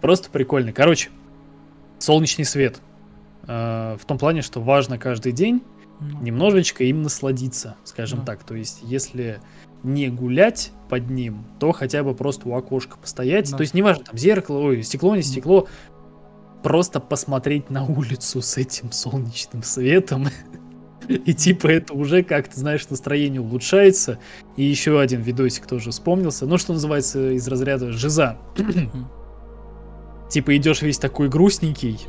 просто 0.00 0.28
прикольно. 0.30 0.72
Короче, 0.72 1.10
солнечный 1.98 2.44
свет. 2.44 2.80
Э, 3.46 3.96
В 4.00 4.04
том 4.06 4.18
плане, 4.18 4.42
что 4.42 4.60
важно 4.60 4.98
каждый 4.98 5.32
день 5.32 5.62
Ну, 6.00 6.20
немножечко 6.20 6.84
им 6.84 7.02
насладиться, 7.02 7.74
скажем 7.82 8.20
Да. 8.20 8.26
так. 8.26 8.44
То 8.44 8.54
есть, 8.54 8.80
если 8.82 9.40
не 9.82 10.08
гулять 10.08 10.72
под 10.88 11.10
ним, 11.10 11.44
то 11.58 11.72
хотя 11.72 12.02
бы 12.02 12.14
просто 12.14 12.48
у 12.48 12.54
окошка 12.54 12.96
постоять. 12.98 13.50
Да. 13.50 13.56
То 13.58 13.62
есть, 13.62 13.74
неважно, 13.74 14.04
там 14.04 14.16
зеркало, 14.16 14.58
ой, 14.58 14.82
стекло, 14.82 15.14
не 15.14 15.22
стекло, 15.22 15.68
просто 16.62 17.00
посмотреть 17.00 17.70
на 17.70 17.84
улицу 17.84 18.42
с 18.42 18.56
этим 18.56 18.92
солнечным 18.92 19.62
светом. 19.62 20.28
И 21.08 21.32
типа 21.32 21.68
это 21.68 21.94
уже 21.94 22.22
как-то, 22.22 22.58
знаешь, 22.60 22.86
настроение 22.90 23.40
улучшается. 23.40 24.18
И 24.56 24.64
еще 24.64 25.00
один 25.00 25.22
видосик 25.22 25.66
тоже 25.66 25.90
вспомнился. 25.90 26.44
Ну, 26.44 26.58
что 26.58 26.74
называется 26.74 27.30
из 27.30 27.48
разряда 27.48 27.92
жиза. 27.92 28.36
Типа 30.28 30.54
идешь 30.56 30.82
весь 30.82 30.98
такой 30.98 31.30
грустненький. 31.30 32.00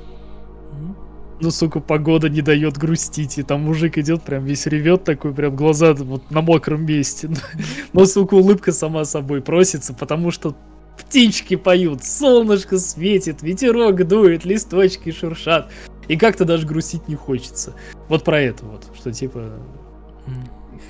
Ну, 1.41 1.51
сука, 1.51 1.79
погода 1.79 2.29
не 2.29 2.41
дает 2.41 2.77
грустить. 2.77 3.37
И 3.37 3.43
там 3.43 3.61
мужик 3.61 3.97
идет, 3.97 4.23
прям 4.23 4.45
весь 4.45 4.65
ревет, 4.65 5.03
такой, 5.03 5.33
прям 5.33 5.55
глаза 5.55 5.93
вот 5.93 6.29
на 6.31 6.41
мокром 6.41 6.85
месте. 6.85 7.29
Но, 7.93 8.05
сука, 8.05 8.35
улыбка 8.35 8.71
сама 8.71 9.05
собой 9.05 9.41
просится, 9.41 9.93
потому 9.93 10.31
что 10.31 10.55
птички 10.97 11.55
поют, 11.55 12.03
солнышко 12.03 12.77
светит, 12.77 13.41
ветерок 13.41 14.07
дует, 14.07 14.45
листочки 14.45 15.11
шуршат. 15.11 15.71
И 16.07 16.17
как-то 16.17 16.45
даже 16.45 16.67
грустить 16.67 17.07
не 17.07 17.15
хочется. 17.15 17.73
Вот 18.09 18.23
про 18.23 18.41
это 18.41 18.65
вот, 18.65 18.85
что 18.97 19.11
типа 19.11 19.53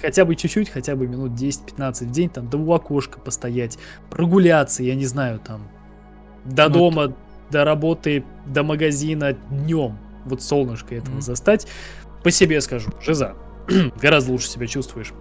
хотя 0.01 0.25
бы 0.25 0.35
чуть-чуть, 0.35 0.69
хотя 0.69 0.95
бы 0.95 1.07
минут 1.07 1.31
10-15 1.31 2.05
в 2.05 2.11
день, 2.11 2.29
там, 2.29 2.49
до 2.49 2.57
у 2.57 2.73
окошка 2.73 3.19
постоять, 3.19 3.77
прогуляться, 4.09 4.83
я 4.83 4.95
не 4.95 5.05
знаю, 5.05 5.39
там, 5.39 5.67
до 6.45 6.67
Ну, 6.69 6.73
дома, 6.73 7.13
до 7.51 7.65
работы, 7.65 8.23
до 8.45 8.63
магазина 8.63 9.33
днем. 9.33 9.97
Вот 10.25 10.41
солнышко 10.41 10.95
этого 10.95 11.13
Мгм. 11.15 11.21
застать. 11.21 11.67
По 12.23 12.31
себе 12.31 12.59
скажу, 12.61 12.89
жиза. 13.01 13.35
Гораздо 14.01 14.31
лучше 14.31 14.47
себя 14.47 14.67
чувствуешь. 14.67 15.13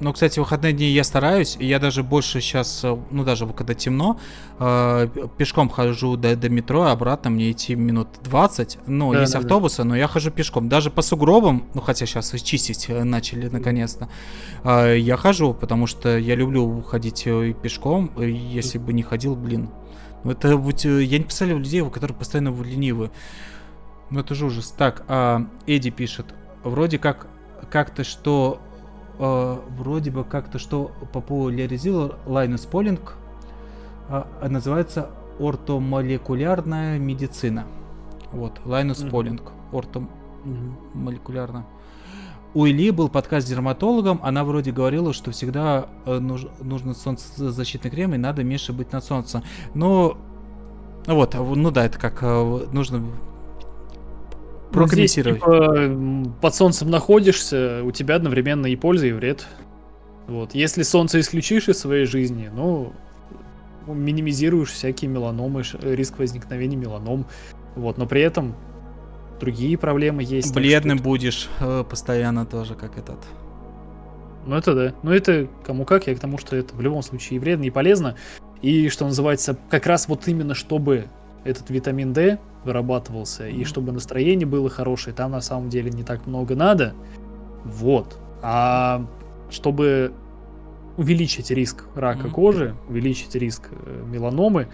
Ну, 0.00 0.12
кстати, 0.12 0.38
выходные 0.38 0.72
дни 0.72 0.86
я 0.86 1.02
стараюсь, 1.02 1.56
и 1.58 1.66
я 1.66 1.80
даже 1.80 2.04
больше 2.04 2.40
сейчас, 2.40 2.84
ну, 3.10 3.24
даже 3.24 3.48
когда 3.48 3.74
темно, 3.74 4.20
э, 4.60 5.08
пешком 5.36 5.68
хожу 5.68 6.16
до, 6.16 6.36
до 6.36 6.48
метро, 6.48 6.82
а 6.82 6.92
обратно 6.92 7.30
мне 7.30 7.50
идти 7.50 7.74
минут 7.74 8.06
20. 8.22 8.78
Ну, 8.86 9.12
Да, 9.12 9.22
есть 9.22 9.32
да, 9.32 9.40
да. 9.40 9.44
автобусы, 9.44 9.82
но 9.82 9.96
я 9.96 10.06
хожу 10.06 10.30
пешком. 10.30 10.68
Даже 10.68 10.90
по 10.90 11.02
сугробам, 11.02 11.64
ну, 11.74 11.80
хотя 11.80 12.06
сейчас 12.06 12.30
чистить 12.42 12.86
э, 12.88 13.02
начали 13.02 13.48
наконец-то, 13.48 14.08
э, 14.62 14.98
я 14.98 15.16
хожу, 15.16 15.52
потому 15.52 15.88
что 15.88 16.16
я 16.16 16.36
люблю 16.36 16.80
ходить 16.82 17.24
э, 17.26 17.52
пешком, 17.60 18.12
и 18.20 18.30
если 18.30 18.78
бы 18.78 18.92
не 18.92 19.02
ходил, 19.02 19.34
блин. 19.34 19.68
Ну, 20.22 20.30
это 20.30 20.56
вот, 20.56 20.84
э, 20.84 21.02
я 21.02 21.18
не 21.18 21.24
представляю 21.24 21.58
людей, 21.58 21.84
которые 21.90 22.16
постоянно 22.16 22.54
ленивы. 22.62 23.10
Ну, 24.10 24.20
это 24.20 24.34
же 24.34 24.46
ужас. 24.46 24.70
Так, 24.76 25.04
а, 25.08 25.46
Эдди 25.66 25.90
пишет, 25.90 26.26
вроде 26.64 26.98
как 26.98 27.26
как-то 27.70 28.04
что 28.04 28.60
э, 29.18 29.56
вроде 29.76 30.10
бы 30.10 30.24
как-то 30.24 30.58
что 30.58 30.92
популяризировал 31.12 32.14
Лайнус 32.26 32.64
Полинг, 32.66 33.16
а, 34.08 34.26
а 34.40 34.48
называется 34.48 35.10
ортомолекулярная 35.38 36.98
медицина. 36.98 37.66
Вот, 38.32 38.60
Лайнус 38.64 39.00
Мгм. 39.00 39.10
Полинг, 39.10 39.42
ортомолекулярно. 39.72 41.66
У 42.54 42.66
Ильи 42.66 42.90
был 42.90 43.08
подкаст 43.10 43.46
с 43.46 43.50
дерматологом, 43.50 44.20
она 44.22 44.42
вроде 44.44 44.72
говорила, 44.72 45.12
что 45.12 45.30
всегда 45.32 45.88
э, 46.06 46.18
нуж- 46.18 46.48
нужно 46.60 46.94
солнцезащитный 46.94 47.90
крем 47.90 48.14
и 48.14 48.18
надо 48.18 48.42
меньше 48.42 48.72
быть 48.72 48.92
на 48.92 49.00
солнце. 49.02 49.42
Но, 49.74 50.16
вот, 51.06 51.34
а 51.34 51.42
ну 51.42 51.70
да, 51.70 51.84
это 51.84 51.98
как 51.98 52.20
э, 52.22 52.66
нужно 52.72 53.04
Ну, 54.72 54.86
здесь, 54.86 55.14
прокомментировать. 55.14 55.40
типа, 55.40 56.40
под 56.40 56.54
солнцем 56.54 56.90
находишься, 56.90 57.82
у 57.84 57.90
тебя 57.90 58.16
одновременно 58.16 58.66
и 58.66 58.76
польза, 58.76 59.06
и 59.06 59.12
вред. 59.12 59.46
Вот. 60.26 60.54
Если 60.54 60.82
солнце 60.82 61.20
исключишь 61.20 61.68
из 61.68 61.78
своей 61.78 62.04
жизни, 62.04 62.50
ну, 62.52 62.92
минимизируешь 63.86 64.70
всякие 64.70 65.10
меланомы, 65.10 65.62
риск 65.82 66.18
возникновения 66.18 66.76
меланом. 66.76 67.26
Вот. 67.74 67.98
Но 67.98 68.06
при 68.06 68.20
этом 68.20 68.54
другие 69.40 69.78
проблемы 69.78 70.22
есть. 70.22 70.54
Бледным 70.54 70.98
будешь 70.98 71.48
э, 71.60 71.84
постоянно 71.88 72.44
тоже, 72.44 72.74
как 72.74 72.98
этот. 72.98 73.18
Ну 74.46 74.56
это 74.56 74.74
да. 74.74 74.94
Ну 75.02 75.12
это 75.12 75.48
кому 75.64 75.84
как, 75.84 76.06
я 76.06 76.14
к 76.14 76.20
тому, 76.20 76.38
что 76.38 76.56
это 76.56 76.74
в 76.74 76.80
любом 76.80 77.02
случае 77.02 77.36
и 77.36 77.38
вредно, 77.38 77.64
и 77.64 77.70
полезно. 77.70 78.16
И 78.62 78.88
что 78.88 79.04
называется, 79.04 79.56
как 79.70 79.86
раз 79.86 80.08
вот 80.08 80.26
именно 80.26 80.54
чтобы 80.54 81.06
этот 81.48 81.70
витамин 81.70 82.12
D 82.12 82.38
вырабатывался, 82.64 83.48
и 83.48 83.54
Мгм. 83.58 83.64
чтобы 83.64 83.92
настроение 83.92 84.46
было 84.46 84.68
хорошее, 84.68 85.14
там 85.14 85.30
на 85.32 85.40
самом 85.40 85.68
деле 85.68 85.90
не 85.90 86.02
так 86.02 86.26
много 86.26 86.54
надо. 86.54 86.94
Вот. 87.64 88.18
А 88.42 89.06
чтобы 89.50 90.12
увеличить 90.96 91.50
риск 91.50 91.84
рака 91.94 92.24
Мгм. 92.24 92.30
кожи, 92.32 92.74
увеличить 92.88 93.34
риск 93.34 93.68
э, 93.70 94.04
меланомы, 94.06 94.68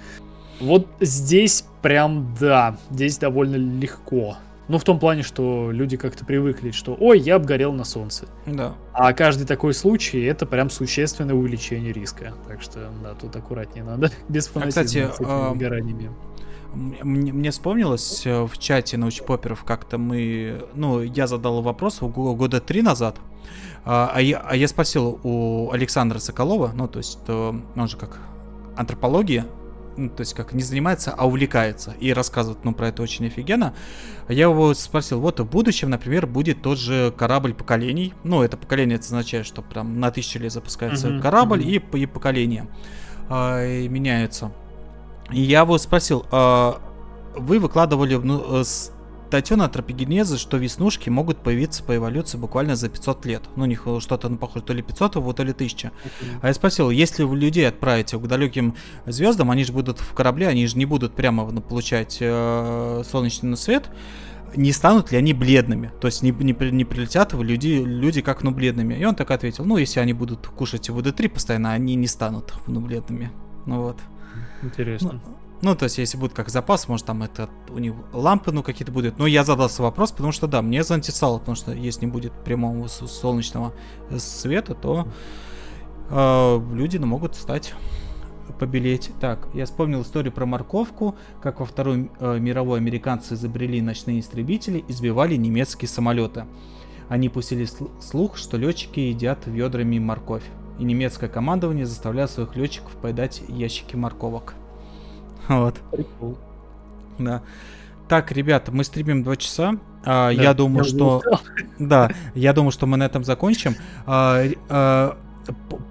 вот 0.60 0.86
здесь 1.00 1.64
прям 1.82 2.34
да, 2.40 2.76
здесь 2.90 3.18
довольно 3.18 3.56
легко. 3.56 4.36
Ну, 4.66 4.78
в 4.78 4.84
том 4.84 4.98
плане, 4.98 5.22
что 5.22 5.70
люди 5.70 5.98
как-то 5.98 6.24
привыкли, 6.24 6.70
что 6.70 6.96
«Ой, 6.98 7.18
я 7.18 7.36
обгорел 7.36 7.74
на 7.74 7.84
солнце». 7.84 8.28
Да. 8.46 8.72
А 8.94 9.12
каждый 9.12 9.46
такой 9.46 9.74
случай 9.74 10.22
это 10.22 10.46
прям 10.46 10.70
существенное 10.70 11.34
увеличение 11.34 11.92
риска. 11.92 12.32
Так 12.48 12.62
что, 12.62 12.90
да, 13.02 13.12
тут 13.12 13.36
аккуратнее 13.36 13.84
надо. 13.84 14.10
Без 14.30 14.46
фанатизма 14.46 14.80
А, 14.80 14.84
кстати, 14.86 15.12
с 15.12 15.20
этими 15.20 15.28
а, 15.30 15.50
выгораниями. 15.50 16.10
Мне, 16.74 17.32
мне 17.32 17.50
вспомнилось 17.50 18.26
э, 18.26 18.42
в 18.44 18.58
чате 18.58 18.96
научпоперов 18.96 19.64
как-то 19.64 19.98
мы, 19.98 20.64
ну, 20.74 21.00
я 21.02 21.26
задал 21.26 21.62
вопрос 21.62 22.00
го- 22.00 22.34
года 22.34 22.60
три 22.60 22.82
назад, 22.82 23.16
а, 23.84 24.10
а 24.14 24.20
я, 24.20 24.38
а 24.38 24.56
я 24.56 24.66
спросил 24.68 25.20
у 25.22 25.70
Александра 25.72 26.18
Соколова, 26.18 26.72
ну, 26.74 26.88
то 26.88 26.98
есть 26.98 27.18
э, 27.28 27.52
он 27.76 27.88
же 27.88 27.96
как 27.96 28.18
антропология, 28.76 29.46
ну, 29.96 30.08
то 30.08 30.22
есть 30.22 30.34
как 30.34 30.52
не 30.52 30.62
занимается, 30.62 31.14
а 31.16 31.26
увлекается 31.26 31.94
и 32.00 32.12
рассказывает, 32.12 32.64
ну, 32.64 32.74
про 32.74 32.88
это 32.88 33.02
очень 33.02 33.26
офигенно. 33.26 33.74
Я 34.28 34.44
его 34.44 34.74
спросил, 34.74 35.20
вот 35.20 35.38
в 35.38 35.44
будущем, 35.44 35.90
например, 35.90 36.26
будет 36.26 36.62
тот 36.62 36.78
же 36.78 37.12
корабль 37.16 37.54
поколений, 37.54 38.12
ну, 38.24 38.42
это 38.42 38.56
поколение, 38.56 38.96
это 38.96 39.04
означает, 39.06 39.46
что 39.46 39.62
прям 39.62 40.00
на 40.00 40.10
тысячу 40.10 40.38
лет 40.40 40.52
запускается 40.52 41.08
Мгм, 41.08 41.22
корабль 41.22 41.60
мгм. 41.60 41.68
и, 41.68 41.98
и 42.00 42.06
поколения 42.06 42.66
а, 43.28 43.64
и 43.64 43.88
меняются. 43.88 44.50
И 45.32 45.40
я 45.40 45.60
его 45.60 45.78
спросил, 45.78 46.26
а, 46.30 46.80
вы 47.34 47.58
выкладывали 47.58 48.14
ну, 48.14 48.60
э, 48.60 48.64
статью 49.34 49.56
на 49.56 49.64
антропогенезы, 49.64 50.38
что 50.38 50.58
веснушки 50.58 51.08
могут 51.08 51.38
появиться 51.38 51.82
по 51.82 51.96
эволюции 51.96 52.38
буквально 52.38 52.76
за 52.76 52.88
500 52.88 53.26
лет. 53.26 53.42
Ну, 53.56 53.64
у 53.64 53.66
них 53.66 53.86
что-то 53.98 54.28
ну, 54.28 54.36
похоже, 54.36 54.64
то 54.64 54.72
ли 54.72 54.82
500, 54.82 55.16
вот, 55.16 55.36
то 55.36 55.42
ли 55.42 55.50
1000. 55.50 55.90
А 56.40 56.46
я 56.46 56.54
спросил, 56.54 56.90
если 56.90 57.24
вы 57.24 57.36
людей 57.36 57.66
отправите 57.66 58.18
к 58.18 58.26
далеким 58.26 58.76
звездам, 59.06 59.50
они 59.50 59.64
же 59.64 59.72
будут 59.72 59.98
в 59.98 60.14
корабле, 60.14 60.48
они 60.48 60.66
же 60.66 60.78
не 60.78 60.86
будут 60.86 61.14
прямо 61.14 61.50
ну, 61.50 61.60
получать 61.60 62.18
э, 62.20 63.02
солнечный 63.10 63.56
свет, 63.56 63.90
не 64.56 64.70
станут 64.70 65.10
ли 65.10 65.18
они 65.18 65.32
бледными? 65.32 65.90
То 66.00 66.06
есть 66.06 66.22
не, 66.22 66.30
не, 66.30 66.56
не 66.70 66.84
прилетят 66.84 67.32
в 67.32 67.42
люди, 67.42 67.82
люди 67.84 68.20
как 68.20 68.44
ну 68.44 68.52
бледными. 68.52 68.94
И 68.94 69.04
он 69.04 69.16
так 69.16 69.32
ответил, 69.32 69.64
ну 69.64 69.78
если 69.78 69.98
они 69.98 70.12
будут 70.12 70.46
кушать 70.46 70.90
ВД3 70.90 71.28
постоянно, 71.28 71.72
они 71.72 71.96
не 71.96 72.06
станут 72.06 72.54
ну 72.68 72.80
бледными. 72.80 73.32
Ну 73.66 73.82
вот. 73.82 73.98
Интересно. 74.64 75.20
Ну, 75.24 75.36
ну, 75.62 75.74
то 75.74 75.84
есть, 75.84 75.98
если 75.98 76.18
будет 76.18 76.34
как 76.34 76.48
запас, 76.48 76.88
может, 76.88 77.06
там 77.06 77.22
это 77.22 77.48
у 77.70 77.78
них 77.78 77.94
лампы, 78.12 78.52
ну, 78.52 78.62
какие-то 78.62 78.92
будут. 78.92 79.18
Но 79.18 79.26
я 79.26 79.44
задался 79.44 79.82
вопрос, 79.82 80.12
потому 80.12 80.32
что, 80.32 80.46
да, 80.46 80.60
мне 80.62 80.82
заинтересовало, 80.82 81.38
потому 81.38 81.56
что 81.56 81.72
если 81.72 82.04
не 82.06 82.10
будет 82.10 82.32
прямого 82.44 82.86
солнечного 82.88 83.72
э, 84.10 84.18
света, 84.18 84.74
то 84.74 85.08
э, 86.10 86.60
люди 86.74 86.98
ну, 86.98 87.06
могут 87.06 87.34
стать 87.34 87.74
побелеть. 88.58 89.10
Так, 89.20 89.48
я 89.54 89.64
вспомнил 89.64 90.02
историю 90.02 90.32
про 90.32 90.44
морковку, 90.44 91.14
как 91.40 91.60
во 91.60 91.66
Второй 91.66 92.10
э, 92.20 92.38
мировой 92.38 92.78
американцы 92.78 93.34
изобрели 93.34 93.80
ночные 93.80 94.20
истребители 94.20 94.84
и 94.86 94.92
сбивали 94.92 95.36
немецкие 95.36 95.88
самолеты. 95.88 96.44
Они 97.08 97.28
пустили 97.28 97.64
сл- 97.64 97.90
слух, 98.02 98.36
что 98.36 98.56
летчики 98.56 99.00
едят 99.00 99.46
ведрами 99.46 99.98
морковь. 99.98 100.44
И 100.78 100.84
немецкое 100.84 101.28
командование 101.28 101.86
заставляло 101.86 102.26
своих 102.26 102.56
летчиков 102.56 102.92
поедать 102.96 103.42
ящики 103.48 103.96
морковок. 103.96 104.54
Вот, 105.48 105.76
Прикол. 105.92 106.38
да. 107.18 107.42
Так, 108.08 108.32
ребята, 108.32 108.70
мы 108.72 108.84
стримим 108.84 109.22
2 109.22 109.36
часа. 109.36 109.76
А, 110.04 110.26
Да, 110.34 110.42
я 110.42 110.54
думаю, 110.54 110.82
уже 110.82 110.90
что... 110.90 111.22
Да, 111.78 112.10
я 112.34 112.52
думаю, 112.52 112.70
что 112.70 112.86
мы 112.86 112.96
на 112.96 113.04
этом 113.04 113.24
закончим. 113.24 113.76
А, 114.06 114.42
а, 114.68 115.16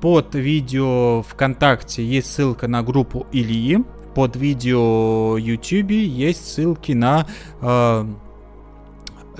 Под 0.01 0.35
видео 0.35 1.23
ВКонтакте 1.23 2.05
есть 2.05 2.31
ссылка 2.31 2.67
на 2.67 2.83
группу 2.83 3.25
Ильи. 3.31 3.83
под 4.15 4.35
видео 4.35 5.37
YouTube 5.37 5.91
есть 5.91 6.45
ссылки 6.51 6.91
на 6.91 7.25
э, 7.61 8.05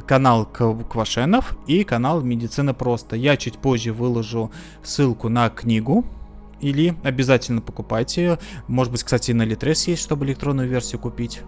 канал 0.06 0.46
Квашенов 0.46 1.56
и 1.68 1.84
канал 1.84 2.22
Медицина 2.22 2.74
Просто. 2.74 3.16
Я 3.16 3.38
чуть 3.38 3.58
позже 3.58 3.94
выложу 3.94 4.52
ссылку 4.84 5.30
на 5.30 5.50
книгу, 5.50 6.06
или 6.64 6.96
обязательно 7.04 7.62
покупайте. 7.62 8.40
Может 8.68 8.92
быть, 8.92 9.04
кстати, 9.04 9.32
на 9.32 9.44
Литрес 9.44 9.88
есть, 9.88 10.02
чтобы 10.02 10.26
электронную 10.26 10.68
версию 10.68 11.02
купить. 11.02 11.42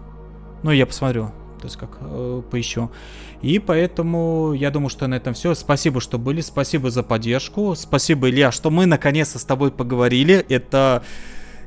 Ну, 0.62 0.70
я 0.70 0.86
посмотрю, 0.86 1.32
то 1.58 1.64
есть 1.64 1.76
как 1.76 1.98
э, 2.00 2.42
поищу. 2.50 2.90
И 3.42 3.58
поэтому 3.58 4.52
я 4.52 4.70
думаю, 4.70 4.90
что 4.90 5.06
на 5.06 5.14
этом 5.14 5.34
все. 5.34 5.54
Спасибо, 5.54 6.00
что 6.00 6.18
были, 6.18 6.40
спасибо 6.40 6.90
за 6.90 7.02
поддержку, 7.02 7.74
спасибо, 7.74 8.28
Илья, 8.28 8.52
что 8.52 8.70
мы 8.70 8.86
наконец-то 8.86 9.38
с 9.38 9.44
тобой 9.44 9.70
поговорили. 9.70 10.44
Это 10.48 11.02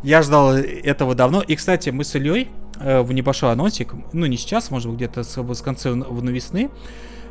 я 0.04 0.22
ждал 0.22 0.54
этого 0.54 1.16
давно. 1.16 1.42
И, 1.42 1.56
кстати, 1.56 1.90
мы 1.90 2.04
с 2.04 2.16
Ильей 2.16 2.50
в 2.80 3.12
небольшой 3.12 3.52
анонсик, 3.52 3.94
ну 4.14 4.26
не 4.26 4.38
сейчас, 4.38 4.72
может 4.72 4.90
быть, 4.90 4.98
где-то 4.98 5.24
с, 5.24 5.38
с 5.38 5.62
конца 5.62 5.92
в 5.92 6.24
весны, 6.26 6.70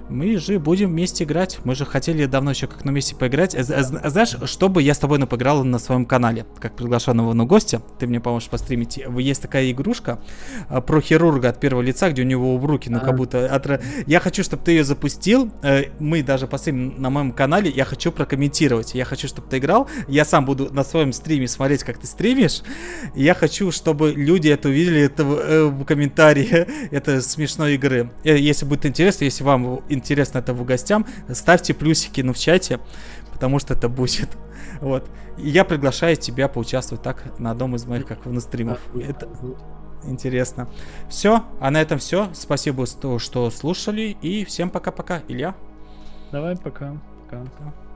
мы 0.09 0.37
же 0.39 0.59
будем 0.59 0.91
вместе 0.91 1.25
играть. 1.25 1.59
Мы 1.65 1.75
же 1.75 1.85
хотели 1.85 2.27
давно 2.27 2.51
еще 2.51 2.67
как 2.67 2.85
на 2.85 2.91
месте 2.91 3.15
поиграть. 3.15 3.55
А, 3.55 3.61
а, 3.61 3.83
знаешь, 3.83 4.37
чтобы 4.45 4.83
я 4.83 4.95
с 4.95 4.99
тобой 4.99 5.19
поиграл 5.27 5.65
на 5.65 5.79
своем 5.79 6.07
канале, 6.07 6.47
как 6.61 6.77
приглашенного 6.77 7.33
на 7.33 7.45
гостя, 7.45 7.83
ты 7.99 8.07
мне 8.07 8.21
поможешь 8.21 8.49
постримить. 8.49 8.99
Есть 9.19 9.43
такая 9.43 9.71
игрушка 9.71 10.21
а, 10.69 10.81
про 10.81 11.01
хирурга 11.01 11.51
от 11.51 11.61
первого 11.61 11.83
лица, 11.83 12.11
где 12.11 12.23
у 12.23 12.25
него 12.25 12.57
в 12.59 12.65
руки, 12.65 12.89
ну, 12.89 13.01
как 13.01 13.17
будто... 13.17 13.47
От... 13.47 13.83
Я 14.07 14.21
хочу, 14.21 14.43
чтобы 14.43 14.63
ты 14.65 14.73
ее 14.73 14.85
запустил. 14.85 15.51
Э, 15.63 15.85
мы 15.99 16.23
даже 16.23 16.47
постримим 16.47 16.95
на 17.01 17.11
моем 17.11 17.33
канале. 17.33 17.71
Я 17.71 17.85
хочу 17.85 18.13
прокомментировать. 18.13 18.95
Я 18.95 19.05
хочу, 19.05 19.29
чтобы 19.29 19.49
ты 19.49 19.59
играл. 19.59 19.89
Я 20.09 20.25
сам 20.25 20.45
буду 20.47 20.73
на 20.73 20.85
своем 20.85 21.13
стриме 21.13 21.49
смотреть, 21.49 21.85
как 21.85 21.99
ты 21.99 22.07
стримишь. 22.07 22.63
Я 23.15 23.35
хочу, 23.35 23.71
чтобы 23.73 24.13
люди 24.13 24.49
это 24.49 24.69
увидели 24.69 25.03
это 25.03 25.25
в, 25.25 25.39
э, 25.39 25.85
комментарии. 25.85 26.67
это 26.91 27.21
смешной 27.21 27.75
игры. 27.75 28.11
Э, 28.25 28.39
если 28.39 28.65
будет 28.65 28.87
интересно, 28.87 29.25
если 29.25 29.45
вам 29.45 29.83
интересно 29.99 30.39
это 30.39 30.55
в 30.55 30.65
гостям, 30.65 31.07
ставьте 31.33 31.75
плюсики 31.75 32.21
ну, 32.21 32.33
в 32.33 32.39
чате, 32.39 32.81
потому 33.33 33.59
что 33.59 33.75
это 33.75 33.89
будет. 33.89 34.31
Вот. 34.81 35.09
И 35.39 35.49
я 35.49 35.65
приглашаю 35.65 36.15
тебя 36.17 36.47
поучаствовать 36.47 37.03
так 37.03 37.39
на 37.41 37.51
одном 37.51 37.75
из 37.75 37.85
моих 37.85 38.07
как 38.07 38.27
на 38.27 38.41
стримов. 38.41 38.79
Это 38.95 39.29
интересно. 40.05 40.69
Все, 41.09 41.43
а 41.61 41.71
на 41.71 41.81
этом 41.81 41.99
все. 41.99 42.29
Спасибо, 42.33 42.87
что, 42.87 43.19
что 43.19 43.51
слушали. 43.51 44.17
И 44.23 44.45
всем 44.45 44.71
пока-пока. 44.71 45.23
Илья. 45.27 45.57
Давай, 46.31 46.57
пока. 46.57 46.97
Пока. 47.25 47.45
пока. 47.45 47.88